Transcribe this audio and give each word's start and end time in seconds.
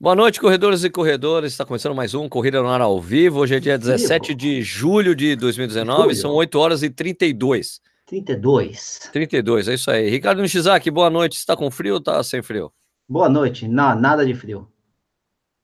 Boa 0.00 0.16
noite, 0.16 0.40
corredores 0.40 0.82
e 0.82 0.90
corredores. 0.90 1.52
Está 1.52 1.64
começando 1.64 1.94
mais 1.94 2.14
um 2.14 2.28
Corrida 2.28 2.60
no 2.60 2.68
Ar 2.68 2.80
ao 2.80 3.00
vivo. 3.00 3.38
Hoje 3.38 3.54
é 3.54 3.60
dia 3.60 3.78
17 3.78 4.34
de 4.34 4.60
julho 4.60 5.14
de 5.14 5.36
2019, 5.36 6.02
julho. 6.02 6.16
são 6.16 6.32
8 6.32 6.58
horas 6.58 6.82
e 6.82 6.90
32. 6.90 7.80
32. 8.04 9.08
32, 9.12 9.68
é 9.68 9.74
isso 9.74 9.90
aí. 9.90 10.10
Ricardo 10.10 10.42
Nishizaki, 10.42 10.90
boa 10.90 11.08
noite. 11.08 11.36
Está 11.36 11.56
com 11.56 11.70
frio 11.70 11.94
ou 11.94 11.98
está 12.00 12.22
sem 12.24 12.42
frio? 12.42 12.72
Boa 13.08 13.28
noite. 13.28 13.68
Não, 13.68 13.94
nada 13.94 14.26
de 14.26 14.34
frio. 14.34 14.68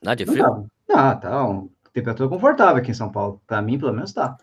Nada 0.03 0.17
de 0.17 0.25
frio? 0.25 0.45
Não, 0.45 0.67
tá, 0.87 1.17
tá 1.17 1.45
uma 1.45 1.69
temperatura 1.93 2.29
confortável 2.29 2.77
aqui 2.77 2.93
em 2.93 2.95
São 2.95 3.11
Paulo. 3.11 3.43
Para 3.47 3.61
mim, 3.61 3.79
pelo 3.79 3.93
menos, 3.93 4.13
tá. 4.13 4.37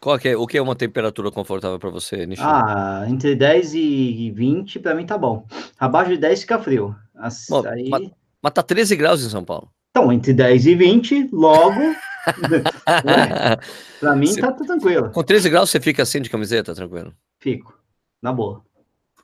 Qual 0.00 0.18
que 0.18 0.28
é, 0.28 0.36
o 0.36 0.46
que 0.46 0.58
é 0.58 0.62
uma 0.62 0.74
temperatura 0.74 1.30
confortável 1.30 1.78
para 1.78 1.88
você, 1.88 2.26
Nishizaki? 2.26 2.52
Ah, 2.52 3.04
entre 3.08 3.36
10 3.36 3.74
e 3.74 4.30
20, 4.32 4.80
para 4.80 4.94
mim 4.94 5.06
tá 5.06 5.16
bom. 5.16 5.46
Abaixo 5.78 6.10
de 6.10 6.18
10 6.18 6.40
fica 6.40 6.58
frio. 6.58 6.94
Assim, 7.14 7.52
Bom, 7.52 7.66
aí... 7.66 7.88
mas, 7.88 8.10
mas 8.44 8.52
tá 8.52 8.62
13 8.62 8.94
graus 8.94 9.24
em 9.24 9.30
São 9.30 9.42
Paulo. 9.42 9.70
Então, 9.90 10.12
entre 10.12 10.34
10 10.34 10.66
e 10.66 10.74
20, 10.74 11.30
logo. 11.32 11.80
é, 11.80 13.58
pra 13.98 14.14
mim, 14.14 14.26
você, 14.26 14.38
tá 14.42 14.52
tudo 14.52 14.66
tranquilo. 14.66 15.10
Com 15.10 15.22
13 15.22 15.48
graus, 15.48 15.70
você 15.70 15.80
fica 15.80 16.02
assim 16.02 16.20
de 16.20 16.28
camiseta, 16.28 16.74
tranquilo? 16.74 17.14
Fico, 17.40 17.74
na 18.20 18.34
boa. 18.34 18.62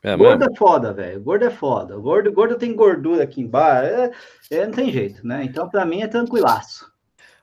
É, 0.02 0.16
gordo 0.16 0.44
é 0.44 0.56
foda, 0.56 0.94
velho. 0.94 1.20
Gordo 1.20 1.44
é 1.44 1.50
foda. 1.50 1.98
Gordo, 1.98 2.32
gordo 2.32 2.56
tem 2.56 2.74
gordura 2.74 3.24
aqui 3.24 3.42
embaixo. 3.42 3.92
É, 3.92 4.10
é, 4.52 4.64
não 4.66 4.72
tem 4.72 4.90
jeito, 4.90 5.26
né? 5.26 5.44
Então, 5.44 5.68
pra 5.68 5.84
mim, 5.84 6.00
é 6.00 6.08
tranquilaço. 6.08 6.90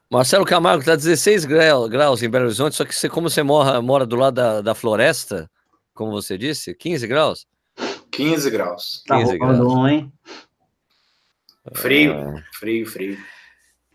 Marcelo 0.10 0.46
Camargo, 0.46 0.84
tá 0.84 0.96
16 0.96 1.46
graus 1.46 2.24
em 2.24 2.30
Belo 2.30 2.46
Horizonte, 2.46 2.76
só 2.76 2.86
que 2.86 2.96
você, 2.96 3.08
como 3.08 3.30
você 3.30 3.44
mora, 3.44 3.80
mora 3.84 4.04
do 4.04 4.16
lado 4.16 4.34
da, 4.34 4.62
da 4.62 4.74
floresta, 4.74 5.48
como 5.94 6.12
você 6.12 6.40
disse, 6.40 6.74
15 6.74 7.06
graus? 7.06 7.46
15 8.10 8.50
graus. 8.50 9.04
Tá 9.06 9.18
15 9.18 9.38
graus. 9.38 9.90
hein? 9.92 10.12
Frio, 11.74 12.14
é... 12.14 12.44
frio, 12.54 12.86
frio. 12.86 13.18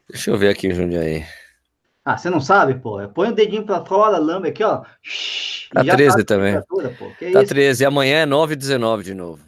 Deixa 0.09 0.31
eu 0.31 0.37
ver 0.37 0.49
aqui 0.49 0.73
Jundiaí. 0.75 1.25
Ah, 2.05 2.19
você 2.19 2.29
não 2.29 2.41
sabe, 2.41 2.75
pô? 2.75 2.99
Põe 3.09 3.29
o 3.29 3.35
dedinho 3.35 3.65
pra 3.65 3.85
fora, 3.85 4.19
lambe 4.19 4.49
aqui, 4.49 4.65
ó. 4.65 4.83
Tá 5.73 5.85
13 5.85 6.19
tá 6.19 6.25
também. 6.25 6.61
Tá 7.33 7.45
13. 7.47 7.85
Amanhã 7.85 8.23
é 8.23 8.27
9 8.27 8.55
e 8.55 8.57
19 8.57 9.05
de 9.05 9.15
novo. 9.15 9.43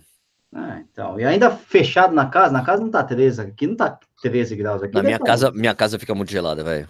Ah, 0.54 0.80
então. 0.80 1.18
E 1.18 1.24
ainda 1.24 1.50
fechado 1.50 2.14
na 2.14 2.26
casa. 2.26 2.52
Na 2.52 2.64
casa 2.64 2.80
não 2.80 2.90
tá 2.90 3.02
13. 3.02 3.40
Aqui 3.40 3.66
não 3.66 3.74
tá 3.74 3.98
13 4.22 4.54
graus. 4.56 4.82
Aqui 4.82 4.94
na 4.94 5.02
minha 5.02 5.18
casa, 5.18 5.50
minha 5.50 5.74
casa 5.74 5.98
fica 5.98 6.14
muito 6.14 6.30
gelada, 6.30 6.62
velho. 6.62 6.88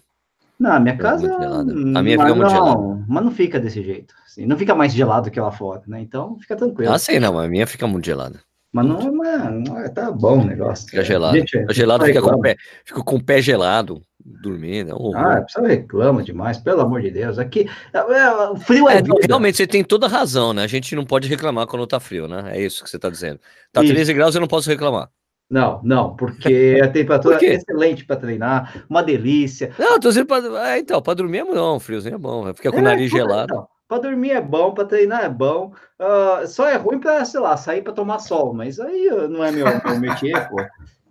Não, 0.60 0.72
a 0.72 0.78
minha 0.78 0.96
casa. 0.96 1.34
A 1.34 2.02
minha 2.02 2.18
fica 2.18 2.34
muito 2.34 2.50
gelada. 2.50 3.04
Mas 3.08 3.24
não 3.24 3.30
fica 3.32 3.58
desse 3.58 3.82
jeito. 3.82 4.14
Assim, 4.26 4.46
não 4.46 4.58
fica 4.58 4.74
mais 4.74 4.92
gelado 4.92 5.30
que 5.30 5.40
lá 5.40 5.50
fora, 5.50 5.82
né? 5.86 6.00
Então 6.00 6.38
fica 6.38 6.54
tranquilo. 6.54 6.92
Ah, 6.92 6.98
sim, 6.98 7.18
não. 7.18 7.38
A 7.38 7.48
minha 7.48 7.66
fica 7.66 7.86
muito 7.86 8.04
gelada. 8.04 8.38
Mas 8.74 8.86
não, 8.86 8.98
não 8.98 9.78
é, 9.78 9.88
tá 9.88 10.10
bom 10.10 10.40
o 10.40 10.44
negócio. 10.44 10.88
Fica 10.88 11.04
gelado. 11.04 11.38
Gente, 11.38 11.60
fica 11.60 11.72
gelado, 11.72 12.04
fica 12.04 12.20
com, 12.20 12.30
o 12.30 12.40
pé, 12.40 12.56
fica 12.84 13.04
com 13.04 13.14
o 13.14 13.22
pé 13.22 13.40
gelado, 13.40 14.02
dormindo. 14.18 14.90
É 14.90 14.94
um 14.96 15.16
ah, 15.16 15.46
você 15.48 15.60
reclama 15.60 16.24
demais, 16.24 16.58
pelo 16.58 16.80
amor 16.80 17.00
de 17.00 17.12
Deus. 17.12 17.38
Aqui, 17.38 17.70
é, 17.92 17.98
é, 17.98 18.50
o 18.50 18.56
frio 18.56 18.88
é, 18.88 18.98
é 18.98 19.02
Realmente, 19.28 19.58
você 19.58 19.66
tem 19.68 19.84
toda 19.84 20.08
razão, 20.08 20.52
né? 20.52 20.64
A 20.64 20.66
gente 20.66 20.96
não 20.96 21.04
pode 21.04 21.28
reclamar 21.28 21.68
quando 21.68 21.86
tá 21.86 22.00
frio, 22.00 22.26
né? 22.26 22.50
É 22.52 22.60
isso 22.60 22.82
que 22.82 22.90
você 22.90 22.98
tá 22.98 23.08
dizendo. 23.08 23.38
Tá 23.72 23.80
isso. 23.84 23.94
13 23.94 24.12
graus, 24.12 24.34
eu 24.34 24.40
não 24.40 24.48
posso 24.48 24.68
reclamar. 24.68 25.08
Não, 25.48 25.80
não, 25.84 26.16
porque 26.16 26.80
a 26.82 26.88
temperatura 26.90 27.38
é 27.40 27.54
excelente 27.54 28.04
para 28.04 28.16
treinar, 28.16 28.84
uma 28.90 29.04
delícia. 29.04 29.70
Não, 29.78 30.00
tô 30.00 30.08
dizendo 30.08 30.26
para. 30.26 30.72
É, 30.72 30.80
então, 30.80 31.00
para 31.00 31.14
dormir 31.14 31.38
é 31.38 31.44
bom, 31.44 31.78
friozinho 31.78 32.16
é 32.16 32.18
bom, 32.18 32.42
vai 32.42 32.54
ficar 32.54 32.72
com 32.72 32.78
o 32.78 32.80
é, 32.80 32.82
nariz 32.82 33.08
gelado. 33.08 33.52
Então, 33.52 33.68
para 33.88 34.02
dormir 34.02 34.32
é 34.32 34.40
bom, 34.40 34.72
para 34.72 34.84
treinar 34.84 35.24
é 35.24 35.28
bom. 35.28 35.72
Uh, 35.98 36.46
só 36.46 36.68
é 36.68 36.76
ruim 36.76 36.98
para, 36.98 37.24
sei 37.24 37.40
lá, 37.40 37.56
sair 37.56 37.82
para 37.82 37.92
tomar 37.92 38.18
sol, 38.18 38.54
mas 38.54 38.80
aí 38.80 39.08
não 39.28 39.44
é 39.44 39.50
meu, 39.50 39.66
meu 39.66 40.00
métier, 40.00 40.48
pô. 40.48 40.56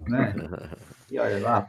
Né? 0.10 0.36
E 1.12 1.20
olha 1.20 1.40
lá. 1.40 1.68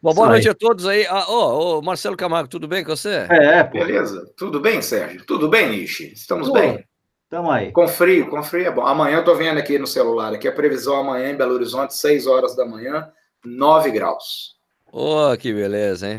Bom, 0.00 0.14
boa 0.14 0.28
noite 0.28 0.48
a 0.48 0.54
todos 0.54 0.86
aí. 0.86 1.06
Ah, 1.08 1.24
oh, 1.28 1.78
oh, 1.78 1.82
Marcelo 1.82 2.16
Camargo, 2.16 2.48
tudo 2.48 2.68
bem 2.68 2.84
com 2.84 2.94
você? 2.94 3.26
É, 3.30 3.64
pô. 3.64 3.78
Beleza. 3.78 4.30
Tudo 4.36 4.60
bem, 4.60 4.80
Sérgio? 4.80 5.24
Tudo 5.24 5.48
bem, 5.48 5.70
Nishi? 5.70 6.12
Estamos 6.12 6.48
tudo. 6.48 6.60
bem? 6.60 6.86
Estamos 7.24 7.50
aí. 7.50 7.72
Com 7.72 7.88
frio, 7.88 8.30
com 8.30 8.42
frio 8.42 8.66
é 8.66 8.70
bom. 8.70 8.86
Amanhã 8.86 9.18
eu 9.18 9.24
tô 9.24 9.34
vendo 9.34 9.58
aqui 9.58 9.78
no 9.78 9.86
celular, 9.86 10.32
aqui 10.32 10.48
a 10.48 10.52
previsão 10.52 11.00
amanhã 11.00 11.30
em 11.30 11.36
Belo 11.36 11.54
Horizonte, 11.54 11.94
6 11.94 12.26
horas 12.26 12.56
da 12.56 12.64
manhã, 12.64 13.10
9 13.44 13.90
graus. 13.90 14.57
Oh, 15.00 15.36
que 15.36 15.54
beleza, 15.54 16.10
hein? 16.10 16.16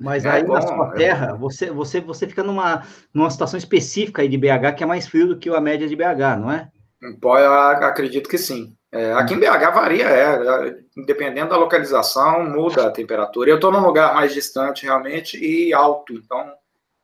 Mas 0.00 0.24
é 0.24 0.30
aí 0.30 0.42
bom, 0.42 0.54
na 0.54 0.62
sua 0.62 0.92
é 0.94 0.96
terra, 0.96 1.34
você, 1.34 1.70
você, 1.70 2.00
você 2.00 2.26
fica 2.26 2.42
numa, 2.42 2.82
numa 3.12 3.30
situação 3.30 3.58
específica 3.58 4.22
aí 4.22 4.28
de 4.28 4.38
BH 4.38 4.74
que 4.74 4.82
é 4.82 4.86
mais 4.86 5.06
frio 5.06 5.28
do 5.28 5.38
que 5.38 5.50
a 5.50 5.60
média 5.60 5.86
de 5.86 5.94
BH, 5.94 6.40
não 6.40 6.50
é? 6.50 6.70
Eu 7.02 7.52
acredito 7.52 8.30
que 8.30 8.38
sim. 8.38 8.74
É, 8.90 9.12
aqui 9.12 9.34
em 9.34 9.38
BH 9.38 9.74
varia, 9.74 10.06
é, 10.08 10.76
dependendo 11.04 11.50
da 11.50 11.58
localização, 11.58 12.48
muda 12.48 12.86
a 12.86 12.90
temperatura. 12.90 13.50
Eu 13.50 13.56
estou 13.56 13.70
num 13.70 13.84
lugar 13.84 14.14
mais 14.14 14.32
distante 14.32 14.84
realmente 14.84 15.36
e 15.36 15.74
alto, 15.74 16.14
então 16.14 16.54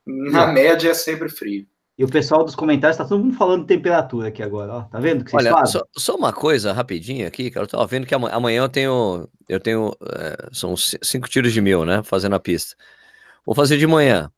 na 0.07 0.47
média 0.47 0.93
é 0.93 0.95
sempre 0.95 1.29
frio. 1.29 1.67
E 1.99 2.05
o 2.05 2.09
pessoal 2.09 2.45
dos 2.45 2.55
comentários 2.55 2.95
está 2.95 3.05
todo 3.05 3.25
mundo 3.25 3.37
falando 3.37 3.67
temperatura 3.67 4.29
aqui 4.29 4.41
agora, 4.41 4.73
ó. 4.73 4.83
Tá 4.83 5.01
vendo 5.01 5.25
que 5.25 5.33
vocês 5.33 5.45
Olha, 5.45 5.53
fazem? 5.53 5.81
Só, 5.81 5.87
só, 5.97 6.15
uma 6.15 6.33
coisa 6.33 6.73
rapidinho 6.73 7.27
aqui, 7.27 7.51
cara. 7.51 7.65
Eu 7.65 7.69
tava 7.69 7.87
vendo 7.89 8.07
que 8.07 8.15
amanhã 8.15 8.63
eu 8.63 8.69
tenho. 8.69 9.29
Eu 9.49 9.59
tenho. 9.59 9.93
É, 10.15 10.49
são 10.53 10.77
cinco 10.77 11.29
tiros 11.29 11.53
de 11.53 11.61
mil, 11.61 11.85
né? 11.85 12.05
Fazendo 12.05 12.37
a 12.37 12.41
pista. 12.41 12.77
Vou 13.45 13.53
fazer 13.53 13.79
de 13.79 13.87
manhã. 13.87 14.31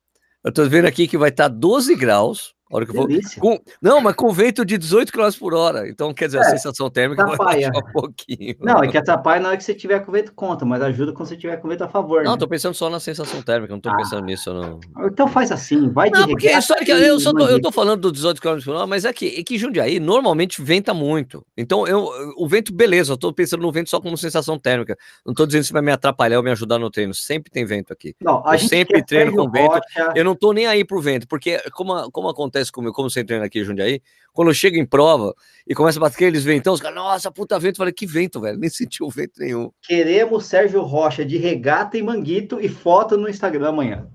Eu 0.43 0.51
tô 0.51 0.67
vendo 0.67 0.87
aqui 0.87 1.07
que 1.07 1.19
vai 1.19 1.29
estar 1.29 1.51
tá 1.51 1.55
12 1.55 1.95
graus 1.97 2.55
hora 2.77 2.87
que 2.87 2.93
eu 2.93 2.95
vou. 2.95 3.09
Com, 3.39 3.59
não, 3.83 4.01
mas 4.01 4.15
com 4.15 4.33
vento 4.33 4.65
de 4.65 4.79
18 4.79 5.13
km 5.13 5.29
por 5.39 5.55
hora. 5.55 5.89
Então, 5.89 6.15
quer 6.15 6.27
dizer, 6.27 6.39
é, 6.39 6.41
a 6.43 6.45
sensação 6.45 6.89
térmica 6.89 7.25
atrapalha. 7.25 7.71
vai 7.73 7.83
um 7.83 7.93
pouquinho. 7.93 8.57
Não, 8.61 8.83
é 8.83 8.89
que 8.89 8.97
atrapalha 8.97 9.41
na 9.41 9.49
hora 9.49 9.57
que 9.57 9.65
você 9.65 9.75
tiver 9.75 9.99
com 10.01 10.13
vento 10.13 10.33
contra, 10.33 10.65
mas 10.67 10.81
ajuda 10.81 11.13
quando 11.13 11.29
você 11.29 11.37
tiver 11.37 11.57
com 11.57 11.69
vento 11.69 11.83
a 11.83 11.89
favor. 11.89 12.23
Não, 12.23 12.33
né? 12.33 12.39
tô 12.39 12.47
pensando 12.47 12.75
só 12.75 12.89
na 12.89 13.01
sensação 13.01 13.43
térmica, 13.43 13.73
não 13.73 13.81
tô 13.81 13.91
ah, 13.91 13.97
pensando 13.97 14.25
nisso. 14.25 14.53
Não. 14.53 14.79
Então 15.07 15.27
faz 15.27 15.51
assim, 15.51 15.89
vai 15.89 16.11
de 16.11 16.19
Não, 16.19 16.29
porque 16.29 16.49
é 16.49 16.61
só 16.61 16.75
que 16.77 16.91
eu, 16.91 17.19
só 17.19 17.33
tô, 17.33 17.47
eu 17.49 17.61
tô 17.61 17.73
falando 17.73 18.01
do 18.01 18.13
18 18.13 18.41
km 18.41 18.59
por 18.65 18.75
hora, 18.75 18.87
mas 18.87 19.05
é 19.05 19.13
que, 19.13 19.41
é 19.41 19.43
que 19.43 19.59
Jundiaí 19.59 19.99
normalmente 19.99 20.63
venta 20.63 20.95
muito. 20.95 21.45
Então, 21.57 21.87
eu, 21.87 22.09
o 22.37 22.49
vento, 22.49 22.73
beleza, 22.73 23.13
eu 23.13 23.17
tô 23.17 23.33
pensando 23.33 23.63
no 23.63 23.73
vento 23.73 23.91
só 23.91 24.01
como 24.01 24.17
sensação 24.17 24.59
térmica. 24.59 24.97
Não 25.27 25.35
tô 25.35 25.45
dizendo 25.47 25.65
se 25.65 25.73
vai 25.73 25.83
me 25.83 25.91
atrapalhar 25.91 26.39
ou 26.39 26.45
me 26.45 26.51
ajudar 26.51 26.79
no 26.79 26.91
treino. 26.91 27.13
Sempre 27.15 27.51
tem 27.51 27.65
vento 27.65 27.93
aqui. 27.93 28.15
Não, 28.21 28.43
eu 28.47 28.59
sempre 28.59 29.05
treino 29.05 29.35
com 29.35 29.51
vento. 29.51 29.81
Eu 30.15 30.25
não 30.25 30.35
tô 30.35 30.53
nem 30.53 30.67
aí 30.67 30.85
pro 30.85 31.01
vento, 31.01 31.27
porque 31.27 31.59
como, 31.73 32.11
como 32.11 32.29
acontece 32.29 32.60
comigo, 32.69 32.93
como 32.93 33.09
você 33.09 33.23
treina 33.23 33.45
aqui 33.45 33.61
em 33.61 33.65
Jundiaí, 33.65 34.03
quando 34.33 34.49
eu 34.49 34.55
chego 34.55 34.77
em 34.77 34.85
prova 34.85 35.33
e 35.67 35.75
começa 35.75 35.99
a 35.99 36.01
bater 36.01 36.17
aqueles 36.17 36.43
ventão, 36.43 36.75
os 36.75 36.81
caras, 36.81 36.97
nossa, 36.97 37.31
puta 37.31 37.59
vento. 37.59 37.75
Eu 37.75 37.79
falei, 37.79 37.93
que 37.93 38.07
vento, 38.07 38.41
velho? 38.41 38.59
Nem 38.59 38.69
sentiu 38.71 39.09
vento 39.09 39.35
nenhum. 39.39 39.71
Queremos 39.81 40.47
Sérgio 40.47 40.83
Rocha 40.83 41.25
de 41.25 41.37
regata 41.37 41.97
e 41.97 42.03
manguito 42.03 42.61
e 42.61 42.69
foto 42.69 43.17
no 43.17 43.29
Instagram 43.29 43.69
amanhã. 43.69 44.09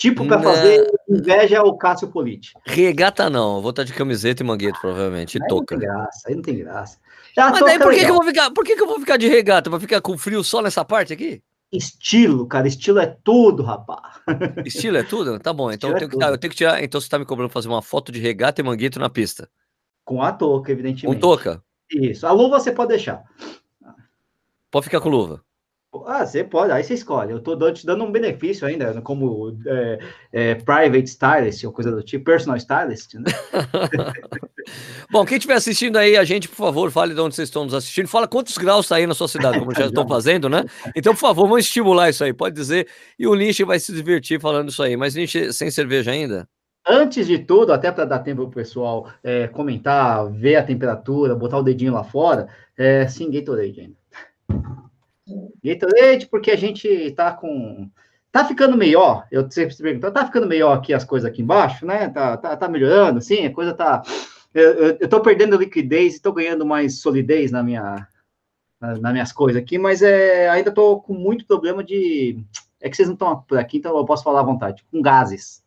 Tipo 0.00 0.26
para 0.26 0.40
fazer 0.40 0.90
inveja 1.06 1.58
ao 1.58 1.76
Cássio 1.76 2.08
Politi. 2.08 2.54
Regata 2.64 3.28
não, 3.28 3.60
vou 3.60 3.68
estar 3.68 3.84
de 3.84 3.92
camiseta 3.92 4.42
e 4.42 4.46
manguito, 4.46 4.80
provavelmente. 4.80 5.36
E 5.36 5.42
aí 5.42 5.46
toca. 5.46 5.74
Não 5.74 5.80
tem 5.80 5.90
graça, 5.90 6.20
aí 6.26 6.34
não 6.34 6.42
tem 6.42 6.58
graça. 6.58 6.98
Já 7.36 7.50
Mas 7.50 7.60
daí 7.60 7.78
por 7.78 7.92
que, 7.92 8.00
que, 8.00 8.10
eu 8.10 8.14
vou 8.14 8.24
ficar? 8.24 8.50
Por 8.50 8.64
que, 8.64 8.76
que 8.76 8.82
eu 8.82 8.86
vou 8.86 8.98
ficar 8.98 9.18
de 9.18 9.28
regata? 9.28 9.68
Vai 9.68 9.78
ficar 9.78 10.00
com 10.00 10.16
frio 10.16 10.42
só 10.42 10.62
nessa 10.62 10.86
parte 10.86 11.12
aqui? 11.12 11.42
Estilo, 11.72 12.46
cara, 12.48 12.66
estilo 12.66 12.98
é 12.98 13.06
tudo, 13.06 13.62
rapaz. 13.62 14.20
Estilo 14.66 14.96
é 14.96 15.04
tudo? 15.04 15.38
Tá 15.38 15.52
bom, 15.52 15.70
então 15.70 15.90
eu 15.90 15.96
tenho, 15.96 16.06
é 16.06 16.10
que, 16.10 16.16
eu 16.16 16.38
tenho, 16.38 16.50
que, 16.50 16.56
tirar. 16.56 16.82
Então 16.82 17.00
você 17.00 17.08
tá 17.08 17.18
me 17.18 17.24
cobrando 17.24 17.52
fazer 17.52 17.68
uma 17.68 17.80
foto 17.80 18.10
de 18.10 18.18
regata 18.18 18.60
e 18.60 18.64
manguito 18.64 18.98
na 18.98 19.08
pista. 19.08 19.48
Com 20.04 20.20
a 20.20 20.32
touca, 20.32 20.72
evidentemente. 20.72 21.14
Com 21.14 21.20
touca? 21.20 21.62
Isso. 21.88 22.26
A 22.26 22.32
luva 22.32 22.58
você 22.58 22.72
pode 22.72 22.88
deixar. 22.88 23.22
Pode 24.70 24.84
ficar 24.84 25.00
com 25.00 25.08
luva. 25.08 25.44
Ah, 26.06 26.24
você 26.24 26.44
pode, 26.44 26.70
aí 26.70 26.84
você 26.84 26.94
escolhe. 26.94 27.32
Eu 27.32 27.40
tô 27.40 27.72
te 27.72 27.84
dando 27.84 28.04
um 28.04 28.12
benefício 28.12 28.64
ainda, 28.64 29.02
como 29.02 29.58
é, 29.66 29.98
é, 30.32 30.54
private 30.54 31.08
stylist 31.08 31.64
ou 31.64 31.72
coisa 31.72 31.90
do 31.90 32.00
tipo, 32.00 32.24
personal 32.24 32.56
stylist, 32.56 33.14
né? 33.14 33.24
Bom, 35.10 35.24
quem 35.24 35.36
estiver 35.36 35.54
assistindo 35.54 35.96
aí, 35.96 36.16
a 36.16 36.22
gente, 36.22 36.48
por 36.48 36.54
favor, 36.54 36.92
fale 36.92 37.12
de 37.12 37.20
onde 37.20 37.34
vocês 37.34 37.48
estão 37.48 37.64
nos 37.64 37.74
assistindo. 37.74 38.06
Fala 38.06 38.28
quantos 38.28 38.56
graus 38.56 38.86
está 38.86 38.96
aí 38.96 39.06
na 39.06 39.14
sua 39.14 39.26
cidade, 39.26 39.58
como 39.58 39.74
já 39.74 39.86
estão 39.86 40.06
fazendo, 40.06 40.48
né? 40.48 40.64
Então, 40.94 41.12
por 41.12 41.20
favor, 41.20 41.48
vamos 41.48 41.66
estimular 41.66 42.08
isso 42.08 42.22
aí, 42.22 42.32
pode 42.32 42.54
dizer. 42.54 42.86
E 43.18 43.26
o 43.26 43.34
Lynch 43.34 43.64
vai 43.64 43.80
se 43.80 43.92
divertir 43.92 44.40
falando 44.40 44.68
isso 44.68 44.82
aí. 44.84 44.96
Mas, 44.96 45.16
Lynch, 45.16 45.52
sem 45.52 45.72
cerveja 45.72 46.12
ainda? 46.12 46.48
Antes 46.86 47.26
de 47.26 47.40
tudo, 47.40 47.72
até 47.72 47.90
para 47.90 48.04
dar 48.04 48.20
tempo 48.20 48.42
para 48.42 48.48
o 48.48 48.54
pessoal 48.54 49.10
é, 49.24 49.48
comentar, 49.48 50.30
ver 50.30 50.54
a 50.54 50.62
temperatura, 50.62 51.34
botar 51.34 51.58
o 51.58 51.64
dedinho 51.64 51.92
lá 51.92 52.04
fora, 52.04 52.48
é, 52.78 53.08
sim, 53.08 53.28
Gatorade 53.28 53.80
ainda. 53.80 54.89
Gatorade, 55.62 56.26
porque 56.26 56.50
a 56.50 56.56
gente 56.56 57.10
tá 57.12 57.32
com. 57.32 57.90
Tá 58.32 58.44
ficando 58.44 58.76
melhor. 58.76 59.26
Eu 59.30 59.50
sempre 59.50 59.74
se 59.74 59.82
pergunto, 59.82 60.10
tá 60.12 60.24
ficando 60.24 60.46
melhor 60.46 60.76
aqui 60.76 60.94
as 60.94 61.04
coisas 61.04 61.28
aqui 61.28 61.42
embaixo, 61.42 61.84
né? 61.84 62.08
Tá, 62.08 62.36
tá, 62.36 62.56
tá 62.56 62.68
melhorando, 62.68 63.20
sim, 63.20 63.46
a 63.46 63.52
coisa 63.52 63.74
tá. 63.74 64.02
Eu, 64.54 64.72
eu, 64.72 64.96
eu 65.00 65.08
tô 65.08 65.20
perdendo 65.20 65.56
liquidez 65.56 66.16
e 66.16 66.22
tô 66.22 66.32
ganhando 66.32 66.64
mais 66.64 67.00
solidez 67.00 67.50
na 67.50 67.62
minha, 67.62 68.06
na, 68.80 68.96
nas 68.96 69.12
minhas 69.12 69.32
coisas 69.32 69.60
aqui, 69.60 69.78
mas 69.78 70.02
é, 70.02 70.48
ainda 70.48 70.72
tô 70.72 71.00
com 71.00 71.12
muito 71.12 71.46
problema 71.46 71.82
de. 71.84 72.38
É 72.80 72.88
que 72.88 72.96
vocês 72.96 73.08
não 73.08 73.14
estão 73.14 73.42
por 73.42 73.58
aqui, 73.58 73.78
então 73.78 73.96
eu 73.96 74.04
posso 74.04 74.24
falar 74.24 74.40
à 74.40 74.44
vontade. 74.44 74.84
Com 74.90 75.02
gases. 75.02 75.62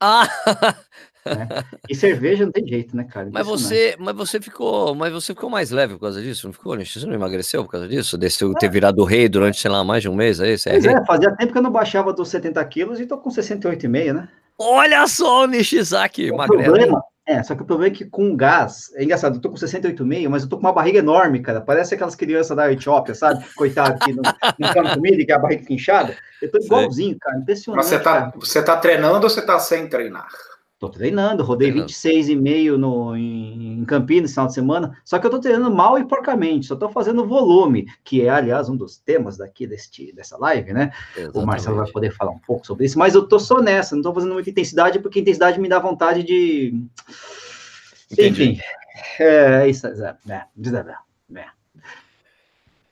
Ah! 0.00 0.26
Né? 1.26 1.48
E 1.88 1.94
cerveja 1.94 2.44
não 2.44 2.52
tem 2.52 2.66
jeito, 2.66 2.96
né, 2.96 3.04
cara? 3.04 3.28
Mas 3.32 3.46
você, 3.46 3.96
mas 3.98 4.14
você 4.14 4.40
ficou, 4.40 4.94
mas 4.94 5.12
você 5.12 5.34
ficou 5.34 5.50
mais 5.50 5.70
leve 5.70 5.94
por 5.94 6.00
causa 6.00 6.22
disso, 6.22 6.46
não 6.46 6.52
ficou? 6.52 6.76
Você 6.76 7.06
não 7.06 7.14
emagreceu 7.14 7.64
por 7.64 7.70
causa 7.70 7.88
disso? 7.88 8.16
Desse 8.16 8.44
é. 8.44 8.52
ter 8.58 8.70
virado 8.70 9.04
rei 9.04 9.28
durante, 9.28 9.60
sei 9.60 9.70
lá, 9.70 9.84
mais 9.84 10.02
de 10.02 10.08
um 10.08 10.14
mês, 10.14 10.40
é 10.40 10.52
isso? 10.52 10.68
É, 10.68 10.76
é, 10.76 11.04
fazia 11.04 11.34
tempo 11.36 11.52
que 11.52 11.58
eu 11.58 11.62
não 11.62 11.70
baixava 11.70 12.12
dos 12.12 12.28
70 12.28 12.64
quilos 12.66 13.00
e 13.00 13.06
tô 13.06 13.18
com 13.18 13.30
68,5, 13.30 14.12
né? 14.12 14.28
Olha 14.58 15.06
só 15.06 15.44
o 15.44 15.46
Nishizaki, 15.46 16.32
magrelo. 16.32 17.00
É, 17.28 17.42
só 17.42 17.56
que 17.56 17.62
o 17.62 17.66
problema 17.66 17.92
é 17.92 17.96
que 17.96 18.04
com 18.04 18.36
gás, 18.36 18.92
é 18.94 19.02
engraçado, 19.02 19.34
eu 19.34 19.40
tô 19.40 19.50
com 19.50 19.56
68,5, 19.56 20.28
mas 20.28 20.44
eu 20.44 20.48
tô 20.48 20.56
com 20.56 20.62
uma 20.62 20.72
barriga 20.72 21.00
enorme, 21.00 21.40
cara. 21.40 21.60
Parece 21.60 21.92
aquelas 21.92 22.14
crianças 22.14 22.56
da 22.56 22.70
Etiópia, 22.70 23.16
sabe? 23.16 23.44
Coitado, 23.56 23.98
que 23.98 24.12
não, 24.12 24.22
não 24.56 24.72
come 24.72 24.94
comida 24.94 25.20
e 25.20 25.26
que 25.26 25.32
a 25.32 25.38
barriga 25.38 25.62
fica 25.62 25.74
inchada. 25.74 26.16
Eu 26.40 26.48
tô 26.52 26.58
igualzinho, 26.58 27.16
cara. 27.20 27.38
Impressionante. 27.38 27.78
Mas 27.78 27.86
você 27.86 27.98
tá, 27.98 28.32
você 28.36 28.62
tá 28.62 28.76
treinando 28.76 29.24
ou 29.24 29.28
você 29.28 29.42
tá 29.42 29.58
sem 29.58 29.88
treinar? 29.88 30.28
Tô 30.78 30.90
treinando, 30.90 31.42
rodei 31.42 31.72
26,5 31.72 32.76
no, 32.76 33.16
em, 33.16 33.80
em 33.80 33.84
Campinas 33.86 34.32
final 34.32 34.46
de 34.46 34.52
semana, 34.52 34.98
só 35.06 35.18
que 35.18 35.26
eu 35.26 35.30
tô 35.30 35.38
treinando 35.38 35.74
mal 35.74 35.98
e 35.98 36.04
porcamente, 36.04 36.66
só 36.66 36.76
tô 36.76 36.90
fazendo 36.90 37.26
volume, 37.26 37.86
que 38.04 38.20
é, 38.20 38.28
aliás, 38.28 38.68
um 38.68 38.76
dos 38.76 38.98
temas 38.98 39.38
daqui 39.38 39.66
deste, 39.66 40.12
dessa 40.12 40.36
live, 40.36 40.74
né? 40.74 40.92
Exatamente. 41.16 41.42
O 41.42 41.46
Marcelo 41.46 41.76
vai 41.76 41.90
poder 41.90 42.12
falar 42.12 42.32
um 42.32 42.38
pouco 42.38 42.66
sobre 42.66 42.84
isso, 42.84 42.98
mas 42.98 43.14
eu 43.14 43.26
tô 43.26 43.38
só 43.38 43.62
nessa, 43.62 43.96
não 43.96 44.02
tô 44.02 44.12
fazendo 44.12 44.34
muita 44.34 44.50
intensidade, 44.50 44.98
porque 44.98 45.20
intensidade 45.20 45.58
me 45.58 45.68
dá 45.68 45.78
vontade 45.78 46.22
de. 46.22 46.74
Entendi. 48.12 48.42
Enfim, 48.42 48.60
é 49.18 49.68
isso. 49.68 49.86
É, 49.86 50.16
é, 50.28 50.34
é. 50.34 50.46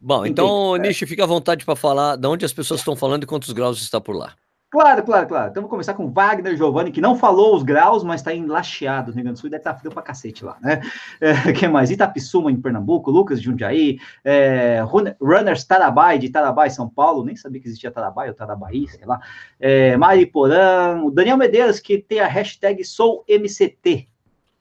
Bom, 0.01 0.27
então, 0.27 0.77
Nishi, 0.77 1.07
fica 1.07 1.25
à 1.25 1.27
vontade 1.27 1.65
para 1.65 1.77
falar 1.77 2.17
de 2.17 2.27
onde 2.27 2.45
as 2.45 2.53
pessoas 2.53 2.81
estão 2.81 2.95
falando 2.95 3.23
e 3.23 3.27
quantos 3.27 3.51
graus 3.53 3.81
está 3.81 3.99
por 3.99 4.15
lá. 4.15 4.35
Claro, 4.75 5.05
claro, 5.05 5.29
claro. 5.29 5.51
Então 5.51 5.63
vamos 5.63 5.71
começar 5.71 5.95
com 5.95 6.11
Wagner 6.11 6.57
Giovanni, 6.57 6.91
que 6.91 7.01
não 7.01 7.15
falou 7.15 7.55
os 7.55 7.63
graus, 7.63 8.03
mas 8.03 8.21
está 8.21 8.35
em 8.35 8.45
Lacheado, 8.45 9.13
no 9.13 9.15
Rio 9.15 9.23
Grande 9.23 9.37
do 9.37 9.41
Sul, 9.41 9.49
deve 9.49 9.61
estar 9.61 9.75
tá 9.75 9.79
frio 9.79 9.93
pra 9.93 10.03
cacete 10.03 10.45
lá, 10.45 10.57
né? 10.61 10.81
É, 11.21 11.69
mais? 11.71 11.93
Itapissuma, 11.93 12.51
em 12.51 12.61
Pernambuco, 12.61 13.09
Lucas 13.09 13.39
de 13.39 13.45
Jundiaí, 13.45 14.01
é, 14.25 14.83
Runners 15.21 15.63
Tarabai, 15.63 16.19
de 16.19 16.29
Tarabai, 16.29 16.71
São 16.71 16.89
Paulo, 16.89 17.25
nem 17.25 17.37
sabia 17.37 17.61
que 17.61 17.69
existia 17.69 17.89
Tarabai 17.89 18.29
ou 18.29 18.35
Tarabai, 18.35 18.85
sei 18.89 19.07
lá. 19.07 19.21
É, 19.61 19.97
Mariporã, 19.97 21.05
o 21.05 21.11
Daniel 21.13 21.37
Medeiros, 21.37 21.79
que 21.79 21.99
tem 21.99 22.19
a 22.19 22.27
hashtag 22.27 22.83
SouMCT, 22.83 24.09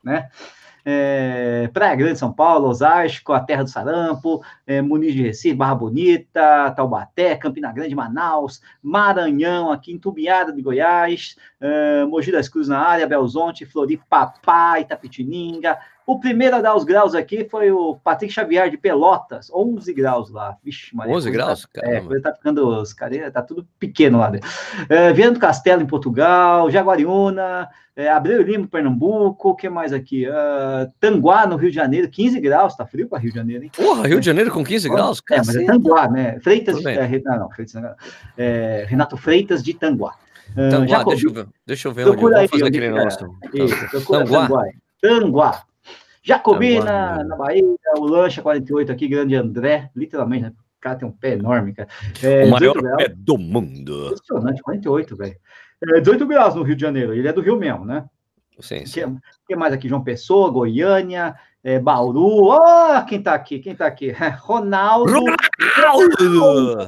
né? 0.03 0.29
É, 0.85 1.69
Praia 1.73 1.95
Grande, 1.95 2.19
São 2.19 2.31
Paulo, 2.31 2.67
Osasco, 2.67 3.33
a 3.33 3.39
Terra 3.39 3.63
do 3.63 3.69
Sarampo, 3.69 4.43
é, 4.67 4.81
Muniz 4.81 5.13
de 5.13 5.21
Recife, 5.21 5.55
Barra 5.55 5.75
Bonita, 5.75 6.71
Taubaté, 6.71 7.35
Campina 7.35 7.71
Grande, 7.71 7.95
Manaus, 7.95 8.61
Maranhão, 8.81 9.71
aqui 9.71 9.91
em 9.91 9.97
Tubiada 9.97 10.51
de 10.51 10.61
Goiás, 10.61 11.35
é, 11.59 12.05
Mogi 12.05 12.31
das 12.31 12.49
Cruzes 12.49 12.69
na 12.69 12.79
área, 12.79 13.07
Belzonte, 13.07 13.65
Floripapá, 13.65 14.79
Itapetininga. 14.79 15.77
O 16.05 16.19
primeiro 16.19 16.55
a 16.57 16.61
dar 16.61 16.75
os 16.75 16.83
graus 16.83 17.15
aqui 17.15 17.47
foi 17.49 17.71
o 17.71 17.95
Patrick 17.95 18.33
Xavier 18.33 18.69
de 18.69 18.77
Pelotas, 18.77 19.49
11 19.53 19.93
graus 19.93 20.29
lá. 20.29 20.57
Vixe, 20.63 20.93
Maria, 20.93 21.15
11 21.15 21.31
graus? 21.31 21.67
Tá, 21.73 21.81
é, 21.83 22.01
coisa 22.01 22.23
tá 22.23 22.33
ficando, 22.33 22.67
os 22.81 22.93
caras, 22.93 23.31
tá 23.31 23.41
tudo 23.41 23.65
pequeno 23.79 24.19
lá. 24.19 24.29
Né? 24.29 24.39
É, 24.89 25.13
Viana 25.13 25.31
do 25.31 25.39
Castelo, 25.39 25.81
em 25.81 25.87
Portugal, 25.87 26.69
Jaguariúna, 26.69 27.69
é, 27.95 28.09
Abreu 28.09 28.41
Lima, 28.41 28.67
Pernambuco, 28.67 29.49
o 29.49 29.55
que 29.55 29.69
mais 29.69 29.93
aqui? 29.93 30.27
Uh, 30.27 30.91
Tanguá, 30.99 31.47
no 31.47 31.55
Rio 31.55 31.69
de 31.69 31.75
Janeiro, 31.75 32.09
15 32.09 32.39
graus, 32.41 32.75
tá 32.75 32.85
frio 32.85 33.07
para 33.07 33.19
Rio 33.19 33.31
de 33.31 33.37
Janeiro, 33.37 33.63
hein? 33.63 33.71
Porra, 33.75 34.07
Rio 34.07 34.19
de 34.19 34.25
Janeiro 34.25 34.51
com 34.51 34.63
15 34.63 34.89
graus? 34.89 35.21
É, 35.31 35.37
mas 35.37 35.55
é 35.55 35.65
Tanguá, 35.65 36.09
né? 36.09 36.39
Freitas, 36.41 36.83
é, 36.85 37.21
não, 37.37 37.49
Freitas, 37.49 37.81
é, 38.37 38.85
Renato 38.89 39.15
Freitas 39.15 39.63
de 39.63 39.73
Tanguá. 39.73 40.15
Uh, 40.51 40.69
Tanguá, 40.69 41.03
deixa 41.05 41.27
eu 41.27 41.33
ver, 41.33 41.47
deixa 41.65 41.87
eu 41.87 41.93
ver 41.93 42.07
onde 42.07 42.23
eu 42.23 42.29
vou 42.29 42.47
fazer 42.49 42.65
aquele 42.65 42.91
negócio. 42.91 43.29
Tanguá. 44.05 44.49
Tanguá. 45.01 45.63
Jacobina, 46.23 47.23
na 47.23 47.35
Bahia, 47.35 47.63
o 47.97 48.05
Lancha 48.05 48.41
48 48.41 48.91
aqui, 48.91 49.07
grande 49.07 49.35
André, 49.35 49.89
literalmente, 49.95 50.43
né? 50.43 50.49
O 50.49 50.81
cara 50.81 50.95
tem 50.95 51.07
um 51.07 51.11
pé 51.11 51.33
enorme, 51.33 51.73
cara. 51.73 51.89
É, 52.21 52.45
o 52.45 52.49
maior 52.49 52.73
pé 52.97 53.09
do 53.09 53.37
mundo. 53.37 54.07
Impressionante, 54.07 54.61
48, 54.61 55.15
velho. 55.17 55.35
É, 55.95 55.99
18 55.99 56.25
graus 56.25 56.55
no 56.55 56.63
Rio 56.63 56.75
de 56.75 56.81
Janeiro, 56.81 57.13
ele 57.13 57.27
é 57.27 57.33
do 57.33 57.41
Rio 57.41 57.57
mesmo, 57.57 57.85
né? 57.85 58.05
Sim, 58.59 58.85
sim. 58.85 59.15
Que, 59.15 59.21
que 59.49 59.55
mais 59.55 59.73
aqui? 59.73 59.89
João 59.89 60.03
Pessoa, 60.03 60.49
Goiânia, 60.49 61.35
é, 61.63 61.79
Bauru. 61.79 62.49
Oh, 62.51 63.05
quem 63.05 63.21
tá 63.21 63.33
aqui? 63.33 63.59
Quem 63.59 63.75
tá 63.75 63.85
aqui? 63.85 64.11
Ronaldo. 64.39 65.11
Ronaldo! 65.75 66.87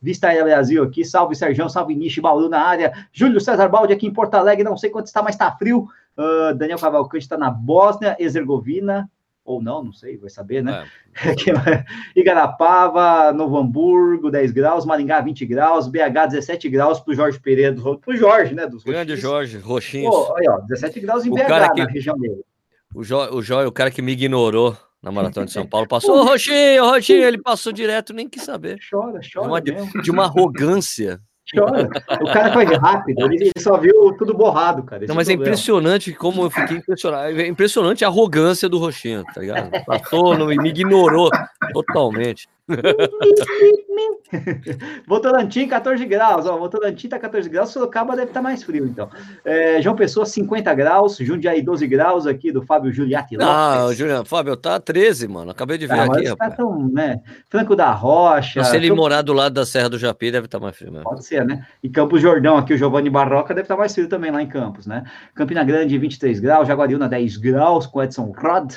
Vista 0.00 0.28
Aérea 0.28 0.44
Brasil 0.44 0.82
aqui, 0.84 1.04
salve 1.04 1.34
Sérgio, 1.34 1.68
salve 1.68 1.94
Nishi, 1.96 2.20
Bauru 2.20 2.48
na 2.48 2.60
área. 2.60 2.92
Júlio 3.12 3.40
César 3.40 3.68
Balde 3.68 3.92
aqui 3.92 4.06
em 4.06 4.12
Porto 4.12 4.34
Alegre, 4.34 4.62
não 4.62 4.76
sei 4.76 4.90
quanto 4.90 5.06
está, 5.06 5.22
mas 5.22 5.34
está 5.34 5.50
frio. 5.56 5.88
Uh, 6.18 6.52
Daniel 6.54 6.78
Cavalcante 6.78 7.24
está 7.24 7.38
na 7.38 7.48
Bósnia, 7.48 8.16
Herzegovina, 8.18 9.08
ou 9.44 9.62
não, 9.62 9.82
não 9.82 9.92
sei, 9.92 10.16
vai 10.18 10.28
saber, 10.28 10.62
né? 10.62 10.86
É. 11.24 11.30
Igarapava, 12.14 13.32
Novo 13.32 13.56
Hamburgo, 13.56 14.30
10 14.30 14.52
graus, 14.52 14.84
Maringá, 14.84 15.20
20 15.20 15.46
graus, 15.46 15.88
BH, 15.88 16.26
17 16.30 16.68
graus 16.68 17.00
para 17.00 17.12
o 17.12 17.14
Jorge 17.14 17.40
Pereira, 17.40 17.72
do, 17.72 17.98
pro 17.98 18.14
Jorge, 18.14 18.54
né? 18.54 18.66
Dos 18.66 18.84
Grande 18.84 19.16
Jorge, 19.16 19.58
roxinho. 19.58 20.10
Oh, 20.10 20.36
aí, 20.36 20.46
ó, 20.48 20.58
17 20.58 21.00
graus 21.00 21.24
em 21.24 21.30
o 21.30 21.34
BH, 21.34 21.72
que, 21.72 21.82
na 21.84 21.90
região 21.90 22.18
dele. 22.18 22.44
O 22.94 23.00
o 23.00 23.42
Jorge, 23.42 23.68
o 23.68 23.72
cara 23.72 23.90
que 23.90 24.02
me 24.02 24.12
ignorou 24.12 24.76
na 25.02 25.10
Maratona 25.10 25.46
de 25.46 25.52
São 25.52 25.64
Paulo, 25.70 25.88
passou, 25.88 26.18
ô, 26.18 26.24
Roxinho, 26.24 26.84
Roxinho, 26.84 27.24
ele 27.24 27.40
passou 27.40 27.72
direto, 27.72 28.12
nem 28.12 28.28
quis 28.28 28.42
saber. 28.42 28.78
Chora, 28.90 29.20
chora. 29.32 29.62
De 29.62 29.70
uma, 29.70 30.02
de 30.02 30.10
uma 30.10 30.24
arrogância. 30.24 31.20
Chora. 31.54 31.88
O 32.20 32.26
cara 32.26 32.52
foi 32.52 32.64
rápido, 32.76 33.32
ele 33.32 33.50
só 33.58 33.78
viu 33.78 34.12
tudo 34.18 34.34
borrado, 34.34 34.82
cara. 34.82 35.06
Não, 35.06 35.14
mas 35.14 35.28
é, 35.28 35.32
é 35.32 35.34
impressionante 35.34 36.12
como 36.12 36.42
eu 36.42 36.50
fiquei 36.50 36.76
impressionado. 36.76 37.40
É 37.40 37.46
impressionante 37.46 38.04
a 38.04 38.08
arrogância 38.08 38.68
do 38.68 38.78
Roxinho, 38.78 39.24
tá 39.34 39.40
ligado? 39.40 39.70
Passou, 39.86 40.36
não, 40.36 40.46
me 40.46 40.68
ignorou 40.68 41.30
totalmente. 41.72 42.48
Votorantim, 45.06 45.66
14 45.66 46.04
graus. 46.04 46.44
Ó, 46.46 46.58
Votorantim 46.58 47.08
tá 47.08 47.18
14 47.18 47.48
graus, 47.48 47.70
Sorocaba 47.70 48.14
deve 48.14 48.28
estar 48.28 48.40
tá 48.40 48.42
mais 48.42 48.62
frio, 48.62 48.86
então. 48.86 49.08
É, 49.44 49.80
João 49.80 49.96
Pessoa, 49.96 50.26
50 50.26 50.74
graus. 50.74 51.16
Jundiaí, 51.16 51.62
12 51.62 51.86
graus 51.86 52.26
aqui 52.26 52.52
do 52.52 52.62
Fábio 52.62 52.92
Giuliatti 52.92 53.36
Lopes. 53.36 53.48
Não, 53.48 53.94
Juliano, 53.94 54.24
Fábio, 54.24 54.56
tá 54.56 54.78
13, 54.78 55.28
mano. 55.28 55.50
Acabei 55.50 55.78
de 55.78 55.86
ver 55.86 55.98
ah, 55.98 56.04
aqui, 56.04 56.26
rapaz. 56.26 56.56
Tão, 56.56 56.88
né? 56.88 57.20
Franco 57.48 57.74
da 57.74 57.90
Rocha. 57.92 58.62
Se 58.64 58.76
ele 58.76 58.92
morar 58.92 59.22
do 59.22 59.32
lado 59.32 59.54
da 59.54 59.64
Serra 59.64 59.88
do 59.88 59.98
Japi, 59.98 60.30
deve 60.30 60.44
estar 60.46 60.58
tá 60.58 60.64
mais 60.64 60.76
frio 60.76 60.92
mesmo. 60.92 61.04
Pode 61.04 61.24
ser, 61.24 61.44
né? 61.44 61.66
E 61.82 61.88
Campos 61.88 62.20
Jordão, 62.20 62.58
aqui 62.58 62.74
o 62.74 62.78
Giovanni 62.78 63.08
Barroca 63.08 63.54
deve 63.54 63.64
estar 63.64 63.76
tá 63.76 63.78
mais 63.78 63.94
frio 63.94 64.08
também 64.08 64.30
lá 64.30 64.42
em 64.42 64.48
Campos, 64.48 64.86
né? 64.86 65.04
Campina 65.34 65.64
Grande, 65.64 65.96
23 65.96 66.38
graus. 66.40 66.68
Jaguariúna, 66.68 67.08
10 67.08 67.38
graus, 67.38 67.86
com 67.86 68.02
Edson 68.02 68.32
Rod. 68.36 68.74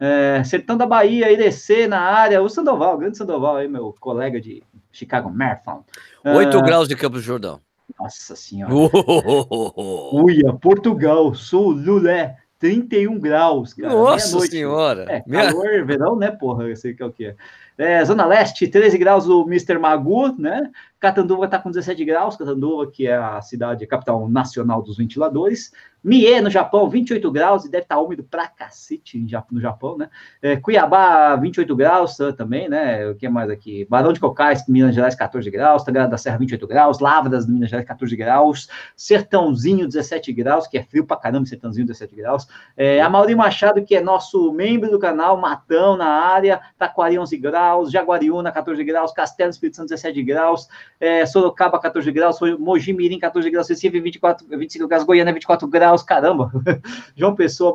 É, 0.00 0.42
Sertão 0.44 0.76
da 0.76 0.86
Bahia, 0.86 1.32
IDC 1.32 1.88
na 1.88 2.00
área, 2.00 2.42
o 2.42 2.48
Sandoval, 2.48 2.94
o 2.94 2.98
grande 2.98 3.18
Sandoval 3.18 3.56
aí, 3.56 3.68
meu 3.68 3.94
colega 3.98 4.40
de 4.40 4.62
Chicago 4.92 5.30
Marathon. 5.30 5.84
8 6.24 6.56
uh, 6.56 6.62
graus 6.62 6.88
de 6.88 6.96
Campos 6.96 7.22
Jordão. 7.22 7.60
Nossa 7.98 8.36
senhora. 8.36 8.72
Oh, 8.72 10.24
Uia, 10.24 10.52
Portugal, 10.52 11.34
Sul, 11.34 11.70
Lulé, 11.72 12.36
31 12.58 13.18
graus, 13.18 13.72
cara. 13.72 13.92
Nossa 13.92 14.40
senhora. 14.40 15.06
É, 15.08 15.20
calor, 15.20 15.64
Minha... 15.64 15.84
verão, 15.84 16.16
né, 16.16 16.30
porra? 16.30 16.64
Eu 16.64 16.76
sei 16.76 16.94
que 16.94 17.02
é 17.02 17.06
o 17.06 17.12
que 17.12 17.26
é. 17.26 17.36
é. 17.78 18.04
Zona 18.04 18.26
Leste, 18.26 18.68
13 18.68 18.98
graus 18.98 19.28
o 19.28 19.42
Mr. 19.42 19.78
Magu, 19.78 20.32
né? 20.38 20.70
Catanduva 21.00 21.44
está 21.44 21.58
com 21.58 21.70
17 21.70 22.04
graus, 22.04 22.36
Catanduva, 22.36 22.90
que 22.90 23.06
é 23.06 23.16
a 23.16 23.40
cidade, 23.40 23.84
a 23.84 23.88
capital 23.88 24.28
nacional 24.28 24.82
dos 24.82 24.96
ventiladores. 24.96 25.72
Mie, 26.02 26.40
no 26.40 26.48
Japão, 26.48 26.88
28 26.88 27.30
graus, 27.30 27.64
e 27.64 27.70
deve 27.70 27.82
estar 27.82 27.96
tá 27.96 28.00
úmido 28.00 28.22
pra 28.22 28.46
cacete 28.46 29.18
no 29.50 29.60
Japão, 29.60 29.98
né? 29.98 30.08
É, 30.40 30.56
Cuiabá, 30.56 31.34
28 31.36 31.74
graus 31.74 32.16
também, 32.36 32.68
né? 32.68 33.08
O 33.08 33.16
que 33.16 33.28
mais 33.28 33.50
aqui? 33.50 33.84
Barão 33.84 34.12
de 34.12 34.20
Cocais, 34.20 34.64
Minas 34.68 34.94
Gerais, 34.94 35.16
14 35.16 35.50
graus. 35.50 35.82
Tagrada 35.82 36.08
da 36.08 36.16
Serra, 36.16 36.38
28 36.38 36.66
graus. 36.68 37.00
Lavras, 37.00 37.48
Minas 37.48 37.68
Gerais, 37.68 37.86
14 37.86 38.16
graus. 38.16 38.68
Sertãozinho, 38.96 39.86
17 39.86 40.32
graus, 40.32 40.68
que 40.68 40.78
é 40.78 40.84
frio 40.84 41.04
pra 41.04 41.16
caramba, 41.16 41.46
Sertãozinho, 41.46 41.86
17 41.86 42.14
graus. 42.14 42.46
É, 42.76 43.00
a 43.00 43.10
Mauri 43.10 43.34
Machado, 43.34 43.84
que 43.84 43.96
é 43.96 44.00
nosso 44.00 44.52
membro 44.52 44.90
do 44.90 45.00
canal, 45.00 45.36
Matão, 45.36 45.96
na 45.96 46.08
área, 46.08 46.60
Taquari, 46.78 47.18
11 47.18 47.36
graus. 47.38 47.90
Jaguariúna, 47.90 48.52
14 48.52 48.84
graus. 48.84 49.12
Castelo, 49.12 49.50
Espírito 49.50 49.76
Santo, 49.76 49.88
17 49.88 50.22
graus 50.22 50.68
é, 51.00 51.24
Sorocaba 51.26 51.78
14 51.78 52.10
graus, 52.10 52.38
Mogi 52.58 52.92
Mirim 52.92 53.18
14 53.18 53.50
graus, 53.50 53.68
Recife 53.68 54.00
24, 54.00 54.46
25 54.48 54.88
graus, 54.88 55.04
Goiânia 55.04 55.32
24 55.32 55.68
graus, 55.68 56.02
caramba. 56.02 56.50
João 57.14 57.34
Pessoa, 57.34 57.74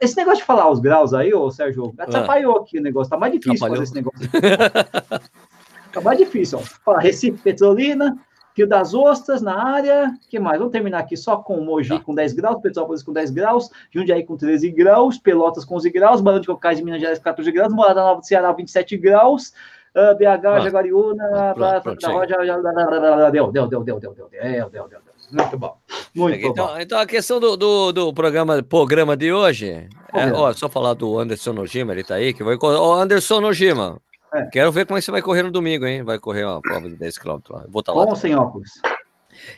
esse 0.00 0.16
negócio 0.16 0.38
de 0.38 0.44
falar 0.44 0.70
os 0.70 0.80
graus 0.80 1.12
aí, 1.12 1.34
ô 1.34 1.50
Sérgio, 1.50 1.94
atrapalhou 1.98 2.58
aqui 2.58 2.78
o 2.78 2.82
negócio, 2.82 3.10
tá 3.10 3.16
mais 3.16 3.32
difícil 3.32 3.68
fazer 3.68 3.82
esse 3.82 3.94
negócio. 3.94 4.28
tá 5.92 6.00
mais 6.00 6.18
difícil, 6.18 6.58
ó. 6.58 6.62
Fala, 6.62 7.00
Recife 7.00 7.38
Petrolina, 7.42 8.18
Rio 8.56 8.68
das 8.68 8.94
Ostras 8.94 9.42
na 9.42 9.62
área, 9.62 10.14
que 10.30 10.38
mais? 10.38 10.58
Vamos 10.58 10.72
terminar 10.72 11.00
aqui 11.00 11.16
só 11.16 11.36
com 11.36 11.60
Mogi 11.60 11.88
tá. 11.88 12.00
com 12.00 12.14
10 12.14 12.32
graus, 12.34 12.62
Petrópolis 12.62 13.02
com 13.02 13.12
10 13.12 13.30
graus, 13.30 13.68
Jundiaí 13.90 14.24
com 14.24 14.36
13 14.36 14.70
graus, 14.70 15.18
Pelotas 15.18 15.64
com 15.64 15.74
11 15.74 15.90
graus, 15.90 16.20
Barão 16.20 16.40
de 16.40 16.46
Cocais 16.46 16.78
de 16.78 16.84
Minas 16.84 17.00
Gerais 17.00 17.18
14 17.18 17.50
graus, 17.50 17.74
Morada 17.74 18.00
Nova 18.00 18.20
do 18.20 18.26
Ceará 18.26 18.52
27 18.52 18.96
graus, 18.96 19.52
uh, 19.94 20.16
BH, 20.16 20.46
ah, 20.46 20.60
Jaguariúna, 20.60 21.54
Santa 21.82 22.10
Rosa, 22.10 23.30
deu, 23.30 23.50
deu, 23.50 23.66
deu, 23.68 23.82
deu, 23.82 24.00
deu, 24.00 24.00
deu, 24.00 24.12
deu, 24.14 24.28
deu, 24.30 24.70
deu, 24.70 24.88
deu, 24.88 25.00
Muito 25.32 25.58
bom. 25.58 25.76
Muito 26.14 26.46
então, 26.46 26.66
bom. 26.66 26.78
Então, 26.78 26.98
a 26.98 27.06
questão 27.06 27.40
do, 27.40 27.56
do, 27.56 27.92
do 27.92 28.12
programa, 28.12 28.62
programa 28.62 29.16
de 29.16 29.32
hoje, 29.32 29.88
é, 30.12 30.32
ó, 30.32 30.52
só 30.52 30.68
falar 30.68 30.94
do 30.94 31.18
Anderson 31.18 31.52
Nojima, 31.52 31.92
ele 31.92 32.04
tá 32.04 32.16
aí, 32.16 32.32
que 32.32 32.44
vai 32.44 32.56
correr. 32.56 32.76
Ó, 32.76 32.94
Anderson 32.94 33.40
Nojima, 33.40 34.00
é. 34.32 34.46
quero 34.46 34.70
ver 34.72 34.86
como 34.86 34.98
é 34.98 35.00
que 35.00 35.04
você 35.04 35.10
vai 35.10 35.22
correr 35.22 35.42
no 35.42 35.50
domingo, 35.50 35.86
hein? 35.86 36.02
Vai 36.02 36.18
correr 36.18 36.44
uma 36.44 36.60
prova 36.60 36.88
de 36.88 36.96
10 36.96 37.18
km 37.18 37.38
lá. 37.50 37.64
Vou 37.68 37.80
estar 37.80 37.92
tá 37.92 37.98
lá. 37.98 38.06
Com 38.06 38.14
sem 38.14 38.34
óculos? 38.34 38.70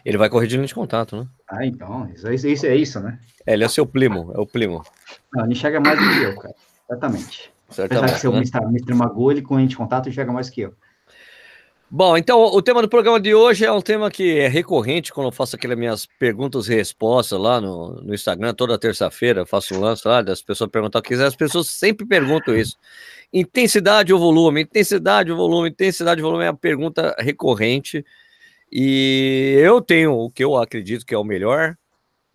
Ele 0.05 0.17
vai 0.17 0.29
correr 0.29 0.47
de 0.47 0.57
linha 0.57 0.67
de 0.67 0.75
contato, 0.75 1.17
né? 1.17 1.27
Ah, 1.49 1.65
então, 1.65 2.09
isso, 2.15 2.47
isso, 2.47 2.67
é 2.67 2.75
isso, 2.75 2.99
né? 3.01 3.19
É, 3.47 3.53
ele 3.53 3.65
é 3.65 3.69
seu 3.69 3.87
primo, 3.87 4.33
é 4.35 4.41
o 4.41 4.47
primo. 4.47 4.83
Não, 5.33 5.45
ele 5.45 5.53
enxerga 5.53 5.81
mais 5.81 5.99
do 5.99 6.09
que 6.09 6.23
eu, 6.23 6.37
cara. 6.37 6.55
Exatamente. 6.91 7.53
Apesar 7.69 8.07
de 8.07 8.21
ser 8.21 8.29
o 8.29 8.33
né? 8.33 8.39
Mr. 8.39 8.95
Magoo, 8.95 9.31
ele 9.31 9.43
com 9.43 9.57
a 9.57 9.65
de 9.65 9.77
contato 9.77 10.09
enxerga 10.09 10.33
mais 10.33 10.49
que 10.49 10.63
eu. 10.63 10.75
Bom, 11.89 12.17
então 12.17 12.41
o 12.41 12.61
tema 12.61 12.83
do 12.83 12.89
programa 12.89 13.21
de 13.21 13.33
hoje 13.33 13.65
é 13.65 13.71
um 13.71 13.81
tema 13.81 14.11
que 14.11 14.41
é 14.41 14.49
recorrente 14.49 15.13
quando 15.13 15.29
eu 15.29 15.33
faço 15.33 15.55
aquelas 15.55 15.79
minhas 15.79 16.05
perguntas 16.05 16.69
e 16.69 16.75
respostas 16.75 17.39
lá 17.39 17.61
no, 17.61 18.03
no 18.03 18.13
Instagram, 18.13 18.53
toda 18.55 18.77
terça-feira, 18.77 19.47
faço 19.47 19.73
um 19.73 19.79
lance 19.79 20.07
lá, 20.07 20.21
das 20.21 20.43
pessoas 20.43 20.69
perguntam 20.69 20.99
o 20.99 21.03
que 21.03 21.11
quiser, 21.11 21.27
as 21.27 21.37
pessoas 21.37 21.69
sempre 21.69 22.05
perguntam 22.05 22.57
isso. 22.57 22.77
Intensidade 23.33 24.13
ou 24.13 24.19
volume? 24.19 24.63
Intensidade 24.63 25.31
ou 25.31 25.37
volume? 25.37 25.69
Intensidade 25.69 26.21
ou 26.21 26.29
volume 26.29 26.45
é 26.45 26.49
a 26.49 26.55
pergunta 26.55 27.15
recorrente. 27.21 28.05
E 28.71 29.57
eu 29.61 29.81
tenho 29.81 30.13
o 30.13 30.29
que 30.29 30.43
eu 30.43 30.57
acredito 30.57 31.07
que 31.07 31.15
é 31.15 31.19
o 31.19 31.23
melhor, 31.23 31.77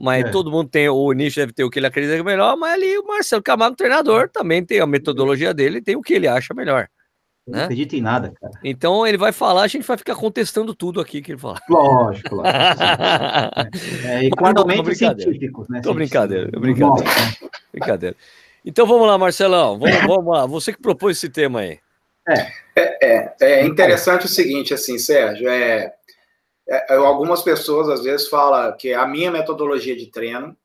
mas 0.01 0.25
é. 0.25 0.29
todo 0.29 0.51
mundo 0.51 0.69
tem, 0.69 0.89
o 0.89 1.11
nicho 1.11 1.39
deve 1.39 1.53
ter 1.53 1.63
o 1.63 1.69
que 1.69 1.79
ele 1.79 1.87
acredita 1.87 2.15
que 2.15 2.21
é 2.21 2.23
melhor, 2.23 2.57
mas 2.57 2.73
ali 2.73 2.97
o 2.97 3.05
Marcelo 3.05 3.43
Camargo, 3.43 3.75
treinador, 3.75 4.29
também 4.29 4.65
tem 4.65 4.79
a 4.79 4.87
metodologia 4.87 5.53
dele, 5.53 5.81
tem 5.81 5.95
o 5.95 6.01
que 6.01 6.13
ele 6.13 6.27
acha 6.27 6.53
melhor. 6.53 6.87
Não 7.47 7.57
né? 7.57 7.63
acredito 7.65 7.95
em 7.95 8.01
nada, 8.01 8.33
cara. 8.39 8.53
Então 8.63 9.05
ele 9.05 9.17
vai 9.17 9.31
falar, 9.31 9.63
a 9.63 9.67
gente 9.67 9.85
vai 9.85 9.97
ficar 9.97 10.15
contestando 10.15 10.73
tudo 10.73 10.99
aqui 10.99 11.21
que 11.21 11.31
ele 11.31 11.39
fala. 11.39 11.59
Lógico, 11.69 12.35
lógico. 12.35 12.53
é, 14.07 14.23
e 14.23 14.29
com 14.29 14.45
argumentos 14.45 14.97
científicos, 14.97 15.67
né? 15.69 15.81
Tô 15.81 15.93
brincadeira, 15.93 16.49
brincadeira. 16.59 17.09
brincadeira. 17.71 18.15
Então 18.63 18.85
vamos 18.85 19.07
lá, 19.07 19.17
Marcelão, 19.17 19.77
vamos, 19.79 20.01
vamos 20.01 20.33
lá. 20.33 20.45
Você 20.45 20.73
que 20.73 20.81
propôs 20.81 21.17
esse 21.17 21.29
tema 21.29 21.61
aí. 21.61 21.79
É, 22.27 22.51
é, 22.75 22.97
é, 23.01 23.35
é 23.41 23.65
interessante 23.65 24.25
o 24.25 24.29
seguinte, 24.29 24.73
assim, 24.73 24.97
Sérgio, 24.99 25.49
é, 25.49 25.93
é, 26.71 26.95
algumas 26.95 27.41
pessoas 27.41 27.89
às 27.89 28.03
vezes 28.03 28.27
falam 28.27 28.75
que 28.77 28.93
a 28.93 29.05
minha 29.05 29.29
metodologia 29.29 29.95
de 29.95 30.07
treino, 30.07 30.55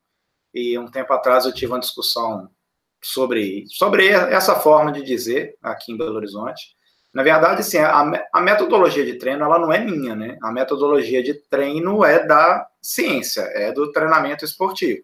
e 0.54 0.78
um 0.78 0.86
tempo 0.86 1.12
atrás 1.12 1.44
eu 1.44 1.52
tive 1.52 1.72
uma 1.72 1.80
discussão 1.80 2.48
sobre, 3.02 3.64
sobre 3.68 4.08
essa 4.08 4.54
forma 4.54 4.92
de 4.92 5.02
dizer 5.02 5.56
aqui 5.62 5.92
em 5.92 5.96
Belo 5.96 6.16
Horizonte. 6.16 6.76
Na 7.12 7.22
verdade, 7.22 7.60
assim, 7.60 7.78
a, 7.78 8.28
a 8.32 8.40
metodologia 8.40 9.04
de 9.04 9.14
treino 9.14 9.44
ela 9.44 9.58
não 9.58 9.72
é 9.72 9.78
minha, 9.78 10.14
né? 10.14 10.38
A 10.42 10.52
metodologia 10.52 11.22
de 11.22 11.34
treino 11.34 12.04
é 12.04 12.24
da 12.26 12.66
ciência, 12.80 13.40
é 13.54 13.72
do 13.72 13.90
treinamento 13.90 14.44
esportivo. 14.44 15.02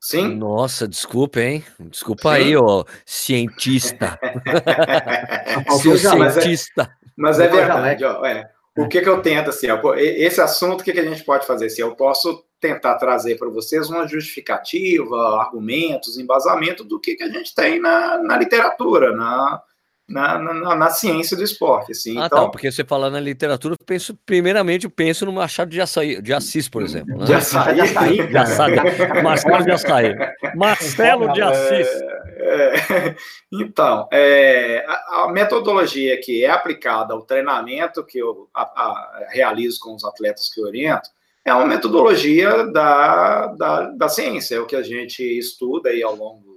Sim? 0.00 0.36
Nossa, 0.36 0.86
desculpa, 0.86 1.40
hein? 1.40 1.64
Desculpa 1.80 2.30
Sim. 2.30 2.36
aí, 2.36 2.56
ó, 2.56 2.84
cientista. 3.04 4.18
Seu 5.82 5.98
cientista. 5.98 6.96
Mas 7.16 7.40
é, 7.40 7.48
mas 7.48 7.52
é 7.52 7.60
verdade, 7.66 8.04
ó, 8.04 8.24
é. 8.24 8.48
O 8.78 8.88
que, 8.88 9.00
que 9.00 9.08
eu 9.08 9.20
tento, 9.20 9.50
assim, 9.50 9.66
esse 9.96 10.40
assunto, 10.40 10.80
o 10.80 10.84
que, 10.84 10.92
que 10.92 11.00
a 11.00 11.04
gente 11.04 11.24
pode 11.24 11.46
fazer? 11.46 11.66
Assim, 11.66 11.82
eu 11.82 11.96
posso 11.96 12.44
tentar 12.60 12.96
trazer 12.96 13.36
para 13.36 13.48
vocês 13.48 13.88
uma 13.88 14.06
justificativa, 14.06 15.40
argumentos, 15.40 16.18
embasamento 16.18 16.84
do 16.84 17.00
que, 17.00 17.16
que 17.16 17.24
a 17.24 17.28
gente 17.28 17.54
tem 17.54 17.80
na, 17.80 18.22
na 18.22 18.36
literatura, 18.36 19.14
na, 19.14 19.60
na, 20.08 20.38
na, 20.38 20.74
na, 20.74 20.90
ciência 20.90 21.36
do 21.36 21.42
esporte. 21.42 21.92
Assim. 21.92 22.18
Ah, 22.18 22.26
então, 22.26 22.44
tá, 22.44 22.48
porque 22.48 22.72
você 22.72 22.82
fala 22.82 23.10
na 23.10 23.20
literatura, 23.20 23.74
eu 23.74 23.84
penso, 23.84 24.18
primeiramente, 24.24 24.86
eu 24.86 24.90
penso 24.90 25.26
no 25.26 25.32
Machado 25.32 25.70
de, 25.70 25.80
Açaí, 25.80 26.22
de 26.22 26.32
Assis, 26.32 26.68
por 26.68 26.82
exemplo. 26.82 27.18
Né? 27.18 27.26
De 27.26 27.34
Açaí. 27.34 27.74
De 27.74 27.80
Açaí, 27.82 28.26
de 28.26 28.36
Açaí. 28.38 29.22
Marcelo 29.22 29.64
de 29.64 29.70
Açaí. 29.70 30.16
Marcelo 30.56 31.32
de 31.32 31.42
Assis. 31.42 31.86
É, 32.38 32.38
é, 32.38 33.16
então, 33.52 34.08
é, 34.10 34.84
a, 34.88 35.24
a, 35.24 35.28
metodologia 35.28 36.18
que 36.18 36.42
é 36.42 36.50
aplicada 36.50 37.12
ao 37.12 37.22
treinamento 37.22 38.02
que 38.04 38.18
eu 38.18 38.48
a, 38.54 38.62
a, 38.62 39.26
realizo 39.28 39.78
com 39.80 39.94
os 39.94 40.04
atletas 40.04 40.48
que 40.48 40.60
eu 40.60 40.64
oriento, 40.64 41.10
é 41.44 41.52
uma 41.52 41.66
metodologia 41.66 42.66
da, 42.66 43.46
da, 43.48 43.82
da 43.90 44.08
ciência, 44.08 44.56
é 44.56 44.60
o 44.60 44.66
que 44.66 44.76
a 44.76 44.82
gente 44.82 45.22
estuda 45.22 45.90
aí 45.90 46.02
ao 46.02 46.14
longo 46.14 46.47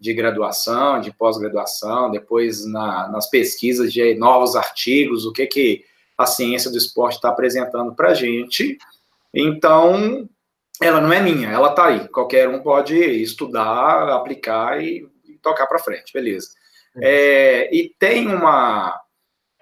de 0.00 0.14
graduação, 0.14 1.00
de 1.00 1.12
pós-graduação, 1.12 2.10
depois 2.10 2.64
na, 2.64 3.08
nas 3.08 3.28
pesquisas 3.28 3.92
de 3.92 4.14
novos 4.14 4.54
artigos, 4.54 5.26
o 5.26 5.32
que, 5.32 5.46
que 5.46 5.84
a 6.16 6.26
ciência 6.26 6.70
do 6.70 6.78
esporte 6.78 7.16
está 7.16 7.28
apresentando 7.28 7.94
para 7.94 8.10
a 8.10 8.14
gente. 8.14 8.78
Então, 9.34 10.28
ela 10.80 11.00
não 11.00 11.12
é 11.12 11.20
minha, 11.20 11.50
ela 11.50 11.70
está 11.70 11.86
aí. 11.86 12.08
Qualquer 12.08 12.48
um 12.48 12.62
pode 12.62 12.96
estudar, 12.96 14.08
aplicar 14.10 14.82
e, 14.82 15.08
e 15.26 15.38
tocar 15.38 15.66
para 15.66 15.78
frente, 15.78 16.12
beleza. 16.12 16.48
É, 17.00 17.74
e 17.74 17.94
tem 17.98 18.28
uma, 18.28 19.00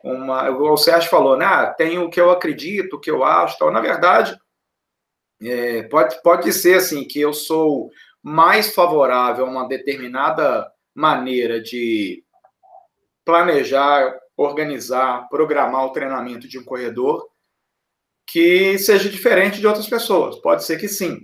uma, 0.02 0.50
o 0.50 0.76
Sérgio 0.76 1.10
falou, 1.10 1.36
né? 1.36 1.44
Ah, 1.44 1.66
tem 1.66 1.98
o 1.98 2.08
que 2.08 2.20
eu 2.20 2.30
acredito, 2.30 2.96
o 2.96 3.00
que 3.00 3.10
eu 3.10 3.24
acho, 3.24 3.58
tal. 3.58 3.70
Na 3.70 3.80
verdade, 3.80 4.38
é, 5.42 5.82
pode, 5.84 6.20
pode 6.22 6.52
ser 6.52 6.76
assim 6.76 7.04
que 7.04 7.20
eu 7.20 7.32
sou 7.32 7.90
mais 8.26 8.74
favorável 8.74 9.46
a 9.46 9.48
uma 9.48 9.68
determinada 9.68 10.68
maneira 10.92 11.60
de 11.60 12.24
planejar, 13.24 14.18
organizar, 14.36 15.28
programar 15.28 15.84
o 15.84 15.92
treinamento 15.92 16.48
de 16.48 16.58
um 16.58 16.64
corredor 16.64 17.24
que 18.26 18.76
seja 18.80 19.08
diferente 19.08 19.60
de 19.60 19.66
outras 19.68 19.86
pessoas. 19.88 20.40
Pode 20.40 20.64
ser 20.64 20.76
que 20.76 20.88
sim. 20.88 21.20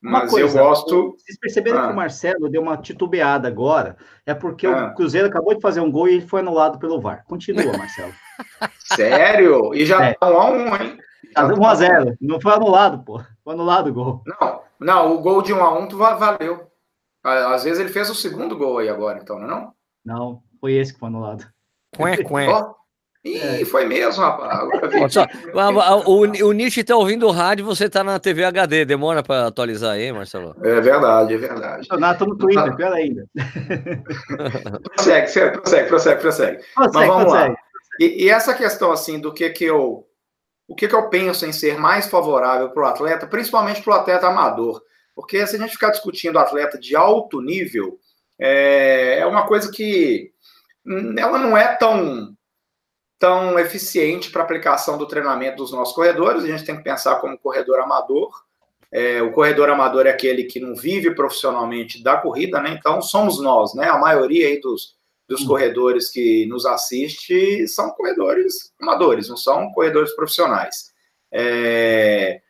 Mas 0.00 0.30
coisa, 0.30 0.58
eu 0.58 0.64
gosto. 0.64 1.14
Vocês 1.18 1.38
perceberam 1.38 1.78
ah. 1.78 1.86
que 1.88 1.92
o 1.92 1.96
Marcelo 1.96 2.48
deu 2.48 2.62
uma 2.62 2.78
titubeada 2.78 3.46
agora? 3.46 3.94
É 4.24 4.32
porque 4.32 4.66
ah. 4.66 4.86
o 4.86 4.94
Cruzeiro 4.94 5.28
acabou 5.28 5.54
de 5.54 5.60
fazer 5.60 5.80
um 5.80 5.90
gol 5.90 6.08
e 6.08 6.14
ele 6.14 6.26
foi 6.26 6.40
anulado 6.40 6.78
pelo 6.78 7.02
VAR. 7.02 7.22
Continua, 7.26 7.76
Marcelo. 7.76 8.14
Sério? 8.96 9.74
E 9.74 9.84
já 9.84 10.06
é. 10.06 10.16
a 10.18 10.50
um, 10.50 10.74
hein? 10.74 10.98
1x0. 11.36 12.16
Não 12.20 12.40
foi 12.40 12.52
anulado, 12.52 13.04
pô. 13.04 13.20
Foi 13.44 13.54
anulado 13.54 13.88
o 13.88 13.92
gol. 13.92 14.22
Não, 14.26 14.60
não, 14.78 15.14
o 15.14 15.20
gol 15.20 15.42
de 15.42 15.52
1x1 15.52 15.88
tu 15.88 15.96
valeu. 15.96 16.70
Às 17.22 17.64
vezes 17.64 17.80
ele 17.80 17.88
fez 17.88 18.08
o 18.08 18.14
segundo 18.14 18.56
gol 18.56 18.78
aí 18.78 18.88
agora, 18.88 19.18
então, 19.20 19.38
não 19.38 19.46
é 19.46 19.50
não? 19.50 19.72
Não, 20.04 20.42
foi 20.60 20.74
esse 20.74 20.92
que 20.92 21.00
foi 21.00 21.08
anulado. 21.08 21.46
Cué, 21.96 22.22
cué. 22.22 22.48
Oh, 22.48 22.76
Ih, 23.26 23.62
é. 23.62 23.64
foi 23.64 23.84
mesmo, 23.86 24.22
rapaz. 24.22 25.12
Só, 25.12 25.26
o, 26.06 26.20
o 26.20 26.52
Nietzsche 26.52 26.82
está 26.82 26.94
ouvindo 26.94 27.26
o 27.26 27.32
rádio 27.32 27.64
você 27.64 27.86
está 27.86 28.04
na 28.04 28.20
TV 28.20 28.44
HD. 28.44 28.84
Demora 28.84 29.20
para 29.20 29.48
atualizar 29.48 29.94
aí, 29.94 30.12
Marcelo? 30.12 30.54
É 30.62 30.80
verdade, 30.80 31.34
é 31.34 31.36
verdade. 31.36 31.88
Estou 31.90 32.28
no 32.28 32.36
Twitter, 32.36 32.76
pior 32.76 32.92
ainda. 32.92 33.26
prossegue, 34.94 35.58
prossegue, 35.58 35.88
prossegue, 35.88 36.20
prossegue. 36.20 36.64
Mas 36.76 36.92
vamos 36.92 37.24
prossegue. 37.24 37.50
lá. 37.50 37.56
E, 37.98 38.24
e, 38.24 38.28
essa 38.28 38.54
questão, 38.54 38.92
assim, 38.92 39.18
do 39.18 39.32
que 39.32 39.50
que 39.50 39.64
eu 39.64 40.06
o 40.68 40.74
que, 40.74 40.88
que 40.88 40.94
eu 40.94 41.08
penso 41.08 41.46
em 41.46 41.52
ser 41.52 41.78
mais 41.78 42.06
favorável 42.06 42.70
para 42.70 42.82
o 42.82 42.86
atleta, 42.86 43.26
principalmente 43.26 43.82
para 43.82 43.92
o 43.92 43.96
atleta 43.96 44.26
amador. 44.26 44.82
Porque 45.14 45.46
se 45.46 45.56
a 45.56 45.58
gente 45.58 45.72
ficar 45.72 45.90
discutindo 45.90 46.38
atleta 46.38 46.78
de 46.78 46.94
alto 46.94 47.40
nível, 47.40 47.98
é, 48.38 49.18
é 49.20 49.26
uma 49.26 49.46
coisa 49.46 49.70
que 49.70 50.32
ela 51.16 51.38
não 51.38 51.56
é 51.56 51.74
tão, 51.76 52.36
tão 53.18 53.58
eficiente 53.58 54.30
para 54.30 54.42
aplicação 54.42 54.98
do 54.98 55.06
treinamento 55.06 55.56
dos 55.56 55.72
nossos 55.72 55.94
corredores. 55.94 56.44
A 56.44 56.48
gente 56.48 56.64
tem 56.64 56.76
que 56.76 56.84
pensar 56.84 57.16
como 57.16 57.38
corredor 57.38 57.80
amador. 57.80 58.30
É, 58.92 59.22
o 59.22 59.32
corredor 59.32 59.68
amador 59.68 60.06
é 60.06 60.10
aquele 60.10 60.44
que 60.44 60.60
não 60.60 60.74
vive 60.76 61.14
profissionalmente 61.14 62.02
da 62.02 62.16
corrida, 62.16 62.60
né? 62.60 62.76
Então 62.78 63.00
somos 63.00 63.40
nós, 63.40 63.74
né? 63.74 63.88
A 63.88 63.98
maioria 63.98 64.46
aí 64.46 64.60
dos, 64.60 64.96
dos 65.28 65.44
corredores 65.44 66.10
que 66.10 66.46
nos 66.46 66.64
assiste 66.64 67.66
são 67.68 67.90
corredores 67.90 68.72
amadores, 68.80 69.28
não 69.28 69.36
são 69.36 69.72
corredores 69.72 70.14
profissionais. 70.14 70.92
É... 71.32 72.40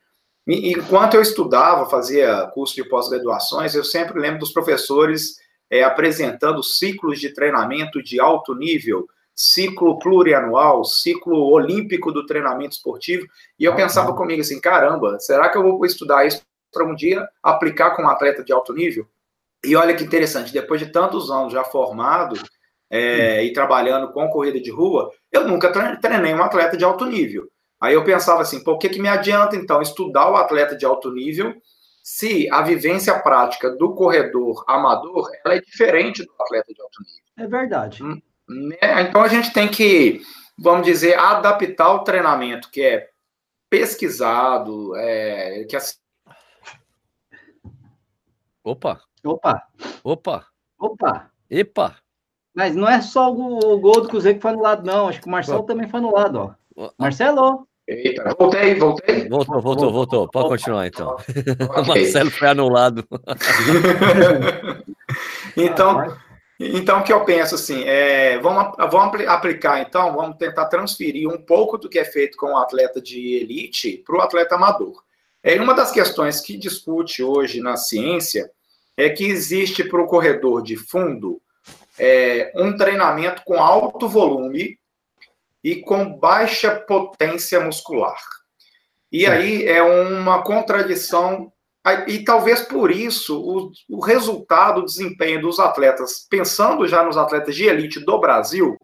Enquanto 0.47 1.15
eu 1.15 1.21
estudava, 1.21 1.89
fazia 1.89 2.47
curso 2.53 2.73
de 2.75 2.87
pós-graduações, 2.87 3.75
eu 3.75 3.83
sempre 3.83 4.17
lembro 4.17 4.39
dos 4.39 4.53
professores 4.53 5.35
é, 5.69 5.83
apresentando 5.83 6.63
ciclos 6.63 7.19
de 7.19 7.33
treinamento 7.33 8.01
de 8.01 8.17
alto 8.19 8.55
nível, 8.55 9.05
ciclo 9.35 9.99
plurianual, 9.99 10.85
ciclo 10.85 11.51
olímpico 11.51 12.13
do 12.13 12.25
treinamento 12.25 12.75
esportivo, 12.75 13.27
e 13.59 13.65
eu 13.65 13.75
pensava 13.75 14.15
comigo 14.15 14.41
assim, 14.41 14.61
caramba, 14.61 15.19
será 15.19 15.49
que 15.49 15.57
eu 15.57 15.63
vou 15.63 15.85
estudar 15.85 16.25
isso 16.25 16.41
para 16.71 16.85
um 16.85 16.95
dia 16.95 17.27
aplicar 17.43 17.91
com 17.91 18.03
um 18.03 18.07
atleta 18.07 18.41
de 18.41 18.53
alto 18.53 18.73
nível? 18.73 19.05
E 19.63 19.75
olha 19.75 19.95
que 19.95 20.03
interessante, 20.03 20.53
depois 20.53 20.79
de 20.79 20.91
tantos 20.91 21.29
anos 21.29 21.51
já 21.51 21.63
formado, 21.63 22.39
é, 22.89 23.43
e 23.43 23.53
trabalhando 23.53 24.11
com 24.11 24.29
corrida 24.29 24.59
de 24.59 24.71
rua, 24.71 25.11
eu 25.31 25.47
nunca 25.47 25.71
treinei 25.99 26.33
um 26.33 26.43
atleta 26.43 26.77
de 26.77 26.83
alto 26.83 27.05
nível. 27.05 27.47
Aí 27.79 27.93
eu 27.93 28.03
pensava 28.03 28.41
assim, 28.41 28.63
por 28.63 28.77
que, 28.77 28.89
que 28.89 29.01
me 29.01 29.07
adianta 29.07 29.55
então 29.55 29.81
estudar 29.81 30.29
o 30.31 30.35
atleta 30.35 30.75
de 30.75 30.85
alto 30.85 31.11
nível 31.11 31.53
se 32.03 32.49
a 32.49 32.61
vivência 32.61 33.19
prática 33.19 33.69
do 33.69 33.93
corredor 33.93 34.63
amador 34.67 35.29
ela 35.45 35.55
é 35.55 35.61
diferente 35.61 36.23
do 36.23 36.31
atleta 36.39 36.73
de 36.73 36.81
alto 36.81 36.99
nível? 37.01 37.23
É 37.37 37.47
verdade. 37.47 38.03
Hum, 38.03 38.19
né? 38.47 39.01
Então 39.01 39.21
a 39.21 39.27
gente 39.27 39.53
tem 39.53 39.67
que, 39.67 40.21
vamos 40.57 40.85
dizer, 40.85 41.19
adaptar 41.19 41.93
o 41.93 42.03
treinamento 42.03 42.71
que 42.71 42.81
é 42.81 43.09
pesquisado, 43.69 44.95
é, 44.95 45.65
que 45.65 45.75
a 45.75 45.81
Opa. 48.63 49.01
Opa. 49.23 49.63
Opa. 50.03 50.47
Opa. 50.77 51.31
Epa. 51.49 51.95
Mas 52.57 52.75
não 52.75 52.89
é 52.89 52.99
só 53.01 53.31
o 53.31 53.79
gol 53.79 54.01
do 54.01 54.07
Cruzeiro 54.07 54.39
que 54.39 54.41
foi 54.41 54.49
anulado, 54.49 54.83
não. 54.83 55.09
Acho 55.09 55.21
que 55.21 55.27
o 55.27 55.29
Marcelo 55.29 55.61
também 55.61 55.87
foi 55.87 55.99
anulado, 55.99 56.55
ó. 56.75 56.89
Marcelo. 56.97 57.67
Eita, 57.87 58.35
voltei, 58.35 58.73
voltei. 58.73 59.29
Voltou, 59.29 59.61
voltou, 59.61 59.93
voltou. 59.93 60.27
Pode 60.27 60.49
continuar, 60.49 60.87
então. 60.87 61.13
Okay. 61.13 61.43
O 61.83 61.85
Marcelo 61.85 62.31
foi 62.31 62.47
anulado. 62.47 63.07
então, 65.55 66.17
então, 66.59 67.01
o 67.01 67.03
que 67.03 67.13
eu 67.13 67.23
penso 67.23 67.53
assim, 67.53 67.83
é, 67.83 68.39
vamos, 68.39 68.75
vamos 68.89 69.27
aplicar, 69.27 69.79
então, 69.79 70.15
vamos 70.15 70.37
tentar 70.37 70.65
transferir 70.65 71.29
um 71.29 71.37
pouco 71.37 71.77
do 71.77 71.87
que 71.87 71.99
é 71.99 72.05
feito 72.05 72.35
com 72.37 72.53
o 72.53 72.57
atleta 72.57 72.99
de 72.99 73.35
elite 73.35 74.01
para 74.03 74.17
o 74.17 74.21
atleta 74.21 74.55
amador. 74.55 75.03
É, 75.43 75.61
uma 75.61 75.75
das 75.75 75.91
questões 75.91 76.41
que 76.41 76.57
discute 76.57 77.21
hoje 77.21 77.61
na 77.61 77.77
ciência 77.77 78.49
é 78.97 79.11
que 79.11 79.25
existe 79.25 79.83
para 79.83 80.01
o 80.01 80.07
corredor 80.07 80.63
de 80.63 80.75
fundo 80.75 81.39
é, 81.99 82.51
um 82.55 82.75
treinamento 82.75 83.41
com 83.45 83.61
alto 83.61 84.07
volume 84.07 84.77
e 85.63 85.77
com 85.77 86.17
baixa 86.17 86.71
potência 86.71 87.59
muscular. 87.59 88.19
E 89.11 89.25
aí 89.25 89.65
é 89.65 89.81
uma 89.81 90.43
contradição, 90.43 91.51
e 92.07 92.19
talvez 92.19 92.61
por 92.61 92.91
isso 92.91 93.39
o, 93.39 93.71
o 93.89 94.01
resultado, 94.01 94.81
o 94.81 94.85
desempenho 94.85 95.41
dos 95.41 95.59
atletas, 95.59 96.27
pensando 96.29 96.87
já 96.87 97.03
nos 97.03 97.17
atletas 97.17 97.55
de 97.55 97.65
elite 97.65 97.99
do 97.99 98.19
Brasil, 98.19 98.77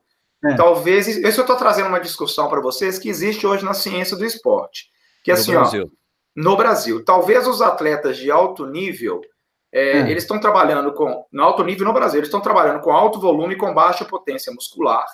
é. 0.43 0.55
talvez. 0.55 1.07
Isso 1.07 1.39
eu 1.39 1.43
estou 1.43 1.55
trazendo 1.55 1.87
uma 1.87 1.99
discussão 1.99 2.49
para 2.49 2.61
vocês 2.61 2.97
que 2.97 3.09
existe 3.09 3.45
hoje 3.45 3.63
na 3.65 3.73
ciência 3.73 4.15
do 4.15 4.25
esporte. 4.25 4.89
Que 5.23 5.31
no 5.31 5.37
assim, 5.37 5.51
Brasil. 5.51 5.91
ó, 5.91 6.03
no 6.35 6.57
Brasil, 6.57 7.03
talvez 7.03 7.47
os 7.47 7.61
atletas 7.61 8.17
de 8.17 8.31
alto 8.31 8.65
nível. 8.65 9.21
É, 9.73 9.97
é. 9.97 10.09
Eles 10.09 10.23
estão 10.23 10.39
trabalhando 10.39 10.93
com, 10.93 11.25
no 11.31 11.43
alto 11.43 11.63
nível 11.63 11.85
no 11.85 11.93
Brasil, 11.93 12.19
eles 12.19 12.27
estão 12.27 12.41
trabalhando 12.41 12.79
com 12.81 12.91
alto 12.91 13.19
volume 13.19 13.55
e 13.55 13.57
com 13.57 13.73
baixa 13.73 14.05
potência 14.05 14.53
muscular, 14.53 15.05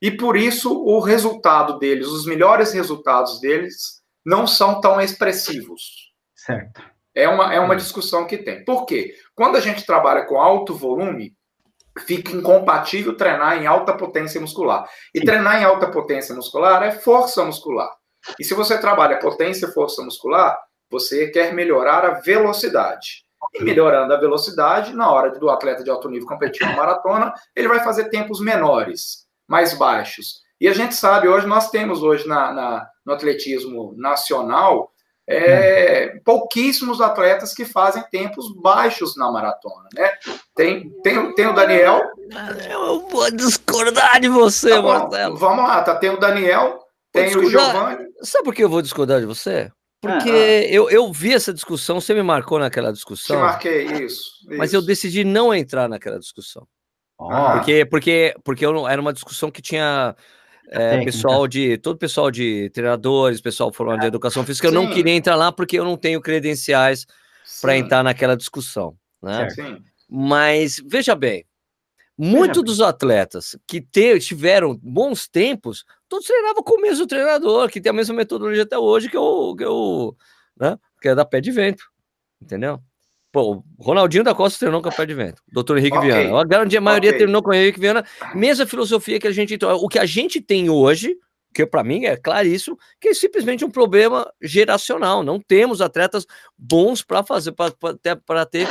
e 0.00 0.10
por 0.10 0.36
isso 0.36 0.72
o 0.72 1.00
resultado 1.00 1.78
deles, 1.78 2.06
os 2.08 2.26
melhores 2.26 2.72
resultados 2.72 3.40
deles, 3.40 4.00
não 4.24 4.46
são 4.46 4.80
tão 4.80 5.00
expressivos. 5.00 6.12
Certo. 6.34 6.82
É 7.14 7.28
uma, 7.28 7.52
é 7.52 7.58
uma 7.58 7.74
discussão 7.74 8.26
que 8.26 8.38
tem. 8.38 8.64
Por 8.64 8.86
quê? 8.86 9.14
Quando 9.34 9.56
a 9.56 9.60
gente 9.60 9.84
trabalha 9.84 10.24
com 10.24 10.40
alto 10.40 10.74
volume, 10.74 11.36
fica 12.06 12.30
incompatível 12.30 13.16
treinar 13.16 13.60
em 13.60 13.66
alta 13.66 13.92
potência 13.96 14.40
muscular. 14.40 14.88
E 15.12 15.18
Sim. 15.18 15.24
treinar 15.24 15.60
em 15.60 15.64
alta 15.64 15.90
potência 15.90 16.34
muscular 16.34 16.82
é 16.84 16.92
força 16.92 17.44
muscular. 17.44 17.90
E 18.38 18.44
se 18.44 18.54
você 18.54 18.78
trabalha 18.78 19.18
potência 19.18 19.66
e 19.66 19.72
força 19.72 20.02
muscular, 20.02 20.56
você 20.88 21.28
quer 21.28 21.52
melhorar 21.52 22.04
a 22.04 22.20
velocidade. 22.20 23.24
E 23.54 23.62
melhorando 23.62 24.12
a 24.12 24.20
velocidade, 24.20 24.94
na 24.94 25.10
hora 25.10 25.30
do 25.30 25.50
atleta 25.50 25.82
de 25.82 25.90
alto 25.90 26.08
nível 26.08 26.28
competir 26.28 26.66
na 26.66 26.76
maratona, 26.76 27.32
ele 27.54 27.68
vai 27.68 27.80
fazer 27.82 28.08
tempos 28.08 28.40
menores 28.40 29.26
mais 29.46 29.74
baixos. 29.74 30.42
E 30.60 30.68
a 30.68 30.72
gente 30.72 30.94
sabe, 30.94 31.28
hoje 31.28 31.46
nós 31.46 31.70
temos 31.70 32.02
hoje 32.02 32.26
na, 32.26 32.52
na 32.52 32.88
no 33.06 33.14
atletismo 33.14 33.94
nacional 33.96 34.92
é, 35.26 36.12
hum. 36.14 36.20
pouquíssimos 36.24 37.00
atletas 37.00 37.52
que 37.52 37.64
fazem 37.64 38.02
tempos 38.10 38.54
baixos 38.54 39.16
na 39.16 39.30
maratona, 39.30 39.88
né? 39.94 40.10
Tem, 40.54 40.90
tem, 41.02 41.34
tem 41.34 41.46
o 41.46 41.54
Daniel. 41.54 42.02
Eu 42.70 43.06
vou 43.08 43.30
discordar 43.30 44.20
de 44.20 44.28
você, 44.28 44.70
tá 44.70 44.82
Marcelo. 44.82 45.36
Vamos 45.36 45.64
lá, 45.64 45.82
tá? 45.82 45.94
Tem 45.96 46.10
o 46.10 46.18
Daniel, 46.18 46.78
tem 47.12 47.36
o 47.36 47.48
Giovanni. 47.48 48.06
Sabe 48.22 48.44
por 48.44 48.54
que 48.54 48.64
eu 48.64 48.70
vou 48.70 48.80
discordar 48.80 49.20
de 49.20 49.26
você? 49.26 49.70
Porque 50.00 50.30
ah, 50.30 50.32
ah. 50.32 50.72
Eu, 50.72 50.88
eu 50.90 51.12
vi 51.12 51.34
essa 51.34 51.52
discussão, 51.52 52.00
você 52.00 52.14
me 52.14 52.22
marcou 52.22 52.58
naquela 52.58 52.92
discussão. 52.92 53.36
Te 53.36 53.40
marquei, 53.40 53.84
isso. 54.04 54.30
Mas 54.56 54.72
eu 54.72 54.80
decidi 54.80 55.24
não 55.24 55.52
entrar 55.52 55.88
naquela 55.88 56.18
discussão. 56.18 56.66
Oh. 57.18 57.28
Porque, 57.54 57.84
porque, 57.84 58.34
porque 58.44 58.64
eu, 58.64 58.86
era 58.86 59.00
uma 59.00 59.12
discussão 59.12 59.50
que 59.50 59.60
tinha 59.60 60.14
é, 60.70 61.04
pessoal 61.04 61.48
de. 61.48 61.76
Todo 61.78 61.98
pessoal 61.98 62.30
de 62.30 62.70
treinadores, 62.70 63.40
pessoal 63.40 63.72
formado 63.72 64.00
de 64.00 64.04
é. 64.04 64.08
educação 64.08 64.44
física, 64.44 64.68
eu 64.68 64.72
não 64.72 64.88
queria 64.88 65.14
entrar 65.14 65.34
lá 65.34 65.50
porque 65.50 65.78
eu 65.78 65.84
não 65.84 65.96
tenho 65.96 66.20
credenciais 66.20 67.06
para 67.60 67.76
entrar 67.76 68.04
naquela 68.04 68.36
discussão. 68.36 68.96
Né? 69.20 69.48
Mas 70.08 70.80
veja 70.86 71.16
bem, 71.16 71.44
muitos 72.16 72.62
dos 72.62 72.80
atletas 72.80 73.56
que 73.66 73.80
te, 73.80 74.18
tiveram 74.20 74.78
bons 74.80 75.26
tempos, 75.26 75.84
todos 76.08 76.26
treinavam 76.26 76.62
com 76.62 76.74
o 76.74 76.80
mesmo 76.80 77.06
treinador, 77.06 77.68
que 77.68 77.80
tem 77.80 77.90
a 77.90 77.92
mesma 77.92 78.14
metodologia 78.14 78.62
até 78.62 78.78
hoje 78.78 79.08
que 79.08 79.16
o 79.16 79.54
que, 79.54 79.64
eu, 79.64 80.16
né, 80.58 80.78
que 81.00 81.08
é 81.08 81.14
da 81.14 81.24
pé 81.24 81.40
de 81.40 81.50
vento. 81.50 81.84
Entendeu? 82.40 82.80
Pô, 83.30 83.62
Ronaldinho 83.78 84.24
da 84.24 84.34
Costa 84.34 84.58
treinou 84.58 84.80
com 84.80 84.88
a 84.88 84.92
pé 84.92 85.04
de 85.04 85.14
vento. 85.14 85.42
Doutor 85.52 85.76
Henrique 85.76 85.96
okay. 85.98 86.10
Viana. 86.10 86.40
A 86.40 86.44
grande 86.44 86.80
maioria 86.80 87.10
okay. 87.10 87.18
terminou 87.18 87.42
com 87.42 87.50
o 87.50 87.54
Henrique 87.54 87.78
Viana. 87.78 88.04
Mesma 88.34 88.66
filosofia 88.66 89.20
que 89.20 89.26
a 89.26 89.32
gente. 89.32 89.58
O 89.62 89.88
que 89.88 89.98
a 89.98 90.06
gente 90.06 90.40
tem 90.40 90.70
hoje, 90.70 91.14
que 91.52 91.66
para 91.66 91.84
mim 91.84 92.06
é 92.06 92.16
claríssimo, 92.16 92.78
que 92.98 93.08
é 93.08 93.14
simplesmente 93.14 93.64
um 93.64 93.70
problema 93.70 94.32
geracional. 94.40 95.22
Não 95.22 95.38
temos 95.38 95.82
atletas 95.82 96.26
bons 96.56 97.02
para 97.02 97.22
fazer, 97.22 97.52
para 97.52 98.46
ter 98.46 98.66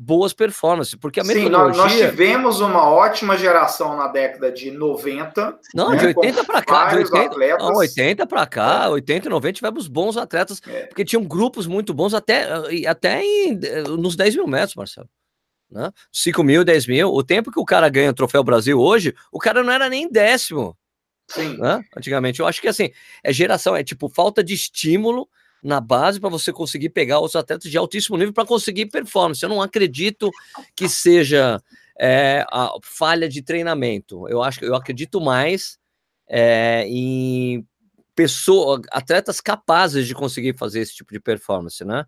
boas 0.00 0.32
performances, 0.32 0.94
porque 0.94 1.18
a 1.18 1.24
metodologia... 1.24 1.72
Sim, 1.72 1.76
nós, 1.76 1.76
nós, 1.76 2.10
tivemos 2.10 2.60
uma 2.60 2.88
ótima 2.88 3.36
geração 3.36 3.96
na 3.96 4.06
década 4.06 4.52
de 4.52 4.70
90. 4.70 5.58
Não, 5.74 5.90
né, 5.90 5.96
de 5.96 6.06
80 6.06 6.44
para 6.44 6.62
cá, 6.62 6.88
de 6.90 6.96
80, 6.98 7.58
não, 7.58 7.74
80 7.74 8.26
para 8.28 8.46
cá, 8.46 8.84
é. 8.84 8.88
80 8.90 9.26
e 9.26 9.30
90 9.30 9.52
tivemos 9.54 9.88
bons 9.88 10.16
atletas, 10.16 10.62
é. 10.68 10.86
porque 10.86 11.04
tinham 11.04 11.24
grupos 11.24 11.66
muito 11.66 11.92
bons 11.92 12.14
até, 12.14 12.46
até 12.86 13.20
em, 13.24 13.58
nos 13.98 14.14
10 14.14 14.36
mil 14.36 14.46
metros, 14.46 14.76
Marcelo. 14.76 15.08
Né? 15.68 15.90
5 16.12 16.44
mil, 16.44 16.64
10 16.64 16.86
mil, 16.86 17.08
o 17.08 17.24
tempo 17.24 17.50
que 17.50 17.58
o 17.58 17.64
cara 17.64 17.88
ganha 17.88 18.10
o 18.10 18.14
Troféu 18.14 18.44
Brasil 18.44 18.78
hoje, 18.78 19.12
o 19.32 19.40
cara 19.40 19.64
não 19.64 19.72
era 19.72 19.88
nem 19.88 20.08
décimo. 20.08 20.78
Sim. 21.28 21.58
Né? 21.58 21.82
Antigamente, 21.96 22.38
eu 22.38 22.46
acho 22.46 22.60
que 22.60 22.68
assim, 22.68 22.90
é 23.24 23.32
geração, 23.32 23.74
é 23.74 23.82
tipo 23.82 24.08
falta 24.08 24.44
de 24.44 24.54
estímulo 24.54 25.28
na 25.62 25.80
base 25.80 26.20
para 26.20 26.28
você 26.28 26.52
conseguir 26.52 26.90
pegar 26.90 27.20
os 27.20 27.34
atletas 27.34 27.70
de 27.70 27.76
altíssimo 27.76 28.16
nível 28.16 28.32
para 28.32 28.46
conseguir 28.46 28.86
performance. 28.86 29.42
Eu 29.42 29.48
não 29.48 29.62
acredito 29.62 30.30
que 30.76 30.88
seja 30.88 31.60
é, 31.98 32.44
a 32.50 32.70
falha 32.82 33.28
de 33.28 33.42
treinamento. 33.42 34.28
Eu 34.28 34.42
acho 34.42 34.60
que 34.60 34.64
eu 34.64 34.74
acredito 34.74 35.20
mais 35.20 35.78
é, 36.28 36.84
em 36.86 37.66
pessoas, 38.14 38.82
atletas 38.90 39.40
capazes 39.40 40.06
de 40.06 40.14
conseguir 40.14 40.56
fazer 40.56 40.80
esse 40.80 40.94
tipo 40.94 41.12
de 41.12 41.20
performance, 41.20 41.84
né? 41.84 42.04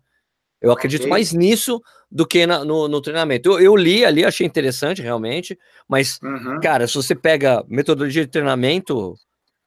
Eu 0.61 0.71
acredito 0.71 1.07
mais 1.07 1.33
nisso 1.33 1.81
do 2.09 2.25
que 2.25 2.45
na, 2.45 2.63
no, 2.63 2.87
no, 2.87 3.01
treinamento. 3.01 3.49
Eu, 3.49 3.59
eu, 3.59 3.75
li 3.75 4.05
ali, 4.05 4.23
achei 4.23 4.45
interessante 4.45 5.01
realmente, 5.01 5.57
mas, 5.87 6.19
uhum. 6.21 6.59
cara, 6.61 6.87
se 6.87 6.93
você 6.93 7.15
pega 7.15 7.65
metodologia 7.67 8.23
de 8.23 8.29
treinamento 8.29 9.15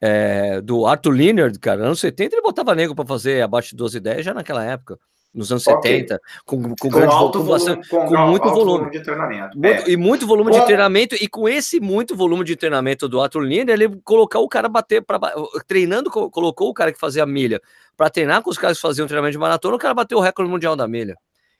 é, 0.00 0.60
do 0.60 0.86
Arthur 0.86 1.10
Leonard, 1.10 1.58
cara, 1.58 1.84
anos 1.84 2.00
70 2.00 2.34
ele 2.34 2.42
botava 2.42 2.74
nego 2.74 2.94
para 2.94 3.06
fazer 3.06 3.42
abaixo 3.42 3.70
de 3.70 3.76
12 3.76 3.96
ideias 3.96 4.24
já 4.24 4.34
naquela 4.34 4.64
época, 4.64 4.98
nos 5.32 5.50
anos 5.50 5.66
okay. 5.66 6.00
70, 6.00 6.20
com, 6.44 6.62
com, 6.62 6.74
com 6.74 6.88
grande 6.88 7.14
alto 7.14 7.42
volume, 7.42 7.52
bastante, 7.52 7.88
com, 7.88 8.06
com 8.06 8.16
muito 8.16 8.44
volume. 8.44 8.64
volume. 8.64 8.90
de 8.90 9.02
treinamento. 9.02 9.58
Muito, 9.58 9.88
é. 9.88 9.90
E 9.90 9.96
muito 9.96 10.26
volume 10.26 10.52
de 10.52 10.64
treinamento, 10.64 11.14
e 11.14 11.28
com 11.28 11.48
esse 11.48 11.80
muito 11.80 12.14
volume 12.14 12.44
de 12.44 12.56
treinamento 12.56 13.08
do 13.08 13.20
Arthur 13.20 13.40
Leonard, 13.40 13.70
ele 13.72 14.00
colocou 14.04 14.44
o 14.44 14.48
cara 14.48 14.68
bater, 14.68 15.02
pra, 15.02 15.18
treinando, 15.66 16.10
colocou 16.10 16.68
o 16.68 16.74
cara 16.74 16.92
que 16.92 16.98
fazia 16.98 17.26
milha 17.26 17.60
para 17.96 18.10
treinar 18.10 18.42
com 18.42 18.50
os 18.50 18.58
caras 18.58 18.76
que 18.76 18.82
faziam 18.82 19.06
treinamento 19.06 19.32
de 19.32 19.38
maratona, 19.38 19.76
o 19.76 19.78
cara 19.78 19.94
bateu 19.94 20.18
o 20.18 20.20
recorde 20.20 20.50
mundial 20.50 20.76
da 20.76 20.86
milha. 20.86 21.16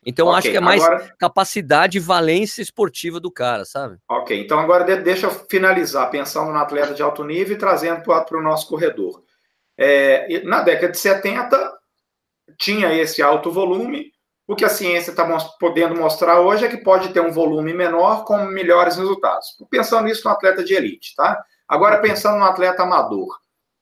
Então, 0.07 0.29
okay, 0.29 0.39
acho 0.39 0.51
que 0.51 0.57
é 0.57 0.61
mais 0.61 0.83
agora... 0.83 1.15
capacidade 1.19 1.99
e 1.99 2.01
valência 2.01 2.63
esportiva 2.63 3.19
do 3.19 3.31
cara, 3.31 3.65
sabe? 3.65 3.97
Ok, 4.09 4.39
então 4.39 4.59
agora 4.59 4.85
deixa 4.97 5.27
eu 5.27 5.31
finalizar 5.31 6.11
pensando 6.11 6.53
no 6.53 6.59
atleta 6.59 6.95
de 6.95 7.03
alto 7.03 7.25
nível 7.25 7.57
e 7.57 7.59
trazendo 7.59 8.03
para 8.03 8.39
o 8.39 8.43
nosso 8.43 8.69
corredor. 8.69 9.23
É, 9.77 10.43
na 10.45 10.63
década 10.63 10.93
de 10.93 10.99
70, 10.99 11.73
tinha 12.59 12.93
esse 12.95 13.23
alto 13.23 13.51
volume. 13.51 14.13
O 14.47 14.55
que 14.55 14.65
a 14.65 14.69
ciência 14.69 15.11
está 15.11 15.27
podendo 15.59 15.95
mostrar 15.95 16.41
hoje 16.41 16.67
é 16.67 16.69
que 16.69 16.77
pode 16.77 17.09
ter 17.15 17.21
um 17.21 17.33
volume 17.33 17.73
menor 17.73 18.25
com 18.25 18.37
melhores 18.45 18.97
resultados. 18.97 19.57
Pensando 19.71 20.07
isso 20.07 20.23
no 20.27 20.35
atleta 20.35 20.63
de 20.63 20.75
elite, 20.75 21.15
tá? 21.17 21.43
Agora, 21.67 22.01
pensando 22.01 22.39
no 22.39 22.45
atleta 22.45 22.83
amador. 22.83 23.39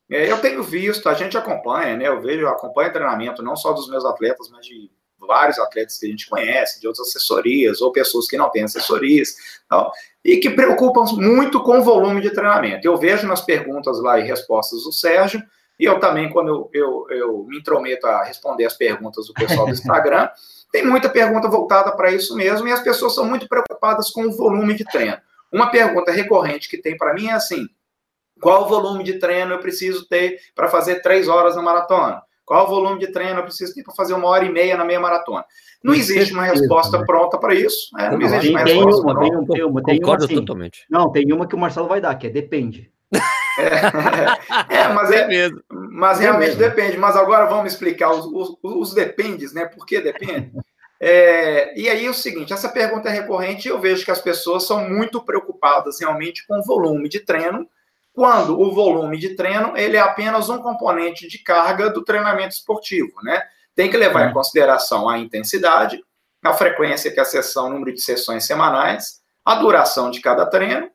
É, 0.09 0.31
eu 0.31 0.41
tenho 0.41 0.63
visto, 0.63 1.09
a 1.09 1.15
gente 1.15 1.37
acompanha, 1.37 1.97
né? 1.97 2.07
Eu 2.07 2.21
vejo, 2.21 2.47
acompanho 2.47 2.93
treinamento 2.93 3.43
não 3.43 3.57
só 3.57 3.73
dos 3.73 3.89
meus 3.89 4.05
atletas, 4.05 4.49
mas 4.51 4.65
de 4.65 4.91
vários 5.27 5.59
atletas 5.59 5.99
que 5.99 6.07
a 6.07 6.09
gente 6.09 6.29
conhece, 6.29 6.81
de 6.81 6.87
outras 6.87 7.09
assessorias, 7.09 7.81
ou 7.81 7.93
pessoas 7.93 8.27
que 8.27 8.37
não 8.37 8.51
têm 8.51 8.65
assessorias, 8.65 9.35
então, 9.67 9.91
e 10.25 10.37
que 10.37 10.51
preocupam 10.51 11.05
muito 11.15 11.63
com 11.63 11.79
o 11.79 11.83
volume 11.83 12.21
de 12.21 12.31
treinamento. 12.31 12.87
Eu 12.87 12.97
vejo 12.97 13.27
nas 13.27 13.41
perguntas 13.41 14.01
lá 14.01 14.19
e 14.19 14.23
respostas 14.23 14.85
do 14.85 14.93
Sérgio, 14.93 15.43
e 15.79 15.85
eu 15.85 15.99
também, 15.99 16.31
quando 16.31 16.49
eu, 16.49 16.71
eu, 16.73 17.07
eu 17.11 17.45
me 17.45 17.59
intrometo 17.59 18.07
a 18.07 18.23
responder 18.23 18.65
as 18.65 18.75
perguntas 18.75 19.27
do 19.27 19.35
pessoal 19.35 19.67
do 19.67 19.73
Instagram, 19.73 20.29
tem 20.71 20.87
muita 20.87 21.09
pergunta 21.09 21.49
voltada 21.49 21.93
para 21.97 22.13
isso 22.13 22.37
mesmo, 22.37 22.69
e 22.69 22.73
as 22.73 22.81
pessoas 22.81 23.15
são 23.15 23.25
muito 23.25 23.49
preocupadas 23.49 24.11
com 24.11 24.25
o 24.25 24.33
volume 24.33 24.75
de 24.75 24.85
treino. 24.85 25.19
Uma 25.51 25.71
pergunta 25.71 26.11
recorrente 26.11 26.69
que 26.69 26.79
tem 26.79 26.97
para 26.97 27.13
mim 27.13 27.27
é 27.27 27.33
assim: 27.33 27.69
qual 28.41 28.69
volume 28.69 29.05
de 29.05 29.19
treino 29.19 29.53
eu 29.53 29.59
preciso 29.61 30.09
ter 30.09 30.41
para 30.55 30.69
fazer 30.69 31.03
três 31.03 31.29
horas 31.29 31.55
na 31.55 31.63
maratona? 31.63 32.23
Qual 32.53 32.67
o 32.67 32.69
volume 32.69 33.01
de 33.01 33.07
treino 33.07 33.41
eu 33.41 33.45
preciso 33.45 33.73
ter 33.73 33.83
para 33.83 33.95
fazer 33.95 34.12
uma 34.12 34.29
hora 34.29 34.45
e 34.45 34.53
meia 34.53 34.77
na 34.77 34.85
meia 34.85 35.01
maratona? 35.01 35.43
Não 35.83 35.95
existe 35.95 36.35
uma 36.35 36.45
resposta 36.45 36.99
né? 36.99 37.05
pronta 37.07 37.38
para 37.38 37.55
isso. 37.55 37.88
Né? 37.97 38.11
Não, 38.11 38.21
existe 38.21 38.41
tem, 38.43 38.51
uma 38.51 38.65
tem 38.65 38.75
resposta 38.75 39.03
uma, 39.03 39.15
pronta. 39.15 39.53
Tem, 39.55 39.65
uma, 39.65 39.83
tem 39.83 39.99
Concordo 39.99 40.25
uma, 40.25 40.27
assim, 40.27 40.35
totalmente. 40.35 40.85
Não, 40.91 41.11
tem 41.11 41.33
uma 41.33 41.49
que 41.49 41.55
o 41.55 41.59
Marcelo 41.59 41.88
vai 41.88 41.99
dar, 41.99 42.15
que 42.17 42.27
é 42.27 42.31
depende. 42.31 42.93
É, 43.59 44.75
é 44.85 44.88
mas, 44.93 45.11
é, 45.11 45.47
é 45.47 45.51
mas 45.71 46.21
realmente 46.21 46.57
depende. 46.57 46.99
Mas 46.99 47.17
agora 47.17 47.47
vamos 47.47 47.73
explicar 47.73 48.12
os, 48.12 48.27
os, 48.27 48.59
os 48.62 48.93
dependes, 48.93 49.55
né? 49.55 49.65
Por 49.65 49.87
que 49.87 49.99
depende? 49.99 50.53
É, 51.05 51.77
e 51.77 51.88
aí 51.88 52.07
é 52.07 52.09
o 52.09 52.15
seguinte, 52.15 52.53
essa 52.53 52.69
pergunta 52.69 53.09
é 53.09 53.12
recorrente 53.12 53.67
e 53.67 53.71
eu 53.73 53.81
vejo 53.81 54.05
que 54.05 54.11
as 54.12 54.21
pessoas 54.21 54.65
são 54.65 54.88
muito 54.88 55.21
preocupadas 55.21 55.99
realmente 55.99 56.47
com 56.47 56.57
o 56.57 56.62
volume 56.62 57.09
de 57.09 57.19
treino, 57.19 57.69
quando 58.12 58.61
o 58.61 58.72
volume 58.72 59.18
de 59.18 59.35
treino 59.35 59.77
ele 59.77 59.96
é 59.96 60.01
apenas 60.01 60.48
um 60.48 60.59
componente 60.59 61.27
de 61.29 61.38
carga 61.38 61.90
do 61.90 62.05
treinamento 62.05 62.55
esportivo, 62.55 63.12
né? 63.22 63.42
Tem 63.75 63.90
que 63.90 63.96
levar 63.96 64.25
em 64.25 64.27
uhum. 64.29 64.35
consideração 64.35 65.09
a 65.09 65.18
intensidade, 65.18 66.03
a 66.42 66.53
frequência 66.53 67.11
que 67.11 67.20
a 67.20 67.25
sessão, 67.25 67.68
o 67.68 67.70
número 67.70 67.94
de 67.94 68.03
sessões 68.03 68.44
semanais, 68.44 69.22
a 69.44 69.55
duração 69.55 70.11
de 70.11 70.20
cada 70.20 70.44
treino 70.44 70.90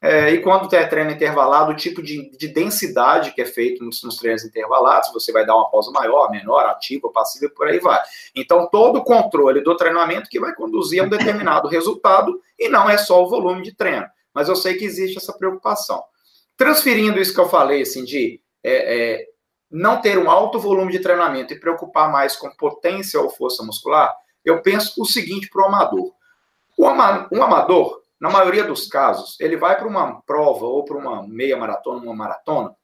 é, 0.00 0.30
e 0.30 0.42
quando 0.42 0.68
tem 0.68 0.86
treino 0.88 1.10
intervalado, 1.10 1.72
o 1.72 1.76
tipo 1.76 2.02
de, 2.02 2.30
de 2.36 2.48
densidade 2.48 3.32
que 3.32 3.40
é 3.40 3.46
feito 3.46 3.82
nos, 3.82 4.02
nos, 4.02 4.16
treinos 4.16 4.44
intervalados, 4.44 5.10
você 5.12 5.32
vai 5.32 5.46
dar 5.46 5.56
uma 5.56 5.70
pausa 5.70 5.90
maior, 5.90 6.30
menor, 6.30 6.66
ativa, 6.66 7.10
passiva, 7.10 7.50
por 7.54 7.66
aí 7.66 7.80
vai. 7.80 7.98
Então, 8.34 8.68
todo 8.70 8.98
o 8.98 9.04
controle 9.04 9.62
do 9.62 9.74
treinamento 9.74 10.28
que 10.28 10.38
vai 10.38 10.54
conduzir 10.54 11.02
a 11.02 11.06
um 11.06 11.08
determinado 11.08 11.66
resultado, 11.66 12.40
e 12.58 12.68
não 12.68 12.88
é 12.88 12.98
só 12.98 13.24
o 13.24 13.28
volume 13.28 13.62
de 13.62 13.74
treino. 13.74 14.06
Mas 14.34 14.48
eu 14.48 14.54
sei 14.54 14.74
que 14.74 14.84
existe 14.84 15.16
essa 15.16 15.32
preocupação. 15.32 16.02
Transferindo 16.56 17.20
isso 17.20 17.34
que 17.34 17.40
eu 17.40 17.48
falei, 17.48 17.82
assim, 17.82 18.04
de 18.04 18.40
é, 18.64 19.14
é, 19.14 19.26
não 19.70 20.00
ter 20.00 20.18
um 20.18 20.30
alto 20.30 20.58
volume 20.58 20.92
de 20.92 21.00
treinamento 21.00 21.52
e 21.52 21.60
preocupar 21.60 22.10
mais 22.10 22.36
com 22.36 22.50
potência 22.50 23.20
ou 23.20 23.30
força 23.30 23.62
muscular, 23.62 24.14
eu 24.44 24.62
penso 24.62 25.02
o 25.02 25.04
seguinte 25.04 25.48
para 25.50 25.62
o 25.62 25.66
amador. 25.66 26.14
O 26.78 26.86
amador, 26.86 28.02
na 28.20 28.30
maioria 28.30 28.64
dos 28.64 28.86
casos, 28.86 29.38
ele 29.40 29.56
vai 29.56 29.76
para 29.76 29.88
uma 29.88 30.20
prova 30.22 30.66
ou 30.66 30.84
para 30.84 30.96
uma 30.96 31.26
meia 31.26 31.56
maratona, 31.56 32.02
uma 32.02 32.14
maratona, 32.14 32.74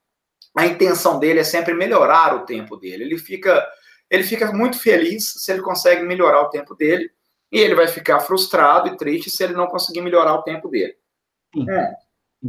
a 0.54 0.66
intenção 0.66 1.18
dele 1.18 1.40
é 1.40 1.44
sempre 1.44 1.72
melhorar 1.72 2.34
o 2.36 2.44
tempo 2.44 2.76
dele. 2.76 3.04
Ele 3.04 3.18
fica, 3.18 3.66
ele 4.10 4.22
fica 4.22 4.52
muito 4.52 4.78
feliz 4.78 5.32
se 5.38 5.50
ele 5.50 5.62
consegue 5.62 6.02
melhorar 6.02 6.42
o 6.42 6.50
tempo 6.50 6.74
dele, 6.74 7.10
e 7.50 7.58
ele 7.58 7.74
vai 7.74 7.86
ficar 7.86 8.20
frustrado 8.20 8.88
e 8.88 8.96
triste 8.96 9.30
se 9.30 9.44
ele 9.44 9.52
não 9.52 9.66
conseguir 9.66 10.00
melhorar 10.00 10.34
o 10.34 10.42
tempo 10.42 10.68
dele. 10.68 10.96
Sim. 11.54 11.70
É. 11.70 11.94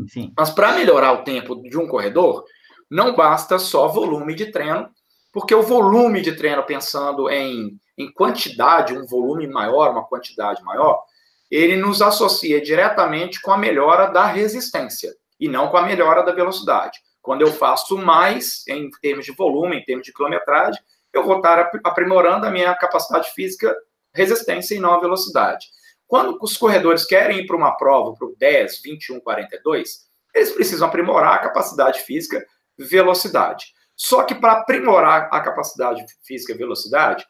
Sim. 0.08 0.34
Mas 0.36 0.50
para 0.50 0.74
melhorar 0.74 1.14
o 1.14 1.24
tempo 1.24 1.62
de 1.62 1.78
um 1.78 1.88
corredor, 1.88 2.44
não 2.90 3.16
basta 3.16 3.58
só 3.60 3.88
volume 3.88 4.36
de 4.36 4.52
treino, 4.52 4.90
porque 5.32 5.54
o 5.54 5.64
volume 5.64 6.22
de 6.22 6.34
treino, 6.34 6.64
pensando 6.64 7.30
em, 7.30 7.80
em 7.98 8.12
quantidade, 8.12 8.98
um 8.98 9.06
volume 9.06 9.48
maior, 9.48 9.92
uma 9.92 10.06
quantidade 10.06 10.64
maior, 10.64 11.02
ele 11.50 11.76
nos 11.76 12.02
associa 12.02 12.62
diretamente 12.62 13.42
com 13.42 13.52
a 13.52 13.58
melhora 13.58 14.08
da 14.08 14.26
resistência 14.26 15.14
e 15.40 15.48
não 15.48 15.68
com 15.68 15.78
a 15.78 15.84
melhora 15.84 16.24
da 16.24 16.32
velocidade. 16.32 17.00
Quando 17.22 17.42
eu 17.42 17.52
faço 17.52 17.98
mais 17.98 18.68
em 18.68 18.90
termos 19.02 19.26
de 19.26 19.32
volume, 19.32 19.78
em 19.78 19.84
termos 19.84 20.06
de 20.06 20.14
quilometragem, 20.14 20.82
eu 21.14 21.24
vou 21.24 21.38
estar 21.38 21.72
aprimorando 21.84 22.46
a 22.46 22.52
minha 22.52 22.74
capacidade 22.76 23.30
física, 23.32 23.76
resistência 24.14 24.76
e 24.76 24.80
não 24.80 24.94
a 24.94 25.00
velocidade. 25.00 25.68
Quando 26.14 26.38
os 26.44 26.56
corredores 26.56 27.06
querem 27.06 27.40
ir 27.40 27.48
para 27.48 27.56
uma 27.56 27.76
prova, 27.76 28.14
para 28.14 28.28
o 28.28 28.36
10, 28.38 28.84
21, 28.84 29.20
42, 29.20 30.02
eles 30.36 30.52
precisam 30.52 30.88
aprimorar 30.88 31.34
a 31.34 31.40
capacidade 31.40 32.02
física, 32.02 32.46
velocidade. 32.78 33.74
Só 33.96 34.22
que 34.22 34.36
para 34.36 34.52
aprimorar 34.52 35.28
a 35.32 35.42
capacidade 35.42 36.06
física 36.24 36.54
e 36.54 36.56
velocidade, 36.56 37.26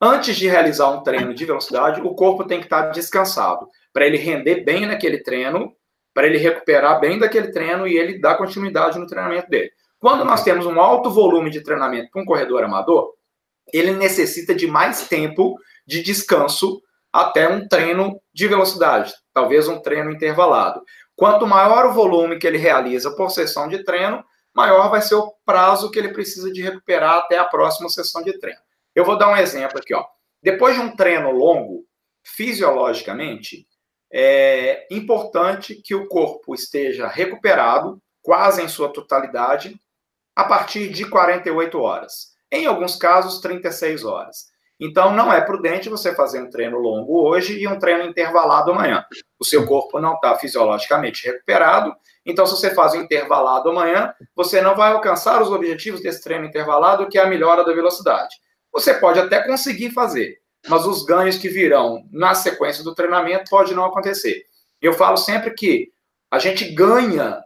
Antes 0.00 0.34
de 0.34 0.48
realizar 0.48 0.90
um 0.90 1.04
treino 1.04 1.32
de 1.32 1.44
velocidade, 1.44 2.00
o 2.00 2.12
corpo 2.16 2.42
tem 2.42 2.58
que 2.58 2.66
estar 2.66 2.90
descansado, 2.90 3.68
para 3.92 4.04
ele 4.04 4.16
render 4.16 4.64
bem 4.64 4.84
naquele 4.84 5.22
treino, 5.22 5.72
para 6.12 6.26
ele 6.26 6.38
recuperar 6.38 6.98
bem 6.98 7.20
daquele 7.20 7.52
treino 7.52 7.86
e 7.86 7.96
ele 7.96 8.20
dar 8.20 8.34
continuidade 8.34 8.98
no 8.98 9.06
treinamento 9.06 9.48
dele. 9.48 9.70
Quando 10.00 10.24
nós 10.24 10.42
temos 10.42 10.66
um 10.66 10.80
alto 10.80 11.08
volume 11.08 11.50
de 11.50 11.60
treinamento 11.60 12.10
com 12.10 12.22
um 12.22 12.24
corredor 12.24 12.64
amador, 12.64 13.12
ele 13.72 13.92
necessita 13.92 14.56
de 14.56 14.66
mais 14.66 15.06
tempo 15.06 15.56
de 15.86 16.02
descanso 16.02 16.82
até 17.12 17.48
um 17.48 17.68
treino 17.68 18.20
de 18.32 18.48
velocidade, 18.48 19.12
talvez 19.34 19.68
um 19.68 19.80
treino 19.80 20.10
intervalado. 20.10 20.82
Quanto 21.14 21.46
maior 21.46 21.86
o 21.86 21.92
volume 21.92 22.38
que 22.38 22.46
ele 22.46 22.58
realiza 22.58 23.14
por 23.14 23.30
sessão 23.30 23.68
de 23.68 23.84
treino, 23.84 24.24
maior 24.54 24.88
vai 24.90 25.02
ser 25.02 25.16
o 25.16 25.32
prazo 25.44 25.90
que 25.90 25.98
ele 25.98 26.12
precisa 26.12 26.50
de 26.50 26.62
recuperar 26.62 27.18
até 27.18 27.38
a 27.38 27.44
próxima 27.44 27.88
sessão 27.88 28.22
de 28.22 28.38
treino. 28.38 28.60
Eu 28.94 29.04
vou 29.04 29.16
dar 29.16 29.28
um 29.28 29.36
exemplo 29.36 29.78
aqui, 29.78 29.94
ó. 29.94 30.04
Depois 30.42 30.74
de 30.74 30.80
um 30.80 30.96
treino 30.96 31.30
longo, 31.30 31.84
fisiologicamente, 32.22 33.66
é 34.12 34.86
importante 34.90 35.74
que 35.74 35.94
o 35.94 36.06
corpo 36.06 36.54
esteja 36.54 37.08
recuperado, 37.08 38.02
quase 38.20 38.62
em 38.62 38.68
sua 38.68 38.92
totalidade, 38.92 39.80
a 40.36 40.44
partir 40.44 40.90
de 40.90 41.08
48 41.08 41.78
horas. 41.78 42.32
Em 42.50 42.66
alguns 42.66 42.96
casos, 42.96 43.40
36 43.40 44.04
horas. 44.04 44.51
Então, 44.84 45.14
não 45.14 45.32
é 45.32 45.40
prudente 45.40 45.88
você 45.88 46.12
fazer 46.12 46.42
um 46.42 46.50
treino 46.50 46.76
longo 46.76 47.24
hoje 47.24 47.56
e 47.56 47.68
um 47.68 47.78
treino 47.78 48.02
intervalado 48.02 48.72
amanhã. 48.72 49.06
O 49.38 49.44
seu 49.44 49.64
corpo 49.64 50.00
não 50.00 50.14
está 50.14 50.34
fisiologicamente 50.36 51.24
recuperado. 51.24 51.94
Então, 52.26 52.44
se 52.44 52.56
você 52.56 52.74
faz 52.74 52.92
um 52.92 53.02
intervalado 53.02 53.68
amanhã, 53.68 54.12
você 54.34 54.60
não 54.60 54.74
vai 54.74 54.90
alcançar 54.90 55.40
os 55.40 55.52
objetivos 55.52 56.02
desse 56.02 56.20
treino 56.24 56.46
intervalado, 56.46 57.08
que 57.08 57.16
é 57.16 57.22
a 57.22 57.28
melhora 57.28 57.64
da 57.64 57.72
velocidade. 57.72 58.34
Você 58.72 58.92
pode 58.94 59.20
até 59.20 59.46
conseguir 59.46 59.90
fazer, 59.90 60.38
mas 60.66 60.84
os 60.84 61.04
ganhos 61.04 61.38
que 61.38 61.48
virão 61.48 62.02
na 62.10 62.34
sequência 62.34 62.82
do 62.82 62.92
treinamento 62.92 63.48
pode 63.48 63.72
não 63.74 63.84
acontecer. 63.84 64.42
Eu 64.80 64.94
falo 64.94 65.16
sempre 65.16 65.52
que 65.52 65.92
a 66.28 66.40
gente 66.40 66.72
ganha 66.72 67.40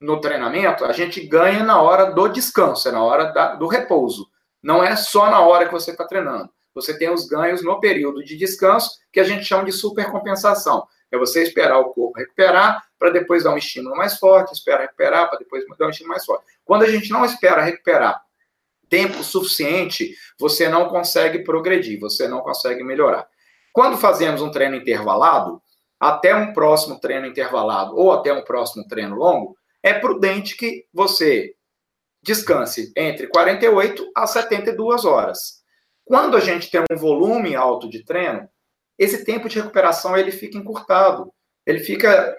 no 0.00 0.22
treinamento, 0.22 0.86
a 0.86 0.92
gente 0.92 1.20
ganha 1.20 1.62
na 1.62 1.82
hora 1.82 2.12
do 2.12 2.28
descanso, 2.28 2.88
é 2.88 2.92
na 2.92 3.04
hora 3.04 3.24
da, 3.26 3.56
do 3.56 3.66
repouso. 3.66 4.26
Não 4.62 4.82
é 4.82 4.96
só 4.96 5.30
na 5.30 5.40
hora 5.40 5.66
que 5.66 5.72
você 5.72 5.90
está 5.90 6.06
treinando. 6.06 6.48
Você 6.74 6.96
tem 6.96 7.10
os 7.10 7.26
ganhos 7.26 7.62
no 7.62 7.80
período 7.80 8.22
de 8.22 8.36
descanso, 8.36 8.90
que 9.12 9.20
a 9.20 9.24
gente 9.24 9.44
chama 9.44 9.64
de 9.64 9.72
supercompensação. 9.72 10.86
É 11.10 11.16
você 11.16 11.42
esperar 11.42 11.78
o 11.78 11.90
corpo 11.92 12.18
recuperar 12.18 12.84
para 12.98 13.10
depois 13.10 13.44
dar 13.44 13.52
um 13.52 13.58
estímulo 13.58 13.96
mais 13.96 14.18
forte, 14.18 14.52
esperar 14.52 14.82
recuperar 14.82 15.28
para 15.28 15.38
depois 15.38 15.64
dar 15.78 15.86
um 15.86 15.90
estímulo 15.90 16.12
mais 16.12 16.24
forte. 16.24 16.44
Quando 16.64 16.82
a 16.82 16.90
gente 16.90 17.10
não 17.10 17.24
espera 17.24 17.62
recuperar 17.62 18.20
tempo 18.88 19.22
suficiente, 19.22 20.14
você 20.38 20.68
não 20.68 20.88
consegue 20.88 21.40
progredir, 21.40 22.00
você 22.00 22.26
não 22.26 22.40
consegue 22.40 22.82
melhorar. 22.82 23.28
Quando 23.72 23.98
fazemos 23.98 24.40
um 24.40 24.50
treino 24.50 24.76
intervalado, 24.76 25.62
até 26.00 26.34
um 26.34 26.52
próximo 26.52 26.98
treino 26.98 27.26
intervalado 27.26 27.96
ou 27.96 28.12
até 28.12 28.32
um 28.32 28.42
próximo 28.42 28.86
treino 28.86 29.16
longo, 29.16 29.56
é 29.82 29.92
prudente 29.92 30.56
que 30.56 30.86
você 30.92 31.54
descanse 32.22 32.92
entre 32.96 33.28
48 33.28 34.10
a 34.14 34.26
72 34.26 35.04
horas. 35.04 35.57
Quando 36.08 36.36
a 36.36 36.40
gente 36.40 36.70
tem 36.70 36.82
um 36.90 36.96
volume 36.96 37.54
alto 37.54 37.88
de 37.88 38.04
treino, 38.04 38.48
esse 38.98 39.24
tempo 39.24 39.48
de 39.48 39.60
recuperação 39.60 40.16
ele 40.16 40.32
fica 40.32 40.58
encurtado. 40.58 41.32
Ele 41.64 41.78
fica 41.78 42.34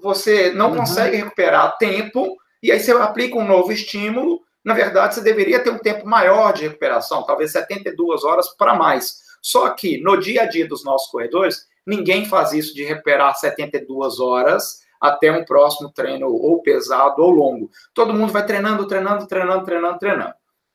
você 0.00 0.52
não 0.52 0.70
uhum. 0.70 0.76
consegue 0.76 1.16
recuperar 1.16 1.76
tempo 1.76 2.36
e 2.62 2.70
aí 2.70 2.78
você 2.78 2.92
aplica 2.92 3.36
um 3.36 3.46
novo 3.46 3.72
estímulo 3.72 4.40
na 4.64 4.74
verdade, 4.74 5.14
você 5.14 5.20
deveria 5.20 5.62
ter 5.62 5.70
um 5.70 5.78
tempo 5.78 6.06
maior 6.06 6.52
de 6.52 6.62
recuperação, 6.62 7.24
talvez 7.24 7.50
72 7.52 8.22
horas 8.22 8.48
para 8.56 8.74
mais. 8.74 9.20
Só 9.42 9.68
que 9.70 10.00
no 10.00 10.16
dia 10.16 10.42
a 10.42 10.46
dia 10.46 10.68
dos 10.68 10.84
nossos 10.84 11.10
corredores, 11.10 11.66
ninguém 11.84 12.24
faz 12.24 12.52
isso 12.52 12.72
de 12.74 12.84
recuperar 12.84 13.36
72 13.36 14.20
horas 14.20 14.82
até 15.00 15.32
um 15.32 15.44
próximo 15.44 15.92
treino 15.92 16.28
ou 16.28 16.62
pesado 16.62 17.22
ou 17.22 17.30
longo. 17.30 17.70
Todo 17.92 18.14
mundo 18.14 18.32
vai 18.32 18.46
treinando, 18.46 18.86
treinando, 18.86 19.26
treinando, 19.26 19.64
treinando, 19.64 19.98
treinando. 19.98 20.34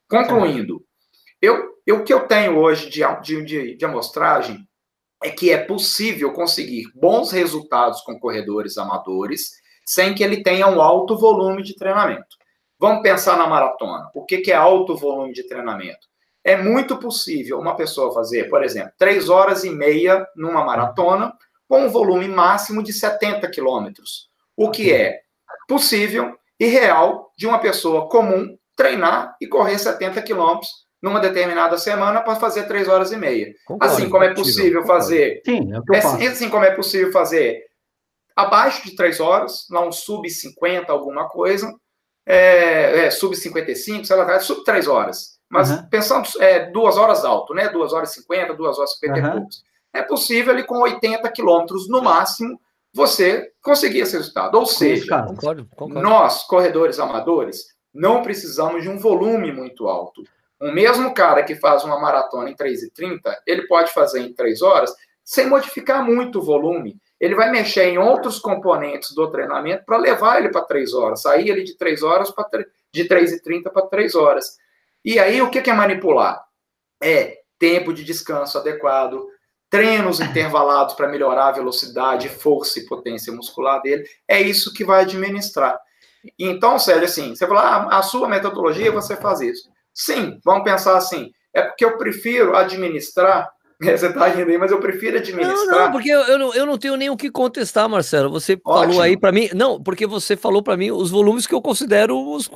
Concluindo, 0.10 0.84
eu, 1.42 1.77
eu, 1.88 2.02
o 2.02 2.04
que 2.04 2.13
eu 2.13 2.28
tenho 2.28 2.58
hoje 2.58 2.89
de, 2.89 3.02
de, 3.45 3.76
de 3.76 3.86
amostragem 3.86 4.67
é 5.23 5.30
que 5.30 5.52
é 5.52 5.58
possível 5.58 6.34
conseguir 6.34 6.91
bons 6.93 7.32
resultados 7.32 8.02
com 8.02 8.19
corredores 8.19 8.78
amadores 8.78 9.54
sem 9.86 10.13
que 10.13 10.21
ele 10.21 10.43
tenha 10.43 10.67
um 10.67 10.82
alto 10.82 11.17
volume 11.17 11.63
de 11.63 11.73
treinamento. 11.76 12.36
Vamos 12.78 13.02
pensar 13.02 13.38
na 13.38 13.47
maratona. 13.47 14.12
O 14.13 14.26
que 14.26 14.52
é 14.52 14.56
alto 14.56 14.97
volume 14.97 15.32
de 15.32 15.47
treinamento? 15.47 16.08
É 16.43 16.58
muito 16.58 16.97
possível 16.97 17.58
uma 17.58 17.76
pessoa 17.76 18.13
fazer, 18.13 18.50
por 18.50 18.63
exemplo, 18.63 18.91
três 18.97 19.30
horas 19.30 19.63
e 19.63 19.69
meia 19.69 20.28
numa 20.36 20.65
maratona 20.65 21.34
com 21.69 21.86
um 21.86 21.89
volume 21.89 22.28
máximo 22.28 22.84
de 22.84 22.91
70 22.91 23.50
quilômetros. 23.50 24.30
O 24.58 24.69
que 24.69 24.91
é 24.91 25.21
possível 25.69 26.38
e 26.60 26.65
real 26.65 27.32
de 27.38 27.47
uma 27.47 27.60
pessoa 27.60 28.10
comum 28.10 28.58
treinar 28.76 29.38
e 29.39 29.47
correr 29.47 29.80
70 29.80 30.21
quilômetros 30.21 30.87
numa 31.01 31.19
determinada 31.19 31.77
semana 31.77 32.21
para 32.21 32.36
fazer 32.36 32.63
três 32.67 32.88
horas 32.88 33.12
e 33.12 33.17
meia. 33.17 33.53
Concordo, 33.65 33.93
assim 33.93 34.10
como 34.10 34.23
é 34.23 34.33
possível 34.33 34.86
fazer. 34.86 35.41
Sim, 35.45 35.69
é, 35.93 36.25
é 36.25 36.27
assim 36.27 36.49
como 36.49 36.65
é 36.65 36.71
possível 36.71 37.12
fazer 37.12 37.67
abaixo 38.36 38.86
de 38.86 38.95
três 38.95 39.19
horas, 39.19 39.65
lá 39.71 39.86
um 39.86 39.91
sub 39.91 40.29
50, 40.29 40.91
alguma 40.91 41.27
coisa, 41.27 41.73
é, 42.25 43.05
é, 43.05 43.12
sub 43.12 43.36
55, 43.36 44.05
sei 44.05 44.15
lá, 44.15 44.31
é 44.31 44.39
sub 44.39 44.63
3 44.63 44.88
horas. 44.88 45.39
mas 45.49 45.71
uhum. 45.71 45.89
pensando 45.89 46.27
é, 46.39 46.69
duas 46.69 46.97
horas 46.97 47.25
alto, 47.25 47.53
né? 47.53 47.69
Duas 47.69 47.93
horas 47.93 48.12
e 48.12 48.21
cinquenta, 48.21 48.53
duas 48.53 48.77
horas 48.77 48.91
e 48.91 48.93
cinquenta 48.95 49.19
uhum. 49.19 49.27
e 49.27 49.31
poucos. 49.31 49.63
É 49.93 50.01
possível 50.03 50.53
ele 50.53 50.63
com 50.63 50.79
80 50.81 51.27
quilômetros 51.31 51.89
no 51.89 52.01
máximo 52.01 52.60
você 52.93 53.51
conseguir 53.62 53.99
esse 53.99 54.17
resultado. 54.17 54.55
Ou 54.55 54.65
seja, 54.65 55.23
concordo, 55.23 55.67
concordo. 55.75 56.01
nós, 56.01 56.43
corredores 56.43 56.99
amadores, 56.99 57.65
não 57.93 58.21
precisamos 58.21 58.83
de 58.83 58.89
um 58.89 58.99
volume 58.99 59.51
muito 59.51 59.88
alto. 59.88 60.21
O 60.60 60.72
mesmo 60.72 61.13
cara 61.13 61.43
que 61.43 61.56
faz 61.56 61.84
uma 61.84 62.00
maratona 62.00 62.50
em 62.50 62.56
3,30, 62.56 63.20
ele 63.46 63.67
pode 63.67 63.93
fazer 63.93 64.22
em 64.22 64.34
3 64.34 64.62
horas 64.62 64.93
sem 65.24 65.48
modificar 65.48 66.04
muito 66.04 66.39
o 66.39 66.41
volume. 66.41 67.00
Ele 67.20 67.36
vai 67.36 67.52
mexer 67.52 67.86
em 67.86 67.98
outros 67.98 68.39
componentes 68.39 69.13
do 69.13 69.30
treinamento 69.30 69.84
para 69.86 69.98
levar 69.98 70.39
ele 70.39 70.50
para 70.50 70.63
3 70.63 70.93
horas, 70.93 71.22
sair 71.22 71.50
ele 71.50 71.63
de 71.63 71.76
3 71.76 72.02
horas 72.04 72.32
para 72.32 72.65
de 72.91 73.08
3,30 73.08 73.72
para 73.72 73.88
3 73.88 74.15
horas. 74.15 74.58
E 75.04 75.20
aí, 75.20 75.41
o 75.41 75.50
que 75.50 75.70
é 75.70 75.74
manipular? 75.74 76.43
É 77.02 77.39
tempo 77.60 77.93
de 77.93 78.04
descanso 78.04 78.58
adequado, 78.58 79.28
treinos 79.70 80.20
intervalados 80.20 80.93
para 80.93 81.08
melhorar 81.08 81.50
a 81.50 81.52
velocidade, 81.52 82.30
força 82.30 82.80
e 82.80 82.86
potência 82.86 83.34
muscular 83.34 83.82
dele. 83.82 84.08
É 84.28 84.39
isso 84.39 84.74
que 84.74 84.86
vai 84.86 85.02
administrar. 85.02 85.78
Então, 86.38 86.80
Sérgio, 86.80 87.06
assim, 87.06 87.36
você 87.36 87.48
fala, 87.48 87.62
ah, 87.62 88.00
a 88.00 88.04
sua 88.04 88.28
metodologia 88.28 88.91
você 88.91 89.15
faz 89.15 89.41
isso. 89.41 89.70
Sim, 89.97 90.39
vamos 90.45 90.63
pensar 90.63 90.95
assim. 90.95 91.31
É 91.53 91.63
porque 91.63 91.83
eu 91.83 91.97
prefiro 91.97 92.55
administrar 92.55 93.49
Você 93.79 94.12
tá 94.12 94.27
rindo 94.27 94.49
aí, 94.49 94.57
mas 94.57 94.71
eu 94.71 94.79
prefiro 94.79 95.17
administrar. 95.17 95.55
Não, 95.55 95.86
não, 95.86 95.91
porque 95.91 96.10
eu, 96.10 96.21
eu, 96.21 96.39
não, 96.39 96.53
eu 96.53 96.65
não 96.65 96.77
tenho 96.79 96.95
nem 96.95 97.12
o 97.12 97.17
que 97.17 97.29
contestar, 97.29 97.88
Marcelo. 97.88 98.31
Você 98.31 98.53
Ótimo. 98.65 98.93
falou 98.93 99.01
aí 99.01 99.15
para 99.15 99.31
mim. 99.31 99.49
Não, 99.53 99.81
porque 99.81 100.07
você 100.07 100.36
falou 100.36 100.63
para 100.63 100.75
mim 100.75 100.89
os 100.89 101.12
volumes 101.12 101.45
que 101.45 101.53
eu 101.53 101.62
considero 101.62 102.17
os, 102.17 102.49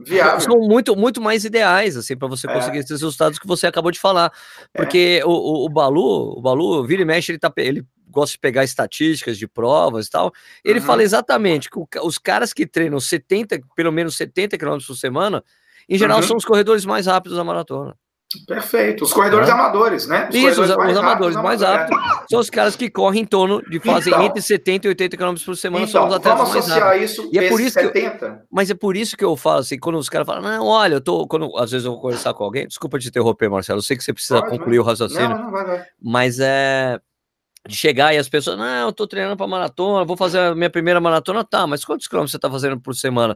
Viável. 0.00 0.40
são 0.40 0.58
muito, 0.58 0.96
muito 0.96 1.20
mais 1.20 1.44
ideais, 1.44 1.96
assim, 1.96 2.16
para 2.16 2.26
você 2.26 2.50
é. 2.50 2.52
conseguir 2.52 2.78
é. 2.78 2.80
esses 2.80 2.90
resultados 2.90 3.38
que 3.38 3.46
você 3.46 3.68
acabou 3.68 3.92
de 3.92 4.00
falar. 4.00 4.32
É. 4.74 4.82
Porque 4.82 5.20
é. 5.22 5.24
o, 5.24 5.30
o, 5.30 5.66
o, 5.66 5.68
Balu, 5.68 6.36
o 6.36 6.42
Balu, 6.42 6.84
vira 6.84 7.02
e 7.02 7.04
mexe, 7.04 7.30
ele, 7.30 7.38
tá, 7.38 7.52
ele 7.56 7.86
gosta 8.10 8.32
de 8.32 8.40
pegar 8.40 8.64
estatísticas 8.64 9.38
de 9.38 9.46
provas 9.46 10.08
e 10.08 10.10
tal. 10.10 10.32
Ele 10.64 10.80
uhum. 10.80 10.86
fala 10.86 11.04
exatamente 11.04 11.70
que 11.70 11.78
os 12.02 12.18
caras 12.18 12.52
que 12.52 12.66
treinam 12.66 12.98
70, 12.98 13.60
pelo 13.76 13.92
menos 13.92 14.16
70 14.16 14.58
km 14.58 14.78
por 14.84 14.96
semana, 14.96 15.44
em 15.88 15.98
geral, 15.98 16.18
uhum. 16.18 16.22
são 16.22 16.36
os 16.36 16.44
corredores 16.44 16.84
mais 16.84 17.06
rápidos 17.06 17.36
da 17.36 17.44
maratona. 17.44 17.96
Perfeito. 18.46 19.04
Os 19.04 19.12
corredores 19.12 19.48
é. 19.48 19.52
amadores, 19.52 20.06
né? 20.06 20.28
Os 20.28 20.34
Isso, 20.34 20.62
os, 20.62 20.76
mais 20.76 20.96
amadores 20.96 21.36
mais 21.36 21.60
rápidos 21.60 22.02
é. 22.04 22.26
são 22.28 22.40
os 22.40 22.50
caras 22.50 22.74
que 22.74 22.90
correm 22.90 23.22
em 23.22 23.26
torno 23.26 23.62
de 23.62 23.78
fazem 23.78 24.12
então, 24.12 24.24
entre 24.24 24.42
70 24.42 24.86
e 24.86 24.88
80 24.88 25.16
km 25.16 25.34
por 25.44 25.56
semana, 25.56 25.84
então, 25.84 26.00
são 26.00 26.08
os 26.08 26.14
atletas 26.14 26.48
vamos 26.48 26.56
associar 26.56 27.00
isso 27.00 27.28
e 27.32 27.38
é 27.38 27.48
por 27.48 27.60
isso 27.60 27.74
70. 27.74 28.30
Que 28.30 28.46
mas 28.50 28.70
é 28.70 28.74
por 28.74 28.96
isso 28.96 29.16
que 29.16 29.24
eu 29.24 29.36
falo 29.36 29.60
assim, 29.60 29.78
quando 29.78 29.98
os 29.98 30.08
caras 30.08 30.26
falam, 30.26 30.42
não, 30.42 30.66
olha, 30.66 30.94
eu 30.94 31.00
tô. 31.00 31.26
Quando, 31.26 31.56
às 31.56 31.70
vezes 31.70 31.84
eu 31.84 31.92
vou 31.92 32.00
conversar 32.00 32.34
com 32.34 32.44
alguém, 32.44 32.66
desculpa 32.66 32.98
te 32.98 33.08
interromper, 33.08 33.48
Marcelo, 33.48 33.78
eu 33.78 33.82
sei 33.82 33.96
que 33.96 34.02
você 34.02 34.12
precisa 34.12 34.40
Pode, 34.40 34.50
concluir 34.50 34.80
o 34.80 34.82
raciocínio. 34.82 35.28
Não, 35.28 35.44
não, 35.44 35.50
vai, 35.50 35.64
vai. 35.64 35.84
Mas 36.02 36.40
é 36.40 36.98
de 37.66 37.76
chegar 37.76 38.12
e 38.14 38.18
as 38.18 38.28
pessoas, 38.28 38.58
não, 38.58 38.88
eu 38.88 38.92
tô 38.92 39.06
treinando 39.06 39.36
para 39.36 39.46
maratona, 39.46 40.04
vou 40.04 40.18
fazer 40.18 40.38
a 40.38 40.54
minha 40.54 40.68
primeira 40.68 41.00
maratona, 41.00 41.42
tá, 41.42 41.66
mas 41.66 41.82
quantos 41.82 42.06
quilômetros 42.06 42.32
você 42.32 42.38
tá 42.38 42.50
fazendo 42.50 42.78
por 42.78 42.94
semana? 42.94 43.34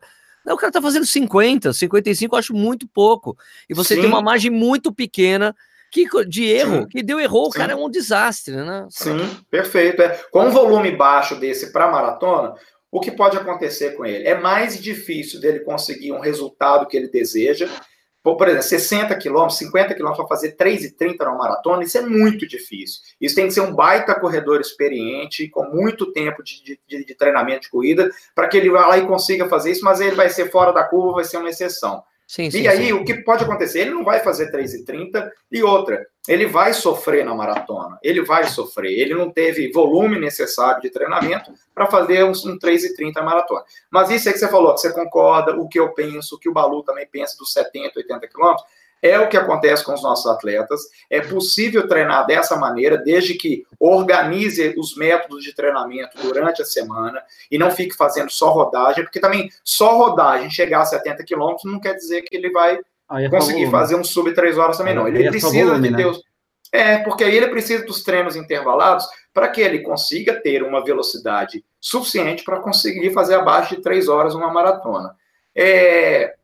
Não, 0.48 0.54
o 0.54 0.58
cara 0.58 0.72
tá 0.72 0.80
fazendo 0.80 1.04
50, 1.04 1.74
55 1.74 2.34
eu 2.34 2.38
acho 2.38 2.54
muito 2.54 2.88
pouco. 2.88 3.36
E 3.68 3.74
você 3.74 3.94
Sim. 3.94 4.00
tem 4.00 4.10
uma 4.10 4.22
margem 4.22 4.50
muito 4.50 4.90
pequena 4.90 5.54
que, 5.90 6.06
de 6.26 6.44
erro, 6.44 6.80
Sim. 6.80 6.88
que 6.88 7.02
deu 7.02 7.20
errou, 7.20 7.48
o 7.48 7.50
cara 7.50 7.74
é 7.74 7.76
um 7.76 7.90
desastre, 7.90 8.56
né? 8.56 8.86
Sim, 8.88 9.18
perfeito. 9.50 10.00
É. 10.00 10.08
Com 10.30 10.46
um 10.46 10.50
volume 10.50 10.90
baixo 10.96 11.36
desse 11.36 11.70
para 11.70 11.92
maratona, 11.92 12.54
o 12.90 12.98
que 12.98 13.10
pode 13.10 13.36
acontecer 13.36 13.90
com 13.90 14.06
ele? 14.06 14.26
É 14.26 14.38
mais 14.38 14.82
difícil 14.82 15.38
dele 15.38 15.60
conseguir 15.60 16.12
um 16.12 16.20
resultado 16.20 16.86
que 16.86 16.96
ele 16.96 17.08
deseja 17.08 17.68
por 18.36 18.48
exemplo, 18.48 18.64
60 18.64 19.16
quilômetros, 19.16 19.58
50 19.58 19.94
quilômetros 19.94 20.26
para 20.26 20.36
fazer 20.36 20.56
3,30 20.56 21.18
na 21.20 21.34
maratona, 21.34 21.84
isso 21.84 21.98
é 21.98 22.02
muito 22.02 22.46
difícil. 22.46 23.00
Isso 23.20 23.34
tem 23.34 23.46
que 23.46 23.52
ser 23.52 23.60
um 23.60 23.74
baita 23.74 24.18
corredor 24.18 24.60
experiente, 24.60 25.48
com 25.48 25.64
muito 25.64 26.12
tempo 26.12 26.42
de, 26.42 26.80
de, 26.86 27.04
de 27.04 27.14
treinamento 27.14 27.62
de 27.62 27.70
corrida, 27.70 28.10
para 28.34 28.48
que 28.48 28.56
ele 28.56 28.70
vá 28.70 28.86
lá 28.86 28.98
e 28.98 29.06
consiga 29.06 29.48
fazer 29.48 29.72
isso, 29.72 29.84
mas 29.84 30.00
ele 30.00 30.16
vai 30.16 30.28
ser 30.28 30.50
fora 30.50 30.72
da 30.72 30.84
curva, 30.84 31.16
vai 31.16 31.24
ser 31.24 31.38
uma 31.38 31.50
exceção. 31.50 32.02
Sim, 32.28 32.50
sim, 32.50 32.60
e 32.60 32.68
aí, 32.68 32.88
sim. 32.88 32.92
o 32.92 33.06
que 33.06 33.14
pode 33.22 33.42
acontecer? 33.42 33.80
Ele 33.80 33.92
não 33.92 34.04
vai 34.04 34.20
fazer 34.20 34.52
3,30 34.52 35.30
e 35.50 35.62
outra, 35.62 36.06
ele 36.28 36.44
vai 36.44 36.74
sofrer 36.74 37.24
na 37.24 37.34
maratona, 37.34 37.98
ele 38.02 38.22
vai 38.22 38.44
sofrer. 38.44 38.92
Ele 38.92 39.14
não 39.14 39.30
teve 39.30 39.72
volume 39.72 40.20
necessário 40.20 40.82
de 40.82 40.90
treinamento 40.90 41.50
para 41.74 41.86
fazer 41.86 42.24
um, 42.24 42.32
um 42.32 42.58
3,30 42.58 43.14
na 43.14 43.22
maratona. 43.22 43.64
Mas 43.90 44.10
isso 44.10 44.28
é 44.28 44.32
que 44.34 44.38
você 44.38 44.46
falou, 44.46 44.74
que 44.74 44.82
você 44.82 44.92
concorda, 44.92 45.56
o 45.56 45.66
que 45.66 45.80
eu 45.80 45.94
penso, 45.94 46.36
o 46.36 46.38
que 46.38 46.50
o 46.50 46.52
Balu 46.52 46.82
também 46.82 47.08
pensa 47.10 47.34
dos 47.38 47.50
70, 47.50 47.94
80 47.96 48.28
quilômetros, 48.28 48.66
é 49.02 49.18
o 49.18 49.28
que 49.28 49.36
acontece 49.36 49.84
com 49.84 49.94
os 49.94 50.02
nossos 50.02 50.26
atletas. 50.26 50.80
É 51.10 51.20
possível 51.20 51.86
treinar 51.86 52.26
dessa 52.26 52.56
maneira, 52.56 52.98
desde 52.98 53.34
que 53.34 53.64
organize 53.78 54.74
os 54.76 54.96
métodos 54.96 55.42
de 55.44 55.54
treinamento 55.54 56.16
durante 56.20 56.62
a 56.62 56.64
semana 56.64 57.22
e 57.50 57.58
não 57.58 57.70
fique 57.70 57.96
fazendo 57.96 58.30
só 58.30 58.50
rodagem, 58.50 59.04
porque 59.04 59.20
também 59.20 59.50
só 59.64 59.96
rodagem 59.96 60.50
chegar 60.50 60.82
a 60.82 60.86
70 60.86 61.24
quilômetros 61.24 61.70
não 61.70 61.80
quer 61.80 61.94
dizer 61.94 62.22
que 62.22 62.36
ele 62.36 62.50
vai 62.50 62.78
é 63.10 63.28
conseguir 63.28 63.64
volume. 63.64 63.70
fazer 63.70 63.94
um 63.96 64.04
sub 64.04 64.34
3 64.34 64.58
horas 64.58 64.76
também, 64.76 64.94
não. 64.94 65.08
Ele 65.08 65.26
é 65.26 65.30
precisa 65.30 65.64
volume, 65.64 65.88
de 65.88 65.96
Deus. 65.96 66.16
Né? 66.18 66.22
É, 66.70 66.98
porque 66.98 67.24
aí 67.24 67.34
ele 67.34 67.48
precisa 67.48 67.86
dos 67.86 68.02
treinos 68.02 68.36
intervalados 68.36 69.06
para 69.32 69.48
que 69.48 69.60
ele 69.60 69.80
consiga 69.80 70.34
ter 70.34 70.62
uma 70.62 70.84
velocidade 70.84 71.64
suficiente 71.80 72.44
para 72.44 72.60
conseguir 72.60 73.10
fazer 73.12 73.36
abaixo 73.36 73.76
de 73.76 73.82
3 73.82 74.08
horas 74.08 74.34
uma 74.34 74.52
maratona. 74.52 75.14
É, 75.54 76.34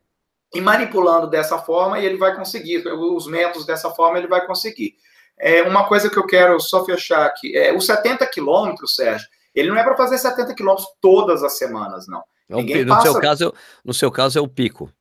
e 0.53 0.61
manipulando 0.61 1.27
dessa 1.27 1.57
forma, 1.57 1.99
ele 1.99 2.17
vai 2.17 2.35
conseguir, 2.35 2.85
os 2.87 3.27
métodos 3.27 3.65
dessa 3.65 3.89
forma, 3.91 4.17
ele 4.17 4.27
vai 4.27 4.45
conseguir. 4.45 4.95
É, 5.37 5.63
uma 5.63 5.85
coisa 5.85 6.09
que 6.09 6.17
eu 6.17 6.25
quero 6.25 6.59
só 6.59 6.85
fechar 6.85 7.25
aqui, 7.25 7.55
é, 7.57 7.75
os 7.75 7.85
70 7.85 8.25
quilômetros, 8.27 8.95
Sérgio, 8.95 9.27
ele 9.53 9.69
não 9.69 9.77
é 9.77 9.83
para 9.83 9.97
fazer 9.97 10.17
70 10.17 10.53
quilômetros 10.53 10.87
todas 11.01 11.43
as 11.43 11.57
semanas, 11.57 12.07
não. 12.07 12.23
É 12.49 12.83
no, 12.83 12.87
passa... 12.87 13.11
seu 13.11 13.21
caso, 13.21 13.53
no 13.83 13.93
seu 13.93 14.11
caso, 14.11 14.37
é 14.39 14.41
o 14.41 14.47
pico. 14.47 14.91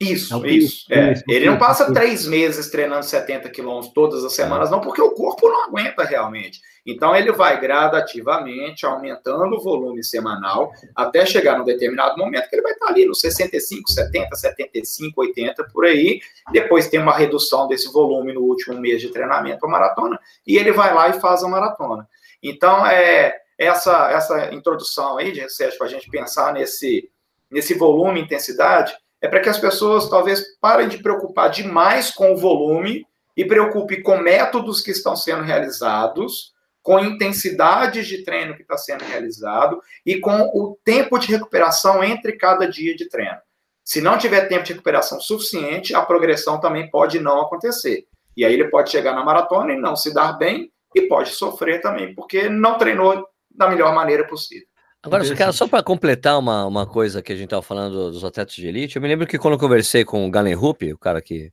Isso, 0.00 0.46
é 0.46 0.50
isso. 0.50 0.86
É. 0.90 1.12
Ele 1.28 1.44
não 1.44 1.58
passa 1.58 1.92
três 1.92 2.26
meses 2.26 2.70
treinando 2.70 3.04
70 3.04 3.50
quilômetros 3.50 3.92
todas 3.92 4.24
as 4.24 4.32
semanas, 4.32 4.70
não, 4.70 4.80
porque 4.80 5.02
o 5.02 5.10
corpo 5.10 5.46
não 5.46 5.64
aguenta 5.64 6.02
realmente. 6.04 6.58
Então, 6.86 7.14
ele 7.14 7.30
vai 7.32 7.60
gradativamente 7.60 8.86
aumentando 8.86 9.56
o 9.56 9.62
volume 9.62 10.02
semanal 10.02 10.72
até 10.96 11.26
chegar 11.26 11.58
num 11.58 11.66
determinado 11.66 12.16
momento 12.16 12.48
que 12.48 12.56
ele 12.56 12.62
vai 12.62 12.72
estar 12.72 12.86
ali 12.86 13.04
nos 13.04 13.20
65, 13.20 13.90
70, 13.90 14.34
75, 14.34 15.20
80, 15.20 15.64
por 15.64 15.84
aí. 15.84 16.18
Depois 16.50 16.88
tem 16.88 16.98
uma 16.98 17.14
redução 17.14 17.68
desse 17.68 17.92
volume 17.92 18.32
no 18.32 18.40
último 18.40 18.80
mês 18.80 19.02
de 19.02 19.10
treinamento 19.10 19.60
para 19.60 19.68
maratona 19.68 20.18
e 20.46 20.56
ele 20.56 20.72
vai 20.72 20.94
lá 20.94 21.10
e 21.10 21.20
faz 21.20 21.44
a 21.44 21.48
maratona. 21.48 22.08
Então, 22.42 22.86
é 22.86 23.36
essa, 23.58 24.10
essa 24.10 24.54
introdução 24.54 25.18
aí, 25.18 25.30
de 25.30 25.46
Sérgio, 25.50 25.76
para 25.76 25.88
a 25.88 25.90
gente 25.90 26.08
pensar 26.08 26.54
nesse, 26.54 27.10
nesse 27.50 27.74
volume 27.74 28.18
e 28.18 28.22
intensidade 28.22 28.94
é 29.20 29.28
para 29.28 29.40
que 29.40 29.48
as 29.48 29.58
pessoas 29.58 30.08
talvez 30.08 30.56
parem 30.60 30.88
de 30.88 30.98
preocupar 30.98 31.50
demais 31.50 32.10
com 32.10 32.32
o 32.32 32.36
volume 32.36 33.06
e 33.36 33.44
preocupe 33.44 34.02
com 34.02 34.18
métodos 34.18 34.80
que 34.80 34.90
estão 34.90 35.14
sendo 35.14 35.42
realizados, 35.42 36.52
com 36.82 36.98
intensidades 36.98 38.06
de 38.06 38.24
treino 38.24 38.54
que 38.54 38.62
está 38.62 38.76
sendo 38.76 39.04
realizado 39.04 39.80
e 40.04 40.18
com 40.18 40.50
o 40.54 40.78
tempo 40.82 41.18
de 41.18 41.28
recuperação 41.28 42.02
entre 42.02 42.32
cada 42.32 42.66
dia 42.66 42.96
de 42.96 43.08
treino. 43.08 43.38
Se 43.84 44.00
não 44.00 44.16
tiver 44.16 44.48
tempo 44.48 44.64
de 44.64 44.72
recuperação 44.72 45.20
suficiente, 45.20 45.94
a 45.94 46.02
progressão 46.02 46.60
também 46.60 46.90
pode 46.90 47.18
não 47.18 47.40
acontecer. 47.40 48.06
E 48.36 48.44
aí 48.44 48.54
ele 48.54 48.68
pode 48.68 48.90
chegar 48.90 49.14
na 49.14 49.24
maratona 49.24 49.72
e 49.72 49.80
não 49.80 49.96
se 49.96 50.14
dar 50.14 50.34
bem 50.34 50.72
e 50.94 51.02
pode 51.02 51.30
sofrer 51.30 51.80
também, 51.80 52.14
porque 52.14 52.48
não 52.48 52.78
treinou 52.78 53.26
da 53.50 53.68
melhor 53.68 53.94
maneira 53.94 54.26
possível. 54.26 54.66
Agora, 55.02 55.34
cara, 55.34 55.52
só 55.52 55.66
para 55.66 55.82
completar 55.82 56.38
uma, 56.38 56.66
uma 56.66 56.86
coisa 56.86 57.22
que 57.22 57.32
a 57.32 57.36
gente 57.36 57.46
estava 57.46 57.62
falando 57.62 58.10
dos 58.10 58.22
atletas 58.22 58.54
de 58.54 58.66
elite, 58.66 58.96
eu 58.96 59.02
me 59.02 59.08
lembro 59.08 59.26
que 59.26 59.38
quando 59.38 59.54
eu 59.54 59.58
conversei 59.58 60.04
com 60.04 60.26
o 60.26 60.30
Galen 60.30 60.54
Rupp, 60.54 60.92
o 60.92 60.98
cara 60.98 61.22
que 61.22 61.50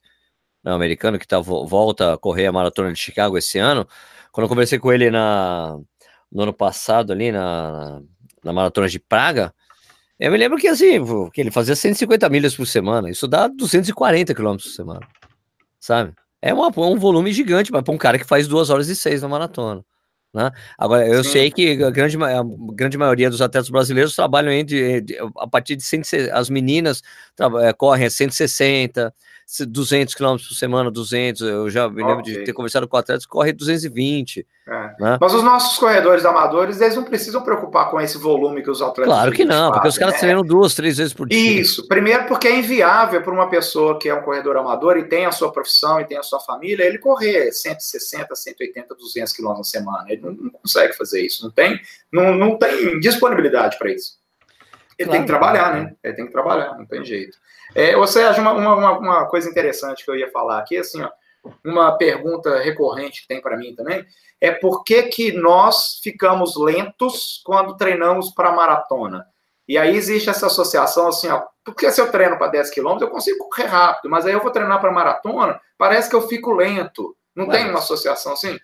é 0.66 0.70
americano 0.70 1.18
que 1.18 1.26
tá, 1.26 1.40
volta 1.40 2.14
a 2.14 2.18
correr 2.18 2.48
a 2.48 2.52
maratona 2.52 2.92
de 2.92 3.00
Chicago 3.00 3.38
esse 3.38 3.58
ano, 3.58 3.88
quando 4.34 4.46
eu 4.46 4.50
conversei 4.50 4.78
com 4.78 4.92
ele 4.92 5.10
na, 5.10 5.80
no 6.30 6.44
ano 6.44 6.54
passado 6.54 7.14
ali 7.14 7.32
na, 7.32 8.02
na 8.44 8.52
maratona 8.52 8.90
de 8.90 9.00
Praga, 9.00 9.54
eu 10.20 10.30
me 10.30 10.38
lembro 10.38 10.58
que 10.58 10.68
assim, 10.68 11.00
que 11.32 11.40
ele 11.40 11.52
fazia 11.52 11.76
150 11.76 12.28
milhas 12.28 12.54
por 12.54 12.68
semana, 12.68 13.10
isso 13.10 13.30
dá 13.30 13.48
240 13.48 14.36
quilômetros 14.36 14.72
por 14.72 14.76
semana, 14.76 15.08
sabe? 15.80 16.14
É, 16.42 16.54
uma, 16.54 16.68
um 16.68 17.00
volume 17.00 17.32
gigante 17.32 17.72
para 17.72 17.84
um 17.90 17.98
cara 17.98 18.20
que 18.20 18.26
faz 18.26 18.46
2 18.46 18.70
horas 18.70 18.90
e 18.90 18.96
6 18.96 19.22
na 19.22 19.30
maratona. 19.30 19.86
Né? 20.38 20.52
Agora, 20.78 21.08
eu 21.08 21.24
Sim. 21.24 21.32
sei 21.32 21.52
que 21.52 21.84
a 21.84 21.90
grande, 21.90 22.16
a 22.16 22.44
grande 22.74 22.96
maioria 22.96 23.28
dos 23.28 23.42
atletas 23.42 23.72
brasileiros 23.72 24.16
trabalham 24.16 24.52
entre, 24.52 25.04
a 25.36 25.48
partir 25.48 25.76
de 25.76 25.82
100, 25.82 26.30
as 26.32 26.48
meninas 26.48 27.02
correm 27.78 28.06
a 28.06 28.10
160, 28.10 29.14
200 29.66 30.14
km 30.14 30.36
por 30.36 30.56
semana, 30.56 30.92
200. 30.92 31.42
Eu 31.42 31.70
já 31.70 31.90
me 31.90 32.04
lembro 32.04 32.20
okay. 32.20 32.34
de 32.34 32.44
ter 32.44 32.52
conversado 32.52 32.86
com 32.86 32.98
atletas 32.98 33.26
que 33.26 33.32
correm 33.32 33.56
220. 33.56 34.46
É. 34.68 34.72
Né? 35.00 35.18
Mas 35.22 35.34
os 35.34 35.42
nossos 35.42 35.80
corredores 35.80 36.26
amadores, 36.26 36.82
eles 36.82 36.98
não 36.98 37.06
precisam 37.06 37.42
preocupar 37.42 37.90
com 37.90 38.02
esse 38.02 38.18
volume 38.18 38.62
que 38.62 38.70
os 38.70 38.82
atletas. 38.82 39.14
Claro 39.14 39.32
que 39.32 39.46
não, 39.46 39.56
fazem, 39.56 39.72
porque 39.72 39.88
os 39.88 39.98
caras 39.98 40.16
né? 40.16 40.20
treinam 40.20 40.44
duas, 40.44 40.76
três 40.76 40.98
vezes 40.98 41.14
por 41.14 41.30
dia. 41.30 41.62
Isso. 41.62 41.88
Primeiro, 41.88 42.26
porque 42.26 42.50
é 42.50 42.60
inviável 42.60 43.22
para 43.22 43.34
uma 43.34 43.50
pessoa 43.50 43.98
que 43.98 44.10
é 44.10 44.14
um 44.14 44.22
corredor 44.22 44.58
amador 44.58 44.98
e 44.98 45.08
tem 45.08 45.26
a 45.26 45.32
sua 45.32 45.50
profissão 45.50 46.02
e 46.02 46.06
tem 46.06 46.18
a 46.18 46.24
sua 46.24 46.42
família, 46.42 46.84
ele 46.84 46.98
correr 46.98 47.50
160, 47.54 48.36
180, 48.36 48.96
200 48.96 49.32
quilômetros 49.32 49.74
na 49.74 49.80
semana. 49.80 50.06
Ele 50.10 50.22
não, 50.22 50.32
não, 50.34 50.52
consegue 50.52 50.92
fazer 50.92 51.26
isso. 51.26 51.46
Não 51.46 51.52
tem, 51.52 51.80
não, 52.12 52.36
não 52.36 52.58
tem 52.58 53.00
disponibilidade 53.00 53.78
para 53.78 53.94
isso. 53.94 54.18
Ele 54.98 55.10
claro, 55.10 55.12
tem 55.12 55.22
que 55.22 55.28
trabalhar, 55.28 55.74
né? 55.74 55.96
Ele 56.04 56.14
tem 56.14 56.26
que 56.26 56.32
trabalhar, 56.32 56.78
não 56.78 56.86
tem 56.86 57.06
jeito. 57.06 57.38
É, 57.76 57.96
ou 57.96 58.08
seja, 58.08 58.42
uma, 58.42 58.54
uma, 58.54 58.98
uma 58.98 59.26
coisa 59.28 59.50
interessante 59.50 60.04
que 60.04 60.10
eu 60.10 60.16
ia 60.16 60.32
falar 60.32 60.60
aqui, 60.60 60.78
assim, 60.78 61.02
ó, 61.02 61.10
uma 61.64 61.98
pergunta 61.98 62.60
recorrente 62.60 63.22
que 63.22 63.28
tem 63.28 63.42
para 63.42 63.58
mim 63.58 63.76
também, 63.76 64.06
é 64.40 64.52
por 64.52 64.84
que, 64.84 65.04
que 65.04 65.32
nós 65.32 66.00
ficamos 66.04 66.56
lentos 66.58 67.42
quando 67.46 67.78
treinamos 67.78 68.32
para 68.32 68.52
maratona? 68.52 69.26
E 69.68 69.78
aí 69.78 69.96
existe 69.96 70.30
essa 70.30 70.48
associação 70.48 71.08
assim, 71.10 71.28
ó, 71.28 71.44
porque 71.64 71.92
se 71.92 72.00
eu 72.00 72.10
treino 72.10 72.38
para 72.38 72.48
10 72.48 72.70
quilômetros, 72.70 73.08
eu 73.08 73.14
consigo 73.14 73.50
correr 73.50 73.68
rápido, 73.68 74.10
mas 74.10 74.26
aí 74.26 74.34
eu 74.34 74.42
vou 74.42 74.52
treinar 74.52 74.80
para 74.80 74.92
maratona, 74.92 75.60
parece 75.78 76.10
que 76.10 76.16
eu 76.16 76.28
fico 76.28 76.54
lento. 76.54 77.16
Não 77.36 77.48
tem 77.48 77.70
uma 77.70 77.80
associação 77.80 78.34
assim? 78.34 78.58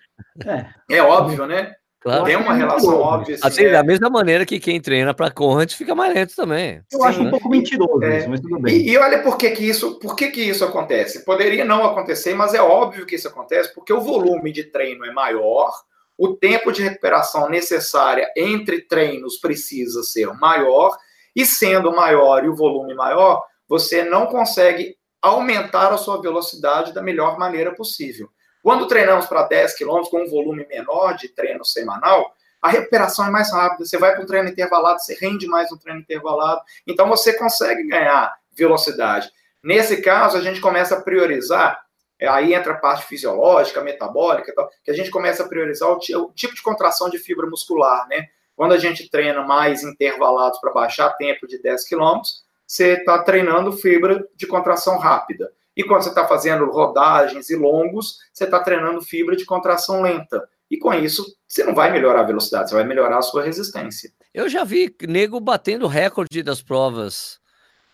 É, 0.89 0.97
é 0.97 1.03
óbvio, 1.03 1.45
né? 1.45 1.75
Claro. 2.03 2.25
Tem 2.25 2.35
uma 2.35 2.53
relação 2.53 2.99
óbvia. 2.99 3.35
Assim, 3.35 3.47
assim, 3.47 3.65
é... 3.65 3.71
Da 3.71 3.81
mesma 3.81 4.09
maneira 4.09 4.45
que 4.45 4.59
quem 4.59 4.81
treina 4.81 5.13
para 5.13 5.31
corrente 5.31 5.73
fica 5.73 5.95
mais 5.95 6.13
lento 6.13 6.35
também. 6.35 6.83
Eu 6.91 6.99
Sim, 6.99 7.07
acho 7.07 7.21
um 7.21 7.23
né? 7.23 7.31
pouco 7.31 7.49
mentiroso 7.49 8.03
é, 8.03 8.19
isso, 8.19 8.29
mas 8.29 8.41
tudo 8.41 8.59
bem. 8.59 8.75
E, 8.75 8.89
e, 8.89 8.97
olha 8.97 9.23
por 9.23 9.37
que, 9.37 9.49
que 9.51 9.63
isso, 9.63 9.97
por 9.99 10.13
que, 10.13 10.27
que 10.27 10.41
isso 10.41 10.65
acontece. 10.65 11.23
Poderia 11.23 11.63
não 11.63 11.85
acontecer, 11.85 12.33
mas 12.35 12.53
é 12.53 12.61
óbvio 12.61 13.05
que 13.05 13.15
isso 13.15 13.29
acontece, 13.29 13.73
porque 13.73 13.93
o 13.93 14.01
volume 14.01 14.51
de 14.51 14.65
treino 14.65 15.05
é 15.05 15.13
maior, 15.13 15.71
o 16.17 16.35
tempo 16.35 16.73
de 16.73 16.83
recuperação 16.83 17.49
necessária 17.49 18.29
entre 18.35 18.81
treinos 18.81 19.37
precisa 19.37 20.03
ser 20.03 20.27
maior, 20.33 20.91
e 21.33 21.45
sendo 21.45 21.95
maior 21.95 22.43
e 22.43 22.49
o 22.49 22.55
volume 22.55 22.93
maior, 22.93 23.41
você 23.67 24.03
não 24.03 24.25
consegue 24.25 24.97
aumentar 25.21 25.93
a 25.93 25.97
sua 25.97 26.21
velocidade 26.21 26.93
da 26.93 27.01
melhor 27.01 27.39
maneira 27.39 27.73
possível. 27.73 28.27
Quando 28.63 28.87
treinamos 28.87 29.25
para 29.25 29.43
10 29.43 29.75
quilômetros 29.75 30.09
com 30.09 30.23
um 30.23 30.29
volume 30.29 30.65
menor 30.67 31.17
de 31.17 31.27
treino 31.27 31.65
semanal, 31.65 32.33
a 32.61 32.69
recuperação 32.69 33.27
é 33.27 33.29
mais 33.29 33.51
rápida. 33.51 33.85
Você 33.85 33.97
vai 33.97 34.13
para 34.13 34.23
um 34.23 34.25
treino 34.25 34.47
intervalado, 34.47 35.01
você 35.01 35.13
rende 35.15 35.45
mais 35.45 35.69
no 35.69 35.77
treino 35.77 35.99
intervalado. 35.99 36.61
Então 36.87 37.09
você 37.09 37.33
consegue 37.33 37.83
ganhar 37.83 38.33
velocidade. 38.53 39.29
Nesse 39.61 40.01
caso, 40.01 40.37
a 40.37 40.41
gente 40.41 40.61
começa 40.61 40.95
a 40.95 41.01
priorizar, 41.01 41.83
é, 42.17 42.25
aí 42.27 42.53
entra 42.53 42.71
a 42.71 42.77
parte 42.77 43.05
fisiológica, 43.05 43.81
metabólica, 43.81 44.53
que 44.81 44.91
a 44.91 44.93
gente 44.93 45.11
começa 45.11 45.43
a 45.43 45.47
priorizar 45.47 45.89
o, 45.89 45.97
o 45.97 46.31
tipo 46.31 46.55
de 46.55 46.61
contração 46.61 47.09
de 47.09 47.17
fibra 47.17 47.45
muscular, 47.47 48.07
né? 48.07 48.27
Quando 48.55 48.73
a 48.73 48.77
gente 48.77 49.09
treina 49.09 49.41
mais 49.41 49.83
intervalados 49.83 50.59
para 50.59 50.71
baixar 50.71 51.09
tempo 51.17 51.45
de 51.45 51.61
10 51.61 51.85
quilômetros, 51.85 52.43
você 52.65 52.93
está 52.93 53.21
treinando 53.23 53.73
fibra 53.73 54.25
de 54.35 54.47
contração 54.47 54.97
rápida. 54.97 55.51
E 55.75 55.83
quando 55.83 56.03
você 56.03 56.09
está 56.09 56.27
fazendo 56.27 56.69
rodagens 56.69 57.49
e 57.49 57.55
longos, 57.55 58.17
você 58.31 58.43
está 58.43 58.59
treinando 58.59 59.01
fibra 59.01 59.35
de 59.35 59.45
contração 59.45 60.01
lenta. 60.01 60.47
E 60.69 60.77
com 60.77 60.93
isso, 60.93 61.25
você 61.47 61.63
não 61.63 61.75
vai 61.75 61.91
melhorar 61.91 62.21
a 62.21 62.25
velocidade, 62.25 62.69
você 62.69 62.75
vai 62.75 62.83
melhorar 62.83 63.17
a 63.17 63.21
sua 63.21 63.43
resistência. 63.43 64.11
Eu 64.33 64.49
já 64.49 64.63
vi 64.63 64.95
nego 65.07 65.39
batendo 65.39 65.87
recorde 65.87 66.41
das 66.41 66.61
provas 66.61 67.39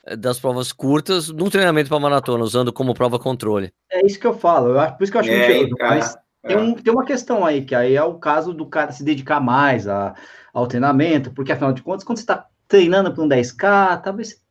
eh, 0.05 0.15
das 0.15 0.39
provas 0.39 0.71
curtas 0.71 1.29
num 1.29 1.49
treinamento 1.49 1.89
para 1.89 1.99
maratona, 1.99 2.43
usando 2.43 2.71
como 2.71 2.93
prova 2.93 3.19
controle. 3.19 3.73
É 3.91 4.05
isso 4.05 4.19
que 4.19 4.27
eu 4.27 4.33
falo, 4.33 4.69
eu 4.69 4.79
acho, 4.79 4.97
por 4.97 5.03
isso 5.03 5.11
que 5.11 5.17
eu 5.17 5.21
acho 5.21 5.29
é, 5.29 5.47
mentiroso, 5.47 5.75
mas 5.79 6.15
é. 6.43 6.47
tem, 6.47 6.57
um, 6.57 6.73
tem 6.73 6.93
uma 6.93 7.05
questão 7.05 7.45
aí, 7.45 7.65
que 7.65 7.75
aí 7.75 7.95
é 7.95 8.03
o 8.03 8.17
caso 8.17 8.53
do 8.53 8.65
cara 8.65 8.91
se 8.91 9.03
dedicar 9.03 9.41
mais 9.41 9.87
a, 9.87 10.15
ao 10.53 10.67
treinamento, 10.67 11.31
porque 11.31 11.51
afinal 11.51 11.73
de 11.73 11.81
contas, 11.81 12.03
quando 12.03 12.17
você 12.17 12.23
está 12.23 12.47
treinando 12.67 13.13
para 13.13 13.23
um 13.23 13.27
10K, 13.27 14.01
talvez 14.01 14.41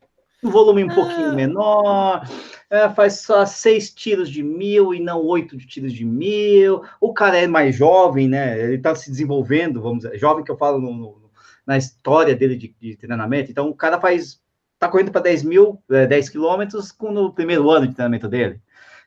um 0.42 0.50
volume 0.50 0.84
um 0.84 0.90
ah. 0.90 0.94
pouquinho 0.94 1.34
menor, 1.34 2.28
é, 2.70 2.88
faz 2.90 3.20
só 3.20 3.44
seis 3.44 3.92
tiros 3.92 4.30
de 4.30 4.42
mil 4.42 4.94
e 4.94 5.00
não 5.00 5.24
oito 5.24 5.56
de 5.56 5.66
tiros 5.66 5.92
de 5.92 6.04
mil. 6.04 6.82
O 7.00 7.12
cara 7.12 7.38
é 7.38 7.46
mais 7.46 7.76
jovem, 7.76 8.28
né? 8.28 8.58
Ele 8.60 8.76
está 8.76 8.94
se 8.94 9.10
desenvolvendo, 9.10 9.80
vamos 9.80 10.04
dizer, 10.04 10.18
jovem 10.18 10.44
que 10.44 10.50
eu 10.50 10.56
falo 10.56 10.78
no, 10.80 10.92
no, 10.92 11.30
na 11.66 11.76
história 11.76 12.34
dele 12.34 12.56
de, 12.56 12.74
de, 12.80 12.96
treinamento. 12.96 13.50
Então, 13.50 13.68
o 13.68 13.74
cara 13.74 14.00
faz, 14.00 14.40
tá 14.78 14.88
correndo 14.88 15.10
para 15.10 15.22
10 15.22 15.42
mil, 15.42 15.82
é, 15.90 16.06
10 16.06 16.28
quilômetros 16.28 16.94
no 17.00 17.32
primeiro 17.32 17.70
ano 17.70 17.86
de 17.86 17.94
treinamento 17.94 18.28
dele. 18.28 18.60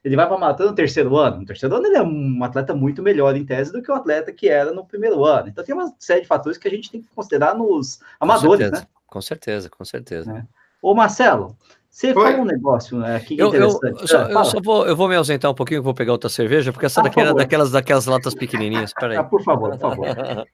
Ele 0.04 0.16
vai 0.16 0.28
para 0.28 0.38
maratona 0.38 0.72
no 0.72 0.76
terceiro 0.76 1.16
ano. 1.16 1.38
No 1.38 1.46
terceiro 1.46 1.76
ano, 1.76 1.86
ele 1.86 1.96
é 1.96 2.02
um 2.02 2.44
atleta 2.44 2.74
muito 2.74 3.04
melhor 3.04 3.36
em 3.36 3.46
tese 3.46 3.72
do 3.72 3.84
que 3.84 3.92
o 3.92 3.94
atleta 3.94 4.34
que 4.34 4.50
era 4.50 4.74
no 4.74 4.84
primeiro 4.84 5.24
ano. 5.24 5.50
Então, 5.50 5.64
tem 5.64 5.76
uma 5.76 5.94
série 6.00 6.22
de 6.22 6.28
fatores 6.28 6.58
que 6.58 6.68
a 6.68 6.72
gente 6.72 6.90
tem 6.90 7.02
que 7.02 7.10
considerar 7.10 7.56
nos 7.56 8.00
amadores, 8.20 8.70
com 8.70 8.76
né? 8.76 8.88
Com 9.06 9.22
certeza, 9.22 9.70
com 9.70 9.86
certeza. 9.86 10.32
É. 10.32 10.61
Ô, 10.82 10.94
Marcelo, 10.94 11.56
você 11.90 12.14
falou 12.14 12.42
um 12.42 12.46
negócio 12.46 12.98
né, 12.98 13.18
aqui 13.18 13.38
eu, 13.38 13.50
interessante. 13.50 13.84
Eu, 13.84 14.00
eu, 14.00 14.08
só, 14.08 14.22
eu, 14.24 14.46
só, 14.46 14.62
vou, 14.62 14.88
eu 14.88 14.96
vou 14.96 15.10
me 15.10 15.16
ausentar 15.16 15.52
um 15.52 15.54
pouquinho, 15.54 15.84
vou 15.84 15.94
pegar 15.94 16.14
outra 16.14 16.30
cerveja, 16.30 16.72
porque 16.72 16.86
essa 16.86 17.02
ah, 17.02 17.04
daqui 17.04 17.20
era 17.20 17.34
daquelas, 17.34 17.72
daquelas 17.72 18.06
latas 18.06 18.34
pequenininhas. 18.34 18.94
Peraí. 18.94 19.18
Ah, 19.18 19.24
por 19.24 19.44
favor, 19.44 19.72
por 19.72 19.80
favor. 19.80 20.08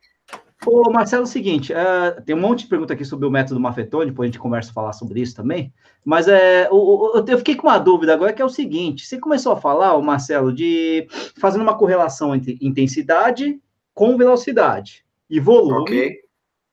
Ô, 0.65 0.89
Marcelo, 0.91 1.21
é 1.21 1.23
o 1.23 1.27
seguinte, 1.27 1.71
uh, 1.71 2.21
tem 2.23 2.35
um 2.35 2.39
monte 2.39 2.61
de 2.61 2.67
pergunta 2.67 2.91
aqui 2.91 3.05
sobre 3.05 3.27
o 3.27 3.31
método 3.31 3.59
Mafetone, 3.59 4.09
depois 4.09 4.27
a 4.27 4.31
gente 4.31 4.41
conversa 4.41 4.73
falar 4.73 4.91
sobre 4.91 5.21
isso 5.21 5.35
também, 5.35 5.71
mas 6.03 6.27
é, 6.27 6.67
eu 6.67 7.37
fiquei 7.37 7.55
com 7.55 7.67
uma 7.67 7.77
dúvida 7.77 8.13
agora, 8.13 8.33
que 8.33 8.41
é 8.41 8.45
o 8.45 8.49
seguinte, 8.49 9.05
você 9.05 9.19
começou 9.19 9.51
a 9.51 9.57
falar, 9.57 9.95
o 9.95 10.01
Marcelo, 10.01 10.51
de 10.51 11.07
fazendo 11.39 11.61
uma 11.61 11.77
correlação 11.77 12.35
entre 12.35 12.57
intensidade 12.59 13.61
com 13.93 14.17
velocidade 14.17 15.05
e 15.29 15.39
volume 15.39 15.81
okay. 15.81 16.17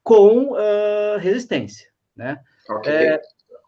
com 0.03 0.53
uh, 0.53 1.19
resistência, 1.19 1.89
né? 2.17 2.41
Okay. 2.69 2.93
É, 2.93 3.23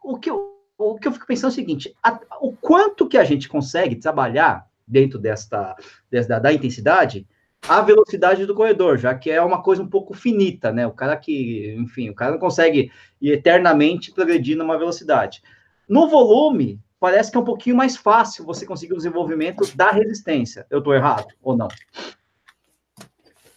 o 0.06 0.18
que 0.18 0.30
eu, 0.30 0.56
o 0.78 0.98
que 0.98 1.08
eu 1.08 1.12
fico 1.12 1.26
pensando 1.26 1.50
é 1.50 1.52
o 1.52 1.54
seguinte: 1.54 1.94
a, 2.02 2.18
o 2.40 2.52
quanto 2.52 3.08
que 3.08 3.18
a 3.18 3.24
gente 3.24 3.48
consegue 3.48 3.96
trabalhar 3.96 4.66
dentro 4.86 5.18
desta, 5.18 5.74
desta 6.10 6.38
da 6.38 6.52
intensidade 6.52 7.26
a 7.68 7.80
velocidade 7.80 8.46
do 8.46 8.54
corredor, 8.54 8.96
já 8.96 9.12
que 9.14 9.28
é 9.28 9.42
uma 9.42 9.60
coisa 9.60 9.82
um 9.82 9.88
pouco 9.88 10.14
finita, 10.14 10.70
né? 10.70 10.86
O 10.86 10.92
cara 10.92 11.16
que, 11.16 11.74
enfim, 11.76 12.08
o 12.08 12.14
cara 12.14 12.30
não 12.30 12.38
consegue 12.38 12.92
ir 13.20 13.32
eternamente 13.32 14.12
progredir 14.12 14.56
numa 14.56 14.78
velocidade. 14.78 15.42
No 15.88 16.08
volume, 16.08 16.80
parece 17.00 17.30
que 17.30 17.36
é 17.36 17.40
um 17.40 17.44
pouquinho 17.44 17.74
mais 17.74 17.96
fácil 17.96 18.44
você 18.44 18.64
conseguir 18.64 18.92
o 18.92 18.98
desenvolvimento 18.98 19.64
da 19.74 19.90
resistência. 19.90 20.64
Eu 20.70 20.78
estou 20.78 20.94
errado 20.94 21.26
ou 21.42 21.56
não? 21.56 21.66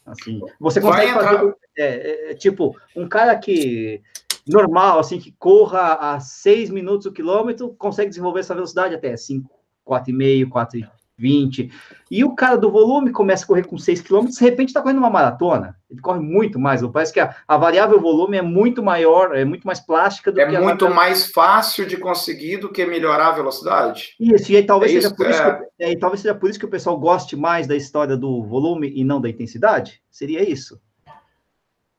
Assim, 0.05 0.41
você 0.59 0.81
consegue 0.81 1.13
fazer, 1.13 1.55
é, 1.77 1.85
é, 1.85 2.31
é, 2.31 2.33
tipo, 2.33 2.75
um 2.95 3.07
cara 3.07 3.37
que 3.37 4.01
normal, 4.49 4.99
assim, 4.99 5.19
que 5.19 5.33
corra 5.37 5.93
a 5.93 6.19
6 6.19 6.69
minutos 6.69 7.05
o 7.05 7.11
quilômetro, 7.11 7.75
consegue 7.77 8.09
desenvolver 8.09 8.39
essa 8.39 8.55
velocidade 8.55 8.95
até 8.95 9.15
5, 9.15 9.49
4,5, 9.87 10.49
4,20. 10.49 11.71
E 12.09 12.23
o 12.23 12.33
cara 12.33 12.57
do 12.57 12.71
volume 12.71 13.11
começa 13.11 13.43
a 13.43 13.47
correr 13.47 13.65
com 13.65 13.77
6 13.77 14.01
quilômetros, 14.01 14.37
de 14.37 14.43
repente 14.43 14.69
está 14.69 14.81
correndo 14.81 14.97
uma 14.97 15.09
maratona. 15.09 15.75
Ele 15.89 16.01
corre 16.01 16.19
muito 16.19 16.59
mais. 16.59 16.85
Parece 16.87 17.13
que 17.13 17.19
a, 17.19 17.35
a, 17.47 17.57
variável 17.57 17.99
volume 17.99 18.37
é 18.37 18.41
muito 18.41 18.81
maior, 18.81 19.35
é 19.35 19.45
muito 19.45 19.65
mais 19.65 19.79
plástica 19.79 20.31
do 20.31 20.39
é 20.39 20.47
que 20.47 20.55
É 20.55 20.59
muito 20.59 20.89
mais 20.89 21.31
fácil 21.31 21.85
de 21.85 21.97
conseguir 21.97 22.57
do 22.57 22.71
que 22.71 22.85
melhorar 22.85 23.29
a 23.29 23.33
velocidade. 23.33 24.15
Isso, 24.19 24.51
e 24.51 24.57
aí 24.57 24.63
talvez, 24.63 24.91
é 24.91 25.01
seja 25.01 25.13
por 25.13 25.29
isso 25.29 25.43
que, 25.43 25.83
é, 25.83 25.95
talvez 25.95 26.21
seja 26.21 26.35
por 26.35 26.49
isso 26.49 26.59
que 26.59 26.65
o 26.65 26.69
pessoal 26.69 26.99
goste 26.99 27.35
mais 27.35 27.67
da 27.67 27.75
história 27.75 28.15
do 28.15 28.43
volume 28.43 28.91
e 28.95 29.03
não 29.03 29.21
da 29.21 29.29
intensidade. 29.29 30.01
Seria 30.09 30.47
isso? 30.47 30.79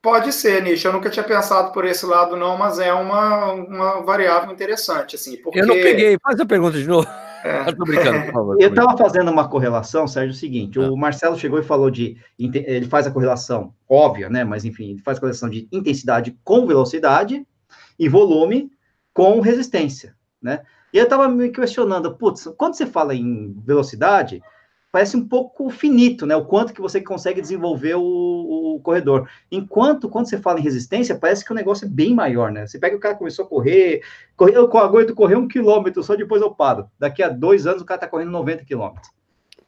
Pode 0.02 0.32
ser, 0.32 0.62
Nish. 0.62 0.84
Eu 0.84 0.92
nunca 0.92 1.10
tinha 1.10 1.24
pensado 1.24 1.72
por 1.72 1.84
esse 1.84 2.06
lado, 2.06 2.34
não, 2.34 2.56
mas 2.56 2.78
é 2.78 2.92
uma, 2.92 3.52
uma 3.52 4.02
variável 4.02 4.50
interessante, 4.50 5.16
assim. 5.16 5.36
Porque... 5.36 5.60
Eu 5.60 5.66
não 5.66 5.74
peguei. 5.74 6.16
Faz 6.22 6.40
a 6.40 6.46
pergunta 6.46 6.78
de 6.78 6.86
novo. 6.86 7.06
É. 7.44 7.68
Eu 7.68 7.76
tô 7.76 7.84
brincando, 7.84 8.24
por 8.26 8.32
favor. 8.32 8.56
Eu 8.60 8.68
estava 8.70 8.96
fazendo 8.96 9.30
uma 9.30 9.48
correlação, 9.48 10.06
Sérgio, 10.06 10.32
é 10.32 10.34
o 10.34 10.38
seguinte: 10.38 10.78
ah. 10.78 10.90
o 10.90 10.96
Marcelo 10.96 11.38
chegou 11.38 11.58
e 11.58 11.62
falou 11.62 11.90
de. 11.90 12.16
Ele 12.38 12.86
faz 12.86 13.06
a 13.06 13.10
correlação 13.10 13.74
óbvia, 13.88 14.30
né? 14.30 14.42
Mas 14.42 14.64
enfim, 14.64 14.90
ele 14.90 15.02
faz 15.02 15.18
a 15.18 15.20
correlação 15.20 15.50
de 15.50 15.68
intensidade 15.70 16.36
com 16.42 16.66
velocidade 16.66 17.46
e 17.98 18.08
volume 18.08 18.70
com 19.12 19.40
resistência, 19.40 20.14
né? 20.40 20.62
E 20.92 20.98
eu 20.98 21.04
estava 21.04 21.28
me 21.28 21.50
questionando, 21.50 22.16
putz, 22.16 22.48
quando 22.56 22.74
você 22.74 22.84
fala 22.84 23.14
em 23.14 23.54
velocidade, 23.64 24.42
parece 24.92 25.16
um 25.16 25.26
pouco 25.26 25.70
finito, 25.70 26.26
né? 26.26 26.34
O 26.34 26.44
quanto 26.44 26.72
que 26.72 26.80
você 26.80 27.00
consegue 27.00 27.40
desenvolver 27.40 27.94
o, 27.94 28.02
o, 28.76 28.80
corredor. 28.80 29.28
Enquanto, 29.50 30.08
quando 30.08 30.28
você 30.28 30.38
fala 30.38 30.58
em 30.58 30.62
resistência, 30.62 31.14
parece 31.14 31.44
que 31.44 31.52
o 31.52 31.54
negócio 31.54 31.86
é 31.86 31.88
bem 31.88 32.14
maior, 32.14 32.50
né? 32.50 32.66
Você 32.66 32.78
pega 32.78 32.96
o 32.96 33.00
cara 33.00 33.14
começou 33.14 33.44
a 33.44 33.48
correr, 33.48 34.02
correr 34.36 34.56
eu 34.56 34.64
aguento 34.78 35.14
correr 35.14 35.36
um 35.36 35.46
quilômetro, 35.46 36.02
só 36.02 36.16
depois 36.16 36.42
eu 36.42 36.50
paro. 36.50 36.90
Daqui 36.98 37.22
a 37.22 37.28
dois 37.28 37.66
anos 37.66 37.82
o 37.82 37.84
cara 37.84 38.00
tá 38.00 38.08
correndo 38.08 38.30
90 38.30 38.64
quilômetros. 38.64 39.10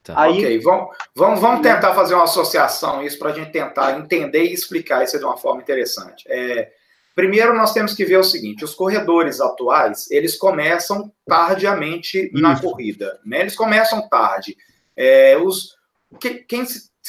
Tá. 0.03 0.20
Aí, 0.20 0.39
ok, 0.39 0.59
vamos, 0.61 0.97
vamos, 1.14 1.41
vamos 1.41 1.61
tentar 1.61 1.95
fazer 1.95 2.14
uma 2.14 2.25
associação, 2.25 3.05
isso 3.05 3.18
para 3.18 3.31
a 3.31 3.35
gente 3.35 3.53
tentar 3.53 4.01
entender 4.01 4.45
e 4.45 4.53
explicar 4.53 5.05
isso 5.05 5.16
de 5.16 5.25
uma 5.25 5.37
forma 5.37 5.62
interessante. 5.62 6.25
É, 6.27 6.73
primeiro, 7.14 7.55
nós 7.55 7.73
temos 7.73 7.95
que 7.95 8.05
ver 8.05 8.16
o 8.16 8.25
seguinte: 8.25 8.64
os 8.64 8.75
corredores 8.75 9.41
atuais 9.41 10.11
eles 10.11 10.37
começam 10.37 11.12
tardiamente 11.25 12.18
isso. 12.18 12.43
na 12.43 12.61
corrida, 12.61 13.20
né? 13.25 13.43
Eles 13.43 13.55
começam 13.55 14.09
tarde. 14.09 14.57
É, 14.97 15.36
os, 15.36 15.76
que, 16.20 16.34
quem 16.45 16.64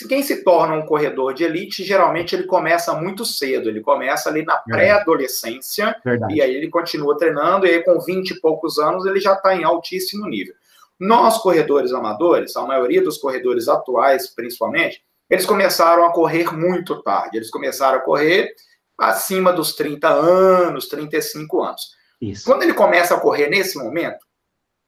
quem 0.08 0.24
se 0.24 0.44
torna 0.44 0.74
um 0.74 0.86
corredor 0.86 1.36
de 1.36 1.44
elite, 1.44 1.84
geralmente 1.84 2.36
ele 2.36 2.46
começa 2.46 2.94
muito 2.96 3.24
cedo, 3.24 3.70
ele 3.70 3.80
começa 3.80 4.28
ali 4.28 4.44
na 4.44 4.58
pré-adolescência, 4.58 5.96
e 6.32 6.42
aí 6.42 6.56
ele 6.56 6.70
continua 6.70 7.16
treinando, 7.16 7.68
e 7.68 7.70
aí 7.70 7.84
com 7.84 8.00
20 8.00 8.32
e 8.32 8.42
poucos 8.42 8.80
anos 8.80 9.06
ele 9.06 9.20
já 9.20 9.34
está 9.34 9.56
em 9.56 9.64
altíssimo 9.64 10.28
nível. 10.28 10.56
Nós, 11.00 11.38
corredores 11.38 11.94
amadores, 11.94 12.56
a 12.56 12.64
maioria 12.64 13.04
dos 13.04 13.20
corredores 13.20 13.68
atuais, 13.68 14.28
principalmente, 14.28 15.04
eles 15.30 15.46
começaram 15.46 16.06
a 16.06 16.12
correr 16.12 16.52
muito 16.56 17.02
tarde, 17.04 17.38
eles 17.38 17.52
começaram 17.52 18.00
a 18.00 18.02
correr 18.02 18.56
acima 18.98 19.54
dos 19.54 19.76
30 19.76 20.08
anos, 20.10 20.88
35 20.88 21.62
anos. 21.62 21.96
Isso. 22.20 22.46
Quando 22.46 22.64
ele 22.64 22.74
começa 22.74 23.16
a 23.16 23.20
correr 23.20 23.48
nesse 23.48 23.78
momento, 23.78 24.26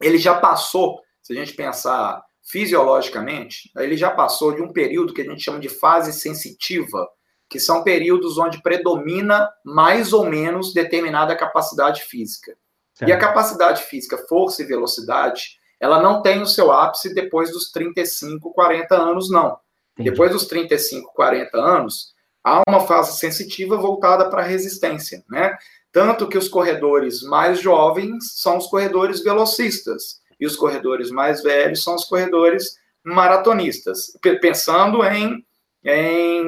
ele 0.02 0.18
já 0.18 0.36
passou, 0.36 1.00
se 1.22 1.34
a 1.34 1.36
gente 1.36 1.54
pensar 1.54 2.24
fisiologicamente, 2.46 3.72
ele 3.76 3.98
já 3.98 4.12
passou 4.12 4.54
de 4.54 4.62
um 4.62 4.72
período 4.72 5.14
que 5.14 5.22
a 5.22 5.26
gente 5.26 5.42
chama 5.42 5.60
de 5.60 5.68
fase 5.68 6.14
sensitiva, 6.14 7.10
que 7.50 7.60
são 7.60 7.84
períodos 7.84 8.38
onde 8.38 8.62
predomina 8.62 9.50
mais 9.64 10.14
ou 10.14 10.26
menos 10.26 10.74
determinada 10.74 11.36
capacidade 11.36 12.04
física. 12.04 12.56
Certo. 12.94 13.10
E 13.10 13.14
a 13.14 13.18
capacidade 13.18 13.84
física, 13.84 14.18
força 14.30 14.62
e 14.62 14.66
velocidade, 14.66 15.60
ela 15.80 16.02
não 16.02 16.22
tem 16.22 16.42
o 16.42 16.48
seu 16.48 16.72
ápice 16.72 17.14
depois 17.14 17.52
dos 17.52 17.72
35, 17.72 18.54
40 18.54 18.96
anos, 18.96 19.30
não. 19.30 19.58
Entendi. 19.94 20.12
Depois 20.12 20.32
dos 20.32 20.46
35, 20.46 21.14
40 21.14 21.58
anos, 21.58 22.14
há 22.44 22.62
uma 22.68 22.82
fase 22.82 23.18
sensitiva 23.18 23.76
voltada 23.76 24.30
para 24.30 24.44
a 24.44 24.46
resistência, 24.46 25.24
né? 25.30 25.58
Tanto 25.92 26.28
que 26.28 26.38
os 26.38 26.48
corredores 26.48 27.22
mais 27.24 27.60
jovens 27.60 28.34
são 28.36 28.58
os 28.58 28.68
corredores 28.68 29.24
velocistas 29.24 30.20
e 30.40 30.46
os 30.46 30.56
corredores 30.56 31.12
mais 31.12 31.42
velhos 31.42 31.84
são 31.84 31.96
os 31.96 32.06
corredores 32.06 32.78
maratonistas, 33.04 34.18
pensando 34.42 35.04
em, 35.04 35.46
em 35.84 36.44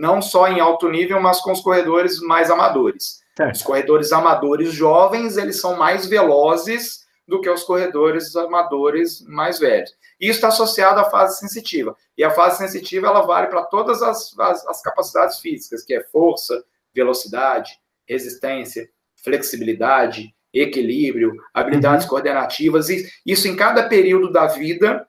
não 0.00 0.22
só 0.22 0.48
em 0.48 0.60
alto 0.60 0.88
nível, 0.88 1.20
mas 1.20 1.40
com 1.40 1.52
os 1.52 1.60
corredores 1.60 2.20
mais 2.20 2.50
amadores. 2.50 3.20
Certo. 3.36 3.54
Os 3.56 3.62
corredores 3.62 4.12
amadores 4.12 4.72
jovens, 4.72 5.36
eles 5.36 5.60
são 5.60 5.76
mais 5.76 6.06
velozes 6.06 7.06
do 7.26 7.40
que 7.40 7.50
os 7.50 7.62
corredores 7.62 8.34
amadores 8.34 9.20
mais 9.26 9.58
velhos. 9.58 9.90
Isso 10.18 10.38
está 10.38 10.48
associado 10.48 10.98
à 10.98 11.04
fase 11.04 11.38
sensitiva. 11.38 11.94
E 12.16 12.24
a 12.24 12.30
fase 12.30 12.58
sensitiva, 12.58 13.06
ela 13.06 13.20
vale 13.20 13.46
para 13.48 13.62
todas 13.64 14.02
as, 14.02 14.36
as, 14.38 14.66
as 14.66 14.82
capacidades 14.82 15.38
físicas, 15.38 15.84
que 15.84 15.94
é 15.94 16.02
força, 16.04 16.64
velocidade, 16.94 17.78
resistência, 18.08 18.88
flexibilidade, 19.22 20.34
equilíbrio, 20.52 21.34
habilidades 21.52 22.04
uhum. 22.04 22.10
coordenativas, 22.10 22.88
e 22.88 23.08
isso 23.26 23.48
em 23.48 23.56
cada 23.56 23.88
período 23.88 24.32
da 24.32 24.46
vida 24.46 25.06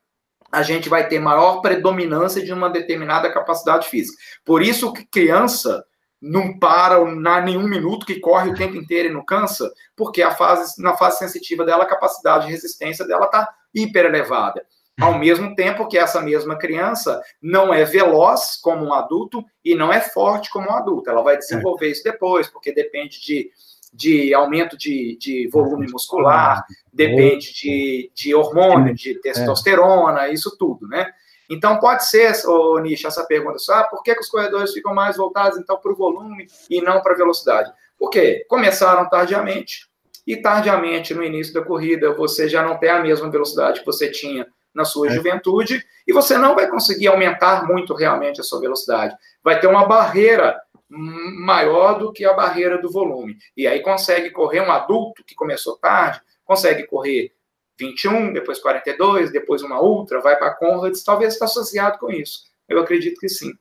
a 0.52 0.64
gente 0.64 0.90
vai 0.90 1.08
ter 1.08 1.20
maior 1.20 1.62
predominância 1.62 2.44
de 2.44 2.52
uma 2.52 2.70
determinada 2.70 3.32
capacidade 3.32 3.88
física. 3.88 4.18
Por 4.44 4.64
isso 4.64 4.92
que 4.92 5.06
criança 5.06 5.86
não 6.22 6.58
para 6.58 7.04
na 7.16 7.40
nenhum 7.40 7.68
minuto, 7.68 8.06
que 8.06 8.20
corre 8.20 8.50
o 8.50 8.56
tempo 8.56 8.76
inteiro 8.76 9.10
e 9.10 9.14
não 9.14 9.24
cansa, 9.24 9.72
porque 9.96 10.22
a 10.22 10.32
fase, 10.32 10.82
na 10.82 10.98
fase 10.98 11.20
sensitiva 11.20 11.64
dela, 11.64 11.84
a 11.84 11.88
capacidade 11.88 12.46
de 12.46 12.52
resistência 12.52 13.06
dela 13.06 13.26
está 13.26 13.48
hiper 13.74 14.06
elevada. 14.06 14.66
Ao 15.00 15.18
mesmo 15.18 15.56
tempo 15.56 15.88
que 15.88 15.98
essa 15.98 16.20
mesma 16.20 16.58
criança 16.58 17.22
não 17.42 17.74
é 17.74 17.86
veloz 17.86 18.58
como 18.62 18.84
um 18.84 18.94
adulto 18.94 19.46
e 19.64 19.74
não 19.74 19.94
é 19.94 20.02
forte 20.02 20.50
como 20.50 20.68
um 20.68 20.74
adulto. 20.74 21.10
Ela 21.10 21.22
vai 21.22 21.38
desenvolver 21.38 21.88
isso 21.90 22.04
depois, 22.04 22.50
porque 22.50 22.74
depende 22.74 23.22
de 23.22 23.50
de 23.94 24.34
aumento 24.34 24.78
de, 24.78 25.18
de 25.20 25.50
volume 25.52 25.88
muscular, 25.92 26.64
depende 26.94 27.54
de, 27.54 28.12
de 28.14 28.36
hormônio, 28.36 28.94
de 28.94 29.16
testosterona, 29.22 30.30
isso 30.30 30.56
tudo, 30.58 30.88
né? 30.88 31.12
Então, 31.50 31.80
pode 31.80 32.06
ser, 32.06 32.32
ô, 32.48 32.78
Nish, 32.80 33.04
essa 33.04 33.26
pergunta, 33.26 33.58
ah, 33.72 33.84
por 33.84 34.04
que, 34.04 34.14
que 34.14 34.22
os 34.22 34.30
corredores 34.30 34.72
ficam 34.72 34.94
mais 34.94 35.18
voltados, 35.18 35.58
então, 35.58 35.78
para 35.78 35.92
o 35.92 35.96
volume 35.96 36.46
e 36.70 36.80
não 36.80 37.02
para 37.02 37.14
a 37.14 37.18
velocidade? 37.18 37.72
Porque 37.98 38.46
começaram 38.48 39.10
tardiamente, 39.10 39.90
e 40.28 40.38
tardiamente, 40.38 41.14
no 41.16 41.24
início 41.24 41.52
da 41.54 41.64
corrida, 41.64 42.14
você 42.14 42.48
já 42.48 42.62
não 42.62 42.78
tem 42.78 42.92
a 42.92 43.02
mesma 43.02 43.32
velocidade 43.32 43.80
que 43.80 43.86
você 43.86 44.12
tinha 44.12 44.46
na 44.76 44.86
sua 44.86 45.08
é. 45.08 45.10
juventude, 45.10 45.84
e 46.08 46.14
você 46.14 46.38
não 46.38 46.54
vai 46.54 46.70
conseguir 46.70 47.08
aumentar 47.08 47.66
muito 47.68 47.96
realmente 47.96 48.40
a 48.40 48.44
sua 48.44 48.62
velocidade. 48.62 49.16
Vai 49.44 49.60
ter 49.60 49.66
uma 49.66 49.88
barreira 49.88 50.56
maior 50.90 52.00
do 52.00 52.12
que 52.12 52.26
a 52.26 52.34
barreira 52.34 52.82
do 52.82 52.92
volume. 52.92 53.38
E 53.56 53.68
aí 53.68 53.82
consegue 53.82 54.32
correr 54.32 54.62
um 54.62 54.72
adulto 54.72 55.24
que 55.24 55.36
começou 55.36 55.78
tarde, 55.78 56.22
consegue 56.44 56.88
correr 56.88 57.32
21, 57.78 58.34
depois 58.34 58.60
42, 58.60 59.32
depois 59.32 59.62
uma 59.62 59.82
ultra, 59.82 60.20
vai 60.20 60.36
para 60.38 60.54
Conrads, 60.56 61.04
talvez 61.04 61.34
está 61.34 61.46
associado 61.46 61.98
com 61.98 62.12
isso. 62.12 62.44
Eu 62.68 62.80
acredito 62.80 63.20
que 63.20 63.30
sim. 63.30 63.54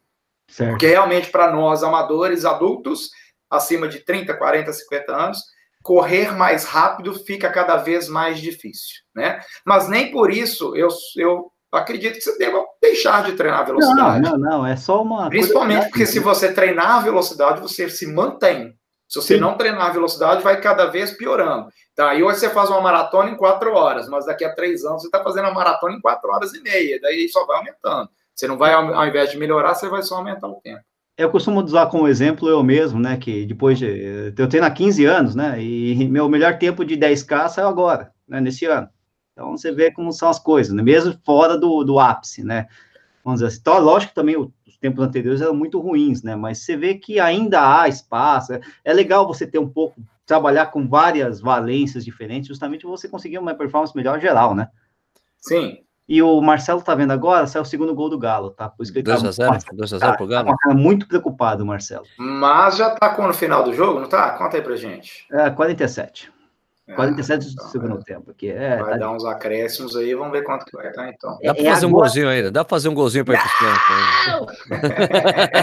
Certo. 0.48 0.70
Porque 0.70 0.86
realmente 0.86 1.30
para 1.30 1.52
nós 1.52 1.82
amadores, 1.82 2.44
adultos, 2.44 3.10
acima 3.50 3.86
de 3.86 4.00
30, 4.00 4.34
40, 4.34 4.72
50 4.72 5.12
anos, 5.14 5.38
correr 5.82 6.32
mais 6.32 6.64
rápido 6.64 7.14
fica 7.14 7.50
cada 7.50 7.76
vez 7.76 8.08
mais 8.08 8.40
difícil, 8.40 8.96
né? 9.14 9.40
Mas 9.64 9.88
nem 9.88 10.10
por 10.10 10.30
isso 10.30 10.74
eu, 10.74 10.88
eu 11.16 11.52
acredito 11.72 12.14
que 12.14 12.20
você 12.20 12.38
deva 12.38 12.64
deixar 12.80 13.24
de 13.24 13.32
treinar 13.32 13.60
a 13.60 13.64
velocidade. 13.64 14.22
Não, 14.22 14.38
não, 14.38 14.38
não, 14.38 14.66
é 14.66 14.76
só 14.76 15.02
uma. 15.02 15.28
Principalmente 15.28 15.88
porque 15.88 16.06
se 16.06 16.18
você 16.18 16.52
treinar 16.52 16.96
a 16.96 17.00
velocidade, 17.00 17.60
você 17.60 17.88
se 17.88 18.06
mantém. 18.06 18.74
Se 19.08 19.20
você 19.20 19.34
Sim. 19.34 19.40
não 19.40 19.56
treinar 19.56 19.86
a 19.86 19.92
velocidade, 19.92 20.42
vai 20.42 20.60
cada 20.60 20.86
vez 20.86 21.10
piorando. 21.12 21.68
Tá, 21.96 22.14
e 22.14 22.22
hoje 22.22 22.40
você 22.40 22.50
faz 22.50 22.68
uma 22.68 22.80
maratona 22.80 23.30
em 23.30 23.36
quatro 23.36 23.72
horas, 23.72 24.08
mas 24.08 24.26
daqui 24.26 24.44
a 24.44 24.54
três 24.54 24.84
anos 24.84 25.02
você 25.02 25.08
está 25.08 25.22
fazendo 25.22 25.46
a 25.46 25.54
maratona 25.54 25.94
em 25.94 26.00
quatro 26.00 26.30
horas 26.30 26.52
e 26.54 26.60
meia, 26.60 26.98
daí 27.00 27.28
só 27.28 27.44
vai 27.46 27.56
aumentando. 27.56 28.08
Você 28.34 28.46
não 28.46 28.56
vai, 28.56 28.72
ao 28.72 29.06
invés 29.06 29.30
de 29.30 29.38
melhorar, 29.38 29.74
você 29.74 29.88
vai 29.88 30.02
só 30.02 30.16
aumentar 30.16 30.46
o 30.46 30.60
tempo. 30.60 30.80
Eu 31.16 31.30
costumo 31.30 31.60
usar 31.60 31.86
como 31.86 32.06
exemplo 32.06 32.48
eu 32.48 32.62
mesmo, 32.62 33.00
né, 33.00 33.16
que 33.16 33.44
depois 33.44 33.78
de, 33.78 34.32
eu 34.38 34.48
treino 34.48 34.66
há 34.66 34.70
15 34.70 35.04
anos, 35.06 35.34
né, 35.34 35.60
e 35.60 36.08
meu 36.08 36.28
melhor 36.28 36.56
tempo 36.56 36.84
de 36.84 36.96
10K 36.96 37.48
saiu 37.48 37.66
agora, 37.66 38.12
né, 38.28 38.40
nesse 38.40 38.64
ano. 38.66 38.88
Então, 39.38 39.56
você 39.56 39.70
vê 39.70 39.92
como 39.92 40.10
são 40.12 40.28
as 40.28 40.40
coisas, 40.40 40.74
né? 40.74 40.82
mesmo 40.82 41.16
fora 41.24 41.56
do, 41.56 41.84
do 41.84 42.00
ápice, 42.00 42.42
né? 42.42 42.66
Vamos 43.24 43.38
dizer 43.38 43.46
assim. 43.46 43.58
Então, 43.60 43.78
lógico 43.78 44.10
que 44.10 44.14
também 44.16 44.36
os 44.36 44.76
tempos 44.80 45.04
anteriores 45.04 45.40
eram 45.40 45.54
muito 45.54 45.78
ruins, 45.78 46.24
né? 46.24 46.34
Mas 46.34 46.58
você 46.58 46.76
vê 46.76 46.96
que 46.96 47.20
ainda 47.20 47.80
há 47.80 47.86
espaço. 47.86 48.54
É, 48.54 48.60
é 48.84 48.92
legal 48.92 49.28
você 49.28 49.46
ter 49.46 49.60
um 49.60 49.68
pouco, 49.68 50.02
trabalhar 50.26 50.66
com 50.66 50.88
várias 50.88 51.40
valências 51.40 52.04
diferentes, 52.04 52.48
justamente 52.48 52.84
você 52.84 53.08
conseguir 53.08 53.38
uma 53.38 53.54
performance 53.54 53.94
melhor 53.94 54.18
geral, 54.18 54.56
né? 54.56 54.70
Sim. 55.38 55.84
E 56.08 56.20
o 56.20 56.40
Marcelo 56.40 56.82
tá 56.82 56.96
vendo 56.96 57.12
agora, 57.12 57.46
saiu 57.46 57.62
o 57.62 57.66
segundo 57.66 57.94
gol 57.94 58.08
do 58.08 58.18
Galo, 58.18 58.50
tá? 58.50 58.68
Por 58.68 58.82
isso 58.82 58.92
que 58.92 58.98
ele 58.98 59.04
2 59.04 59.22
tá, 59.22 59.30
0, 59.30 59.58
2 59.72 59.92
a 59.92 59.98
0 59.98 60.16
pro 60.16 60.26
Galo. 60.26 60.56
Tá 60.64 60.74
muito 60.74 61.06
preocupado, 61.06 61.64
Marcelo. 61.64 62.06
Mas 62.18 62.76
já 62.76 62.90
tá 62.90 63.10
com 63.10 63.24
no 63.24 63.34
final 63.34 63.62
do 63.62 63.72
jogo, 63.72 64.00
não 64.00 64.08
tá? 64.08 64.30
Conta 64.32 64.56
aí 64.56 64.62
pra 64.62 64.74
gente. 64.74 65.26
É, 65.30 65.48
47. 65.48 66.32
47 66.94 67.46
é, 67.46 67.50
então, 67.50 67.64
do 67.64 67.70
segundo 67.70 67.98
é. 67.98 68.02
tempo. 68.02 68.34
Que 68.34 68.50
é, 68.50 68.76
vai 68.76 68.92
tá... 68.92 68.96
dar 68.98 69.12
uns 69.12 69.24
acréscimos 69.24 69.94
aí, 69.96 70.14
vamos 70.14 70.32
ver 70.32 70.42
quanto 70.42 70.64
que 70.64 70.76
vai 70.76 70.88
estar 70.88 71.08
então. 71.08 71.38
Dá 71.42 71.54
para 71.54 71.62
é 71.62 71.70
fazer 71.70 71.86
agora... 71.86 71.86
um 71.86 71.90
golzinho 71.90 72.28
ainda, 72.28 72.50
dá 72.50 72.64
para 72.64 72.70
fazer 72.70 72.88
um 72.88 72.94
golzinho 72.94 73.24
para 73.24 73.34
ir 73.34 73.40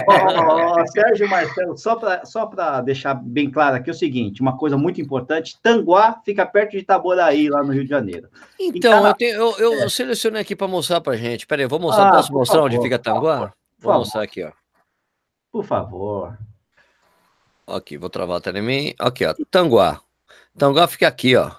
para 0.06 0.86
Sérgio 0.86 1.28
Marcelo, 1.28 1.76
só 1.76 1.96
para 1.96 2.24
só 2.24 2.50
deixar 2.84 3.14
bem 3.14 3.50
claro 3.50 3.76
aqui 3.76 3.90
o 3.90 3.94
seguinte: 3.94 4.40
uma 4.40 4.56
coisa 4.56 4.76
muito 4.76 5.00
importante: 5.00 5.58
Tanguá 5.62 6.20
fica 6.24 6.46
perto 6.46 6.72
de 6.72 6.78
Itaboraí, 6.78 7.48
lá 7.48 7.62
no 7.62 7.72
Rio 7.72 7.84
de 7.84 7.90
Janeiro. 7.90 8.28
Então, 8.58 9.02
tá... 9.02 9.08
eu, 9.08 9.14
tenho, 9.14 9.34
eu, 9.36 9.58
eu, 9.58 9.74
eu, 9.80 9.90
selecionei 9.90 10.42
aqui 10.42 10.54
para 10.54 10.68
mostrar 10.68 11.00
para 11.00 11.16
gente. 11.16 11.46
Peraí, 11.46 11.66
vou 11.66 11.80
mostrar, 11.80 12.08
ah, 12.08 12.12
posso 12.12 12.32
mostrar 12.32 12.56
favor, 12.56 12.70
onde 12.70 12.82
fica 12.82 12.98
Tanguá? 12.98 13.52
Vou 13.78 13.94
mostrar 13.94 14.22
aqui, 14.22 14.44
ó. 14.44 14.52
Por 15.50 15.64
favor. 15.64 16.36
Aqui, 17.66 17.98
vou 17.98 18.08
travar 18.08 18.38
até 18.38 18.50
em 18.50 18.62
mim. 18.62 18.94
Aqui, 18.98 19.24
ó, 19.26 19.34
Tanguá. 19.50 20.00
Tanguá 20.58 20.86
fica 20.88 21.06
aqui, 21.06 21.36
ó. 21.36 21.50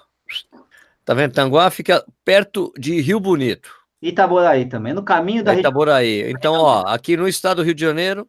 Tá 1.04 1.14
vendo? 1.14 1.32
Tanguá 1.32 1.70
fica 1.70 2.04
perto 2.24 2.72
de 2.78 3.00
Rio 3.00 3.20
Bonito. 3.20 3.70
Itaboraí 4.00 4.66
também, 4.66 4.92
no 4.92 5.02
caminho 5.02 5.42
da 5.42 5.54
Itaboraí. 5.54 6.30
Então, 6.30 6.54
ó, 6.54 6.84
aqui 6.86 7.16
no 7.16 7.26
estado 7.26 7.58
do 7.58 7.62
Rio 7.62 7.74
de 7.74 7.84
Janeiro. 7.84 8.26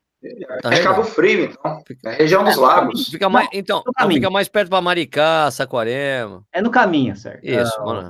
Tá 0.62 0.74
é 0.74 0.84
Cabo 0.84 1.04
Frio, 1.04 1.46
então. 1.46 1.84
É 2.06 2.16
região 2.16 2.44
dos 2.44 2.58
lagos. 2.58 3.08
Fica 3.08 3.30
mais, 3.30 3.48
então, 3.54 3.84
então 3.88 4.10
fica 4.10 4.30
mais 4.30 4.50
perto 4.50 4.70
para 4.70 4.82
Maricá, 4.82 5.50
Saquarema. 5.50 6.44
É 6.52 6.62
no 6.62 6.70
caminho, 6.70 7.16
certo? 7.16 7.44
Isso, 7.44 7.82
uh, 7.82 7.86
mano. 7.86 8.10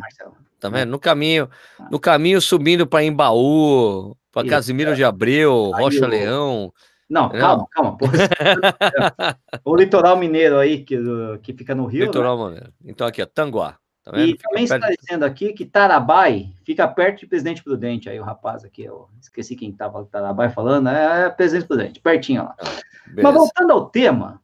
Tá 0.59 0.69
vendo? 0.69 0.89
No 0.89 0.99
caminho, 0.99 1.49
no 1.91 1.99
caminho 1.99 2.41
subindo 2.41 2.87
para 2.87 3.03
Embaú, 3.03 4.15
para 4.31 4.47
Casimiro 4.47 4.95
de 4.95 5.03
Abreu, 5.03 5.71
Rocha 5.75 6.07
Leão. 6.07 6.73
Não, 7.09 7.29
calma, 7.29 7.67
calma. 7.71 7.97
o 9.65 9.75
litoral 9.75 10.15
mineiro 10.15 10.57
aí, 10.57 10.83
que, 10.83 10.97
que 11.41 11.53
fica 11.53 11.73
no 11.73 11.85
Rio. 11.85 12.05
Litoral 12.05 12.37
né? 12.37 12.45
mineiro. 12.45 12.73
Então, 12.85 13.07
aqui, 13.07 13.21
ó, 13.21 13.25
Tanguá. 13.25 13.77
Tá 14.03 14.17
e 14.17 14.35
também 14.37 14.63
está 14.63 14.77
dizendo 14.77 15.25
aqui 15.25 15.53
que 15.53 15.65
Tarabai 15.65 16.53
fica 16.63 16.87
perto 16.87 17.19
de 17.19 17.27
Presidente 17.27 17.63
Prudente. 17.63 18.09
Aí 18.09 18.19
o 18.19 18.23
rapaz 18.23 18.63
aqui, 18.63 18.83
eu 18.83 19.09
esqueci 19.21 19.55
quem 19.55 19.71
estava 19.71 20.05
Tarabai 20.05 20.49
falando, 20.49 20.89
é 20.89 21.29
Presidente 21.29 21.67
Prudente, 21.67 21.99
pertinho 21.99 22.43
lá. 22.43 22.55
Ah, 22.59 22.79
Mas 23.21 23.33
voltando 23.33 23.71
ao 23.71 23.89
tema, 23.89 24.41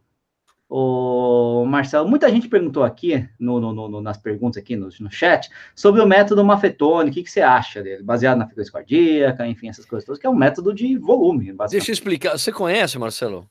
O 0.67 1.63
Marcelo, 1.67 2.07
muita 2.07 2.27
gente 2.29 2.47
perguntou 2.47 2.83
aqui 2.83 3.27
no, 3.39 3.59
no, 3.59 3.87
no 3.87 4.01
nas 4.01 4.17
perguntas 4.17 4.61
aqui 4.61 4.75
no, 4.75 4.89
no, 4.99 5.11
chat 5.11 5.47
sobre 5.75 6.01
o 6.01 6.07
método 6.07 6.43
Mafetone, 6.43 7.11
o 7.11 7.13
que, 7.13 7.21
que 7.21 7.29
você 7.29 7.41
acha 7.41 7.83
dele? 7.83 8.01
Baseado 8.01 8.39
na 8.39 8.47
frequência 8.47 8.73
cardíaca, 8.73 9.45
enfim, 9.45 9.69
essas 9.69 9.85
coisas 9.85 10.05
todas, 10.05 10.19
que 10.19 10.25
é 10.25 10.29
um 10.29 10.35
método 10.35 10.73
de 10.73 10.97
volume. 10.97 11.55
Deixa 11.69 11.91
eu 11.91 11.93
explicar. 11.93 12.37
Você 12.37 12.51
conhece, 12.51 12.97
Marcelo? 12.97 13.47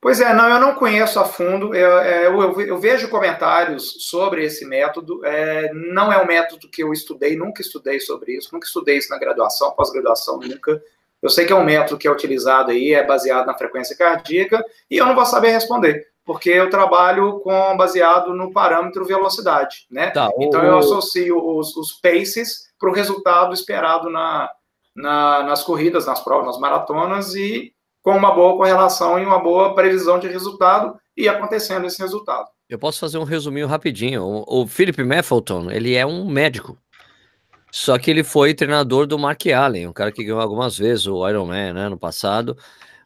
Pois 0.00 0.18
é, 0.18 0.34
não, 0.34 0.48
eu 0.48 0.58
não 0.58 0.74
conheço 0.74 1.20
a 1.20 1.24
fundo. 1.24 1.72
Eu, 1.72 1.98
é, 1.98 2.26
eu, 2.26 2.60
eu 2.62 2.78
vejo 2.80 3.08
comentários 3.08 4.08
sobre 4.08 4.44
esse 4.44 4.64
método. 4.64 5.24
É, 5.24 5.72
não 5.72 6.12
é 6.12 6.20
um 6.20 6.26
método 6.26 6.68
que 6.68 6.82
eu 6.82 6.92
estudei, 6.92 7.36
nunca 7.36 7.62
estudei 7.62 8.00
sobre 8.00 8.36
isso, 8.36 8.48
nunca 8.52 8.66
estudei 8.66 8.96
isso 8.96 9.10
na 9.10 9.18
graduação, 9.18 9.70
pós-graduação, 9.72 10.40
nunca. 10.40 10.82
Eu 11.22 11.28
sei 11.28 11.44
que 11.44 11.52
é 11.52 11.56
um 11.56 11.64
método 11.64 11.98
que 11.98 12.08
é 12.08 12.10
utilizado 12.10 12.70
aí, 12.70 12.92
é 12.94 13.06
baseado 13.06 13.46
na 13.46 13.54
frequência 13.54 13.94
cardíaca, 13.94 14.64
e 14.90 14.96
eu 14.96 15.04
não 15.04 15.14
vou 15.14 15.26
saber 15.26 15.50
responder 15.50 16.09
porque 16.24 16.50
eu 16.50 16.70
trabalho 16.70 17.40
com 17.40 17.76
baseado 17.76 18.34
no 18.34 18.52
parâmetro 18.52 19.04
velocidade, 19.04 19.86
né? 19.90 20.10
Tá, 20.10 20.28
o... 20.28 20.42
Então 20.42 20.62
eu 20.62 20.78
associo 20.78 21.36
os, 21.58 21.76
os 21.76 21.92
paces 22.00 22.70
para 22.78 22.90
o 22.90 22.94
resultado 22.94 23.52
esperado 23.52 24.08
na, 24.10 24.50
na, 24.94 25.42
nas 25.42 25.62
corridas, 25.62 26.06
nas 26.06 26.20
provas, 26.22 26.46
nas 26.46 26.58
maratonas 26.58 27.34
e 27.34 27.72
com 28.02 28.16
uma 28.16 28.32
boa 28.32 28.56
correlação 28.56 29.18
e 29.18 29.24
uma 29.24 29.38
boa 29.38 29.74
previsão 29.74 30.18
de 30.18 30.28
resultado 30.28 30.98
e 31.16 31.28
acontecendo 31.28 31.86
esse 31.86 32.00
resultado. 32.00 32.46
Eu 32.68 32.78
posso 32.78 33.00
fazer 33.00 33.18
um 33.18 33.24
resuminho 33.24 33.66
rapidinho. 33.66 34.22
O, 34.22 34.62
o 34.62 34.66
Philip 34.66 35.02
Maffelton, 35.02 35.70
ele 35.70 35.94
é 35.94 36.06
um 36.06 36.24
médico. 36.26 36.78
Só 37.70 37.98
que 37.98 38.10
ele 38.10 38.24
foi 38.24 38.54
treinador 38.54 39.06
do 39.06 39.18
Mark 39.18 39.46
Allen, 39.46 39.88
um 39.88 39.92
cara 39.92 40.10
que 40.10 40.24
ganhou 40.24 40.40
algumas 40.40 40.76
vezes 40.76 41.06
o 41.06 41.28
Ironman, 41.28 41.72
né, 41.72 41.88
no 41.88 41.98
passado. 41.98 42.56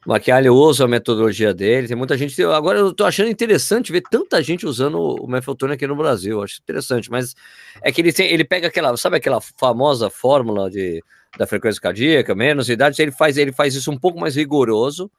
Maquiagem 0.07 0.51
usa 0.51 0.85
a 0.85 0.89
metodologia 0.89 1.55
dele, 1.55 1.89
tem 1.89 1.97
muita 1.97 2.17
gente. 2.17 2.43
Agora 2.45 2.79
eu 2.79 2.93
tô 2.93 3.05
achando 3.05 3.31
interessante 3.31 3.91
ver 3.91 4.03
tanta 4.03 4.43
gente 4.43 4.67
usando 4.67 4.99
o 4.99 5.27
Mefotone 5.27 5.73
aqui 5.73 5.87
no 5.87 5.97
Brasil. 5.97 6.43
Acho 6.43 6.61
interessante, 6.63 7.11
mas 7.11 7.35
é 7.83 7.91
que 7.91 8.03
ele 8.03 8.13
tem, 8.13 8.31
ele 8.31 8.45
pega 8.45 8.69
aquela, 8.69 8.95
sabe 8.97 9.17
aquela 9.17 9.41
famosa 9.41 10.11
fórmula 10.11 10.71
de, 10.71 11.03
da 11.39 11.47
frequência 11.47 11.81
cardíaca, 11.81 12.35
menos 12.35 12.69
idade, 12.69 13.01
ele 13.01 13.13
faz, 13.13 13.39
ele 13.39 13.53
faz 13.53 13.75
isso 13.75 13.91
um 13.91 13.99
pouco 13.99 14.21
mais 14.21 14.37
rigoroso. 14.37 15.11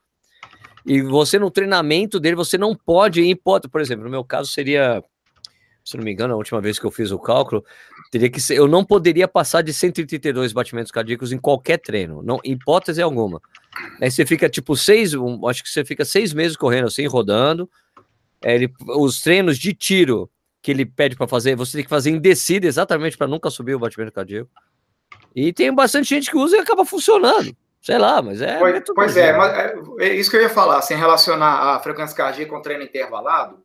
E 0.85 1.01
você 1.01 1.39
no 1.39 1.49
treinamento 1.49 2.19
dele, 2.19 2.35
você 2.35 2.57
não 2.57 2.75
pode, 2.75 3.21
em 3.21 3.31
hipótese, 3.31 3.71
por 3.71 3.81
exemplo, 3.81 4.05
no 4.05 4.11
meu 4.11 4.23
caso 4.23 4.51
seria 4.51 5.03
se 5.85 5.95
não 5.95 6.03
me 6.03 6.11
engano, 6.11 6.33
a 6.33 6.37
última 6.37 6.59
vez 6.59 6.79
que 6.79 6.85
eu 6.85 6.89
fiz 6.89 7.11
o 7.11 7.19
cálculo, 7.19 7.63
teria 8.15 8.29
que 8.29 8.39
ser, 8.39 8.57
eu 8.57 8.65
não 8.65 8.85
poderia 8.85 9.27
passar 9.27 9.61
de 9.61 9.73
132 9.73 10.53
batimentos 10.53 10.89
cardíacos 10.89 11.33
em 11.33 11.37
qualquer 11.37 11.77
treino, 11.77 12.23
não, 12.23 12.39
hipótese 12.45 13.01
alguma. 13.01 13.41
Aí 14.01 14.09
você 14.09 14.25
fica 14.25 14.47
tipo 14.47 14.73
seis, 14.77 15.13
um, 15.13 15.45
acho 15.45 15.61
que 15.61 15.69
você 15.69 15.83
fica 15.83 16.05
seis 16.05 16.33
meses 16.33 16.55
correndo 16.55 16.87
assim, 16.87 17.05
rodando. 17.07 17.69
É, 18.41 18.55
ele, 18.55 18.71
os 18.95 19.21
treinos 19.21 19.57
de 19.57 19.73
tiro 19.73 20.31
que 20.61 20.71
ele 20.71 20.85
pede 20.85 21.17
para 21.17 21.27
fazer, 21.27 21.57
você 21.57 21.73
tem 21.73 21.83
que 21.83 21.89
fazer 21.89 22.09
em 22.09 22.17
descida 22.17 22.65
exatamente 22.65 23.17
para 23.17 23.27
nunca 23.27 23.49
subir 23.49 23.75
o 23.75 23.79
batimento 23.79 24.13
cardíaco. 24.13 24.49
E 25.35 25.51
tem 25.51 25.75
bastante 25.75 26.07
gente 26.07 26.31
que 26.31 26.37
usa 26.37 26.55
e 26.55 26.59
acaba 26.59 26.85
funcionando. 26.85 27.53
Sei 27.81 27.97
lá, 27.97 28.21
mas 28.21 28.41
é. 28.41 28.57
Pois, 28.59 28.83
pois 28.95 29.17
é, 29.17 29.35
mas 29.35 29.57
é, 29.57 29.75
é, 29.99 30.15
isso 30.15 30.31
que 30.31 30.37
eu 30.37 30.41
ia 30.41 30.49
falar, 30.49 30.81
sem 30.83 30.95
relacionar 30.95 31.75
a 31.75 31.79
frequência 31.81 32.15
cardíaca 32.15 32.49
com 32.49 32.61
treino 32.61 32.83
intervalado. 32.83 33.61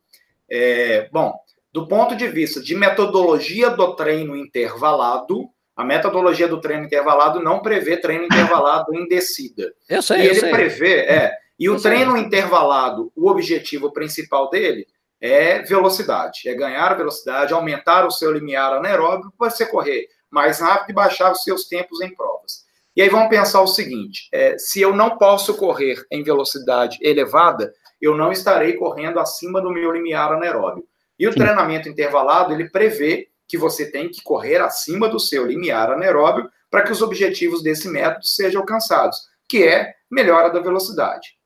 É, 0.50 1.08
bom, 1.12 1.38
do 1.72 1.86
ponto 1.86 2.16
de 2.16 2.26
vista 2.28 2.60
de 2.60 2.74
metodologia 2.74 3.70
do 3.70 3.94
treino 3.94 4.36
intervalado, 4.36 5.48
a 5.76 5.84
metodologia 5.84 6.48
do 6.48 6.60
treino 6.60 6.84
intervalado 6.84 7.40
não 7.40 7.62
prevê 7.62 7.96
treino 7.96 8.24
intervalado 8.24 8.94
em 8.94 9.06
descida. 9.06 9.72
Eu 9.88 10.02
sei, 10.02 10.18
e 10.18 10.24
eu 10.26 10.30
ele 10.30 10.40
sei. 10.40 10.50
prevê, 10.50 10.94
é. 11.00 11.32
E 11.58 11.66
eu 11.66 11.74
o 11.74 11.80
treino 11.80 12.12
sei. 12.12 12.22
intervalado, 12.22 13.12
o 13.14 13.30
objetivo 13.30 13.92
principal 13.92 14.50
dele 14.50 14.86
é 15.20 15.60
velocidade, 15.62 16.48
é 16.48 16.54
ganhar 16.54 16.96
velocidade, 16.96 17.52
aumentar 17.52 18.06
o 18.06 18.10
seu 18.10 18.32
limiar 18.32 18.72
anaeróbico 18.72 19.32
para 19.38 19.50
você 19.50 19.66
correr 19.66 20.06
mais 20.30 20.60
rápido 20.60 20.90
e 20.90 20.94
baixar 20.94 21.30
os 21.32 21.42
seus 21.42 21.64
tempos 21.64 22.00
em 22.00 22.14
provas. 22.14 22.64
E 22.96 23.02
aí 23.02 23.08
vamos 23.08 23.28
pensar 23.28 23.60
o 23.60 23.66
seguinte: 23.66 24.28
é, 24.32 24.58
se 24.58 24.80
eu 24.80 24.94
não 24.94 25.16
posso 25.16 25.56
correr 25.56 26.04
em 26.10 26.22
velocidade 26.22 26.98
elevada, 27.00 27.72
eu 28.00 28.16
não 28.16 28.32
estarei 28.32 28.74
correndo 28.74 29.20
acima 29.20 29.60
do 29.60 29.70
meu 29.70 29.92
limiar 29.92 30.32
anaeróbico. 30.32 30.88
E 31.20 31.28
o 31.28 31.32
Sim. 31.34 31.40
treinamento 31.40 31.86
intervalado, 31.86 32.54
ele 32.54 32.70
prevê 32.70 33.28
que 33.46 33.58
você 33.58 33.90
tem 33.90 34.08
que 34.08 34.22
correr 34.22 34.56
acima 34.56 35.06
do 35.06 35.20
seu 35.20 35.44
limiar 35.44 35.90
anaeróbio 35.90 36.50
para 36.70 36.82
que 36.82 36.90
os 36.90 37.02
objetivos 37.02 37.62
desse 37.62 37.88
método 37.88 38.24
sejam 38.24 38.62
alcançados, 38.62 39.28
que 39.46 39.62
é 39.62 39.92
melhora 40.10 40.48
da 40.48 40.60
velocidade. 40.60 41.36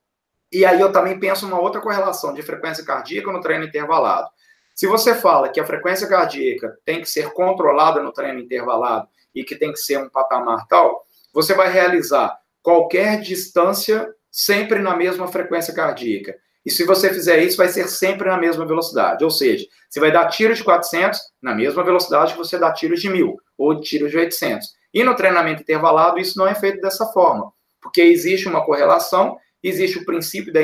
E 0.52 0.64
aí 0.64 0.80
eu 0.80 0.92
também 0.92 1.18
penso 1.18 1.44
uma 1.44 1.60
outra 1.60 1.80
correlação 1.80 2.32
de 2.32 2.40
frequência 2.40 2.84
cardíaca 2.84 3.32
no 3.32 3.40
treino 3.40 3.64
intervalado. 3.64 4.28
Se 4.76 4.86
você 4.86 5.12
fala 5.12 5.48
que 5.48 5.58
a 5.58 5.66
frequência 5.66 6.06
cardíaca 6.06 6.78
tem 6.84 7.00
que 7.00 7.10
ser 7.10 7.32
controlada 7.32 8.00
no 8.00 8.12
treino 8.12 8.38
intervalado 8.38 9.08
e 9.34 9.42
que 9.42 9.56
tem 9.56 9.72
que 9.72 9.78
ser 9.78 9.98
um 9.98 10.08
patamar 10.08 10.68
tal, 10.68 11.04
você 11.32 11.52
vai 11.52 11.68
realizar 11.68 12.38
qualquer 12.62 13.20
distância 13.20 14.08
sempre 14.30 14.78
na 14.78 14.94
mesma 14.94 15.26
frequência 15.26 15.74
cardíaca. 15.74 16.36
E 16.64 16.70
se 16.70 16.84
você 16.84 17.12
fizer 17.12 17.42
isso, 17.42 17.56
vai 17.56 17.68
ser 17.68 17.88
sempre 17.88 18.28
na 18.28 18.38
mesma 18.38 18.64
velocidade. 18.66 19.22
Ou 19.22 19.30
seja, 19.30 19.66
você 19.88 20.00
vai 20.00 20.10
dar 20.10 20.28
tiros 20.28 20.58
de 20.58 20.64
400 20.64 21.20
na 21.42 21.54
mesma 21.54 21.84
velocidade 21.84 22.32
que 22.32 22.38
você 22.38 22.58
dá 22.58 22.72
tiros 22.72 23.00
de 23.00 23.10
1000 23.10 23.36
ou 23.58 23.80
tiros 23.80 24.10
de 24.10 24.16
800. 24.16 24.66
E 24.92 25.04
no 25.04 25.14
treinamento 25.14 25.62
intervalado, 25.62 26.18
isso 26.18 26.38
não 26.38 26.46
é 26.46 26.54
feito 26.54 26.80
dessa 26.80 27.06
forma, 27.06 27.52
porque 27.82 28.00
existe 28.00 28.48
uma 28.48 28.64
correlação, 28.64 29.36
existe 29.62 29.98
o 29.98 30.04
princípio 30.04 30.52
da 30.52 30.60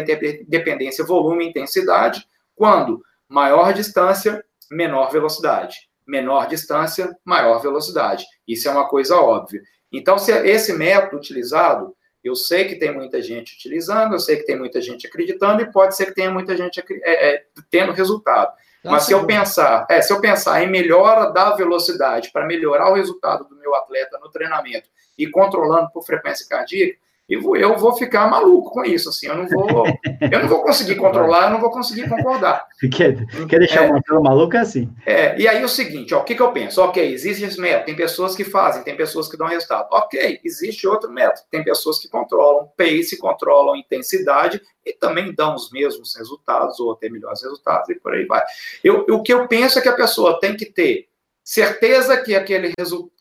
dependência 0.46 1.04
volume 1.04 1.44
e 1.44 1.48
intensidade, 1.48 2.24
quando 2.54 3.02
maior 3.28 3.72
distância, 3.72 4.44
menor 4.70 5.10
velocidade. 5.10 5.76
Menor 6.06 6.46
distância, 6.46 7.16
maior 7.24 7.60
velocidade. 7.60 8.24
Isso 8.46 8.68
é 8.68 8.70
uma 8.70 8.88
coisa 8.88 9.16
óbvia. 9.16 9.60
Então, 9.92 10.18
se 10.18 10.32
esse 10.32 10.72
método 10.72 11.16
utilizado, 11.16 11.94
eu 12.22 12.36
sei 12.36 12.66
que 12.66 12.76
tem 12.76 12.92
muita 12.92 13.22
gente 13.22 13.54
utilizando, 13.54 14.14
eu 14.14 14.20
sei 14.20 14.36
que 14.36 14.44
tem 14.44 14.58
muita 14.58 14.80
gente 14.80 15.06
acreditando 15.06 15.62
e 15.62 15.72
pode 15.72 15.96
ser 15.96 16.06
que 16.06 16.14
tenha 16.14 16.30
muita 16.30 16.56
gente 16.56 16.82
é, 17.02 17.34
é, 17.34 17.44
tendo 17.70 17.92
resultado. 17.92 18.52
Tá 18.82 18.90
Mas 18.90 19.04
se 19.04 19.12
eu 19.12 19.26
pensar, 19.26 19.86
é, 19.90 20.00
se 20.00 20.12
eu 20.12 20.20
pensar 20.20 20.62
em 20.62 20.70
melhora 20.70 21.30
da 21.30 21.54
velocidade 21.54 22.30
para 22.32 22.46
melhorar 22.46 22.90
o 22.90 22.94
resultado 22.94 23.44
do 23.44 23.56
meu 23.56 23.74
atleta 23.74 24.18
no 24.18 24.30
treinamento 24.30 24.88
e 25.18 25.26
controlando 25.26 25.90
por 25.90 26.04
frequência 26.04 26.46
cardíaca, 26.48 26.98
eu, 27.30 27.56
eu 27.56 27.78
vou 27.78 27.94
ficar 27.94 28.28
maluco 28.28 28.70
com 28.70 28.84
isso, 28.84 29.08
assim, 29.08 29.28
eu 29.28 29.36
não 29.36 29.46
vou, 29.46 29.84
eu 30.32 30.40
não 30.40 30.48
vou 30.48 30.62
conseguir 30.62 30.96
controlar, 30.96 31.44
eu 31.44 31.50
não 31.50 31.60
vou 31.60 31.70
conseguir 31.70 32.08
concordar. 32.08 32.66
Quer, 32.92 33.24
quer 33.46 33.58
deixar 33.60 33.84
é, 33.84 33.90
uma 33.90 34.02
pessoa 34.02 34.20
maluca 34.20 34.60
assim? 34.60 34.92
É, 35.06 35.40
e 35.40 35.46
aí 35.46 35.62
o 35.62 35.68
seguinte, 35.68 36.12
ó, 36.12 36.20
o 36.20 36.24
que, 36.24 36.34
que 36.34 36.42
eu 36.42 36.50
penso? 36.50 36.82
Ok, 36.82 37.12
existe 37.12 37.44
esse 37.44 37.60
método, 37.60 37.86
tem 37.86 37.94
pessoas 37.94 38.34
que 38.34 38.42
fazem, 38.42 38.82
tem 38.82 38.96
pessoas 38.96 39.28
que 39.28 39.36
dão 39.36 39.46
resultado. 39.46 39.86
Ok, 39.92 40.40
existe 40.44 40.88
outro 40.88 41.10
método, 41.12 41.46
tem 41.50 41.62
pessoas 41.62 42.00
que 42.00 42.08
controlam 42.08 42.68
pace, 42.76 43.16
controlam 43.16 43.76
intensidade 43.76 44.60
e 44.84 44.92
também 44.92 45.32
dão 45.32 45.54
os 45.54 45.70
mesmos 45.70 46.16
resultados, 46.16 46.80
ou 46.80 46.92
até 46.92 47.08
melhores 47.08 47.42
resultados, 47.42 47.88
e 47.90 47.94
por 47.94 48.12
aí 48.12 48.24
vai. 48.26 48.42
Eu, 48.82 49.06
o 49.08 49.22
que 49.22 49.32
eu 49.32 49.46
penso 49.46 49.78
é 49.78 49.82
que 49.82 49.88
a 49.88 49.94
pessoa 49.94 50.40
tem 50.40 50.56
que 50.56 50.66
ter 50.66 51.08
certeza 51.44 52.16
que 52.16 52.34
aquele, 52.34 52.72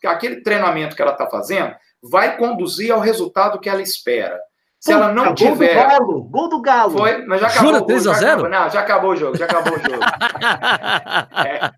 aquele 0.04 0.40
treinamento 0.42 0.96
que 0.96 1.02
ela 1.02 1.12
está 1.12 1.26
fazendo 1.28 1.74
vai 2.02 2.36
conduzir 2.36 2.90
ao 2.92 3.00
resultado 3.00 3.60
que 3.60 3.68
ela 3.68 3.82
espera. 3.82 4.40
Se 4.80 4.92
ela 4.92 5.12
não 5.12 5.26
gol 5.26 5.34
tiver. 5.34 5.74
Gol 5.74 5.82
do 5.84 5.88
Galo! 5.88 6.22
Gol 6.22 6.48
do 6.48 6.60
Galo! 6.62 6.98
Foi, 6.98 7.26
mas 7.26 7.38
já 7.38 7.48
acabou. 7.48 7.72
Jura 7.72 7.86
3 7.86 8.06
a 8.06 8.12
0? 8.14 8.48
Não, 8.48 8.70
já 8.70 8.80
acabou 8.80 9.10
o 9.10 9.16
jogo, 9.16 9.36
já 9.36 9.44
acabou 9.44 9.74
o 9.74 9.78
jogo. 9.78 10.00
é. 11.46 11.70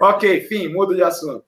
Ok, 0.00 0.40
fim, 0.48 0.66
muda 0.66 0.96
de 0.96 1.02
assunto. 1.04 1.44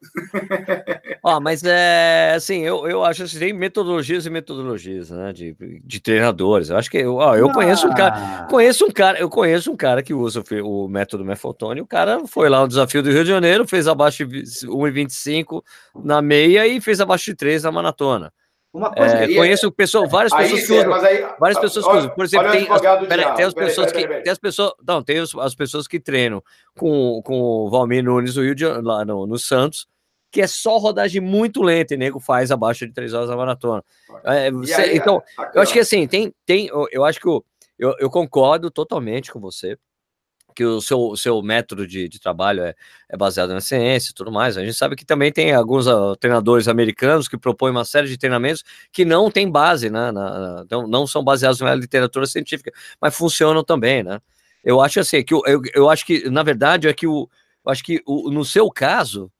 Ó, 1.24 1.40
mas 1.40 1.64
é 1.64 2.34
assim, 2.36 2.60
eu, 2.60 2.86
eu 2.86 3.04
acho 3.04 3.24
que 3.24 3.36
tem 3.36 3.52
metodologias 3.52 4.26
e 4.26 4.30
metodologias, 4.30 5.10
né? 5.10 5.32
De, 5.32 5.56
de 5.84 6.00
treinadores. 6.00 6.70
Eu 6.70 6.76
acho 6.76 6.88
que 6.88 7.04
ó, 7.04 7.34
eu 7.34 7.50
ah. 7.50 7.52
conheço 7.52 7.88
um 7.88 7.94
cara, 7.94 8.14
ah. 8.14 8.46
conheço 8.48 8.84
um 8.86 8.90
cara, 8.92 9.18
eu 9.18 9.28
conheço 9.28 9.72
um 9.72 9.76
cara 9.76 10.04
que 10.04 10.14
usa 10.14 10.44
o, 10.62 10.84
o 10.84 10.88
método 10.88 11.24
Mefotone. 11.24 11.80
O 11.80 11.86
cara 11.86 12.24
foi 12.28 12.48
lá 12.48 12.60
no 12.60 12.68
desafio 12.68 13.02
do 13.02 13.10
Rio 13.10 13.24
de 13.24 13.30
Janeiro, 13.30 13.66
fez 13.66 13.88
abaixo 13.88 14.24
de 14.24 14.42
1,25 14.42 15.64
na 16.04 16.22
meia 16.22 16.64
e 16.64 16.80
fez 16.80 17.00
abaixo 17.00 17.24
de 17.24 17.34
3 17.34 17.64
na 17.64 17.72
maratona. 17.72 18.32
Uma 18.74 18.92
coisa 18.92 19.14
é, 19.18 19.28
que... 19.28 19.36
conheço 19.36 19.70
pessoal, 19.70 20.08
várias 20.08 20.32
aí, 20.32 20.50
pessoas 20.50 20.66
que 20.66 20.72
usam, 20.72 20.94
aí, 20.94 21.26
várias 21.38 21.60
pessoas 21.60 21.86
que 21.86 21.96
usam. 21.96 22.10
Por 22.10 22.24
exemplo, 22.24 22.50
tem 22.50 22.68
as, 22.68 22.80
pera, 23.06 23.34
tem 23.34 23.44
as 23.44 23.54
pessoas 23.54 23.92
que 23.92 24.08
tem 24.08 24.32
as 24.32 24.38
pessoas, 24.38 24.72
não, 24.84 25.00
tem 25.00 25.18
as, 25.20 25.32
as 25.36 25.54
pessoas 25.54 25.86
que 25.86 26.00
treinam 26.00 26.42
com, 26.76 27.22
com 27.24 27.40
o 27.40 27.70
Valmir 27.70 28.02
Nunes 28.02 28.34
do 28.34 28.42
Rio 28.42 28.52
de, 28.52 28.66
lá 28.66 29.04
no, 29.04 29.28
no 29.28 29.38
Santos, 29.38 29.86
que 30.28 30.42
é 30.42 30.48
só 30.48 30.76
rodagem 30.78 31.20
muito 31.20 31.62
lenta 31.62 31.94
e 31.94 31.96
nego 31.96 32.18
faz 32.18 32.50
abaixo 32.50 32.84
de 32.84 32.92
três 32.92 33.14
horas 33.14 33.30
a 33.30 33.36
maratona. 33.36 33.84
É, 34.24 34.50
você, 34.50 34.74
aí, 34.74 34.96
então, 34.96 35.22
eu 35.54 35.62
acho 35.62 35.72
que 35.72 35.78
assim, 35.78 36.08
tem, 36.08 36.34
tem, 36.44 36.68
eu 36.90 37.04
acho 37.04 37.20
que 37.20 37.28
eu, 37.28 37.44
eu, 37.78 37.94
eu 38.00 38.10
concordo 38.10 38.72
totalmente 38.72 39.30
com 39.30 39.38
você 39.38 39.78
que 40.54 40.64
o 40.64 40.80
seu, 40.80 41.16
seu 41.16 41.42
método 41.42 41.86
de, 41.86 42.08
de 42.08 42.20
trabalho 42.20 42.62
é, 42.62 42.74
é, 43.08 43.16
baseado 43.16 43.52
na 43.52 43.60
ciência 43.60 44.10
e 44.10 44.14
tudo 44.14 44.30
mais. 44.30 44.56
A 44.56 44.64
gente 44.64 44.74
sabe 44.74 44.94
que 44.94 45.04
também 45.04 45.32
tem 45.32 45.52
alguns 45.52 45.86
uh, 45.86 46.14
treinadores 46.16 46.68
americanos 46.68 47.26
que 47.26 47.36
propõem 47.36 47.72
uma 47.72 47.84
série 47.84 48.08
de 48.08 48.16
treinamentos 48.16 48.62
que 48.92 49.04
não 49.04 49.30
tem 49.30 49.50
base, 49.50 49.90
né? 49.90 50.12
Na, 50.12 50.38
na, 50.38 50.64
não, 50.70 50.86
não 50.86 51.06
são 51.06 51.24
baseados 51.24 51.60
na 51.60 51.74
literatura 51.74 52.26
científica, 52.26 52.72
mas 53.00 53.16
funcionam 53.16 53.64
também, 53.64 54.02
né? 54.02 54.20
Eu 54.62 54.80
acho 54.80 55.00
assim, 55.00 55.22
que 55.22 55.34
eu, 55.34 55.42
eu, 55.46 55.60
eu 55.74 55.90
acho 55.90 56.06
que, 56.06 56.30
na 56.30 56.42
verdade, 56.42 56.88
é 56.88 56.92
que 56.92 57.06
o, 57.06 57.28
eu 57.64 57.72
acho 57.72 57.82
que 57.82 58.02
o, 58.06 58.30
no 58.30 58.44
seu 58.44 58.70
caso, 58.70 59.30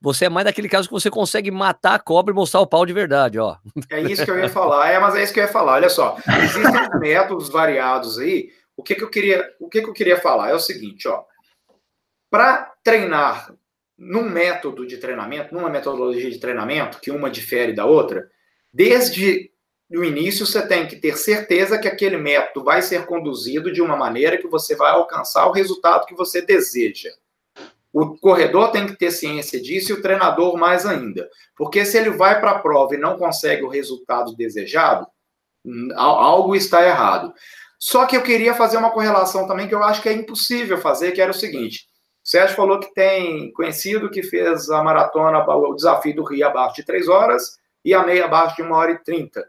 você 0.00 0.24
é 0.24 0.28
mais 0.28 0.46
daquele 0.46 0.68
caso 0.68 0.88
que 0.88 0.94
você 0.94 1.10
consegue 1.10 1.50
matar 1.50 1.94
a 1.94 1.98
cobra 1.98 2.32
e 2.32 2.34
mostrar 2.34 2.60
o 2.60 2.66
pau 2.66 2.86
de 2.86 2.92
verdade, 2.92 3.38
ó. 3.38 3.56
É 3.90 4.00
isso 4.00 4.24
que 4.24 4.30
eu 4.30 4.38
ia 4.38 4.48
falar, 4.48 4.88
é, 4.88 4.98
mas 4.98 5.14
é 5.14 5.22
isso 5.22 5.32
que 5.32 5.40
eu 5.40 5.44
ia 5.44 5.52
falar. 5.52 5.74
Olha 5.74 5.90
só, 5.90 6.16
existem 6.42 6.88
métodos 6.98 7.50
variados 7.50 8.18
aí. 8.18 8.50
O 8.80 8.82
que, 8.82 8.94
que 8.94 9.04
eu 9.04 9.10
queria, 9.10 9.54
o 9.60 9.68
que, 9.68 9.82
que 9.82 9.88
eu 9.90 9.92
queria 9.92 10.18
falar 10.18 10.48
é 10.48 10.54
o 10.54 10.58
seguinte, 10.58 11.06
ó. 11.06 11.22
Para 12.30 12.72
treinar 12.82 13.54
num 13.96 14.26
método 14.26 14.86
de 14.86 14.96
treinamento, 14.96 15.54
numa 15.54 15.68
metodologia 15.68 16.30
de 16.30 16.40
treinamento, 16.40 16.98
que 16.98 17.10
uma 17.10 17.28
difere 17.28 17.74
da 17.74 17.84
outra, 17.84 18.26
desde 18.72 19.52
o 19.90 20.02
início 20.02 20.46
você 20.46 20.66
tem 20.66 20.88
que 20.88 20.96
ter 20.96 21.18
certeza 21.18 21.78
que 21.78 21.88
aquele 21.88 22.16
método 22.16 22.64
vai 22.64 22.80
ser 22.80 23.04
conduzido 23.04 23.70
de 23.70 23.82
uma 23.82 23.96
maneira 23.96 24.38
que 24.38 24.48
você 24.48 24.74
vai 24.74 24.92
alcançar 24.92 25.46
o 25.46 25.52
resultado 25.52 26.06
que 26.06 26.14
você 26.14 26.40
deseja. 26.40 27.10
O 27.92 28.16
corredor 28.16 28.70
tem 28.70 28.86
que 28.86 28.96
ter 28.96 29.10
ciência 29.10 29.60
disso 29.60 29.92
e 29.92 29.94
o 29.94 30.00
treinador 30.00 30.56
mais 30.56 30.86
ainda. 30.86 31.28
Porque 31.54 31.84
se 31.84 31.98
ele 31.98 32.08
vai 32.08 32.40
para 32.40 32.52
a 32.52 32.58
prova 32.60 32.94
e 32.94 32.98
não 32.98 33.18
consegue 33.18 33.62
o 33.62 33.68
resultado 33.68 34.34
desejado, 34.34 35.06
hum, 35.66 35.88
algo 35.94 36.56
está 36.56 36.86
errado. 36.86 37.34
Só 37.80 38.04
que 38.04 38.14
eu 38.14 38.22
queria 38.22 38.52
fazer 38.52 38.76
uma 38.76 38.90
correlação 38.90 39.48
também 39.48 39.66
que 39.66 39.74
eu 39.74 39.82
acho 39.82 40.02
que 40.02 40.08
é 40.08 40.12
impossível 40.12 40.76
fazer, 40.76 41.12
que 41.12 41.20
era 41.20 41.30
o 41.30 41.34
seguinte. 41.34 41.86
O 42.22 42.28
Sérgio 42.28 42.54
falou 42.54 42.78
que 42.78 42.92
tem 42.92 43.50
conhecido 43.52 44.10
que 44.10 44.22
fez 44.22 44.68
a 44.68 44.82
maratona, 44.82 45.42
o 45.42 45.74
desafio 45.74 46.14
do 46.14 46.24
Rio 46.24 46.46
abaixo 46.46 46.76
de 46.76 46.84
3 46.84 47.08
horas 47.08 47.58
e 47.82 47.94
a 47.94 48.04
meia 48.04 48.26
abaixo 48.26 48.56
de 48.56 48.62
1 48.62 48.70
hora 48.70 48.92
e 48.92 48.98
30. 48.98 49.42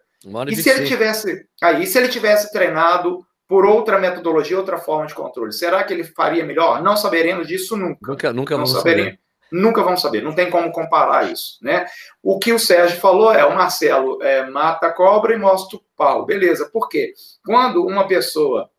e 0.47 0.55
se 0.55 0.69
ele 0.69 0.85
tivesse, 0.85 1.45
aí, 1.61 1.85
se 1.85 1.97
ele 1.97 2.07
tivesse 2.07 2.53
treinado 2.53 3.19
por 3.45 3.65
outra 3.65 3.99
metodologia, 3.99 4.57
outra 4.57 4.77
forma 4.77 5.05
de 5.07 5.13
controle. 5.13 5.51
Será 5.51 5.83
que 5.83 5.91
ele 5.91 6.05
faria 6.05 6.45
melhor? 6.45 6.81
Não 6.81 6.95
saberemos 6.95 7.45
disso 7.45 7.75
nunca. 7.75 7.99
Nunca, 8.07 8.31
nunca 8.31 8.57
não 8.57 8.63
vamos 8.65 8.71
saberemos. 8.71 9.11
saber. 9.11 9.19
Nunca 9.51 9.83
vamos 9.83 10.01
saber, 10.01 10.23
não 10.23 10.33
tem 10.33 10.49
como 10.49 10.71
comparar 10.71 11.29
isso, 11.31 11.57
né? 11.61 11.85
O 12.23 12.39
que 12.39 12.53
o 12.53 12.59
Sérgio 12.59 12.99
falou 12.99 13.33
é, 13.33 13.45
o 13.45 13.53
Marcelo 13.53 14.21
é, 14.23 14.49
mata 14.49 14.87
a 14.87 14.93
cobra 14.93 15.33
e 15.33 15.37
mostra 15.37 15.77
o 15.77 15.83
pau. 15.95 16.25
Beleza, 16.25 16.69
por 16.71 16.87
quê? 16.87 17.13
Quando 17.45 17.85
uma 17.85 18.07
pessoa 18.07 18.69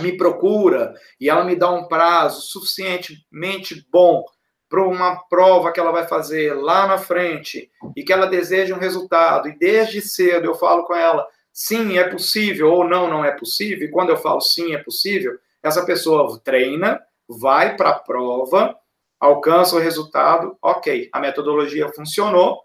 me 0.00 0.16
procura 0.16 0.94
e 1.18 1.30
ela 1.30 1.44
me 1.44 1.56
dá 1.56 1.70
um 1.70 1.88
prazo 1.88 2.42
suficientemente 2.42 3.86
bom 3.90 4.24
para 4.68 4.86
uma 4.86 5.16
prova 5.28 5.72
que 5.72 5.80
ela 5.80 5.90
vai 5.90 6.06
fazer 6.06 6.54
lá 6.54 6.86
na 6.86 6.96
frente 6.96 7.68
e 7.96 8.04
que 8.04 8.12
ela 8.12 8.26
deseja 8.26 8.74
um 8.74 8.78
resultado, 8.78 9.48
e 9.48 9.58
desde 9.58 10.00
cedo 10.00 10.44
eu 10.44 10.54
falo 10.54 10.84
com 10.84 10.94
ela, 10.94 11.26
sim, 11.52 11.98
é 11.98 12.04
possível, 12.04 12.70
ou 12.70 12.88
não, 12.88 13.08
não 13.08 13.24
é 13.24 13.32
possível, 13.32 13.88
e 13.88 13.90
quando 13.90 14.10
eu 14.10 14.16
falo 14.16 14.40
sim, 14.40 14.72
é 14.72 14.78
possível, 14.78 15.36
essa 15.60 15.84
pessoa 15.84 16.40
treina, 16.44 17.00
vai 17.28 17.76
para 17.76 17.90
a 17.90 17.98
prova, 17.98 18.76
alcança 19.20 19.76
o 19.76 19.78
resultado, 19.78 20.56
ok, 20.62 21.10
a 21.12 21.20
metodologia 21.20 21.92
funcionou, 21.92 22.64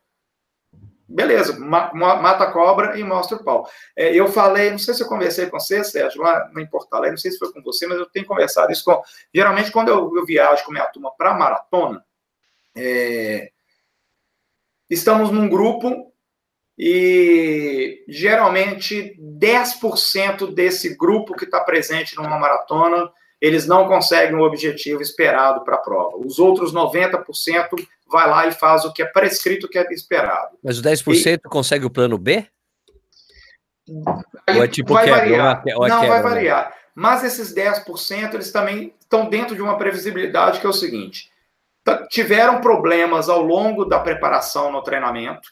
beleza, 1.07 1.59
mata 1.59 2.45
a 2.45 2.51
cobra 2.51 2.97
e 2.97 3.03
mostra 3.03 3.37
o 3.37 3.43
pau. 3.43 3.69
É, 3.95 4.15
eu 4.15 4.27
falei, 4.27 4.71
não 4.71 4.79
sei 4.79 4.93
se 4.93 5.03
eu 5.03 5.07
conversei 5.07 5.47
com 5.47 5.59
você, 5.59 5.83
Sérgio, 5.83 6.21
lá 6.21 6.49
em 6.57 6.65
Porto 6.65 6.89
não 6.91 7.17
sei 7.17 7.31
se 7.31 7.37
foi 7.37 7.51
com 7.51 7.61
você, 7.61 7.85
mas 7.85 7.99
eu 7.99 8.05
tenho 8.07 8.25
conversado 8.25 8.71
isso 8.71 8.85
com. 8.85 9.01
Geralmente, 9.33 9.71
quando 9.71 9.89
eu, 9.89 10.15
eu 10.15 10.25
viajo 10.25 10.63
com 10.63 10.71
minha 10.71 10.85
turma 10.85 11.11
para 11.17 11.33
maratona, 11.33 12.03
é, 12.75 13.51
estamos 14.89 15.29
num 15.29 15.49
grupo 15.49 16.13
e 16.77 18.03
geralmente 18.07 19.17
10% 19.19 20.53
desse 20.53 20.95
grupo 20.95 21.35
que 21.35 21.45
está 21.45 21.61
presente 21.61 22.15
numa 22.15 22.37
maratona, 22.37 23.09
eles 23.45 23.67
não 23.67 23.87
conseguem 23.87 24.35
o 24.35 24.41
objetivo 24.41 25.01
esperado 25.01 25.63
para 25.63 25.75
a 25.75 25.79
prova. 25.79 26.17
Os 26.17 26.39
outros 26.39 26.73
90% 26.73 27.23
vai 28.11 28.27
lá 28.27 28.47
e 28.47 28.51
faz 28.51 28.85
o 28.85 28.91
que 28.91 29.03
é 29.03 29.05
prescrito, 29.05 29.67
o 29.67 29.69
que 29.69 29.77
é 29.77 29.85
esperado. 29.91 30.57
Mas 30.63 30.79
o 30.79 30.81
10% 30.81 31.39
e... 31.45 31.49
consegue 31.49 31.85
o 31.85 31.89
plano 31.91 32.17
B? 32.17 32.47
Aí 34.47 34.57
ou 34.57 34.63
é 34.63 34.67
tipo 34.67 34.93
vai 34.93 35.05
quebra, 35.05 35.19
variar. 35.19 35.63
Ou 35.75 35.85
é 35.85 35.89
não, 35.89 36.01
quebra, 36.01 36.15
vai 36.15 36.23
né? 36.23 36.29
variar. 36.29 36.69
Né? 36.69 36.75
Mas 36.95 37.23
esses 37.23 37.53
10%, 37.53 38.33
eles 38.33 38.51
também 38.51 38.95
estão 38.99 39.29
dentro 39.29 39.55
de 39.55 39.61
uma 39.61 39.77
previsibilidade 39.77 40.59
que 40.59 40.65
é 40.65 40.69
o 40.69 40.73
seguinte: 40.73 41.29
tiveram 42.09 42.61
problemas 42.61 43.29
ao 43.29 43.43
longo 43.43 43.85
da 43.85 43.99
preparação 43.99 44.71
no 44.71 44.81
treinamento, 44.81 45.49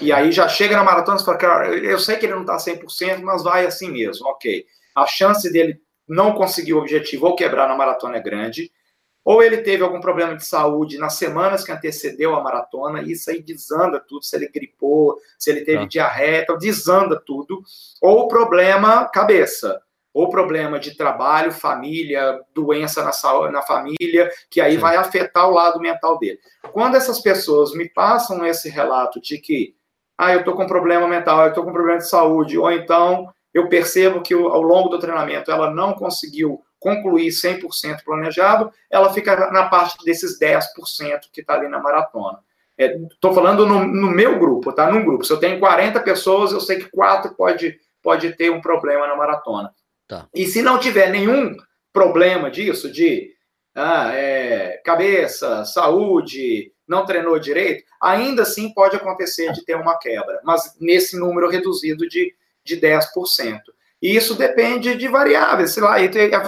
e 0.00 0.12
aí 0.12 0.32
já 0.32 0.48
chega 0.48 0.76
na 0.76 0.82
maratona 0.82 1.20
e 1.20 1.24
fala, 1.24 1.38
cara, 1.38 1.68
eu 1.68 2.00
sei 2.00 2.16
que 2.16 2.26
ele 2.26 2.34
não 2.34 2.40
está 2.40 2.56
100%, 2.56 3.20
mas 3.22 3.44
vai 3.44 3.64
assim 3.64 3.92
mesmo, 3.92 4.26
ok. 4.26 4.66
A 4.96 5.06
chance 5.06 5.52
dele 5.52 5.80
não 6.08 6.32
conseguir 6.32 6.74
o 6.74 6.78
objetivo 6.78 7.26
ou 7.26 7.36
quebrar 7.36 7.68
na 7.68 7.76
maratona 7.76 8.16
é 8.16 8.20
grande, 8.20 8.70
ou 9.24 9.42
ele 9.42 9.58
teve 9.58 9.82
algum 9.82 10.00
problema 10.00 10.34
de 10.34 10.44
saúde 10.44 10.96
nas 10.96 11.14
semanas 11.14 11.62
que 11.62 11.70
antecedeu 11.70 12.34
a 12.34 12.42
maratona, 12.42 13.02
e 13.02 13.12
isso 13.12 13.30
aí 13.30 13.42
desanda 13.42 14.00
tudo, 14.00 14.24
se 14.24 14.34
ele 14.34 14.48
gripou, 14.48 15.18
se 15.38 15.50
ele 15.50 15.66
teve 15.66 15.82
ah. 15.82 15.86
diarreia, 15.86 16.40
então 16.40 16.56
desanda 16.56 17.20
tudo, 17.26 17.62
ou 18.00 18.26
problema 18.26 19.04
cabeça, 19.08 19.82
ou 20.14 20.30
problema 20.30 20.80
de 20.80 20.96
trabalho, 20.96 21.52
família, 21.52 22.40
doença 22.54 23.04
na, 23.04 23.12
saúde, 23.12 23.52
na 23.52 23.62
família, 23.62 24.30
que 24.50 24.60
aí 24.60 24.76
Sim. 24.76 24.78
vai 24.78 24.96
afetar 24.96 25.46
o 25.46 25.52
lado 25.52 25.78
mental 25.78 26.18
dele. 26.18 26.38
Quando 26.72 26.96
essas 26.96 27.20
pessoas 27.20 27.74
me 27.74 27.88
passam 27.88 28.46
esse 28.46 28.70
relato 28.70 29.20
de 29.20 29.38
que 29.38 29.76
ah, 30.16 30.32
eu 30.32 30.40
estou 30.40 30.54
com 30.54 30.66
problema 30.66 31.06
mental, 31.06 31.42
eu 31.42 31.48
estou 31.50 31.64
com 31.64 31.72
problema 31.72 31.98
de 31.98 32.08
saúde, 32.08 32.58
ou 32.58 32.72
então 32.72 33.32
eu 33.58 33.68
percebo 33.68 34.22
que 34.22 34.34
ao 34.34 34.62
longo 34.62 34.88
do 34.88 34.98
treinamento 34.98 35.50
ela 35.50 35.70
não 35.70 35.92
conseguiu 35.92 36.62
concluir 36.78 37.28
100% 37.28 38.04
planejado, 38.04 38.72
ela 38.90 39.12
fica 39.12 39.50
na 39.50 39.68
parte 39.68 40.04
desses 40.04 40.38
10% 40.38 40.62
que 41.32 41.40
está 41.40 41.54
ali 41.54 41.68
na 41.68 41.80
maratona. 41.80 42.38
Estou 42.76 43.32
é, 43.32 43.34
falando 43.34 43.66
no, 43.66 43.84
no, 43.84 44.08
meu 44.08 44.38
grupo, 44.38 44.72
tá? 44.72 44.90
Num 44.90 45.04
grupo. 45.04 45.24
Se 45.24 45.32
eu 45.32 45.40
tenho 45.40 45.58
40 45.58 45.98
pessoas, 46.00 46.52
eu 46.52 46.60
sei 46.60 46.78
que 46.78 46.90
quatro 46.90 47.34
pode, 47.34 47.76
pode 48.00 48.32
ter 48.36 48.50
um 48.50 48.60
problema 48.60 49.06
na 49.08 49.16
maratona. 49.16 49.74
Tá. 50.06 50.28
E 50.32 50.46
se 50.46 50.62
não 50.62 50.78
tiver 50.78 51.10
nenhum 51.10 51.56
problema 51.92 52.48
disso, 52.50 52.90
de 52.90 53.32
ah, 53.74 54.12
é, 54.14 54.80
cabeça, 54.84 55.64
saúde, 55.64 56.72
não 56.86 57.04
treinou 57.04 57.38
direito, 57.38 57.84
ainda 58.00 58.42
assim 58.42 58.72
pode 58.72 58.96
acontecer 58.96 59.52
de 59.52 59.64
ter 59.64 59.74
uma 59.74 59.98
quebra, 59.98 60.40
mas 60.44 60.76
nesse 60.80 61.18
número 61.18 61.50
reduzido 61.50 62.08
de, 62.08 62.34
de 62.76 62.80
10%. 62.80 63.60
E 64.00 64.14
isso 64.14 64.34
depende 64.34 64.94
de 64.94 65.08
variáveis, 65.08 65.72
sei 65.72 65.82
lá, 65.82 65.96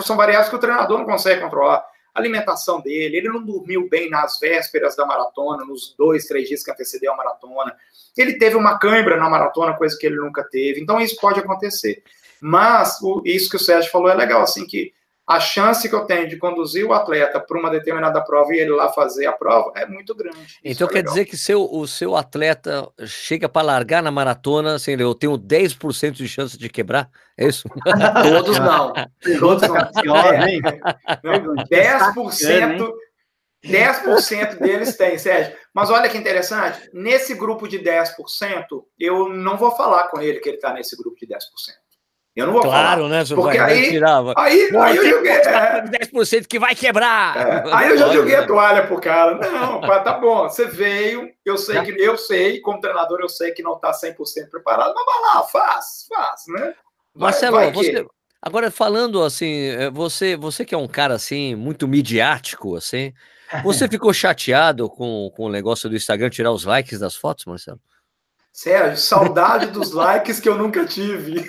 são 0.03 0.17
variáveis 0.17 0.49
que 0.49 0.57
o 0.57 0.61
treinador 0.61 0.99
não 0.99 1.07
consegue 1.07 1.41
controlar. 1.41 1.85
A 2.15 2.21
alimentação 2.21 2.81
dele, 2.81 3.17
ele 3.17 3.29
não 3.29 3.45
dormiu 3.45 3.89
bem 3.89 4.11
nas 4.11 4.39
vésperas 4.39 4.97
da 4.97 5.07
maratona, 5.07 5.65
nos 5.65 5.95
dois, 5.97 6.27
três 6.27 6.49
dias 6.49 6.63
que 6.63 6.71
antecedeu 6.71 7.13
a 7.13 7.17
maratona. 7.17 7.75
Ele 8.17 8.37
teve 8.39 8.57
uma 8.57 8.79
cãibra 8.79 9.17
na 9.17 9.29
maratona, 9.29 9.77
coisa 9.77 9.97
que 9.99 10.07
ele 10.07 10.17
nunca 10.17 10.45
teve. 10.45 10.81
Então, 10.81 11.01
isso 11.01 11.17
pode 11.21 11.41
acontecer. 11.41 12.03
Mas, 12.41 13.01
o, 13.01 13.23
isso 13.25 13.49
que 13.49 13.57
o 13.57 13.61
Sérgio 13.61 13.91
falou 13.91 14.09
é 14.11 14.15
legal, 14.15 14.43
assim, 14.43 14.67
que 14.67 14.93
a 15.31 15.39
chance 15.39 15.89
que 15.89 15.95
eu 15.95 16.05
tenho 16.07 16.29
de 16.29 16.37
conduzir 16.37 16.85
o 16.85 16.93
atleta 16.93 17.39
para 17.39 17.57
uma 17.57 17.71
determinada 17.71 18.21
prova 18.21 18.53
e 18.53 18.59
ele 18.59 18.73
lá 18.73 18.89
fazer 18.89 19.27
a 19.27 19.33
prova 19.33 19.71
é 19.77 19.87
muito 19.87 20.13
grande. 20.13 20.59
Então 20.65 20.89
é 20.89 20.91
quer 20.91 20.97
legal. 20.97 21.15
dizer 21.15 21.25
que 21.27 21.37
seu, 21.37 21.73
o 21.73 21.87
seu 21.87 22.17
atleta 22.17 22.89
chega 23.07 23.49
para 23.49 23.63
largar 23.65 24.03
na 24.03 24.11
maratona, 24.11 24.75
assim, 24.75 24.97
eu 24.99 25.15
tenho 25.15 25.39
10% 25.39 26.11
de 26.11 26.27
chance 26.27 26.59
de 26.59 26.69
quebrar? 26.69 27.09
É 27.39 27.47
isso? 27.47 27.69
Todos 28.25 28.59
não. 28.59 28.93
Todos 29.39 29.69
não. 29.69 29.77
10%. 31.71 32.93
10% 33.65 34.59
deles 34.59 34.97
tem, 34.97 35.17
Sérgio. 35.17 35.55
Mas 35.73 35.91
olha 35.91 36.09
que 36.09 36.19
interessante, 36.19 36.91
nesse 36.93 37.35
grupo 37.35 37.69
de 37.69 37.79
10%, 37.79 38.15
eu 38.99 39.29
não 39.29 39.57
vou 39.57 39.71
falar 39.77 40.09
com 40.09 40.21
ele 40.21 40.41
que 40.41 40.49
ele 40.49 40.57
está 40.57 40.73
nesse 40.73 40.97
grupo 40.97 41.17
de 41.21 41.27
10%. 41.29 41.37
Eu 42.35 42.47
não 42.47 42.53
vou 42.53 42.63
claro, 42.63 43.03
falar. 43.03 43.09
né? 43.09 43.25
Porque 43.27 43.59
vai, 43.59 43.59
aí, 43.59 43.91
tirava. 43.91 44.35
aí, 44.37 44.71
aí 44.77 44.97
eu 44.97 45.09
joguei. 45.11 45.33
É, 45.33 45.83
10% 45.83 46.47
que 46.47 46.59
vai 46.61 46.75
quebrar. 46.77 47.37
É, 47.37 47.75
aí 47.75 47.91
eu 47.91 47.99
já 47.99 48.09
joguei 48.13 48.37
a 48.37 48.47
toalha 48.47 48.87
pro 48.87 49.01
cara. 49.01 49.35
Não, 49.35 49.81
tá 50.05 50.15
bom, 50.15 50.49
você 50.49 50.67
veio, 50.67 51.29
eu 51.45 51.59
sei 51.59 51.83
que 51.83 51.91
eu 52.01 52.17
sei, 52.17 52.61
como 52.61 52.81
treinador, 52.81 53.19
eu 53.21 53.29
sei 53.29 53.51
que 53.51 53.63
não 53.63 53.79
tá 53.79 53.91
100% 53.91 54.49
preparado, 54.49 54.95
mas 54.95 55.05
vai 55.05 55.35
lá, 55.35 55.43
faz, 55.43 56.07
faz, 56.09 56.43
né? 56.49 56.75
Vai, 57.13 57.33
Marcelo, 57.33 57.57
vai 57.57 57.73
você, 57.73 58.07
agora 58.41 58.71
falando 58.71 59.23
assim, 59.25 59.67
é, 59.67 59.91
você, 59.91 60.37
você 60.37 60.65
que 60.65 60.75
é 60.75 60.79
um 60.79 60.89
cara 60.89 61.15
assim, 61.15 61.57
muito 61.57 61.89
midiático, 61.89 62.77
assim, 62.77 63.13
você 63.65 63.89
ficou 63.91 64.13
chateado 64.13 64.89
com, 64.89 65.33
com 65.35 65.47
o 65.47 65.51
negócio 65.51 65.91
do 65.91 65.97
Instagram 65.97 66.31
tirar 66.31 66.53
os 66.53 66.65
likes 66.65 67.01
das 67.01 67.17
fotos, 67.17 67.45
Marcelo? 67.45 67.81
Sérgio, 68.53 68.97
saudade 68.97 69.67
dos 69.67 69.93
likes 69.93 70.41
que 70.41 70.49
eu 70.49 70.59
nunca 70.59 70.85
tive. 70.85 71.45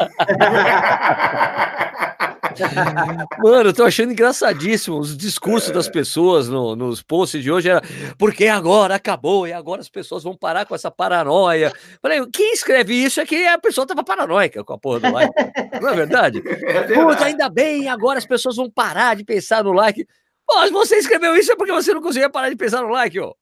Mano, 3.39 3.69
eu 3.69 3.73
tô 3.73 3.83
achando 3.83 4.11
engraçadíssimo 4.11 4.99
os 4.99 5.17
discursos 5.17 5.71
das 5.71 5.87
pessoas 5.89 6.47
no, 6.47 6.75
nos 6.75 7.01
posts 7.01 7.41
de 7.41 7.51
hoje. 7.51 7.69
Era 7.69 7.81
porque 8.17 8.47
agora 8.47 8.95
acabou 8.95 9.47
e 9.47 9.53
agora 9.53 9.81
as 9.81 9.89
pessoas 9.89 10.23
vão 10.23 10.35
parar 10.35 10.65
com 10.65 10.75
essa 10.75 10.91
paranoia. 10.91 11.73
Falei, 12.01 12.25
quem 12.31 12.53
escreve 12.53 12.93
isso 12.93 13.19
é 13.19 13.25
que 13.25 13.45
a 13.45 13.57
pessoa 13.57 13.87
tava 13.87 14.03
paranoica 14.03 14.63
com 14.63 14.73
a 14.73 14.77
porra 14.77 14.99
do 14.99 15.11
like. 15.11 15.33
Não 15.81 15.89
é 15.89 15.95
verdade? 15.95 16.41
É 16.61 16.83
verdade. 16.83 16.93
Puta, 16.93 17.25
ainda 17.25 17.49
bem, 17.49 17.89
agora 17.89 18.17
as 18.17 18.25
pessoas 18.25 18.55
vão 18.55 18.69
parar 18.69 19.15
de 19.15 19.23
pensar 19.23 19.63
no 19.63 19.71
like. 19.71 20.05
Pô, 20.51 20.69
você 20.71 20.97
escreveu 20.97 21.33
isso 21.37 21.49
é 21.49 21.55
porque 21.55 21.71
você 21.71 21.93
não 21.93 22.01
conseguia 22.01 22.29
parar 22.29 22.49
de 22.49 22.57
pensar 22.57 22.81
no 22.81 22.89
like, 22.89 23.17
ó. 23.17 23.33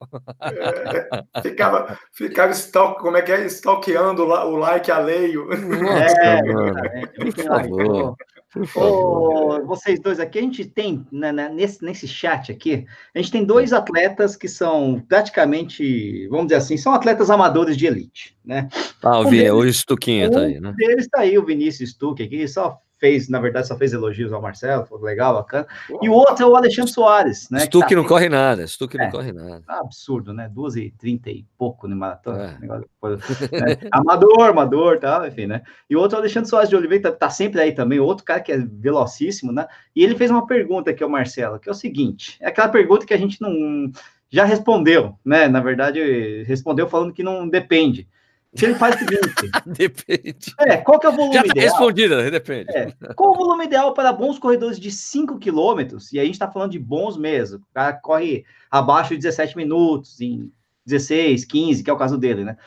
É, 0.43 1.41
ficava, 1.41 1.97
ficava 2.13 2.51
stalk, 2.51 3.01
como 3.01 3.17
é 3.17 3.23
que 3.23 3.31
é? 3.31 3.45
Stalkeando 3.47 4.23
o 4.23 4.55
like 4.57 4.91
alheio. 4.91 5.47
Nossa, 5.47 6.21
é, 6.21 6.41
mano. 6.43 8.15
Por 8.53 8.67
favor. 8.67 9.59
Oh, 9.61 9.65
vocês 9.65 9.99
dois 9.99 10.19
aqui, 10.19 10.37
a 10.37 10.41
gente 10.41 10.65
tem, 10.65 11.05
né, 11.11 11.31
né, 11.31 11.49
nesse, 11.49 11.83
nesse 11.83 12.07
chat 12.07 12.51
aqui, 12.51 12.85
a 13.15 13.19
gente 13.19 13.31
tem 13.31 13.43
dois 13.43 13.73
atletas 13.73 14.35
que 14.35 14.47
são 14.47 15.03
praticamente, 15.07 16.27
vamos 16.29 16.47
dizer 16.47 16.57
assim, 16.57 16.77
são 16.77 16.93
atletas 16.93 17.29
amadores 17.29 17.77
de 17.77 17.85
elite, 17.85 18.35
né? 18.43 18.67
Ah, 19.03 19.19
o, 19.19 19.27
um 19.27 19.57
o 19.59 19.73
Stuquinha 19.73 20.27
um 20.27 20.31
tá 20.31 20.39
aí, 20.41 20.59
né? 20.59 20.69
Um 20.69 20.75
deles 20.75 21.07
tá 21.07 21.21
aí, 21.21 21.37
o 21.37 21.45
Vinícius 21.45 21.91
Stuck 21.91 22.23
aqui, 22.23 22.47
só 22.47 22.79
fez, 22.99 23.29
na 23.29 23.39
verdade, 23.39 23.67
só 23.67 23.77
fez 23.77 23.93
elogios 23.93 24.33
ao 24.33 24.41
Marcelo, 24.41 24.85
foi 24.85 25.01
legal, 25.01 25.35
bacana. 25.35 25.65
E 26.01 26.09
o 26.09 26.13
outro 26.13 26.43
é 26.43 26.47
o 26.47 26.55
Alexandre 26.55 26.91
Soares, 26.91 27.49
né? 27.49 27.61
Stuck 27.61 27.89
tá... 27.89 27.95
não 27.95 28.03
corre 28.03 28.27
nada, 28.27 28.67
Stuck 28.67 28.97
é, 28.97 29.03
não 29.03 29.11
corre 29.11 29.31
nada. 29.31 29.63
Absurdo, 29.67 30.33
né? 30.33 30.49
2 30.53 30.75
e 30.75 30.91
30 30.91 31.29
e 31.29 31.45
pouco 31.57 31.87
no 31.87 31.95
maratona. 31.95 32.59
É. 32.61 32.67
Né? 32.67 32.81
amador, 33.91 34.49
amador, 34.49 34.99
tal, 34.99 35.25
enfim, 35.25 35.47
né? 35.47 35.61
E 35.89 35.95
o 35.95 35.99
outro 35.99 36.17
é 36.17 36.19
o 36.19 36.21
Alexandre 36.21 36.49
Soares 36.49 36.69
de 36.69 36.75
Oliveira, 36.75 37.11
tá, 37.11 37.17
tá, 37.17 37.29
sempre 37.29 37.61
aí 37.61 37.71
também, 37.71 37.99
outro 37.99 38.25
cara 38.25 38.41
que 38.41 38.51
é 38.51 38.57
velocíssimo, 38.57 39.51
né? 39.51 39.65
E 39.95 40.03
ele 40.03 40.15
fez 40.15 40.29
uma 40.29 40.45
pergunta 40.45 40.91
aqui 40.91 41.03
ao 41.03 41.09
Marcelo, 41.09 41.59
que 41.59 41.69
é 41.69 41.71
o 41.71 41.75
seguinte, 41.75 42.37
é 42.41 42.49
aquela 42.49 42.67
pergunta 42.67 43.05
que 43.05 43.13
a 43.13 43.17
gente 43.17 43.41
não 43.41 43.91
já 44.29 44.45
respondeu, 44.45 45.15
né? 45.25 45.47
Na 45.47 45.59
verdade, 45.59 46.43
respondeu 46.43 46.87
falando 46.87 47.13
que 47.13 47.23
não 47.23 47.49
depende. 47.49 48.07
Se 48.55 48.65
ele 48.65 48.75
faz 48.75 48.95
o 48.95 48.99
seguinte. 48.99 49.51
depende. 49.65 50.55
É, 50.59 50.77
qual 50.77 50.99
que 50.99 51.05
é 51.05 51.09
o 51.09 51.15
volume 51.15 51.35
Já 51.35 51.43
tá 51.43 51.49
ideal? 51.49 51.67
respondida, 51.67 52.31
depende. 52.31 52.75
É, 52.75 52.91
qual 53.15 53.31
o 53.31 53.35
volume 53.35 53.65
ideal 53.65 53.93
para 53.93 54.11
bons 54.11 54.39
corredores 54.39 54.79
de 54.79 54.91
5 54.91 55.37
quilômetros? 55.37 56.11
E 56.11 56.17
aí 56.17 56.23
a 56.23 56.25
gente 56.25 56.35
está 56.35 56.49
falando 56.49 56.71
de 56.71 56.79
bons 56.79 57.15
mesmo. 57.15 57.57
O 57.57 57.73
cara 57.73 57.93
corre 57.93 58.43
abaixo 58.71 59.09
de 59.09 59.17
17 59.17 59.55
minutos, 59.55 60.19
em 60.19 60.51
16, 60.85 61.45
15, 61.45 61.83
que 61.83 61.89
é 61.89 61.93
o 61.93 61.97
caso 61.97 62.17
dele, 62.17 62.43
né? 62.43 62.57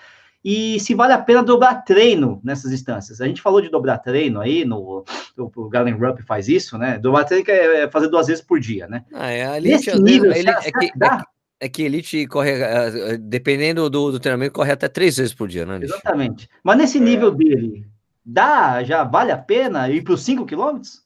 E 0.45 0.81
se 0.81 0.95
vale 0.95 1.13
a 1.13 1.19
pena 1.19 1.43
dobrar 1.43 1.85
treino 1.85 2.41
nessas 2.43 2.73
instâncias. 2.73 3.21
A 3.21 3.27
gente 3.27 3.41
falou 3.41 3.61
de 3.61 3.69
dobrar 3.69 3.99
treino 3.99 4.41
aí, 4.41 4.65
no, 4.65 5.05
o, 5.37 5.69
Galen 5.69 5.95
Rupp 5.95 6.23
faz 6.23 6.49
isso, 6.49 6.77
né? 6.77 6.99
Dobrar 6.99 7.25
treino 7.25 7.45
é 7.49 7.89
fazer 7.91 8.09
duas 8.09 8.27
vezes 8.27 8.43
por 8.43 8.59
dia, 8.59 8.89
né? 8.89 9.05
Ah, 9.13 9.31
é, 9.31 9.47
ali 9.47 9.71
Nesse 9.71 9.97
nível, 10.01 10.33
ele, 10.33 10.51
é, 10.51 10.55
que, 10.55 10.87
é, 10.87 11.23
é 11.63 11.69
que 11.69 11.85
elite 11.85 12.27
corre, 12.27 12.51
eh, 12.51 13.13
eh, 13.13 13.17
dependendo 13.17 13.89
do, 13.89 14.11
do, 14.11 14.19
treinamento, 14.19 14.53
corre 14.53 14.73
até 14.73 14.89
três 14.89 15.17
vezes 15.17 15.33
por 15.33 15.47
dia, 15.47 15.65
né? 15.65 15.77
Elite? 15.77 15.93
Exatamente. 15.93 16.51
Mas 16.63 16.77
nesse 16.77 16.99
é. 16.99 17.01
nível 17.01 17.31
dele, 17.31 17.87
dá, 18.27 18.83
já 18.83 19.05
vale 19.05 19.31
a 19.31 19.39
pena 19.39 19.89
ir 19.89 20.03
para 20.03 20.15
os 20.15 20.25
5 20.25 20.45
quilômetros? 20.45 21.03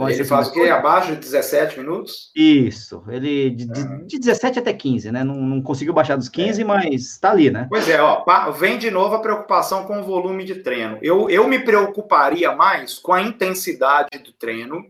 Ele 0.00 0.24
faz 0.24 0.48
o 0.48 0.52
quê? 0.52 0.68
Abaixo 0.68 1.12
de 1.12 1.18
17 1.18 1.78
minutos? 1.78 2.30
Isso, 2.34 3.02
ele 3.08 3.50
de, 3.50 3.64
uhum. 3.64 4.06
de 4.06 4.18
17 4.18 4.60
até 4.60 4.72
15, 4.72 5.10
né? 5.10 5.24
Não, 5.24 5.34
não 5.34 5.62
conseguiu 5.62 5.92
baixar 5.92 6.16
dos 6.16 6.28
15, 6.28 6.60
é. 6.60 6.64
mas 6.64 7.18
tá 7.18 7.30
ali, 7.30 7.50
né? 7.50 7.66
Pois 7.68 7.88
é, 7.88 8.00
ó, 8.00 8.24
vem 8.52 8.78
de 8.78 8.90
novo 8.90 9.16
a 9.16 9.20
preocupação 9.20 9.84
com 9.86 10.00
o 10.00 10.04
volume 10.04 10.44
de 10.44 10.56
treino. 10.56 10.98
Eu, 11.02 11.28
eu 11.28 11.48
me 11.48 11.58
preocuparia 11.58 12.54
mais 12.54 12.98
com 12.98 13.12
a 13.12 13.22
intensidade 13.22 14.18
do 14.24 14.32
treino, 14.32 14.84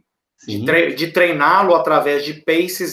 de, 0.46 0.64
tre 0.64 0.94
de 0.94 1.08
treiná-lo 1.08 1.74
através 1.74 2.24
de 2.24 2.34
paces 2.34 2.92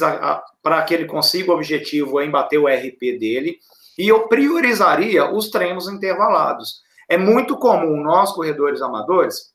para 0.62 0.82
que 0.84 0.94
ele 0.94 1.06
consiga 1.06 1.52
o 1.52 1.56
objetivo 1.56 2.22
em 2.22 2.30
bater 2.30 2.58
o 2.58 2.68
RP 2.68 3.18
dele. 3.20 3.60
E 3.98 4.08
eu 4.08 4.28
priorizaria 4.28 5.32
os 5.32 5.50
treinos 5.50 5.88
intervalados. 5.88 6.82
É 7.08 7.18
muito 7.18 7.58
comum 7.58 8.02
nós, 8.02 8.32
corredores 8.32 8.82
amadores, 8.82 9.54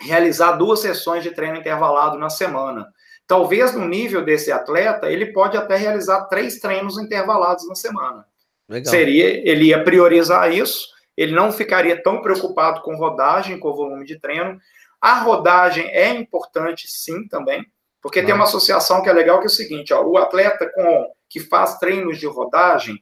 realizar 0.00 0.52
duas 0.52 0.80
sessões 0.80 1.22
de 1.22 1.30
treino 1.30 1.56
intervalado 1.56 2.18
na 2.18 2.30
semana. 2.30 2.86
Talvez 3.26 3.74
no 3.74 3.86
nível 3.86 4.24
desse 4.24 4.50
atleta, 4.50 5.10
ele 5.10 5.26
pode 5.26 5.56
até 5.56 5.76
realizar 5.76 6.24
três 6.26 6.58
treinos 6.58 6.98
intervalados 6.98 7.66
na 7.68 7.74
semana. 7.74 8.24
Legal. 8.68 8.90
Seria, 8.90 9.48
ele 9.48 9.66
ia 9.66 9.82
priorizar 9.82 10.52
isso, 10.52 10.88
ele 11.16 11.32
não 11.32 11.52
ficaria 11.52 12.00
tão 12.02 12.22
preocupado 12.22 12.80
com 12.82 12.96
rodagem, 12.96 13.58
com 13.58 13.68
o 13.68 13.74
volume 13.74 14.04
de 14.04 14.18
treino, 14.18 14.58
a 15.00 15.20
rodagem 15.20 15.86
é 15.88 16.10
importante, 16.10 16.86
sim, 16.88 17.26
também, 17.28 17.64
porque 18.02 18.22
tem 18.22 18.34
uma 18.34 18.44
associação 18.44 19.02
que 19.02 19.08
é 19.08 19.12
legal, 19.12 19.38
que 19.38 19.46
é 19.46 19.46
o 19.46 19.50
seguinte, 19.50 19.92
ó, 19.92 20.02
o 20.02 20.18
atleta 20.18 20.70
com, 20.74 21.12
que 21.28 21.40
faz 21.40 21.78
treinos 21.78 22.18
de 22.18 22.26
rodagem, 22.26 22.98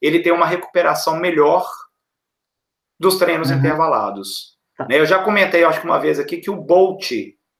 ele 0.00 0.20
tem 0.20 0.32
uma 0.32 0.46
recuperação 0.46 1.16
melhor 1.16 1.68
dos 2.98 3.16
treinos 3.16 3.50
uhum. 3.50 3.58
intervalados. 3.58 4.58
Tá. 4.76 4.86
Né, 4.88 4.98
eu 4.98 5.06
já 5.06 5.22
comentei, 5.22 5.64
acho 5.64 5.80
que 5.80 5.86
uma 5.86 5.98
vez 5.98 6.18
aqui, 6.18 6.38
que 6.38 6.50
o 6.50 6.56
Bolt 6.56 7.10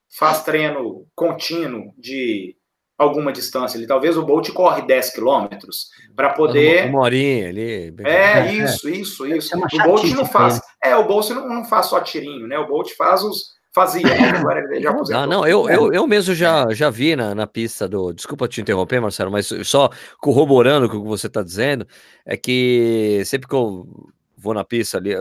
faz 0.08 0.42
treino 0.42 1.06
contínuo 1.14 1.94
de 1.96 2.56
alguma 2.98 3.32
distância. 3.32 3.78
Ele, 3.78 3.86
talvez 3.86 4.16
o 4.16 4.24
Bolt 4.24 4.50
corre 4.52 4.82
10 4.82 5.10
quilômetros 5.10 5.88
para 6.14 6.30
poder. 6.30 6.88
Uma 6.88 7.00
horinha 7.00 7.48
ali. 7.48 7.94
É, 8.04 8.52
isso, 8.52 8.88
isso, 8.88 9.26
isso. 9.26 9.56
O 9.56 9.82
Bolt 9.84 10.04
não 10.10 10.26
faz. 10.26 10.60
É, 10.82 10.94
o 10.96 11.06
Bolt 11.06 11.30
não, 11.30 11.48
não 11.48 11.64
faz 11.64 11.86
só 11.86 12.00
tirinho, 12.00 12.46
né? 12.46 12.58
O 12.58 12.66
Bolt 12.66 12.90
faz 12.96 13.22
os 13.22 13.59
Fazia, 13.72 14.02
né? 14.02 14.30
agora 14.30 14.60
ele 14.64 14.82
já 14.82 14.90
aposentou. 14.90 15.22
Ah, 15.22 15.26
não, 15.26 15.46
eu, 15.46 15.68
eu, 15.68 15.92
eu 15.92 16.06
mesmo 16.06 16.34
já, 16.34 16.72
já 16.72 16.90
vi 16.90 17.14
na, 17.14 17.34
na 17.34 17.46
pista 17.46 17.88
do. 17.88 18.12
Desculpa 18.12 18.48
te 18.48 18.60
interromper, 18.60 19.00
Marcelo, 19.00 19.30
mas 19.30 19.48
só 19.64 19.90
corroborando 20.18 20.88
com 20.88 20.96
o 20.96 21.02
que 21.02 21.08
você 21.08 21.28
está 21.28 21.40
dizendo, 21.42 21.86
é 22.26 22.36
que 22.36 23.22
sempre 23.24 23.48
que 23.48 23.54
eu 23.54 23.86
vou 24.36 24.54
na 24.54 24.64
pista 24.64 24.98
ali, 24.98 25.12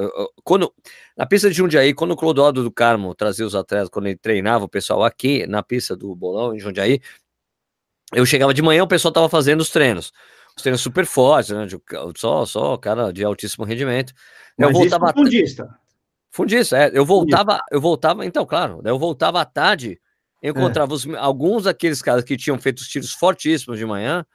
quando 0.44 0.74
na 1.16 1.28
pista 1.28 1.50
de 1.50 1.56
Jundiaí, 1.56 1.94
quando 1.94 2.12
o 2.12 2.16
Clodoaldo 2.16 2.64
do 2.64 2.72
Carmo 2.72 3.14
trazia 3.14 3.46
os 3.46 3.54
atletas, 3.54 3.90
quando 3.90 4.08
ele 4.08 4.18
treinava 4.18 4.66
o 4.66 4.70
pessoal 4.70 5.04
aqui 5.04 5.46
na 5.46 5.62
pista 5.62 5.96
do 5.96 6.16
Bolão, 6.16 6.56
em 6.56 6.60
Jundiaí, 6.60 7.00
eu 8.14 8.26
chegava 8.26 8.54
de 8.54 8.62
manhã, 8.64 8.84
o 8.84 8.88
pessoal 8.88 9.12
tava 9.12 9.30
fazendo 9.30 9.62
os 9.62 9.70
treinos. 9.70 10.12
Os 10.58 10.64
treinos 10.64 10.82
super 10.82 11.06
fortes, 11.06 11.52
né? 11.52 11.68
De, 11.68 11.78
só, 12.18 12.46
só 12.46 12.78
cara 12.78 13.14
de 13.14 13.24
altíssimo 13.24 13.64
rendimento. 13.64 14.12
Eu 14.58 14.72
Mas 14.72 14.78
voltava. 14.78 15.14
Isso 15.30 15.64
Fundista, 16.32 16.78
é. 16.78 16.92
Eu 16.94 17.06
voltava, 17.06 17.60
eu 17.72 17.82
voltava, 17.82 18.26
então, 18.26 18.46
claro, 18.46 18.82
eu 18.86 19.00
voltava 19.00 19.42
à 19.42 19.46
tarde, 19.46 20.00
encontrava 20.42 20.94
é. 20.94 20.96
os, 20.96 21.08
alguns 21.16 21.64
daqueles 21.64 22.02
caras 22.02 22.24
que 22.24 22.38
tinham 22.38 22.58
feito 22.60 22.80
os 22.80 22.88
tiros 22.88 23.14
fortíssimos 23.14 23.78
de 23.78 23.86
manhã, 23.86 24.26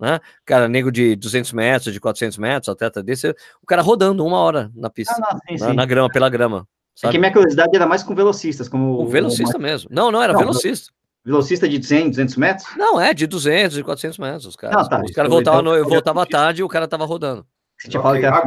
né? 0.00 0.20
Cara, 0.44 0.68
nego 0.68 0.90
de 0.90 1.14
200 1.16 1.52
metros, 1.52 1.92
de 1.92 2.00
400 2.00 2.38
metros, 2.38 2.68
atleta 2.68 3.02
desse, 3.02 3.30
o 3.62 3.66
cara 3.66 3.82
rodando 3.82 4.24
uma 4.24 4.38
hora 4.38 4.70
na 4.74 4.90
pista, 4.90 5.14
ah, 5.16 5.20
não, 5.32 5.40
sim, 5.40 5.62
na, 5.64 5.70
sim. 5.70 5.76
na, 5.76 5.86
grama, 5.86 6.08
pela 6.08 6.28
grama. 6.28 6.66
Sabe? 6.94 7.10
É 7.10 7.12
que 7.12 7.18
minha 7.18 7.32
curiosidade 7.32 7.74
era 7.74 7.86
mais 7.86 8.02
com 8.02 8.14
velocistas, 8.14 8.68
como 8.68 9.00
o 9.00 9.06
velocista 9.06 9.58
o... 9.58 9.60
mesmo. 9.60 9.90
Não, 9.92 10.10
não 10.10 10.22
era 10.22 10.32
não, 10.32 10.40
velocista. 10.40 10.92
Velocista 11.24 11.68
de 11.68 11.82
100, 11.82 12.10
200 12.10 12.36
metros? 12.36 12.76
Não, 12.76 13.00
é 13.00 13.14
de 13.14 13.26
200, 13.26 13.76
de 13.76 13.82
400 13.82 14.18
metros. 14.18 14.46
Os 14.46 14.56
caras, 14.56 14.86
tá, 14.88 15.02
os 15.02 15.10
caras 15.10 15.30
voltavam, 15.30 15.60
então, 15.60 15.74
eu 15.74 15.88
voltava 15.88 16.22
à 16.22 16.26
tarde 16.26 16.60
e 16.60 16.64
o 16.64 16.68
cara 16.68 16.86
tava 16.86 17.06
rodando. 17.06 17.46
Você 17.78 17.88
tinha 17.88 18.02
falado 18.02 18.20
que 18.20 18.26
era 18.26 18.44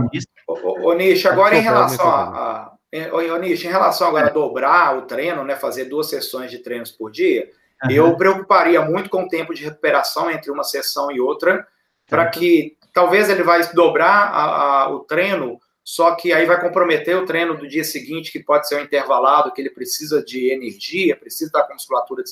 Ô, 0.83 0.93
Nish, 0.93 1.25
agora 1.25 1.57
em 1.57 1.61
relação 1.61 2.07
a, 2.07 2.76
é, 2.91 3.11
Onish, 3.11 3.65
em 3.65 3.69
relação 3.69 4.07
agora 4.07 4.27
a 4.27 4.31
dobrar 4.31 4.97
o 4.97 5.03
treino, 5.03 5.43
né, 5.43 5.55
fazer 5.55 5.85
duas 5.85 6.09
sessões 6.09 6.49
de 6.49 6.59
treinos 6.59 6.91
por 6.91 7.11
dia, 7.11 7.49
uhum. 7.83 7.91
eu 7.91 8.17
preocuparia 8.17 8.81
muito 8.81 9.09
com 9.09 9.23
o 9.23 9.27
tempo 9.27 9.53
de 9.53 9.63
recuperação 9.63 10.31
entre 10.31 10.51
uma 10.51 10.63
sessão 10.63 11.11
e 11.11 11.19
outra, 11.19 11.67
para 12.07 12.27
que 12.27 12.77
talvez 12.93 13.29
ele 13.29 13.43
vai 13.43 13.61
dobrar 13.73 14.31
a, 14.31 14.83
a, 14.83 14.89
o 14.89 14.99
treino, 15.01 15.59
só 15.83 16.15
que 16.15 16.33
aí 16.33 16.45
vai 16.45 16.59
comprometer 16.59 17.15
o 17.15 17.25
treino 17.25 17.55
do 17.55 17.67
dia 17.67 17.83
seguinte, 17.83 18.31
que 18.31 18.43
pode 18.43 18.67
ser 18.67 18.75
um 18.75 18.81
intervalado, 18.81 19.53
que 19.53 19.61
ele 19.61 19.69
precisa 19.69 20.23
de 20.23 20.51
energia, 20.51 21.15
precisa 21.15 21.45
estar 21.45 21.63
com 21.63 21.73
a 21.73 21.75
musculatura 21.75 22.23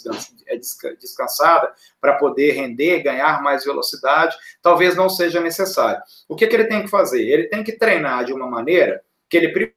é, 0.47 0.57
descansada 0.95 1.73
para 2.01 2.15
poder 2.15 2.51
render, 2.51 3.03
ganhar 3.03 3.41
mais 3.41 3.63
velocidade, 3.63 4.35
talvez 4.61 4.95
não 4.95 5.09
seja 5.09 5.39
necessário. 5.39 6.01
O 6.27 6.35
que, 6.35 6.47
que 6.47 6.55
ele 6.55 6.65
tem 6.65 6.81
que 6.81 6.89
fazer? 6.89 7.21
Ele 7.21 7.47
tem 7.47 7.63
que 7.63 7.73
treinar 7.73 8.25
de 8.25 8.33
uma 8.33 8.47
maneira 8.47 9.01
que 9.29 9.37
ele. 9.37 9.73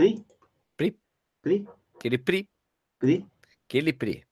Pri. 0.00 0.24
Pri. 0.76 0.96
Pri. 1.42 1.56
Aquele 1.96 2.18
pri. 2.18 2.48
Pri. 2.96 3.26
Aquele 3.68 3.92
pri. 3.92 4.24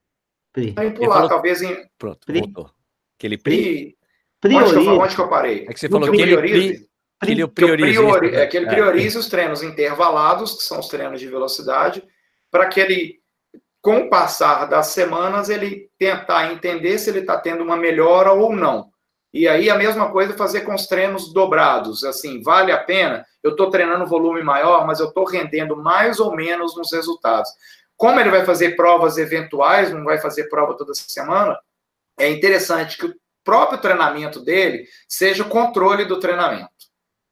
Pri. 0.51 0.73
Vai 0.73 0.95
pular, 0.95 1.15
falou... 1.15 1.29
talvez 1.29 1.61
em. 1.61 1.77
Pronto, 1.99 2.25
pri. 2.25 2.41
voltou. 2.41 2.71
Aquele 3.19 3.37
pri. 3.37 3.95
pri. 4.41 4.57
Onde, 4.57 4.71
que 4.71 4.89
eu, 4.89 4.99
onde 4.99 5.15
que 5.15 5.21
eu 5.21 5.29
parei? 5.29 5.67
É 5.69 5.73
que 5.75 5.81
você 5.81 5.89
falou 5.89 6.11
que 6.11 6.23
ele 6.23 6.37
pri. 6.39 6.89
Que 7.21 7.33
ele 7.33 7.49
prioriza. 7.49 8.01
Priori, 8.01 8.35
é 8.35 8.47
que 8.47 8.57
ele 8.57 8.67
prioriza 8.67 9.19
é. 9.19 9.21
os 9.21 9.29
treinos 9.29 9.63
intervalados, 9.63 10.57
que 10.57 10.63
são 10.63 10.79
os 10.79 10.89
treinos 10.89 11.21
de 11.21 11.27
velocidade, 11.27 12.03
para 12.51 12.69
que 12.69 12.81
ele, 12.81 13.21
com 13.83 13.99
o 13.99 14.09
passar 14.09 14.67
das 14.67 14.87
semanas, 14.87 15.51
ele 15.51 15.91
tentar 15.99 16.53
entender 16.53 16.97
se 16.99 17.11
ele 17.11 17.19
está 17.19 17.37
tendo 17.37 17.63
uma 17.63 17.77
melhora 17.77 18.33
ou 18.33 18.55
não. 18.55 18.91
E 19.33 19.47
aí 19.47 19.69
a 19.69 19.77
mesma 19.77 20.11
coisa 20.11 20.35
fazer 20.35 20.63
com 20.63 20.75
os 20.75 20.87
treinos 20.87 21.33
dobrados. 21.33 22.05
Assim, 22.05 22.43
vale 22.43 22.73
a 22.73 22.79
pena? 22.79 23.25
Eu 23.43 23.53
estou 23.53 23.71
treinando 23.71 24.07
volume 24.07 24.43
maior, 24.43 24.87
mas 24.87 25.01
eu 25.01 25.09
estou 25.09 25.25
rendendo 25.25 25.77
mais 25.77 26.19
ou 26.19 26.35
menos 26.35 26.77
nos 26.77 26.93
resultados. 26.93 27.51
Como 27.97 28.19
ele 28.21 28.31
vai 28.31 28.45
fazer 28.45 28.77
provas 28.77 29.19
eventuais, 29.19 29.93
não 29.93 30.05
vai 30.05 30.19
fazer 30.19 30.49
prova 30.49 30.77
toda 30.77 30.95
semana, 30.95 31.59
é 32.19 32.31
interessante 32.31 32.97
que 32.97 33.07
o 33.07 33.15
próprio 33.45 33.81
treinamento 33.81 34.41
dele 34.41 34.87
seja 35.09 35.43
o 35.43 35.49
controle 35.49 36.05
do 36.05 36.21
treinamento. 36.21 36.71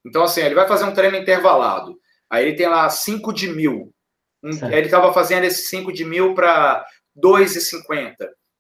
Então, 0.05 0.23
assim, 0.23 0.41
ele 0.41 0.55
vai 0.55 0.67
fazer 0.67 0.85
um 0.85 0.95
treino 0.95 1.17
intervalado. 1.17 1.99
Aí 2.31 2.47
ele 2.47 2.57
tem 2.57 2.69
lá 2.69 2.89
5 2.89 3.33
de 3.33 3.49
mil. 3.49 3.93
ele 4.43 4.87
estava 4.87 5.13
fazendo 5.13 5.45
esse 5.45 5.63
5 5.69 5.93
de 5.93 6.05
mil 6.05 6.35
para 6.35 6.85
2,50. 7.17 8.15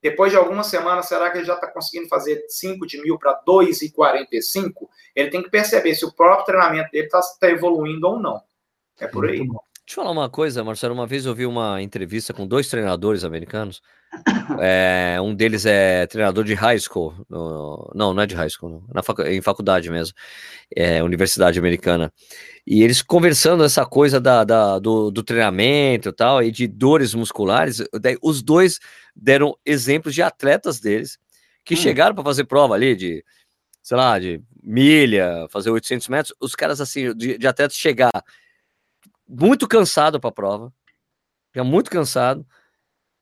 Depois 0.09 0.31
de 0.31 0.39
algumas 0.39 0.69
semanas, 0.69 1.07
será 1.07 1.29
que 1.31 1.39
ele 1.39 1.45
já 1.45 1.55
está 1.55 1.67
conseguindo 1.67 2.09
fazer 2.09 2.45
5 2.49 2.87
de 2.87 3.03
mil 3.03 3.19
para 3.19 3.43
2,45? 3.45 4.89
Ele 5.17 5.31
tem 5.31 5.43
que 5.43 5.51
perceber 5.51 5.97
se 5.97 6.05
o 6.05 6.15
próprio 6.15 6.47
treinamento 6.47 6.93
dele 6.93 7.07
está 7.07 7.21
tá 7.41 7.51
evoluindo 7.51 8.07
ou 8.07 8.21
não. 8.21 8.41
É 9.01 9.09
por 9.09 9.29
aí. 9.29 9.39
Deixa 9.39 9.51
eu 9.91 9.95
falar 9.95 10.13
uma 10.13 10.31
coisa, 10.31 10.63
Marcelo. 10.63 10.95
Uma 10.95 11.09
vez 11.09 11.27
eu 11.27 11.35
vi 11.35 11.45
uma 11.45 11.83
entrevista 11.83 12.33
com 12.33 12.47
dois 12.47 12.69
treinadores 12.69 13.25
americanos. 13.25 13.83
É, 14.61 15.21
um 15.21 15.35
deles 15.35 15.67
é 15.67 16.07
treinador 16.07 16.45
de 16.45 16.55
high 16.55 16.79
school. 16.79 17.15
No, 17.29 17.91
não, 17.95 18.15
não 18.15 18.23
é 18.23 18.27
de 18.27 18.35
high 18.35 18.49
school, 18.49 18.85
na 18.93 19.03
facu, 19.03 19.23
em 19.23 19.41
faculdade 19.41 19.91
mesmo. 19.91 20.15
É, 20.75 21.03
universidade 21.03 21.59
americana. 21.59 22.13
E 22.67 22.83
eles 22.83 23.03
conversando 23.03 23.65
essa 23.65 23.85
coisa 23.85 24.21
da, 24.21 24.45
da 24.45 24.79
do, 24.79 25.11
do, 25.11 25.23
treinamento 25.23 26.09
e 26.09 26.13
tal, 26.13 26.43
e 26.43 26.51
de 26.51 26.67
dores 26.67 27.15
musculares. 27.15 27.83
Daí, 28.01 28.17
os 28.23 28.43
dois 28.43 28.81
deram 29.15 29.57
exemplos 29.65 30.15
de 30.15 30.23
atletas 30.23 30.81
deles 30.81 31.19
que 31.65 31.75
hum. 31.75 31.79
chegaram 31.79 32.15
para 32.15 32.25
fazer 32.25 32.45
prova 32.45 32.75
ali 32.75 32.95
de, 32.95 33.25
sei 33.83 33.97
lá, 33.97 34.19
de 34.19 34.41
milha, 34.63 35.47
fazer 35.51 35.71
800 35.71 36.09
metros. 36.09 36.35
Os 36.41 36.55
caras, 36.55 36.81
assim, 36.81 37.15
de, 37.15 37.39
de 37.39 37.47
atletas 37.47 37.77
chegar 37.77 38.13
muito 39.29 39.67
cansado 39.67 40.21
para 40.21 40.31
a 40.31 40.33
prova, 40.33 40.73
já 41.55 41.65
muito 41.65 41.91
cansado, 41.91 42.47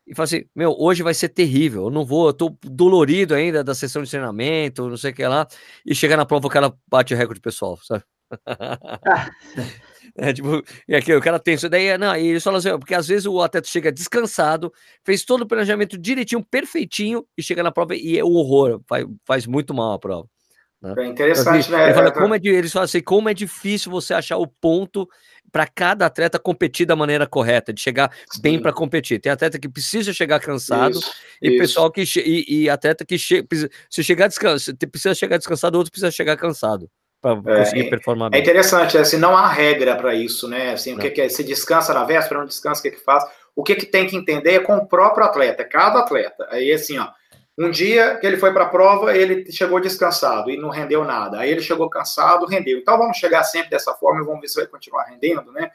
e 0.06 0.14
fala 0.14 0.24
assim: 0.24 0.44
Meu, 0.54 0.74
hoje 0.78 1.02
vai 1.02 1.14
ser 1.14 1.28
terrível, 1.28 1.84
eu 1.84 1.90
não 1.90 2.04
vou, 2.04 2.28
eu 2.28 2.32
tô 2.32 2.56
dolorido 2.62 3.34
ainda 3.34 3.64
da 3.64 3.74
sessão 3.74 4.02
de 4.02 4.10
treinamento, 4.10 4.88
não 4.88 4.96
sei 4.96 5.10
o 5.10 5.14
que 5.14 5.26
lá, 5.26 5.46
e 5.84 5.94
chega 5.94 6.16
na 6.16 6.26
prova 6.26 6.46
o 6.46 6.50
cara 6.50 6.72
bate 6.88 7.14
o 7.14 7.16
recorde 7.16 7.40
pessoal, 7.40 7.78
sabe? 7.82 8.04
é, 10.16 10.32
tipo, 10.32 10.62
e 10.88 10.94
aqui 10.94 11.14
o 11.14 11.20
cara 11.20 11.38
tem 11.38 11.54
isso 11.54 11.68
daí, 11.68 11.96
não, 11.96 12.16
e 12.16 12.26
eles 12.26 12.42
falam 12.42 12.58
assim, 12.58 12.78
porque 12.78 12.94
às 12.94 13.08
vezes 13.08 13.26
o 13.26 13.40
atleta 13.40 13.68
chega 13.68 13.92
descansado, 13.92 14.72
fez 15.04 15.24
todo 15.24 15.42
o 15.42 15.46
planejamento 15.46 15.96
direitinho, 15.96 16.44
perfeitinho, 16.44 17.26
e 17.36 17.42
chega 17.42 17.62
na 17.62 17.72
prova 17.72 17.94
e 17.94 18.18
é 18.18 18.24
um 18.24 18.34
horror, 18.34 18.80
faz, 18.88 19.06
faz 19.24 19.46
muito 19.46 19.72
mal 19.72 19.92
a 19.92 19.98
prova. 19.98 20.28
Né? 20.84 20.94
É 20.98 21.06
interessante, 21.06 21.60
assim, 21.60 21.72
né? 21.72 21.84
Ele 21.86 21.94
fala, 21.94 22.12
como 22.12 22.34
é, 22.34 22.38
eles 22.42 22.70
falam 22.70 22.84
assim, 22.84 23.00
como 23.00 23.28
é 23.30 23.34
difícil 23.34 23.90
você 23.90 24.12
achar 24.12 24.36
o 24.36 24.46
ponto 24.46 25.08
para 25.54 25.68
cada 25.68 26.06
atleta 26.06 26.36
competir 26.36 26.84
da 26.84 26.96
maneira 26.96 27.28
correta, 27.28 27.72
de 27.72 27.80
chegar 27.80 28.10
Sim. 28.28 28.42
bem 28.42 28.60
para 28.60 28.72
competir. 28.72 29.20
Tem 29.20 29.30
atleta 29.30 29.56
que 29.56 29.68
precisa 29.68 30.12
chegar 30.12 30.40
cansado 30.40 30.98
isso, 30.98 31.12
e 31.40 31.50
isso. 31.50 31.58
pessoal 31.58 31.92
que 31.92 32.02
e, 32.16 32.64
e, 32.64 32.68
atleta 32.68 33.04
que 33.04 33.16
che, 33.16 33.46
se 33.88 34.02
chegar 34.02 34.26
descansado, 34.26 34.76
precisa 34.90 35.14
chegar 35.14 35.38
descansado, 35.38 35.78
outro 35.78 35.92
precisa 35.92 36.10
chegar 36.10 36.36
cansado 36.36 36.90
para 37.22 37.38
é, 37.46 37.58
conseguir 37.60 37.88
performar 37.88 38.30
bem. 38.30 38.40
É 38.40 38.42
interessante, 38.42 38.98
assim, 38.98 39.16
não 39.16 39.36
há 39.36 39.46
regra 39.46 39.94
para 39.94 40.12
isso, 40.12 40.48
né? 40.48 40.72
Assim, 40.72 40.94
o 40.94 40.98
que, 40.98 41.08
que, 41.10 41.20
é? 41.20 41.28
Se 41.28 41.44
descansa 41.44 41.94
na 41.94 42.02
véspera, 42.02 42.40
não 42.40 42.48
descansa, 42.48 42.80
o 42.80 42.82
que, 42.82 42.90
que 42.90 43.04
faz? 43.04 43.22
O 43.54 43.62
que, 43.62 43.76
que 43.76 43.86
tem 43.86 44.08
que 44.08 44.16
entender 44.16 44.54
é 44.54 44.58
com 44.58 44.76
o 44.76 44.88
próprio 44.88 45.24
atleta, 45.24 45.62
cada 45.62 46.00
atleta. 46.00 46.48
Aí, 46.50 46.72
assim, 46.72 46.98
ó, 46.98 47.06
um 47.56 47.70
dia 47.70 48.16
que 48.18 48.26
ele 48.26 48.36
foi 48.36 48.52
para 48.52 48.64
a 48.64 48.68
prova, 48.68 49.16
ele 49.16 49.50
chegou 49.50 49.80
descansado 49.80 50.50
e 50.50 50.56
não 50.56 50.70
rendeu 50.70 51.04
nada. 51.04 51.38
Aí 51.38 51.50
ele 51.50 51.62
chegou 51.62 51.88
cansado, 51.88 52.46
rendeu. 52.46 52.78
Então 52.78 52.98
vamos 52.98 53.16
chegar 53.16 53.44
sempre 53.44 53.70
dessa 53.70 53.94
forma 53.94 54.20
e 54.20 54.24
vamos 54.24 54.40
ver 54.40 54.48
se 54.48 54.56
vai 54.56 54.66
continuar 54.66 55.04
rendendo, 55.04 55.52
né? 55.52 55.70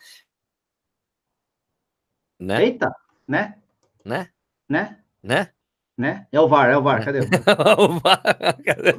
né? 2.37 2.63
Eita, 2.65 2.93
né? 3.27 3.55
Né? 4.03 4.29
Né? 4.67 4.97
Né? 5.23 5.49
Né? 5.97 6.27
É 6.31 6.39
o 6.39 6.47
VAR, 6.47 6.69
é 6.69 6.77
o 6.77 6.81
VAR, 6.81 7.03
cadê? 7.03 7.19
o 7.19 7.99
VAR, 7.99 8.21
cadê? 8.63 8.97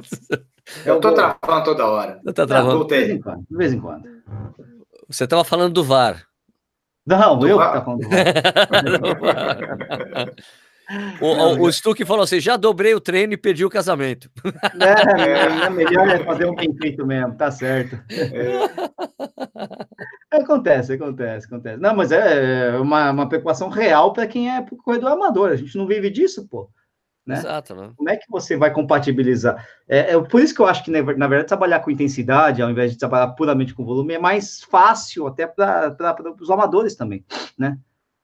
Eu 0.85 0.99
tô 0.99 1.13
travando 1.13 1.65
toda 1.65 1.87
hora. 1.87 2.21
Eu 2.23 2.33
tô 2.33 2.45
travando. 2.45 2.85
de 2.85 2.89
vez 2.89 3.09
em 3.09 3.21
quando, 3.21 3.45
de 3.49 3.57
vez 3.57 3.73
em 3.73 3.79
quando. 3.79 4.23
Você 5.07 5.27
tava 5.27 5.43
falando 5.43 5.73
do 5.73 5.83
VAR. 5.83 6.27
Não, 7.05 7.37
do 7.37 7.47
eu 7.47 7.57
VAR. 7.57 7.71
que 7.71 7.77
tá 7.79 7.85
falando 7.85 8.01
do 8.01 8.09
VAR. 9.19 10.33
O, 11.19 11.25
o, 11.25 11.61
o 11.63 11.71
Stuck 11.71 12.03
falou 12.05 12.23
assim: 12.23 12.39
já 12.39 12.57
dobrei 12.57 12.93
o 12.93 13.01
treino 13.01 13.33
e 13.33 13.37
perdi 13.37 13.63
o 13.65 13.69
casamento. 13.69 14.29
É, 14.79 15.21
é, 15.21 15.65
é 15.65 15.69
melhor 15.69 16.07
é 16.09 16.23
fazer 16.23 16.45
um 16.45 16.55
bem 16.55 16.73
feito 16.75 17.05
mesmo, 17.05 17.35
tá 17.35 17.51
certo. 17.51 17.99
É. 18.09 18.69
Acontece, 20.31 20.93
acontece, 20.93 21.45
acontece. 21.45 21.81
Não, 21.81 21.95
mas 21.95 22.11
é 22.11 22.77
uma, 22.77 23.11
uma 23.11 23.27
preocupação 23.27 23.69
real 23.69 24.13
para 24.13 24.27
quem 24.27 24.49
é 24.49 24.65
corredor 24.83 25.11
amador. 25.11 25.51
A 25.51 25.55
gente 25.55 25.77
não 25.77 25.85
vive 25.85 26.09
disso, 26.09 26.47
pô. 26.47 26.69
Né? 27.25 27.37
Exato, 27.37 27.75
né? 27.75 27.91
Como 27.95 28.09
é 28.09 28.17
que 28.17 28.25
você 28.29 28.57
vai 28.57 28.73
compatibilizar? 28.73 29.67
É, 29.87 30.13
é, 30.13 30.21
por 30.21 30.41
isso 30.41 30.55
que 30.55 30.61
eu 30.61 30.65
acho 30.65 30.83
que, 30.83 30.89
na 30.89 31.01
verdade, 31.01 31.47
trabalhar 31.47 31.79
com 31.79 31.91
intensidade, 31.91 32.61
ao 32.61 32.69
invés 32.69 32.91
de 32.91 32.97
trabalhar 32.97 33.27
puramente 33.29 33.73
com 33.75 33.85
volume, 33.85 34.15
é 34.15 34.19
mais 34.19 34.61
fácil 34.63 35.27
até 35.27 35.45
para 35.45 35.95
os 36.39 36.49
amadores 36.49 36.95
também, 36.95 37.23
né? 37.57 37.77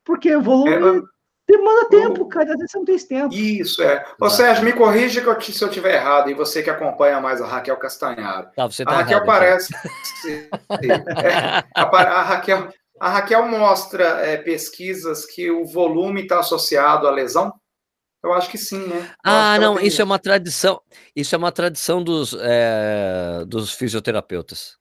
Porque 0.04 0.36
o 0.36 0.42
volume. 0.42 0.72
É, 0.72 1.02
Demanda 1.48 1.88
tempo, 1.90 2.28
cara. 2.28 2.52
Às 2.52 2.58
vezes 2.58 2.72
você 2.72 2.78
não 2.78 2.86
tem 2.86 3.00
tempo. 3.00 3.34
Isso, 3.34 3.82
é. 3.82 4.06
Ô, 4.20 4.30
Sérgio, 4.30 4.66
me 4.66 4.74
corrija 4.74 5.22
que 5.22 5.28
eu, 5.28 5.42
se 5.42 5.64
eu 5.64 5.70
estiver 5.70 5.96
errado, 5.96 6.30
e 6.30 6.34
você 6.34 6.62
que 6.62 6.70
acompanha 6.70 7.22
mais 7.22 7.42
a 7.42 7.48
Raquel 7.48 7.78
Castanharo. 7.78 8.50
Tá, 8.54 8.66
você 8.66 8.84
tá 8.84 8.92
a 8.92 8.96
Raquel 8.98 9.18
errado, 9.18 9.26
parece. 9.26 9.74
é, 10.84 11.64
a, 11.74 11.84
a, 11.84 12.22
Raquel, 12.22 12.70
a 13.00 13.10
Raquel 13.10 13.48
mostra 13.48 14.04
é, 14.26 14.36
pesquisas 14.36 15.26
que 15.26 15.50
o 15.50 15.66
volume 15.66 16.24
está 16.24 16.40
associado 16.40 17.08
à 17.08 17.12
lesão? 17.12 17.54
Eu 18.22 18.34
acho 18.34 18.50
que 18.50 18.58
sim, 18.58 18.86
né? 18.88 19.10
ah, 19.24 19.58
não, 19.58 19.80
isso 19.80 20.02
é 20.02 20.04
uma 20.06 20.20
tradição. 20.20 20.82
Isso 21.16 21.34
é 21.34 21.38
uma 21.38 21.52
tradição 21.52 22.04
dos, 22.04 22.36
é, 22.38 23.46
dos 23.48 23.72
fisioterapeutas. 23.72 24.76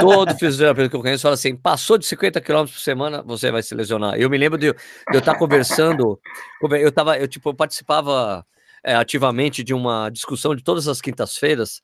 Todo 0.00 0.34
fisioterapeuta 0.34 0.90
que 0.90 0.96
eu 0.96 1.00
conheço 1.00 1.22
fala 1.22 1.34
assim: 1.34 1.56
passou 1.56 1.98
de 1.98 2.06
50 2.06 2.40
km 2.40 2.64
por 2.64 2.78
semana, 2.78 3.22
você 3.22 3.50
vai 3.50 3.62
se 3.62 3.74
lesionar. 3.74 4.14
Eu 4.16 4.30
me 4.30 4.38
lembro 4.38 4.58
de, 4.58 4.72
de 4.72 4.76
eu 5.12 5.18
estar 5.18 5.34
conversando, 5.36 6.20
eu 6.62 6.92
tava, 6.92 7.18
eu 7.18 7.28
tipo, 7.28 7.50
eu 7.50 7.54
participava 7.54 8.44
é, 8.84 8.94
ativamente 8.94 9.62
de 9.62 9.74
uma 9.74 10.10
discussão 10.10 10.54
de 10.54 10.62
todas 10.62 10.88
as 10.88 11.00
quintas-feiras 11.00 11.82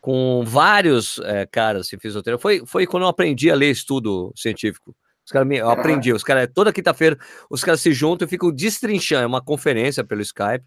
com 0.00 0.42
vários 0.44 1.18
é, 1.20 1.46
caras 1.46 1.86
assim, 1.86 1.98
fisioterapeutas. 1.98 2.42
Foi, 2.42 2.66
foi 2.66 2.86
quando 2.86 3.02
eu 3.02 3.08
aprendi 3.08 3.50
a 3.50 3.54
ler 3.54 3.70
estudo 3.70 4.32
científico. 4.36 4.94
Os 5.24 5.32
caras 5.32 5.48
eu 5.50 5.68
aprendi, 5.68 6.10
os 6.10 6.24
caras, 6.24 6.48
toda 6.54 6.72
quinta-feira, 6.72 7.18
os 7.50 7.62
caras 7.62 7.82
se 7.82 7.92
juntam 7.92 8.26
e 8.26 8.30
ficam 8.30 8.50
destrinchando, 8.50 9.24
é 9.24 9.26
uma 9.26 9.42
conferência 9.42 10.02
pelo 10.02 10.22
Skype. 10.22 10.64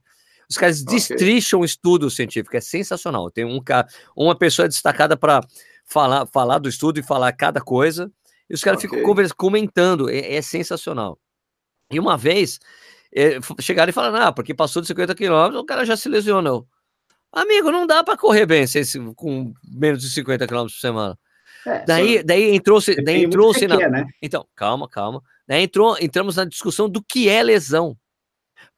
Os 0.48 0.56
caras 0.56 0.82
okay. 0.82 0.96
destrincham 0.96 1.64
estudo 1.64 2.12
científico, 2.12 2.56
é 2.56 2.62
sensacional. 2.62 3.32
Tem 3.32 3.44
um 3.44 3.60
cara, 3.64 3.88
uma 4.16 4.36
pessoa 4.36 4.68
destacada 4.68 5.18
para 5.18 5.42
falar, 5.86 6.26
falar 6.28 6.60
do 6.60 6.70
estudo 6.70 7.00
e 7.00 7.04
falar 7.04 7.32
cada 7.34 7.62
coisa. 7.62 8.12
E 8.50 8.54
os 8.54 8.64
caras 8.64 8.80
okay. 8.80 8.90
ficam 8.90 9.06
conversa, 9.06 9.34
comentando, 9.34 10.10
é, 10.10 10.36
é, 10.36 10.42
sensacional. 10.42 11.18
E 11.90 12.00
uma 12.00 12.18
vez, 12.18 12.60
é, 13.14 13.40
chegaram 13.60 13.90
e 13.90 13.94
falaram, 13.94 14.28
ah, 14.28 14.32
porque 14.32 14.54
passou 14.54 14.82
de 14.82 14.88
50 14.88 15.16
quilômetros, 15.16 15.62
o 15.62 15.66
cara 15.66 15.86
já 15.86 15.96
se 15.96 16.10
lesionou. 16.10 16.68
Amigo, 17.32 17.72
não 17.72 17.88
dá 17.88 18.04
para 18.04 18.18
correr 18.18 18.46
bem 18.46 18.68
se, 18.68 18.84
com 19.16 19.54
menos 19.64 20.02
de 20.02 20.10
50 20.10 20.48
quilômetros 20.48 20.76
por 20.76 20.82
semana. 20.82 21.18
É, 21.66 21.86
daí, 21.86 22.24
daí 22.24 22.56
entrou-se, 22.56 22.96
daí 23.04 23.24
entrou-se 23.24 23.68
na... 23.68 23.78
né? 23.78 24.06
Então, 24.22 24.46
calma, 24.56 24.90
calma. 24.90 25.22
Daí 25.48 25.64
entrou, 25.64 25.98
entramos 26.00 26.36
na 26.36 26.46
discussão 26.46 26.90
do 26.90 27.02
que 27.02 27.30
é 27.30 27.42
lesão. 27.42 27.96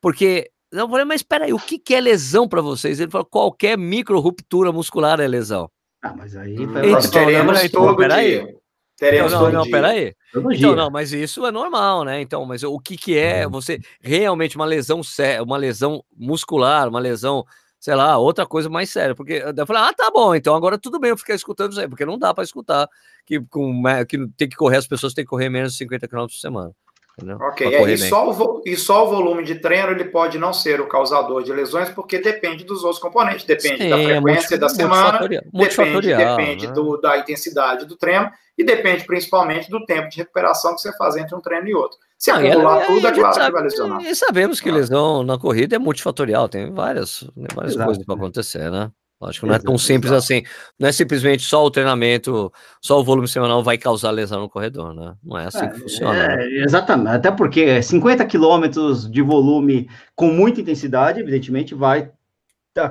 Porque 0.02 0.52
não 0.72 0.90
falei, 0.90 1.06
mas 1.06 1.22
espera 1.22 1.46
aí, 1.46 1.54
o 1.54 1.60
que, 1.60 1.78
que 1.78 1.94
é 1.94 2.02
lesão 2.02 2.48
para 2.48 2.62
vocês? 2.62 3.00
Ele 3.00 3.12
falou, 3.12 3.26
qualquer 3.26 3.78
micro 3.78 4.20
ruptura 4.20 4.72
muscular 4.72 5.20
é 5.20 5.28
lesão. 5.28 5.70
Ah, 6.04 6.14
mas 6.14 6.36
aí. 6.36 6.60
Hum, 6.60 6.68
nós 6.92 7.10
teremos 7.10 7.64
então, 7.64 7.88
todo 7.88 7.96
peraí. 7.96 8.42
dia. 8.42 8.56
Teremos 8.98 9.32
não, 9.32 9.44
não, 9.44 9.52
não 9.52 9.70
peraí. 9.70 10.14
Então, 10.36 10.76
não, 10.76 10.90
mas 10.90 11.14
isso 11.14 11.46
é 11.46 11.52
normal, 11.52 12.04
né? 12.04 12.22
Então, 12.22 12.46
mas 12.46 12.62
o 12.62 12.78
que, 12.78 12.98
que 12.98 13.18
é 13.18 13.48
você 13.48 13.80
realmente 14.02 14.56
uma 14.58 14.66
lesão 14.66 15.02
uma 15.42 15.58
lesão 15.58 16.04
muscular, 16.16 16.88
uma 16.90 17.00
lesão, 17.00 17.46
sei 17.80 17.96
lá, 17.96 18.18
outra 18.18 18.46
coisa 18.46 18.70
mais 18.70 18.90
séria? 18.90 19.16
Porque 19.16 19.44
eu 19.58 19.66
falei, 19.66 19.82
ah, 19.82 19.94
tá 19.94 20.12
bom, 20.12 20.36
então 20.36 20.54
agora 20.56 20.78
tudo 20.78 21.00
bem 21.00 21.10
eu 21.10 21.18
ficar 21.18 21.34
escutando 21.34 21.72
isso 21.72 21.82
aí, 21.82 21.88
porque 21.88 22.06
não 22.06 22.20
dá 22.20 22.34
para 22.34 22.44
escutar 22.44 22.88
que, 23.26 23.40
com, 23.50 23.82
que 24.08 24.28
tem 24.38 24.48
que 24.50 24.56
correr, 24.56 24.78
as 24.78 24.88
pessoas 24.88 25.14
têm 25.14 25.24
que 25.24 25.30
correr 25.30 25.50
menos 25.50 25.72
de 25.72 25.78
50 25.80 26.08
km 26.08 26.20
por 26.20 26.32
semana. 26.32 26.72
Entendeu? 27.16 27.38
Ok, 27.42 27.76
é, 27.76 27.92
e, 27.92 27.98
só 27.98 28.32
o, 28.32 28.62
e 28.66 28.76
só 28.76 29.06
o 29.06 29.10
volume 29.10 29.44
de 29.44 29.56
treino 29.56 29.92
ele 29.92 30.06
pode 30.06 30.40
não 30.40 30.52
ser 30.52 30.82
o 30.82 30.88
causador 30.88 31.44
de 31.44 31.54
lesões, 31.54 31.90
porque 31.90 32.18
depende 32.18 32.64
dos 32.64 32.84
outros 32.84 33.00
componentes, 33.00 33.46
depende 33.46 33.84
Sim, 33.84 33.90
da 33.90 34.00
é 34.00 34.06
frequência 34.06 34.56
é 34.56 34.58
da 34.58 34.68
semana, 34.68 35.20
depende, 35.20 36.16
depende 36.16 36.68
né? 36.68 36.74
do, 36.74 36.98
da 36.98 37.20
intensidade 37.20 37.86
do 37.86 37.96
treino 37.96 38.32
e 38.58 38.64
depende 38.64 39.06
principalmente 39.06 39.70
do 39.70 39.86
tempo 39.86 40.10
de 40.10 40.18
recuperação 40.18 40.74
que 40.74 40.82
você 40.82 40.92
faz 40.98 41.16
entre 41.16 41.36
um 41.36 41.40
treino 41.40 41.68
e 41.68 41.76
outro. 41.76 42.00
Se 42.18 42.32
acumular 42.32 42.82
é, 42.82 42.86
tudo, 42.86 43.08
é 43.08 43.12
claro 43.12 43.34
sabe, 43.36 43.46
que 43.46 43.52
vai 43.52 43.64
lesionar. 43.64 44.02
E 44.02 44.16
sabemos 44.16 44.60
que 44.60 44.70
ah. 44.70 44.74
lesão 44.74 45.24
na 45.24 45.38
corrida 45.38 45.76
é 45.76 45.80
multifatorial, 45.80 46.50
tem 46.50 46.74
várias, 46.74 47.30
várias 47.54 47.76
coisas 47.76 48.06
para 48.06 48.16
acontecer, 48.16 48.72
né? 48.72 48.90
Acho 49.22 49.40
que 49.40 49.46
não 49.46 49.56
é 49.56 49.60
tão 49.60 49.78
simples 49.78 50.12
assim. 50.12 50.44
Não 50.78 50.90
é 50.90 50.92
simplesmente 50.92 51.44
só 51.44 51.64
o 51.64 51.72
treinamento, 51.72 52.52
só 52.82 53.00
o 53.00 53.04
volume 53.04 53.28
semanal 53.28 53.64
vai 53.64 53.78
causar 53.78 54.12
lesão 54.12 54.42
no 54.42 54.50
corredor, 54.50 54.94
né? 54.94 55.16
Não 55.24 55.38
é 55.38 55.46
assim 55.46 55.66
é, 55.66 55.68
que 55.70 55.80
funciona. 55.80 56.34
É, 56.34 56.64
exatamente. 56.64 57.16
Até 57.16 57.32
porque 57.32 57.82
50 57.82 58.26
quilômetros 58.26 59.10
de 59.10 59.22
volume 59.22 59.90
com 60.16 60.28
muita 60.28 60.60
intensidade, 60.60 61.22
evidentemente, 61.22 61.74
vai 61.74 62.12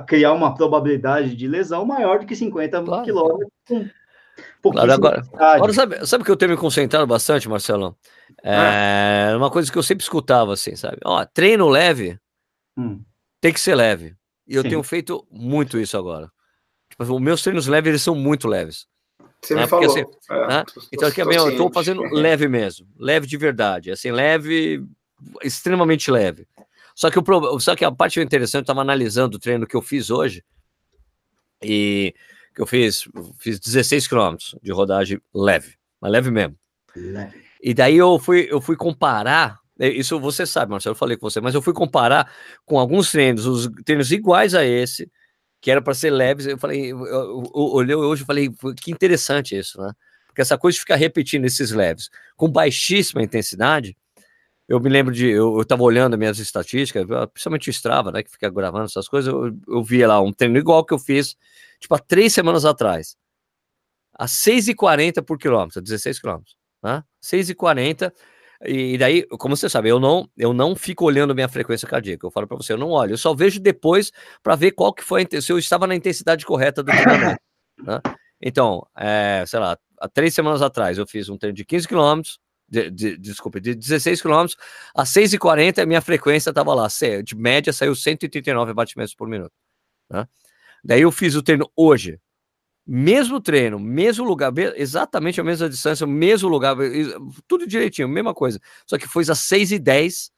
criar 0.07 0.33
uma 0.33 0.55
probabilidade 0.55 1.35
de 1.35 1.47
lesão 1.47 1.85
maior 1.85 2.19
do 2.19 2.25
que 2.25 2.35
50 2.35 2.81
claro. 2.81 3.03
quilômetros 3.03 3.51
com 4.61 4.71
claro, 4.71 4.91
agora, 4.91 5.23
agora 5.33 5.73
sabe, 5.73 6.05
sabe 6.07 6.23
que 6.23 6.31
eu 6.31 6.37
tenho 6.37 6.51
me 6.51 6.57
concentrado 6.57 7.05
bastante, 7.05 7.49
Marcelo? 7.49 7.97
É, 8.43 9.29
é 9.31 9.35
uma 9.35 9.51
coisa 9.51 9.71
que 9.71 9.77
eu 9.77 9.83
sempre 9.83 10.03
escutava, 10.03 10.53
assim, 10.53 10.75
sabe? 10.75 10.97
Ó, 11.03 11.23
treino 11.25 11.67
leve 11.67 12.17
hum. 12.77 13.03
tem 13.41 13.53
que 13.53 13.59
ser 13.59 13.75
leve. 13.75 14.15
E 14.47 14.55
eu 14.55 14.61
Sim. 14.61 14.69
tenho 14.69 14.83
feito 14.83 15.25
muito 15.31 15.79
isso 15.79 15.97
agora. 15.97 16.31
Tipo, 16.89 17.03
os 17.03 17.21
meus 17.21 17.41
treinos 17.41 17.67
leves, 17.67 17.89
eles 17.89 18.01
são 18.01 18.15
muito 18.15 18.47
leves. 18.47 18.87
Você 19.41 19.55
né? 19.55 19.63
me 19.63 19.67
falou. 19.67 19.85
Assim, 19.85 20.05
é, 20.29 20.47
né? 20.47 20.63
tô, 20.63 20.81
então, 20.91 21.07
aqui, 21.07 21.23
tô 21.23 21.31
eu 21.31 21.49
estou 21.49 21.71
fazendo 21.71 22.01
leve 22.03 22.47
mesmo. 22.47 22.87
Leve 22.97 23.27
de 23.27 23.37
verdade. 23.37 23.91
Assim, 23.91 24.11
leve, 24.11 24.83
extremamente 25.41 26.09
leve. 26.11 26.47
Só 26.95 27.09
que, 27.09 27.19
o, 27.19 27.59
só 27.59 27.75
que 27.75 27.83
a 27.83 27.91
parte 27.91 28.19
interessante, 28.19 28.61
eu 28.61 28.63
estava 28.63 28.81
analisando 28.81 29.37
o 29.37 29.39
treino 29.39 29.65
que 29.65 29.75
eu 29.75 29.81
fiz 29.81 30.09
hoje. 30.09 30.43
E 31.61 32.13
que 32.53 32.61
eu 32.61 32.67
fiz, 32.67 33.07
fiz 33.39 33.59
16 33.59 34.07
quilômetros 34.07 34.55
de 34.61 34.71
rodagem 34.71 35.19
leve, 35.33 35.75
mas 35.99 36.11
leve 36.11 36.29
mesmo. 36.29 36.55
Leve. 36.95 37.43
E 37.61 37.73
daí 37.73 37.97
eu 37.97 38.19
fui, 38.19 38.47
eu 38.49 38.61
fui 38.61 38.75
comparar 38.75 39.59
é, 39.59 39.62
isso 39.79 40.19
você 40.19 40.45
sabe, 40.45 40.71
Marcelo, 40.71 40.93
eu 40.93 40.97
falei 40.97 41.17
com 41.17 41.29
você, 41.29 41.41
mas 41.41 41.55
eu 41.55 41.61
fui 41.61 41.73
comparar 41.73 42.31
com 42.65 42.77
alguns 42.77 43.11
treinos, 43.11 43.45
os 43.45 43.67
treinos 43.83 44.11
iguais 44.11 44.53
a 44.53 44.63
esse, 44.63 45.11
que 45.59 45.71
era 45.71 45.81
para 45.81 45.93
ser 45.93 46.11
leves. 46.11 46.45
Eu 46.45 46.57
falei, 46.57 46.91
eu, 46.91 47.05
eu, 47.05 47.51
olhei 47.53 47.95
hoje 47.95 48.23
e 48.23 48.25
falei, 48.25 48.49
que 48.75 48.91
interessante 48.91 49.57
isso, 49.57 49.81
né? 49.81 49.91
Porque 50.27 50.41
essa 50.41 50.57
coisa 50.57 50.75
de 50.75 50.79
ficar 50.81 50.95
repetindo 50.95 51.45
esses 51.45 51.71
leves 51.71 52.09
com 52.35 52.49
baixíssima 52.49 53.21
intensidade, 53.21 53.95
eu 54.67 54.79
me 54.79 54.89
lembro 54.89 55.13
de, 55.13 55.27
eu, 55.27 55.57
eu 55.57 55.65
tava 55.65 55.83
olhando 55.83 56.17
minhas 56.17 56.39
estatísticas, 56.39 57.05
principalmente 57.31 57.69
o 57.69 57.71
Strava, 57.71 58.11
né, 58.11 58.23
que 58.23 58.31
fica 58.31 58.49
gravando 58.49 58.85
essas 58.85 59.07
coisas, 59.07 59.31
eu, 59.31 59.55
eu 59.67 59.83
via 59.83 60.07
lá 60.07 60.19
um 60.21 60.31
treino 60.31 60.57
igual 60.57 60.85
que 60.85 60.93
eu 60.93 60.99
fiz, 60.99 61.35
tipo, 61.79 61.93
há 61.93 61.99
três 61.99 62.33
semanas 62.33 62.65
atrás, 62.65 63.15
a 64.17 64.25
6,40 64.25 65.21
por 65.23 65.37
quilômetro, 65.37 65.81
16 65.81 66.19
quilômetros, 66.19 66.55
né? 66.81 67.03
6,40 67.21 68.11
e 68.65 68.97
daí, 68.97 69.25
como 69.37 69.55
você 69.55 69.69
sabe, 69.69 69.89
eu 69.89 69.99
não, 69.99 70.29
eu 70.37 70.53
não 70.53 70.75
fico 70.75 71.05
olhando 71.05 71.35
minha 71.35 71.49
frequência 71.49 71.87
cardíaca. 71.87 72.25
Eu 72.25 72.31
falo 72.31 72.47
para 72.47 72.57
você, 72.57 72.73
eu 72.73 72.77
não 72.77 72.89
olho. 72.89 73.13
Eu 73.13 73.17
só 73.17 73.33
vejo 73.33 73.59
depois 73.59 74.11
para 74.41 74.55
ver 74.55 74.71
qual 74.71 74.93
que 74.93 75.03
foi 75.03 75.27
se 75.41 75.51
eu 75.51 75.57
estava 75.57 75.85
na 75.87 75.95
intensidade 75.95 76.45
correta 76.45 76.81
do 76.81 76.91
treinamento. 76.91 77.41
né? 77.83 78.01
Então, 78.41 78.85
é, 78.97 79.43
sei 79.47 79.59
lá, 79.59 79.77
há 79.99 80.07
três 80.09 80.33
semanas 80.33 80.61
atrás 80.61 80.97
eu 80.97 81.07
fiz 81.07 81.29
um 81.29 81.37
treino 81.37 81.55
de 81.55 81.65
15 81.65 81.87
quilômetros, 81.87 82.39
de, 82.67 82.89
de, 82.89 83.17
desculpe, 83.17 83.59
de 83.59 83.75
16 83.75 84.21
quilômetros, 84.21 84.57
às 84.95 85.09
6h40 85.09 85.85
minha 85.85 86.01
frequência 86.01 86.49
estava 86.49 86.73
lá, 86.73 86.87
de 87.23 87.35
média 87.35 87.71
saiu 87.71 87.95
139 87.95 88.73
batimentos 88.73 89.13
por 89.13 89.27
minuto. 89.27 89.53
Né? 90.09 90.27
Daí 90.83 91.01
eu 91.01 91.11
fiz 91.11 91.35
o 91.35 91.43
treino 91.43 91.69
hoje, 91.75 92.19
mesmo 92.85 93.39
treino, 93.39 93.79
mesmo 93.79 94.25
lugar, 94.25 94.51
exatamente 94.75 95.39
a 95.39 95.43
mesma 95.43 95.69
distância, 95.69 96.05
mesmo 96.05 96.49
lugar, 96.49 96.75
tudo 97.47 97.65
direitinho, 97.65 98.07
mesma 98.07 98.33
coisa. 98.33 98.59
Só 98.85 98.97
que 98.97 99.07
foi 99.07 99.23
às 99.29 99.39
6 99.39 99.71
e 99.71 99.79
10 99.79 100.31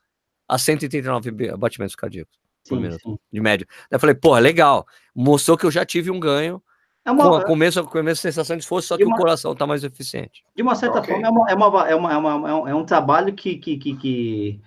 a 0.48 0.58
139 0.58 1.32
batimentos 1.58 1.96
cardíacos 1.96 2.38
por 2.68 2.76
sim, 2.76 2.82
minuto, 2.82 3.02
sim. 3.02 3.18
de 3.32 3.42
média. 3.42 3.68
Daí 3.90 3.98
eu 3.98 4.00
falei, 4.00 4.16
pô, 4.16 4.38
legal, 4.38 4.86
mostrou 5.14 5.58
que 5.58 5.66
eu 5.66 5.72
já 5.72 5.86
tive 5.86 6.12
um 6.12 6.20
ganho 6.20 6.62
é 7.04 7.12
uma, 7.12 7.24
com, 7.24 7.36
a, 7.36 7.46
com, 7.46 7.54
a 7.54 7.56
mesma, 7.56 7.84
com 7.84 7.98
a 8.00 8.04
mesma 8.04 8.22
sensação 8.22 8.58
de 8.58 8.64
esforço, 8.64 8.88
só 8.88 8.98
que 8.98 9.06
uma, 9.06 9.16
o 9.16 9.20
coração 9.20 9.54
está 9.54 9.68
mais 9.68 9.84
eficiente. 9.84 10.44
De 10.56 10.64
uma 10.64 10.74
certa 10.74 11.00
okay. 11.00 11.14
forma, 11.14 11.28
é, 11.28 11.30
uma, 11.30 11.52
é, 11.52 11.56
uma, 11.56 11.90
é, 11.90 11.96
uma, 11.96 12.14
é, 12.14 12.18
uma, 12.18 12.70
é 12.72 12.76
um 12.76 12.84
trabalho 12.84 13.34
que, 13.34 13.58
que, 13.58 13.78
que, 13.78 13.96
que, 13.96 14.62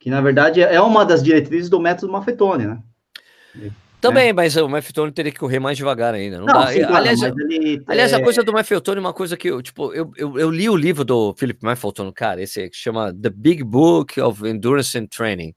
que, 0.00 0.10
na 0.10 0.20
verdade, 0.20 0.60
é 0.60 0.80
uma 0.80 1.04
das 1.04 1.22
diretrizes 1.22 1.70
do 1.70 1.78
método 1.78 2.12
Maffetone, 2.12 2.66
né? 2.66 3.72
Também, 4.04 4.28
é. 4.28 4.32
mas 4.34 4.54
o 4.56 4.68
Mefiltone 4.68 5.10
teria 5.12 5.32
que 5.32 5.38
correr 5.38 5.58
mais 5.58 5.78
devagar 5.78 6.12
ainda. 6.12 6.38
Não, 6.38 6.46
não 6.46 6.54
dá. 6.54 6.66
Sim, 6.66 6.82
aliás, 6.82 7.22
ele, 7.22 7.82
aliás 7.86 8.12
é... 8.12 8.16
a 8.16 8.22
coisa 8.22 8.42
do 8.42 8.52
Mefiltone 8.52 8.98
é 8.98 9.00
uma 9.00 9.14
coisa 9.14 9.34
que 9.34 9.48
eu, 9.48 9.62
tipo, 9.62 9.94
eu, 9.94 10.12
eu, 10.16 10.38
eu 10.38 10.50
li 10.50 10.68
o 10.68 10.76
livro 10.76 11.04
do 11.04 11.34
Philip 11.34 11.64
Mefiltone, 11.64 12.12
cara, 12.12 12.42
esse 12.42 12.68
que 12.68 12.76
chama 12.76 13.14
The 13.14 13.30
Big 13.30 13.64
Book 13.64 14.20
of 14.20 14.46
Endurance 14.46 14.96
and 14.98 15.06
Training. 15.06 15.54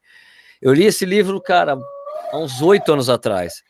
Eu 0.61 0.73
li 0.73 0.85
esse 0.85 1.05
livro, 1.05 1.41
cara, 1.41 1.77
há 2.31 2.37
uns 2.37 2.61
oito 2.61 2.93
anos 2.93 3.09
atrás. 3.09 3.63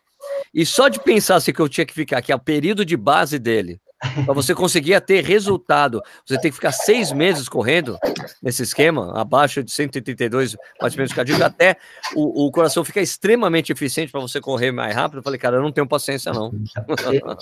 E 0.54 0.64
só 0.64 0.90
de 0.90 1.00
pensar 1.00 1.38
assim, 1.38 1.52
que 1.52 1.60
eu 1.60 1.68
tinha 1.68 1.86
que 1.86 1.94
ficar, 1.94 2.22
que 2.22 2.32
é 2.32 2.36
o 2.36 2.40
período 2.40 2.86
de 2.86 2.96
base 2.96 3.40
dele, 3.40 3.82
para 4.26 4.34
você 4.34 4.54
conseguir 4.54 5.00
ter 5.02 5.24
resultado, 5.24 6.02
você 6.26 6.40
tem 6.40 6.52
que 6.52 6.56
ficar 6.56 6.72
seis 6.72 7.12
meses 7.12 7.50
correndo 7.50 7.98
nesse 8.42 8.62
esquema, 8.62 9.20
abaixo 9.20 9.64
de 9.64 9.72
132 9.72 10.56
batimentos 10.80 11.14
cardíacos, 11.14 11.44
até 11.44 11.78
o, 12.16 12.46
o 12.46 12.52
coração 12.52 12.86
ficar 12.86 13.02
extremamente 13.02 13.72
eficiente 13.72 14.12
para 14.12 14.22
você 14.22 14.40
correr 14.40 14.72
mais 14.72 14.96
rápido. 14.96 15.20
Eu 15.20 15.24
falei, 15.24 15.40
cara, 15.40 15.58
eu 15.58 15.64
não 15.64 15.72
tenho 15.72 15.88
paciência, 15.88 16.32
não. 16.32 16.52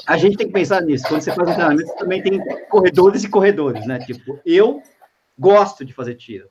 A 0.07 0.17
gente 0.17 0.37
tem 0.37 0.47
que 0.47 0.53
pensar 0.53 0.81
nisso. 0.81 1.05
Quando 1.07 1.21
você 1.21 1.33
faz 1.33 1.49
um 1.49 1.53
treinamento, 1.53 1.95
também 1.95 2.21
tem 2.21 2.39
corredores 2.69 3.23
e 3.23 3.29
corredores, 3.29 3.85
né? 3.85 3.99
Tipo, 3.99 4.39
eu 4.45 4.81
gosto 5.37 5.83
de 5.83 5.93
fazer 5.93 6.15
tiro. 6.15 6.47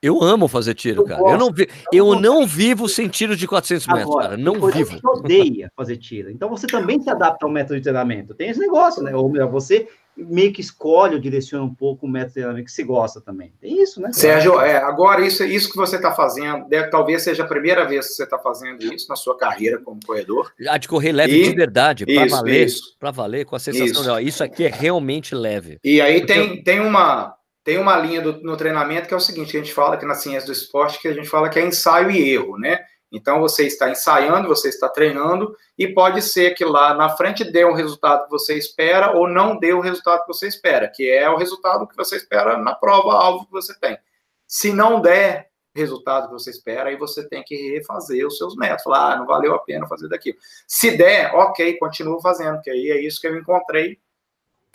Eu 0.00 0.22
amo 0.22 0.46
fazer 0.46 0.74
tiro, 0.74 1.02
eu 1.02 1.04
cara. 1.04 1.20
Gosto, 1.20 1.32
eu 1.32 1.38
não, 1.38 1.52
vi, 1.52 1.68
eu 1.92 2.20
não 2.20 2.46
vivo 2.46 2.88
sem 2.88 3.08
tiro 3.08 3.36
de 3.36 3.48
400 3.48 3.86
metros, 3.88 4.04
Agora, 4.04 4.28
cara. 4.28 4.36
Não 4.36 4.54
vivo. 4.70 4.90
Você 4.92 5.06
odeia 5.06 5.72
fazer 5.76 5.96
tiro. 5.96 6.30
Então 6.30 6.48
você 6.48 6.66
também 6.68 7.00
se 7.02 7.10
adapta 7.10 7.44
ao 7.44 7.50
método 7.50 7.76
de 7.76 7.82
treinamento. 7.82 8.32
Tem 8.32 8.48
esse 8.48 8.60
negócio, 8.60 9.02
né? 9.02 9.14
Ou 9.14 9.28
melhor, 9.28 9.50
você 9.50 9.88
meio 10.16 10.52
que 10.52 10.60
escolhe 10.60 11.14
ou 11.14 11.20
direciona 11.20 11.64
um 11.64 11.74
pouco 11.74 12.06
o 12.06 12.08
método 12.08 12.28
de 12.28 12.34
treinamento 12.34 12.64
que 12.66 12.72
se 12.72 12.82
gosta 12.82 13.20
também. 13.20 13.52
Tem 13.60 13.82
isso, 13.82 14.00
né? 14.00 14.12
Sérgio, 14.12 14.60
é, 14.60 14.76
agora 14.76 15.24
isso, 15.24 15.44
isso 15.44 15.70
que 15.70 15.76
você 15.76 15.96
está 15.96 16.12
fazendo, 16.12 16.68
deve, 16.68 16.90
talvez 16.90 17.22
seja 17.22 17.44
a 17.44 17.46
primeira 17.46 17.84
vez 17.84 18.08
que 18.08 18.12
você 18.14 18.24
está 18.24 18.38
fazendo 18.38 18.82
isso 18.92 19.08
na 19.08 19.16
sua 19.16 19.36
carreira 19.36 19.78
como 19.78 20.00
corredor. 20.04 20.52
Já 20.58 20.76
de 20.76 20.88
correr 20.88 21.12
leve 21.12 21.40
e, 21.40 21.42
de 21.42 21.54
verdade, 21.54 22.06
para 22.06 22.26
valer, 22.26 22.68
para 22.98 23.10
valer, 23.10 23.44
com 23.44 23.56
a 23.56 23.58
sensação 23.58 23.86
isso. 23.86 24.02
de, 24.02 24.10
ó, 24.10 24.18
isso 24.18 24.42
aqui 24.42 24.64
é 24.64 24.68
realmente 24.68 25.34
leve. 25.34 25.78
E 25.84 26.00
aí 26.00 26.20
Porque 26.20 26.32
tem, 26.32 26.56
eu... 26.56 26.64
tem 26.64 26.80
uma 26.80 27.37
tem 27.68 27.76
uma 27.76 27.98
linha 27.98 28.22
do, 28.22 28.40
no 28.40 28.56
treinamento 28.56 29.06
que 29.06 29.12
é 29.12 29.16
o 29.18 29.20
seguinte, 29.20 29.50
que 29.50 29.58
a 29.58 29.60
gente 29.60 29.74
fala 29.74 29.96
aqui 29.96 30.06
na 30.06 30.14
ciência 30.14 30.46
do 30.46 30.52
esporte, 30.54 30.98
que 30.98 31.06
a 31.06 31.12
gente 31.12 31.28
fala 31.28 31.50
que 31.50 31.58
é 31.58 31.66
ensaio 31.66 32.10
e 32.10 32.32
erro, 32.32 32.56
né? 32.56 32.82
Então 33.12 33.40
você 33.40 33.66
está 33.66 33.90
ensaiando, 33.90 34.48
você 34.48 34.70
está 34.70 34.88
treinando, 34.88 35.54
e 35.76 35.86
pode 35.86 36.22
ser 36.22 36.54
que 36.54 36.64
lá 36.64 36.94
na 36.94 37.10
frente 37.10 37.44
dê 37.44 37.66
um 37.66 37.74
resultado 37.74 38.24
que 38.24 38.30
você 38.30 38.56
espera 38.56 39.14
ou 39.14 39.28
não 39.28 39.58
dê 39.58 39.74
o 39.74 39.82
resultado 39.82 40.22
que 40.22 40.28
você 40.28 40.48
espera, 40.48 40.88
que 40.88 41.10
é 41.10 41.28
o 41.28 41.36
resultado 41.36 41.86
que 41.86 41.94
você 41.94 42.16
espera 42.16 42.56
na 42.56 42.74
prova 42.74 43.12
alvo 43.12 43.44
que 43.44 43.52
você 43.52 43.78
tem. 43.78 43.98
Se 44.46 44.72
não 44.72 45.02
der 45.02 45.50
resultado 45.74 46.28
que 46.28 46.32
você 46.32 46.48
espera, 46.48 46.88
aí 46.88 46.96
você 46.96 47.28
tem 47.28 47.44
que 47.44 47.72
refazer 47.72 48.26
os 48.26 48.38
seus 48.38 48.56
métodos. 48.56 48.84
Falar, 48.84 49.12
ah, 49.12 49.16
não 49.18 49.26
valeu 49.26 49.54
a 49.54 49.58
pena 49.58 49.86
fazer 49.86 50.08
daquilo. 50.08 50.38
Se 50.66 50.96
der, 50.96 51.34
ok, 51.34 51.76
continua 51.76 52.18
fazendo, 52.22 52.62
que 52.62 52.70
aí 52.70 52.90
é 52.90 52.98
isso 52.98 53.20
que 53.20 53.26
eu 53.26 53.36
encontrei 53.36 53.98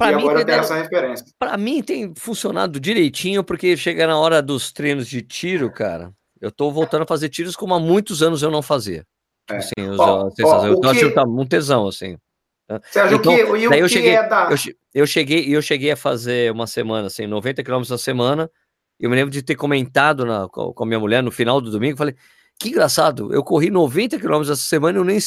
Pra 0.04 0.12
e 0.12 0.16
mim, 0.16 0.22
agora 0.24 0.46
tem 0.46 0.56
essa 0.56 0.76
referência. 0.76 1.26
Pra 1.40 1.58
mim 1.58 1.82
tem 1.82 2.14
funcionado 2.16 2.80
direitinho, 2.80 3.44
porque 3.44 3.78
chega 3.78 4.06
na 4.06 4.18
hora 4.18 4.42
dos 4.42 4.72
treinos 4.72 5.08
de 5.08 5.22
tiro, 5.22 5.72
cara. 5.72 6.12
Eu 6.42 6.52
tô 6.52 6.70
voltando 6.72 7.04
a 7.04 7.08
fazer 7.08 7.30
tiros 7.30 7.56
como 7.56 7.74
há 7.74 7.80
muitos 7.80 8.22
anos 8.22 8.44
eu 8.44 8.52
não 8.52 8.62
fazia. 8.62 9.06
É. 9.50 9.58
Assim, 9.58 9.72
eu, 9.78 9.96
ó, 9.98 10.30
ó, 10.44 10.66
eu 10.68 11.10
que... 11.10 11.12
tá 11.12 11.24
um 11.24 11.46
tesão, 11.46 11.88
assim. 11.88 12.18
Sérgio, 12.92 13.18
então, 13.18 13.34
o 13.34 13.38
que, 13.38 13.44
o 13.44 13.74
eu 13.74 13.90
cheguei, 13.90 14.16
é 14.16 14.28
da... 14.28 14.50
eu, 14.50 14.58
eu, 14.94 15.08
cheguei, 15.08 15.56
eu 15.56 15.62
cheguei 15.62 15.92
a 15.92 15.98
fazer 15.98 16.52
uma 16.52 16.66
semana, 16.66 17.08
assim, 17.08 17.28
90 17.28 17.64
quilômetros 17.64 17.92
na 17.92 17.98
semana. 17.98 18.50
Eu 19.00 19.10
me 19.10 19.16
lembro 19.16 19.32
de 19.32 19.42
ter 19.42 19.56
comentado 19.56 20.26
na, 20.26 20.48
com 20.48 20.84
a 20.84 20.86
minha 20.86 21.00
mulher 21.00 21.22
no 21.22 21.32
final 21.32 21.60
do 21.60 21.70
domingo, 21.70 21.98
falei, 21.98 22.16
que 22.60 22.70
engraçado, 22.70 23.34
eu 23.34 23.44
corri 23.44 23.70
90 23.70 24.20
quilômetros 24.20 24.50
essa 24.50 24.68
semana, 24.68 24.98
eu 24.98 25.04
nem 25.04 25.20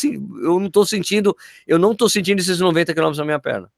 eu 0.42 0.58
não 0.60 0.70
tô 0.70 0.86
sentindo, 0.86 1.36
eu 1.66 1.78
não 1.78 1.94
tô 1.94 2.08
sentindo 2.08 2.40
esses 2.40 2.60
90 2.60 2.94
quilômetros 2.94 3.18
na 3.18 3.24
minha 3.24 3.38
perna. 3.38 3.70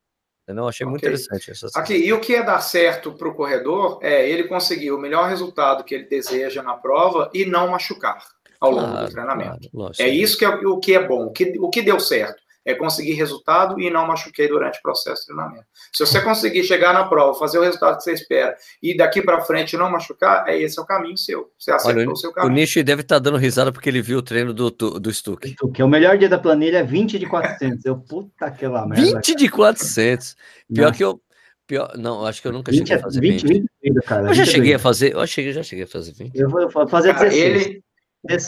Entendeu? 0.49 0.67
Achei 0.67 0.87
okay. 0.87 0.91
muito 0.91 1.03
interessante 1.05 1.51
essa 1.51 1.69
Aqui, 1.79 1.95
e 1.95 2.11
o 2.11 2.21
que 2.21 2.35
é 2.35 2.43
dar 2.43 2.61
certo 2.61 3.13
para 3.13 3.29
o 3.29 3.35
corredor 3.35 3.99
é 4.01 4.27
ele 4.27 4.45
conseguir 4.45 4.93
o 4.93 4.99
melhor 4.99 5.29
resultado 5.29 5.85
que 5.85 5.95
ele 5.95 6.05
deseja 6.05 6.63
na 6.63 6.73
prova 6.73 7.31
e 7.35 7.45
não 7.45 7.69
machucar 7.69 8.17
ao 8.59 8.71
longo 8.71 8.91
claro, 8.91 9.07
do 9.07 9.13
treinamento. 9.13 9.71
Claro, 9.71 9.93
é 9.99 10.09
isso 10.09 10.39
que 10.39 10.47
é 10.47 10.49
o 10.49 10.79
que 10.79 10.95
é 10.95 11.07
bom, 11.07 11.27
o 11.27 11.31
que, 11.31 11.55
o 11.61 11.69
que 11.69 11.83
deu 11.83 12.01
certo 12.01 12.48
é 12.65 12.75
conseguir 12.75 13.13
resultado 13.13 13.81
e 13.81 13.91
não 13.91 14.07
machuquei 14.07 14.49
durante 14.49 14.79
o 14.79 14.83
processo 14.83 15.23
de 15.23 15.27
treinamento. 15.29 15.65
Se 15.93 16.05
você 16.05 16.21
conseguir 16.21 16.65
chegar 16.65 16.93
na 16.93 17.05
prova, 17.05 17.39
fazer 17.39 17.59
o 17.59 17.63
resultado 17.63 17.97
que 17.97 18.05
você 18.05 18.13
espera 18.13 18.55
e 18.83 18.97
daqui 18.97 19.23
para 19.23 19.41
frente 19.41 19.77
não 19.77 19.91
machucar, 19.91 20.47
é 20.47 20.61
esse 20.61 20.79
é 20.79 20.83
o 20.83 20.87
caminho 20.87 21.17
seu. 21.17 21.51
Você 21.59 21.71
acertou 21.71 22.03
Olha, 22.03 22.13
o 22.13 22.17
seu 22.17 22.33
caminho. 22.33 22.53
O 22.53 22.55
Nishi 22.55 22.83
deve 22.83 23.03
estar 23.03 23.17
tá 23.17 23.21
dando 23.21 23.39
risada 23.39 23.73
porque 23.73 23.89
ele 23.89 24.03
viu 24.03 24.19
o 24.19 24.23
treino 24.23 24.53
do, 24.53 24.71
do, 24.71 25.01
do 25.01 25.13
Stuck. 25.13 25.55
O 25.63 25.89
melhor 25.89 26.19
dia 26.19 26.29
da 26.29 26.39
planilha 26.39 26.79
é 26.79 26.83
20 26.83 27.19
de 27.19 27.27
400. 27.27 27.85
Eu, 27.85 27.97
puta 27.97 28.47
aquela 28.47 28.87
merda. 28.87 29.17
20 29.17 29.35
de 29.35 29.49
400. 29.49 30.37
Pior 30.73 30.87
não. 30.87 30.93
que 30.93 31.05
eu. 31.05 31.21
Pior, 31.67 31.93
não, 31.99 32.25
acho 32.25 32.41
que 32.41 32.49
eu 32.49 32.53
nunca 32.53 32.73
cheguei 32.73 32.97
a 32.97 33.01
fazer 33.01 33.21
20. 33.21 33.47
20, 33.47 33.67
20 33.83 34.05
cara, 34.05 34.29
eu 34.29 34.35
já 34.35 34.45
cheguei 34.47 34.75
a 34.75 34.79
fazer, 34.79 35.15
eu 35.15 35.27
cheguei, 35.27 35.53
já 35.53 35.63
cheguei 35.63 35.85
a 35.85 35.89
fazer 35.89 36.13
20. 36.13 36.35
Eu 36.35 36.49
vou 36.49 36.89
fazer 36.89 37.13
16. 37.13 37.35
Ele, 37.35 37.83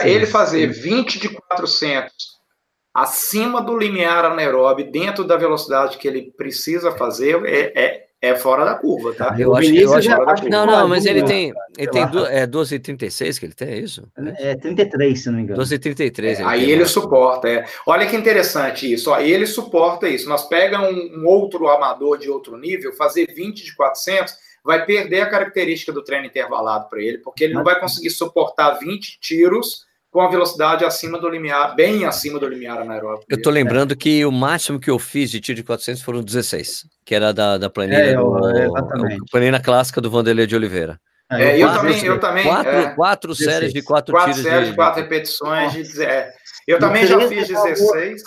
ele 0.05 0.27
fazer 0.27 0.67
20 0.69 1.21
de 1.21 1.29
400 1.29 2.40
acima 2.93 3.63
do 3.63 3.77
limiar 3.77 4.25
anaeróbio, 4.25 4.91
dentro 4.91 5.25
da 5.25 5.37
velocidade 5.37 5.99
que 5.99 6.09
ele 6.09 6.33
precisa 6.37 6.93
fazer, 6.93 7.41
é, 7.45 7.73
é, 7.75 8.07
é 8.21 8.35
fora 8.35 8.65
da 8.65 8.75
curva, 8.75 9.15
tá? 9.15 9.35
Eu 9.39 9.55
acho, 9.55 9.75
eu 9.75 9.95
acho, 9.95 10.13
acho 10.13 10.49
Não, 10.49 10.67
não, 10.67 10.89
mas 10.89 11.07
ele 11.07 11.23
tem, 11.23 11.53
ele 11.79 11.91
tem 11.91 12.03
é 12.03 12.47
12,36 12.47 13.39
que 13.39 13.47
ele 13.47 13.55
tem, 13.55 13.69
é 13.69 13.79
isso? 13.79 14.07
É 14.39 14.57
33, 14.57 15.23
se 15.23 15.29
não 15.29 15.37
me 15.37 15.43
engano. 15.45 15.63
12,33. 15.63 16.41
É, 16.41 16.45
aí 16.45 16.71
ele 16.71 16.85
suporta, 16.85 17.49
é. 17.49 17.65
Olha 17.87 18.07
que 18.07 18.17
interessante 18.17 18.93
isso, 18.93 19.11
ó, 19.11 19.21
ele 19.21 19.47
suporta 19.47 20.09
isso. 20.09 20.29
Nós 20.29 20.49
pegamos 20.49 20.91
um, 20.91 21.21
um 21.21 21.27
outro 21.27 21.69
amador 21.69 22.19
de 22.19 22.29
outro 22.29 22.59
nível, 22.59 22.93
fazer 22.93 23.33
20 23.33 23.65
de 23.65 23.75
400, 23.75 24.35
vai 24.65 24.85
perder 24.85 25.23
a 25.23 25.31
característica 25.31 25.93
do 25.93 26.03
treino 26.03 26.27
intervalado 26.27 26.89
para 26.89 27.01
ele, 27.01 27.19
porque 27.19 27.45
ele 27.45 27.55
não 27.55 27.65
vai 27.65 27.79
conseguir 27.79 28.11
suportar 28.11 28.79
20 28.79 29.19
tiros 29.21 29.89
com 30.11 30.21
a 30.21 30.29
velocidade 30.29 30.85
acima 30.85 31.19
do 31.19 31.29
limiar, 31.29 31.75
bem 31.77 32.05
acima 32.05 32.39
do 32.39 32.49
limiar 32.49 32.79
anaeróbico. 32.79 33.27
Eu 33.29 33.41
tô 33.41 33.49
lembrando 33.49 33.97
que 33.97 34.25
o 34.25 34.33
máximo 34.33 34.81
que 34.81 34.91
eu 34.91 34.99
fiz 34.99 35.31
de 35.31 35.41
tiro 35.41 35.57
de 35.57 35.63
400 35.63 36.03
foram 36.03 36.23
16, 36.23 36.87
que 37.05 37.15
era 37.15 37.33
da, 37.33 37.57
da 37.57 37.71
planilha, 37.71 38.11
é, 38.11 38.17
eu, 38.17 38.31
do, 38.31 38.59
exatamente. 38.59 39.23
planilha 39.31 39.61
clássica 39.61 40.01
do 40.01 40.11
Vanderlei 40.11 40.47
de 40.47 40.57
Oliveira. 40.57 41.01
É, 41.31 41.57
eu, 41.57 41.69
quatro, 41.69 41.81
também, 41.81 42.05
eu 42.05 42.21
também. 42.21 42.45
Quatro, 42.45 42.73
é, 42.73 42.95
quatro 42.95 43.35
séries 43.37 43.73
de 43.73 43.83
quatro, 43.83 44.13
quatro 44.13 44.33
tiros. 44.33 44.43
Quatro 44.43 44.51
séries 44.51 44.69
de 44.71 44.75
quatro 44.75 45.03
repetições. 45.03 45.73
De, 45.73 46.03
é, 46.03 46.33
eu 46.67 46.81
também 46.81 47.07
já 47.07 47.21
fiz 47.29 47.47
16. 47.47 48.23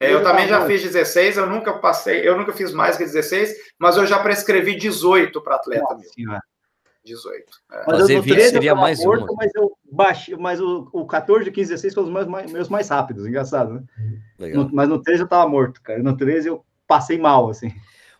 É, 0.00 0.12
eu 0.12 0.22
também 0.22 0.48
já 0.48 0.66
fiz 0.66 0.82
16, 0.82 1.36
eu 1.36 1.46
nunca 1.46 1.74
passei, 1.74 2.28
eu 2.28 2.36
nunca 2.36 2.52
fiz 2.52 2.72
mais 2.72 2.96
que 2.96 3.04
16, 3.04 3.54
mas 3.78 3.96
eu 3.96 4.04
já 4.04 4.18
prescrevi 4.18 4.74
18 4.74 5.40
para 5.40 5.54
atleta 5.54 5.82
Nossa, 5.82 6.10
meu. 6.18 6.38
18. 7.06 7.44
É. 7.70 7.84
Mas 7.86 8.00
Fazer 8.00 8.16
eu, 8.16 8.22
20 8.22 8.34
13, 8.34 8.50
seria 8.50 8.74
mais 8.74 9.04
morto, 9.04 9.24
uma. 9.24 9.34
Mas, 9.36 9.52
eu 9.54 9.72
baixei, 9.90 10.36
mas 10.36 10.60
o, 10.60 10.88
o 10.92 11.06
14, 11.06 11.50
15, 11.50 11.70
16 11.70 11.94
foram 11.94 12.08
os 12.08 12.12
meus 12.12 12.26
mais, 12.26 12.52
meus 12.52 12.68
mais 12.68 12.88
rápidos, 12.88 13.26
engraçado, 13.26 13.74
né? 13.74 14.50
No, 14.52 14.68
mas 14.72 14.88
no 14.88 15.00
13 15.00 15.22
eu 15.22 15.28
tava 15.28 15.48
morto, 15.48 15.80
cara. 15.80 16.02
No 16.02 16.16
13 16.16 16.48
eu 16.48 16.64
passei 16.86 17.18
mal, 17.18 17.48
assim. 17.48 17.72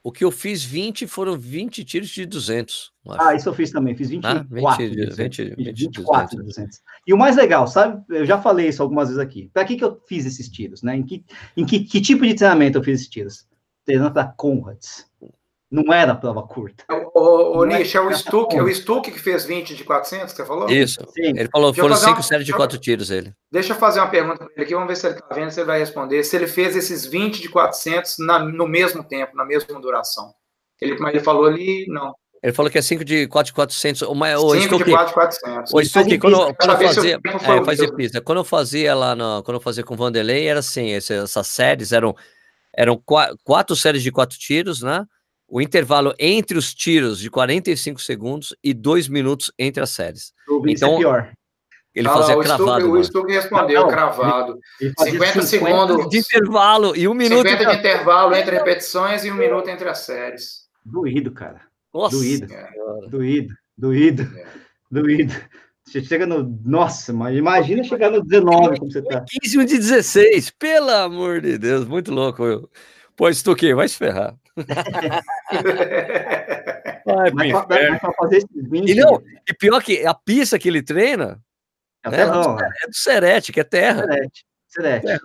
O 0.06 0.12
que 0.12 0.24
eu 0.24 0.30
fiz 0.30 0.62
20 0.62 1.04
foram 1.08 1.36
20 1.36 1.84
tiros 1.84 2.08
de 2.10 2.24
200. 2.24 2.92
Ah, 3.18 3.34
isso 3.34 3.48
eu 3.48 3.52
fiz 3.52 3.72
também, 3.72 3.96
fiz 3.96 4.08
24. 4.08 4.38
Ah, 4.38 4.76
20, 4.76 4.88
20, 4.94 5.16
20, 5.16 5.54
20, 5.56 5.72
24 5.72 6.36
200. 6.36 6.46
200. 6.46 6.82
E 7.08 7.12
o 7.12 7.18
mais 7.18 7.34
legal, 7.34 7.66
sabe? 7.66 8.00
Eu 8.08 8.24
já 8.24 8.40
falei 8.40 8.68
isso 8.68 8.80
algumas 8.80 9.08
vezes 9.08 9.20
aqui. 9.20 9.50
Para 9.52 9.64
que, 9.64 9.76
que 9.76 9.82
eu 9.82 10.00
fiz 10.06 10.24
esses 10.24 10.48
tiros, 10.48 10.80
né? 10.80 10.96
Em 10.96 11.02
que, 11.02 11.24
em 11.56 11.66
que, 11.66 11.80
que 11.80 12.00
tipo 12.00 12.24
de 12.24 12.34
treinamento 12.34 12.78
eu 12.78 12.84
fiz 12.84 13.00
esses 13.00 13.10
tiros? 13.10 13.48
Treinamento 13.84 14.14
da 14.14 14.26
Conrads. 14.26 15.10
Não 15.76 15.92
era 15.92 16.14
prova 16.14 16.42
curta. 16.42 16.84
O, 17.14 17.58
o, 17.58 17.64
Nish, 17.66 17.94
é 17.94 18.00
o 18.00 18.10
Stuck, 18.14 18.56
é 18.56 18.62
o 18.62 18.74
Stuck 18.74 19.10
que 19.10 19.18
fez 19.18 19.44
20 19.44 19.74
de 19.74 19.84
400, 19.84 20.32
que 20.32 20.38
você 20.38 20.46
falou? 20.46 20.70
Isso. 20.70 20.98
Sim. 21.14 21.34
Ele 21.36 21.48
falou, 21.52 21.70
Deixa 21.70 21.82
foram 21.82 21.96
cinco 21.96 22.12
uma... 22.16 22.22
séries 22.22 22.46
de 22.46 22.52
quatro 22.54 22.78
tiros 22.78 23.10
ele. 23.10 23.34
Deixa 23.52 23.74
eu 23.74 23.76
fazer 23.76 24.00
uma 24.00 24.08
pergunta 24.08 24.38
para 24.38 24.48
ele 24.54 24.64
aqui, 24.64 24.72
vamos 24.72 24.88
ver 24.88 24.96
se 24.96 25.06
ele 25.06 25.16
está 25.16 25.34
vendo, 25.34 25.50
se 25.50 25.60
ele 25.60 25.66
vai 25.66 25.78
responder. 25.78 26.24
Se 26.24 26.34
ele 26.34 26.46
fez 26.46 26.74
esses 26.74 27.04
20 27.04 27.42
de 27.42 27.50
400 27.50 28.16
na, 28.20 28.38
no 28.38 28.66
mesmo 28.66 29.04
tempo, 29.04 29.36
na 29.36 29.44
mesma 29.44 29.78
duração. 29.78 30.32
Ele, 30.80 30.98
mas 30.98 31.14
ele 31.14 31.22
falou 31.22 31.44
ali, 31.44 31.84
não. 31.88 32.14
Ele 32.42 32.52
falou 32.54 32.70
que 32.70 32.78
é 32.78 32.82
5 32.82 33.04
de 33.04 33.26
4 33.26 33.50
de 33.50 33.54
400. 33.54 34.02
O, 34.02 34.12
o 34.12 34.60
5 34.60 34.78
de 34.78 34.90
4 34.90 35.08
de 35.08 35.14
400. 35.14 35.74
O 35.74 35.84
Stuck, 35.84 36.18
quando, 36.18 36.54
quando 36.54 36.70
eu 36.70 36.88
fazia. 36.88 37.20
É, 37.22 37.64
fazia 37.64 37.94
pista. 37.94 38.20
Quando 38.22 38.38
eu 38.38 38.44
fazia 38.44 38.94
lá, 38.94 39.14
no, 39.14 39.42
quando 39.42 39.56
eu 39.56 39.60
fazia 39.60 39.84
com 39.84 39.92
o 39.92 39.96
Vanderlei, 39.96 40.46
era 40.46 40.60
assim: 40.60 40.92
essas 40.92 41.46
séries 41.46 41.92
eram, 41.92 42.16
eram 42.74 42.96
quatro, 42.96 43.36
quatro 43.44 43.76
séries 43.76 44.02
de 44.02 44.10
quatro 44.10 44.38
tiros, 44.38 44.80
né? 44.80 45.04
O 45.48 45.60
intervalo 45.60 46.14
entre 46.18 46.58
os 46.58 46.74
tiros 46.74 47.18
de 47.18 47.30
45 47.30 48.00
segundos 48.00 48.54
e 48.62 48.74
dois 48.74 49.08
minutos 49.08 49.52
entre 49.58 49.82
as 49.82 49.90
séries. 49.90 50.32
Então, 50.66 50.94
é 50.94 50.98
pior. 50.98 51.32
Ele 51.96 52.08
fazia 52.08 52.38
cravado. 52.38 52.92
o 52.92 53.02
Stuck 53.02 53.32
respondeu 53.32 53.80
não, 53.80 53.88
cravado. 53.88 54.60
Ele, 54.78 54.92
ele 55.00 55.12
50, 55.12 55.42
50 55.42 55.46
segundos 55.46 56.10
de 56.10 56.18
intervalo 56.18 56.94
e 56.94 57.08
um 57.08 57.14
minuto. 57.14 57.48
50 57.48 57.70
de 57.70 57.78
intervalo 57.78 58.34
entre 58.34 58.58
repetições 58.58 59.24
e 59.24 59.30
um 59.30 59.34
minuto 59.34 59.70
entre 59.70 59.88
as 59.88 60.00
séries. 60.00 60.66
Doído, 60.84 61.32
cara. 61.32 61.62
Nossa, 61.94 62.14
doído. 62.14 62.52
É. 62.52 62.70
Doído, 63.08 63.54
doído, 63.78 64.22
é. 64.22 64.46
doído. 64.90 65.34
Você 65.86 66.02
chega 66.02 66.26
no. 66.26 66.60
Nossa, 66.64 67.14
mas 67.14 67.34
imagina 67.34 67.82
chegar 67.82 68.10
no 68.10 68.22
19 68.22 68.78
como 68.78 68.92
você 68.92 69.00
tá. 69.00 69.24
15 69.26 69.64
de 69.64 69.78
16, 69.78 70.50
pelo 70.50 70.90
amor 70.90 71.40
de 71.40 71.56
Deus, 71.56 71.86
muito 71.86 72.12
louco. 72.12 72.68
Pô, 73.16 73.32
Stuck, 73.32 73.72
vai 73.72 73.88
se 73.88 73.96
ferrar. 73.96 74.36
Vai, 77.06 77.30
mas, 77.30 77.52
mas 77.52 78.00
pra 78.00 78.12
fazer 78.14 78.38
esses 78.38 78.48
20... 78.68 78.90
e, 78.90 78.94
não, 78.96 79.22
e 79.48 79.54
pior 79.54 79.80
que 79.82 80.04
a 80.04 80.12
pista 80.12 80.58
que 80.58 80.68
ele 80.68 80.82
treina 80.82 81.40
é, 82.04 82.10
né, 82.10 82.26
não, 82.26 82.58
é 82.58 82.86
do 82.88 82.94
Serete, 82.94 83.52
que 83.52 83.60
é 83.60 83.64
terra. 83.64 84.02
Serete, 84.02 84.44
Serete. 84.68 85.20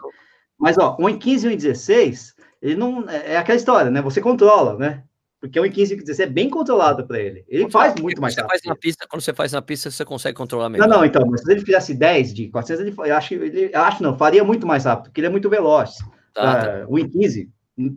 Mas, 0.59 0.78
ó, 0.78 0.95
um 0.99 1.09
em 1.09 1.17
15 1.17 1.45
e 1.45 1.49
um 1.49 1.53
em 1.53 1.57
16, 1.57 2.36
ele 2.61 2.76
não. 2.76 3.09
É, 3.09 3.34
é 3.34 3.38
aquela 3.38 3.57
história, 3.57 3.89
né? 3.89 4.01
Você 4.01 4.22
controla, 4.22 4.78
né? 4.78 5.03
Porque 5.39 5.59
um 5.59 5.65
em 5.65 5.72
15 5.72 5.93
e 5.93 5.97
16 5.97 6.19
é 6.19 6.32
bem 6.32 6.49
controlado 6.51 7.05
para 7.07 7.19
ele. 7.19 7.43
Ele 7.47 7.63
quando 7.63 7.72
faz 7.72 7.95
muito 7.95 8.22
mais 8.22 8.36
faz 8.36 8.61
na 8.63 8.76
pista, 8.76 9.07
Quando 9.09 9.24
você 9.24 9.34
faz 9.34 9.51
na 9.51 9.61
pista, 9.61 9.89
você 9.89 10.05
consegue 10.05 10.38
controlar 10.38 10.69
melhor. 10.69 10.88
Não, 10.88 10.97
não, 10.97 11.05
então, 11.05 11.26
mas 11.26 11.41
se 11.41 11.51
ele 11.51 11.65
fizesse 11.65 11.95
10 11.95 12.34
de 12.34 12.49
400, 12.49 12.86
ele, 12.86 12.95
eu 12.95 13.15
acho, 13.15 13.34
ele, 13.34 13.72
eu 13.74 13.82
acho 13.82 14.03
não, 14.03 14.15
faria 14.15 14.43
muito 14.43 14.67
mais 14.67 14.86
rápido, 14.86 15.05
porque 15.05 15.19
ele 15.19 15.28
é 15.28 15.32
muito 15.32 15.49
veloz. 15.49 15.97
Tá, 16.32 16.65
tá. 16.65 16.86
O 16.88 16.99
em 16.99 17.09
15, 17.09 17.49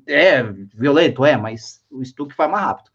é 0.06 0.42
violento, 0.42 1.24
é, 1.24 1.36
mas 1.36 1.82
o 1.90 2.04
Stuck 2.04 2.34
faz 2.34 2.50
mais 2.50 2.64
rápido. 2.64 2.90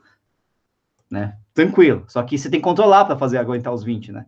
Né? 1.10 1.38
Tranquilo. 1.54 2.06
Só 2.08 2.22
que 2.24 2.38
você 2.38 2.50
tem 2.50 2.60
que 2.60 2.64
controlar 2.64 3.06
para 3.06 3.18
fazer 3.18 3.38
aguentar 3.38 3.74
os 3.74 3.84
20, 3.84 4.12
né? 4.12 4.26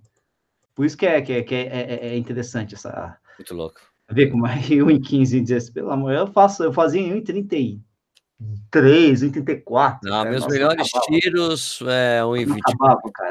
Por 0.73 0.85
isso 0.85 0.97
que 0.97 1.05
é, 1.05 1.21
que 1.21 1.33
é, 1.33 1.43
que 1.43 1.53
é, 1.53 1.67
é, 1.67 2.07
é 2.07 2.17
interessante 2.17 2.75
essa. 2.75 3.17
Muito 3.37 3.53
louco. 3.53 3.79
Ver 4.09 4.29
como 4.29 4.47
é 4.47 4.55
1 4.55 4.89
em 4.89 4.99
15 4.99 5.37
e 5.37 5.41
16. 5.41 5.73
Pelo 5.73 5.91
amor, 5.91 6.13
eu 6.13 6.27
faço, 6.27 6.63
eu 6.63 6.73
fazia 6.73 7.01
em 7.01 7.13
1 7.13 7.17
em 7.17 7.23
33, 7.23 9.21
1 9.21 9.25
em 9.25 9.31
34. 9.31 9.99
Não, 10.03 10.17
cara. 10.17 10.29
meus 10.29 10.47
melhores 10.47 10.89
tiros 11.05 11.81
é 11.87 12.25
1 12.25 12.35
em 12.37 12.45
20, 12.45 12.61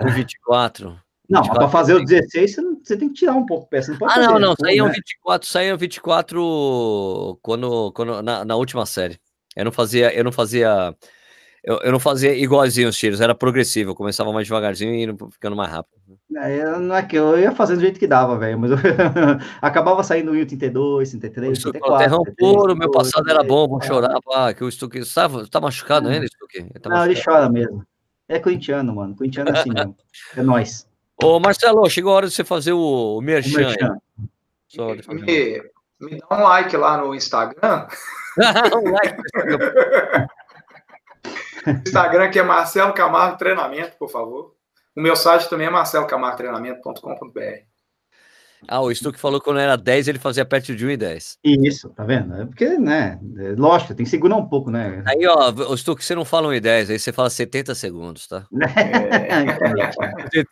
1 0.04 0.08
em 0.08 0.12
24. 0.12 1.00
Não, 1.30 1.42
para 1.42 1.68
fazer 1.68 1.94
o 1.94 2.04
16, 2.04 2.54
você, 2.54 2.60
não, 2.60 2.80
você, 2.82 2.96
tem 2.96 3.08
que 3.08 3.14
tirar 3.14 3.34
um 3.34 3.46
pouco 3.46 3.68
peça. 3.68 3.92
Não 3.92 4.08
ah, 4.10 4.18
não, 4.18 4.38
não. 4.40 4.54
Saíam 4.60 4.88
né? 4.88 4.94
24, 4.94 5.48
saíam 5.48 5.78
24 5.78 7.38
quando, 7.40 7.92
quando, 7.92 8.20
na, 8.20 8.44
na, 8.44 8.56
última 8.56 8.84
série. 8.84 9.16
Eu 9.54 9.64
não 9.64 9.70
fazia, 9.70 10.12
eu 10.12 10.24
não 10.24 10.32
fazia. 10.32 10.92
Eu, 11.62 11.78
eu 11.82 11.92
não 11.92 12.00
fazia 12.00 12.34
igualzinho 12.34 12.88
os 12.88 12.96
tiros, 12.96 13.20
era 13.20 13.34
progressivo, 13.34 13.90
eu 13.90 13.94
começava 13.94 14.32
mais 14.32 14.46
devagarzinho 14.46 15.14
e 15.14 15.32
ficando 15.32 15.54
mais 15.54 15.70
rápido. 15.70 15.94
É, 16.36 16.78
não 16.78 16.96
é 16.96 17.02
que 17.02 17.16
eu 17.16 17.38
ia 17.38 17.52
fazendo 17.52 17.76
do 17.76 17.82
jeito 17.82 18.00
que 18.00 18.06
dava, 18.06 18.38
velho, 18.38 18.58
mas 18.58 18.70
eu 18.70 18.78
acabava 19.60 20.02
saindo 20.02 20.34
em 20.34 20.46
32, 20.46 21.10
33, 21.10 21.58
34. 21.58 21.98
Terrão 21.98 22.22
puro, 22.38 22.74
meu 22.74 22.90
passado 22.90 23.28
era 23.30 23.44
bom, 23.44 23.68
vou 23.68 23.80
chorar, 23.82 24.18
pá, 24.24 24.54
que 24.54 24.64
o 24.64 24.72
Stuque. 24.72 25.02
Tá, 25.14 25.28
tá 25.50 25.60
machucado 25.60 26.08
ainda, 26.08 26.26
Stuque? 26.26 26.64
Tá 26.80 26.88
não, 26.88 27.04
ele 27.04 27.22
chora 27.22 27.48
mesmo. 27.50 27.84
É 28.26 28.38
corintiano, 28.38 28.94
mano. 28.94 29.14
Corintiano 29.14 29.50
é 29.50 29.58
assim 29.58 29.70
mesmo. 29.70 29.94
É 30.36 30.42
nós. 30.42 30.89
Ô, 31.22 31.40
Marcelo, 31.40 31.88
chegou 31.88 32.12
a 32.12 32.16
hora 32.16 32.28
de 32.28 32.34
você 32.34 32.44
fazer 32.44 32.72
o, 32.72 33.18
o 33.18 33.20
merchan. 33.20 33.50
O 33.50 33.60
merchan. 33.60 33.96
Só 34.68 34.94
me, 35.12 35.62
me 36.00 36.18
dá 36.18 36.26
um 36.30 36.42
like 36.42 36.76
lá 36.76 36.96
no 36.96 37.14
Instagram. 37.14 37.86
um 38.74 38.92
like. 38.92 39.16
Instagram 41.86 42.30
que 42.30 42.38
é 42.38 42.42
Marcelo 42.42 42.94
Camargo 42.94 43.36
Treinamento, 43.36 43.96
por 43.98 44.10
favor. 44.10 44.54
O 44.96 45.00
meu 45.00 45.14
site 45.14 45.48
também 45.48 45.66
é 45.66 45.70
marcelocamargotreinamento.com.br. 45.70 47.69
Ah, 48.68 48.80
o 48.80 48.94
Stuck 48.94 49.18
falou 49.18 49.40
que 49.40 49.44
quando 49.44 49.60
era 49.60 49.76
10 49.76 50.08
ele 50.08 50.18
fazia 50.18 50.44
perto 50.44 50.74
de 50.74 50.84
1 50.86 50.90
e 50.90 50.96
10. 50.96 51.38
Isso, 51.44 51.88
tá 51.90 52.04
vendo? 52.04 52.34
É 52.34 52.44
porque, 52.44 52.78
né? 52.78 53.18
É 53.38 53.52
lógico, 53.56 53.94
tem 53.94 54.04
que 54.04 54.10
segurar 54.10 54.36
um 54.36 54.46
pouco, 54.46 54.70
né? 54.70 55.02
Aí, 55.06 55.26
ó, 55.26 55.50
o 55.50 55.76
Stuck, 55.76 56.04
você 56.04 56.14
não 56.14 56.24
fala 56.24 56.48
1 56.48 56.54
e 56.54 56.60
10, 56.60 56.90
aí 56.90 56.98
você 56.98 57.12
fala 57.12 57.30
70 57.30 57.74
segundos, 57.74 58.26
tá? 58.26 58.46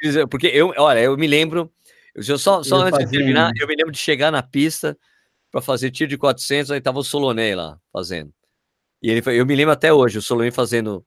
É. 0.09 0.27
porque 0.27 0.47
eu, 0.49 0.73
olha, 0.77 1.01
eu 1.01 1.17
me 1.17 1.27
lembro, 1.27 1.71
eu 2.15 2.39
só, 2.39 2.63
só 2.63 2.77
eu 2.77 2.83
antes 2.83 2.93
fazia... 2.93 3.07
de 3.07 3.19
terminar, 3.19 3.53
eu 3.59 3.67
me 3.67 3.75
lembro 3.77 3.93
de 3.93 3.99
chegar 3.99 4.31
na 4.31 4.43
pista 4.43 4.97
para 5.51 5.61
fazer 5.61 5.91
tiro 5.91 6.09
de 6.09 6.19
400, 6.19 6.71
aí 6.71 6.81
tava 6.81 6.99
o 6.99 7.05
Solonei 7.05 7.55
lá 7.55 7.79
fazendo. 7.93 8.33
E 9.03 9.11
ele, 9.11 9.23
eu 9.39 9.47
me 9.47 9.55
lembro 9.55 9.73
até 9.73 9.93
hoje, 9.93 10.19
o 10.19 10.23
Solonei 10.23 10.51
fazendo 10.51 11.05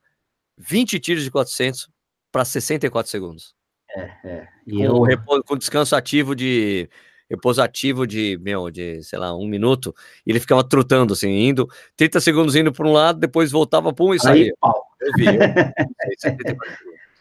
20 0.57 0.99
tiros 0.99 1.23
de 1.23 1.31
400 1.31 1.89
para 2.31 2.45
64 2.45 3.09
segundos. 3.09 3.53
É, 3.95 4.11
é. 4.23 4.47
E 4.65 4.77
com, 4.77 4.83
eu... 4.83 5.01
repouso, 5.01 5.43
com 5.43 5.57
descanso 5.57 5.95
ativo 5.95 6.35
de 6.35 6.89
repouso 7.31 7.61
ativo 7.61 8.05
de, 8.05 8.37
meu, 8.41 8.69
de, 8.69 9.01
sei 9.03 9.17
lá, 9.17 9.33
um 9.33 9.47
minuto, 9.47 9.95
e 10.25 10.31
ele 10.31 10.39
ficava 10.39 10.61
trotando, 10.65 11.13
assim, 11.13 11.29
indo, 11.29 11.65
30 11.95 12.19
segundos 12.19 12.55
indo 12.57 12.73
para 12.73 12.85
um 12.85 12.91
lado, 12.91 13.19
depois 13.19 13.49
voltava 13.51 13.93
para 13.93 14.03
um 14.03 14.13
e 14.13 14.19
saía. 14.19 14.53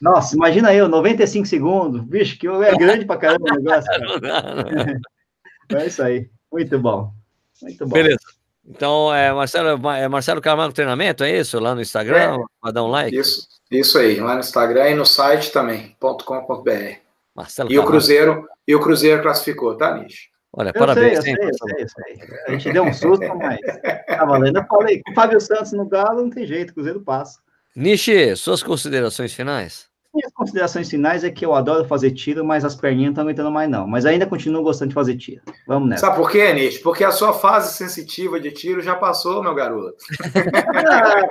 Nossa, 0.02 0.34
imagina 0.34 0.74
eu, 0.74 0.88
95 0.88 1.46
segundos, 1.46 2.02
bicho, 2.02 2.36
que 2.38 2.48
é 2.48 2.74
grande 2.76 3.04
para 3.04 3.20
caramba 3.20 3.52
o 3.52 3.54
negócio. 3.54 3.88
é 5.76 5.86
isso 5.86 6.02
aí, 6.02 6.28
muito 6.52 6.76
bom, 6.78 7.12
muito 7.62 7.86
bom. 7.86 7.92
Beleza. 7.92 8.18
Então, 8.66 9.14
é 9.14 9.32
Marcelo, 9.32 9.88
é 9.90 10.08
Marcelo 10.08 10.40
Camargo 10.40 10.74
Treinamento, 10.74 11.22
é 11.22 11.38
isso? 11.38 11.58
Lá 11.60 11.74
no 11.74 11.80
Instagram, 11.80 12.36
é, 12.36 12.44
para 12.60 12.72
dar 12.72 12.84
um 12.84 12.88
like? 12.88 13.16
Isso, 13.16 13.46
isso 13.70 13.98
aí, 13.98 14.18
lá 14.18 14.34
no 14.34 14.40
Instagram 14.40 14.90
e 14.90 14.94
no 14.94 15.06
site 15.06 15.52
também, 15.52 15.96
.com.br. 16.00 16.70
Marcelo 17.34 17.70
e 17.70 17.78
o 17.78 17.84
Cruzeiro, 17.84 18.48
e 18.66 18.74
o 18.74 18.80
Cruzeiro 18.80 19.22
classificou, 19.22 19.76
tá, 19.76 19.96
Nish? 19.96 20.28
Olha, 20.52 20.70
eu 20.70 20.74
parabéns. 20.74 21.22
Sei, 21.22 21.32
eu, 21.32 21.38
sei, 21.38 21.48
eu, 21.48 21.54
sei, 21.54 21.84
eu 21.84 21.88
sei, 21.88 22.38
A 22.46 22.50
gente 22.52 22.72
deu 22.72 22.82
um 22.82 22.92
susto, 22.92 23.24
mas 23.38 23.60
tá 24.06 24.24
valendo. 24.24 24.58
Eu 24.58 24.66
falei, 24.66 25.00
com 25.02 25.12
o 25.12 25.14
Fábio 25.14 25.40
Santos 25.40 25.72
no 25.72 25.88
Galo 25.88 26.22
não 26.22 26.30
tem 26.30 26.46
jeito, 26.46 26.70
o 26.70 26.74
Cruzeiro 26.74 27.00
passa. 27.00 27.38
Nishi, 27.76 28.34
suas 28.36 28.62
considerações 28.62 29.32
finais? 29.32 29.89
Minhas 30.12 30.32
considerações 30.32 30.90
finais 30.90 31.22
é 31.22 31.30
que 31.30 31.46
eu 31.46 31.54
adoro 31.54 31.84
fazer 31.84 32.10
tiro, 32.10 32.44
mas 32.44 32.64
as 32.64 32.74
perninhas 32.74 33.06
não 33.06 33.10
estão 33.12 33.24
aguentando 33.24 33.50
mais, 33.50 33.70
não. 33.70 33.86
Mas 33.86 34.04
ainda 34.04 34.26
continuo 34.26 34.62
gostando 34.62 34.88
de 34.88 34.94
fazer 34.94 35.16
tiro. 35.16 35.40
Vamos 35.68 35.88
nessa. 35.88 36.06
Sabe 36.06 36.16
por 36.16 36.28
quê, 36.28 36.52
Nish? 36.52 36.78
Porque 36.78 37.04
a 37.04 37.12
sua 37.12 37.32
fase 37.32 37.74
sensitiva 37.74 38.40
de 38.40 38.50
tiro 38.50 38.82
já 38.82 38.96
passou, 38.96 39.40
meu 39.40 39.54
garoto. 39.54 39.96
ah, 40.88 41.22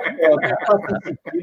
pô, 0.66 0.78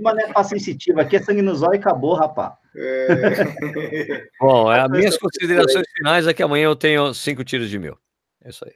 mas 0.01 0.15
não 0.15 0.23
é 0.23 0.33
fase 0.33 0.49
sensitiva. 0.49 1.01
Aqui 1.01 1.17
é 1.17 1.21
sangue 1.21 1.43
no 1.43 1.53
zóio 1.55 1.75
e 1.75 1.77
acabou, 1.77 2.15
rapaz. 2.15 2.53
É... 2.75 4.27
Bom, 4.39 4.69
as 4.69 4.89
minhas 4.89 5.17
considerações 5.19 5.85
finais 5.95 6.25
é 6.25 6.33
que 6.33 6.41
amanhã 6.41 6.65
eu 6.65 6.75
tenho 6.75 7.13
cinco 7.13 7.43
tiros 7.43 7.69
de 7.69 7.77
mil. 7.77 7.95
É 8.43 8.49
isso 8.49 8.65
aí. 8.65 8.73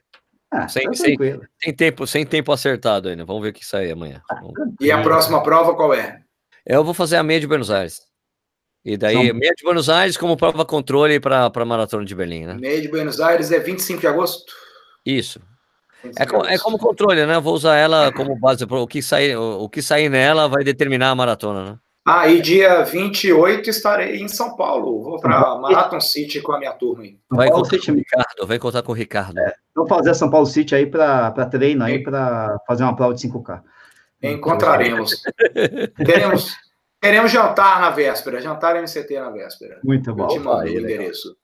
Ah, 0.52 0.68
sem, 0.68 0.84
tá 0.84 0.92
sem, 0.94 1.16
sem, 1.62 1.74
tempo, 1.74 2.06
sem 2.06 2.26
tempo 2.26 2.52
acertado 2.52 3.08
ainda. 3.08 3.24
Vamos 3.24 3.42
ver 3.42 3.48
o 3.48 3.52
que 3.52 3.64
sai 3.64 3.90
amanhã. 3.90 4.22
Ah, 4.30 4.40
e 4.80 4.92
a 4.92 5.02
próxima 5.02 5.42
prova 5.42 5.74
qual 5.74 5.92
é? 5.94 6.20
Eu 6.64 6.84
vou 6.84 6.94
fazer 6.94 7.16
a 7.16 7.22
meia 7.22 7.40
de 7.40 7.46
Buenos 7.46 7.70
Aires. 7.70 8.11
E 8.84 8.96
daí, 8.96 9.14
São... 9.14 9.34
meia 9.34 9.52
de 9.56 9.62
Buenos 9.62 9.88
Aires 9.88 10.16
como 10.16 10.36
prova 10.36 10.64
controle 10.64 11.20
para 11.20 11.50
a 11.54 11.64
Maratona 11.64 12.04
de 12.04 12.14
Berlim, 12.14 12.46
né? 12.46 12.54
Meia 12.54 12.80
de 12.80 12.88
Buenos 12.88 13.20
Aires 13.20 13.52
é 13.52 13.60
25 13.60 14.00
de 14.00 14.06
agosto? 14.06 14.52
Isso. 15.06 15.40
É, 16.18 16.26
co 16.26 16.44
é 16.44 16.58
como 16.58 16.78
controle, 16.78 17.24
né? 17.24 17.38
vou 17.38 17.54
usar 17.54 17.76
ela 17.76 18.12
como 18.12 18.34
base. 18.36 18.64
O 18.68 18.86
que, 18.86 19.00
sair, 19.00 19.36
o, 19.36 19.62
o 19.62 19.68
que 19.68 19.80
sair 19.80 20.08
nela 20.08 20.48
vai 20.48 20.64
determinar 20.64 21.10
a 21.10 21.14
maratona, 21.14 21.64
né? 21.64 21.78
Ah, 22.04 22.26
e 22.26 22.40
dia 22.40 22.82
28 22.82 23.70
estarei 23.70 24.16
em 24.16 24.26
São 24.26 24.56
Paulo. 24.56 25.04
Vou 25.04 25.20
para 25.20 25.56
Marathon 25.60 26.00
City 26.00 26.40
com 26.40 26.52
a 26.52 26.58
minha 26.58 26.72
turma. 26.72 27.04
Aí. 27.04 27.16
Vai 27.30 27.48
contar 27.48 27.78
com 27.78 27.92
o 27.92 27.94
Ricardo, 27.94 28.46
vai 28.46 28.58
contar 28.58 28.82
com 28.82 28.92
o 28.92 28.94
Ricardo. 28.94 29.38
É, 29.38 29.54
vou 29.74 29.86
fazer 29.86 30.12
São 30.14 30.28
Paulo 30.28 30.46
City 30.46 30.74
aí 30.74 30.86
para 30.86 31.30
treino 31.46 31.84
aí, 31.84 32.02
para 32.02 32.58
fazer 32.66 32.82
uma 32.82 32.96
prova 32.96 33.14
de 33.14 33.28
5K. 33.28 33.62
Encontraremos. 34.20 35.22
teremos, 36.04 36.56
Queremos 37.02 37.32
jantar 37.32 37.80
na 37.80 37.90
véspera, 37.90 38.40
jantar 38.40 38.76
MCT 38.76 39.18
na 39.18 39.28
véspera. 39.28 39.80
Muito 39.82 40.14
bom. 40.14 40.28
Eu 40.30 40.64
te 40.64 40.78
endereço. 40.78 41.36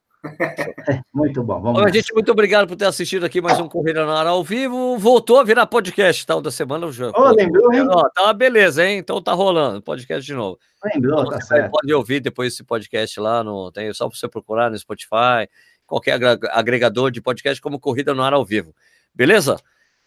É, 0.88 1.00
muito 1.12 1.42
bom. 1.42 1.60
Vamos 1.60 1.82
Bom, 1.82 1.88
gente, 1.92 2.14
muito 2.14 2.30
obrigado 2.30 2.68
por 2.68 2.76
ter 2.76 2.84
assistido 2.84 3.26
aqui 3.26 3.40
mais 3.40 3.58
um 3.58 3.68
Corrida 3.68 4.06
na 4.06 4.14
Hora 4.14 4.28
ao 4.30 4.44
vivo. 4.44 4.96
Voltou 4.98 5.40
a 5.40 5.42
virar 5.42 5.66
podcast 5.66 6.24
tal 6.24 6.40
da 6.40 6.52
semana. 6.52 6.86
O 6.86 6.92
jogo. 6.92 7.12
Oh, 7.20 7.30
lembrou, 7.32 7.74
hein? 7.74 7.88
Ó, 7.90 8.08
tá 8.10 8.22
uma 8.22 8.32
beleza, 8.32 8.86
hein? 8.86 8.98
Então 8.98 9.20
tá 9.20 9.32
rolando 9.32 9.82
podcast 9.82 10.24
de 10.24 10.32
novo. 10.32 10.60
Lembrou, 10.94 11.22
então, 11.22 11.32
tá 11.32 11.40
certo. 11.40 11.72
Pode 11.72 11.92
ouvir 11.92 12.20
depois 12.20 12.52
esse 12.52 12.62
podcast 12.62 13.18
lá 13.18 13.42
no. 13.42 13.72
Tem 13.72 13.92
só 13.92 14.08
para 14.08 14.16
você 14.16 14.28
procurar 14.28 14.70
no 14.70 14.78
Spotify, 14.78 15.48
qualquer 15.88 16.20
agregador 16.52 17.10
de 17.10 17.20
podcast 17.20 17.60
como 17.60 17.80
Corrida 17.80 18.14
no 18.14 18.22
Ar 18.22 18.32
ao 18.32 18.44
vivo. 18.44 18.72
Beleza? 19.12 19.56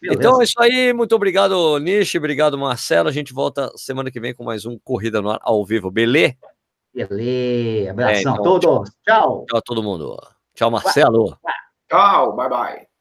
Beleza. 0.02 0.18
Então 0.18 0.40
é 0.40 0.44
isso 0.44 0.60
aí, 0.60 0.92
muito 0.92 1.14
obrigado, 1.14 1.78
Nishi, 1.78 2.18
obrigado, 2.18 2.58
Marcelo. 2.58 3.08
A 3.08 3.12
gente 3.12 3.32
volta 3.32 3.70
semana 3.76 4.10
que 4.10 4.18
vem 4.18 4.34
com 4.34 4.42
mais 4.42 4.66
um 4.66 4.76
Corrida 4.82 5.22
no 5.22 5.30
Ar 5.30 5.38
ao 5.40 5.64
vivo, 5.64 5.92
beleza? 5.92 6.34
Beleza, 6.92 7.92
abração 7.92 8.16
é, 8.16 8.20
então, 8.20 8.34
a 8.34 8.60
todos. 8.60 8.90
Tchau. 9.06 9.46
Tchau 9.48 9.58
a 9.58 9.62
todo 9.62 9.82
mundo. 9.82 10.20
Tchau, 10.56 10.72
Marcelo. 10.72 11.38
Tchau, 11.88 12.34
bye 12.34 12.48
bye. 12.48 12.91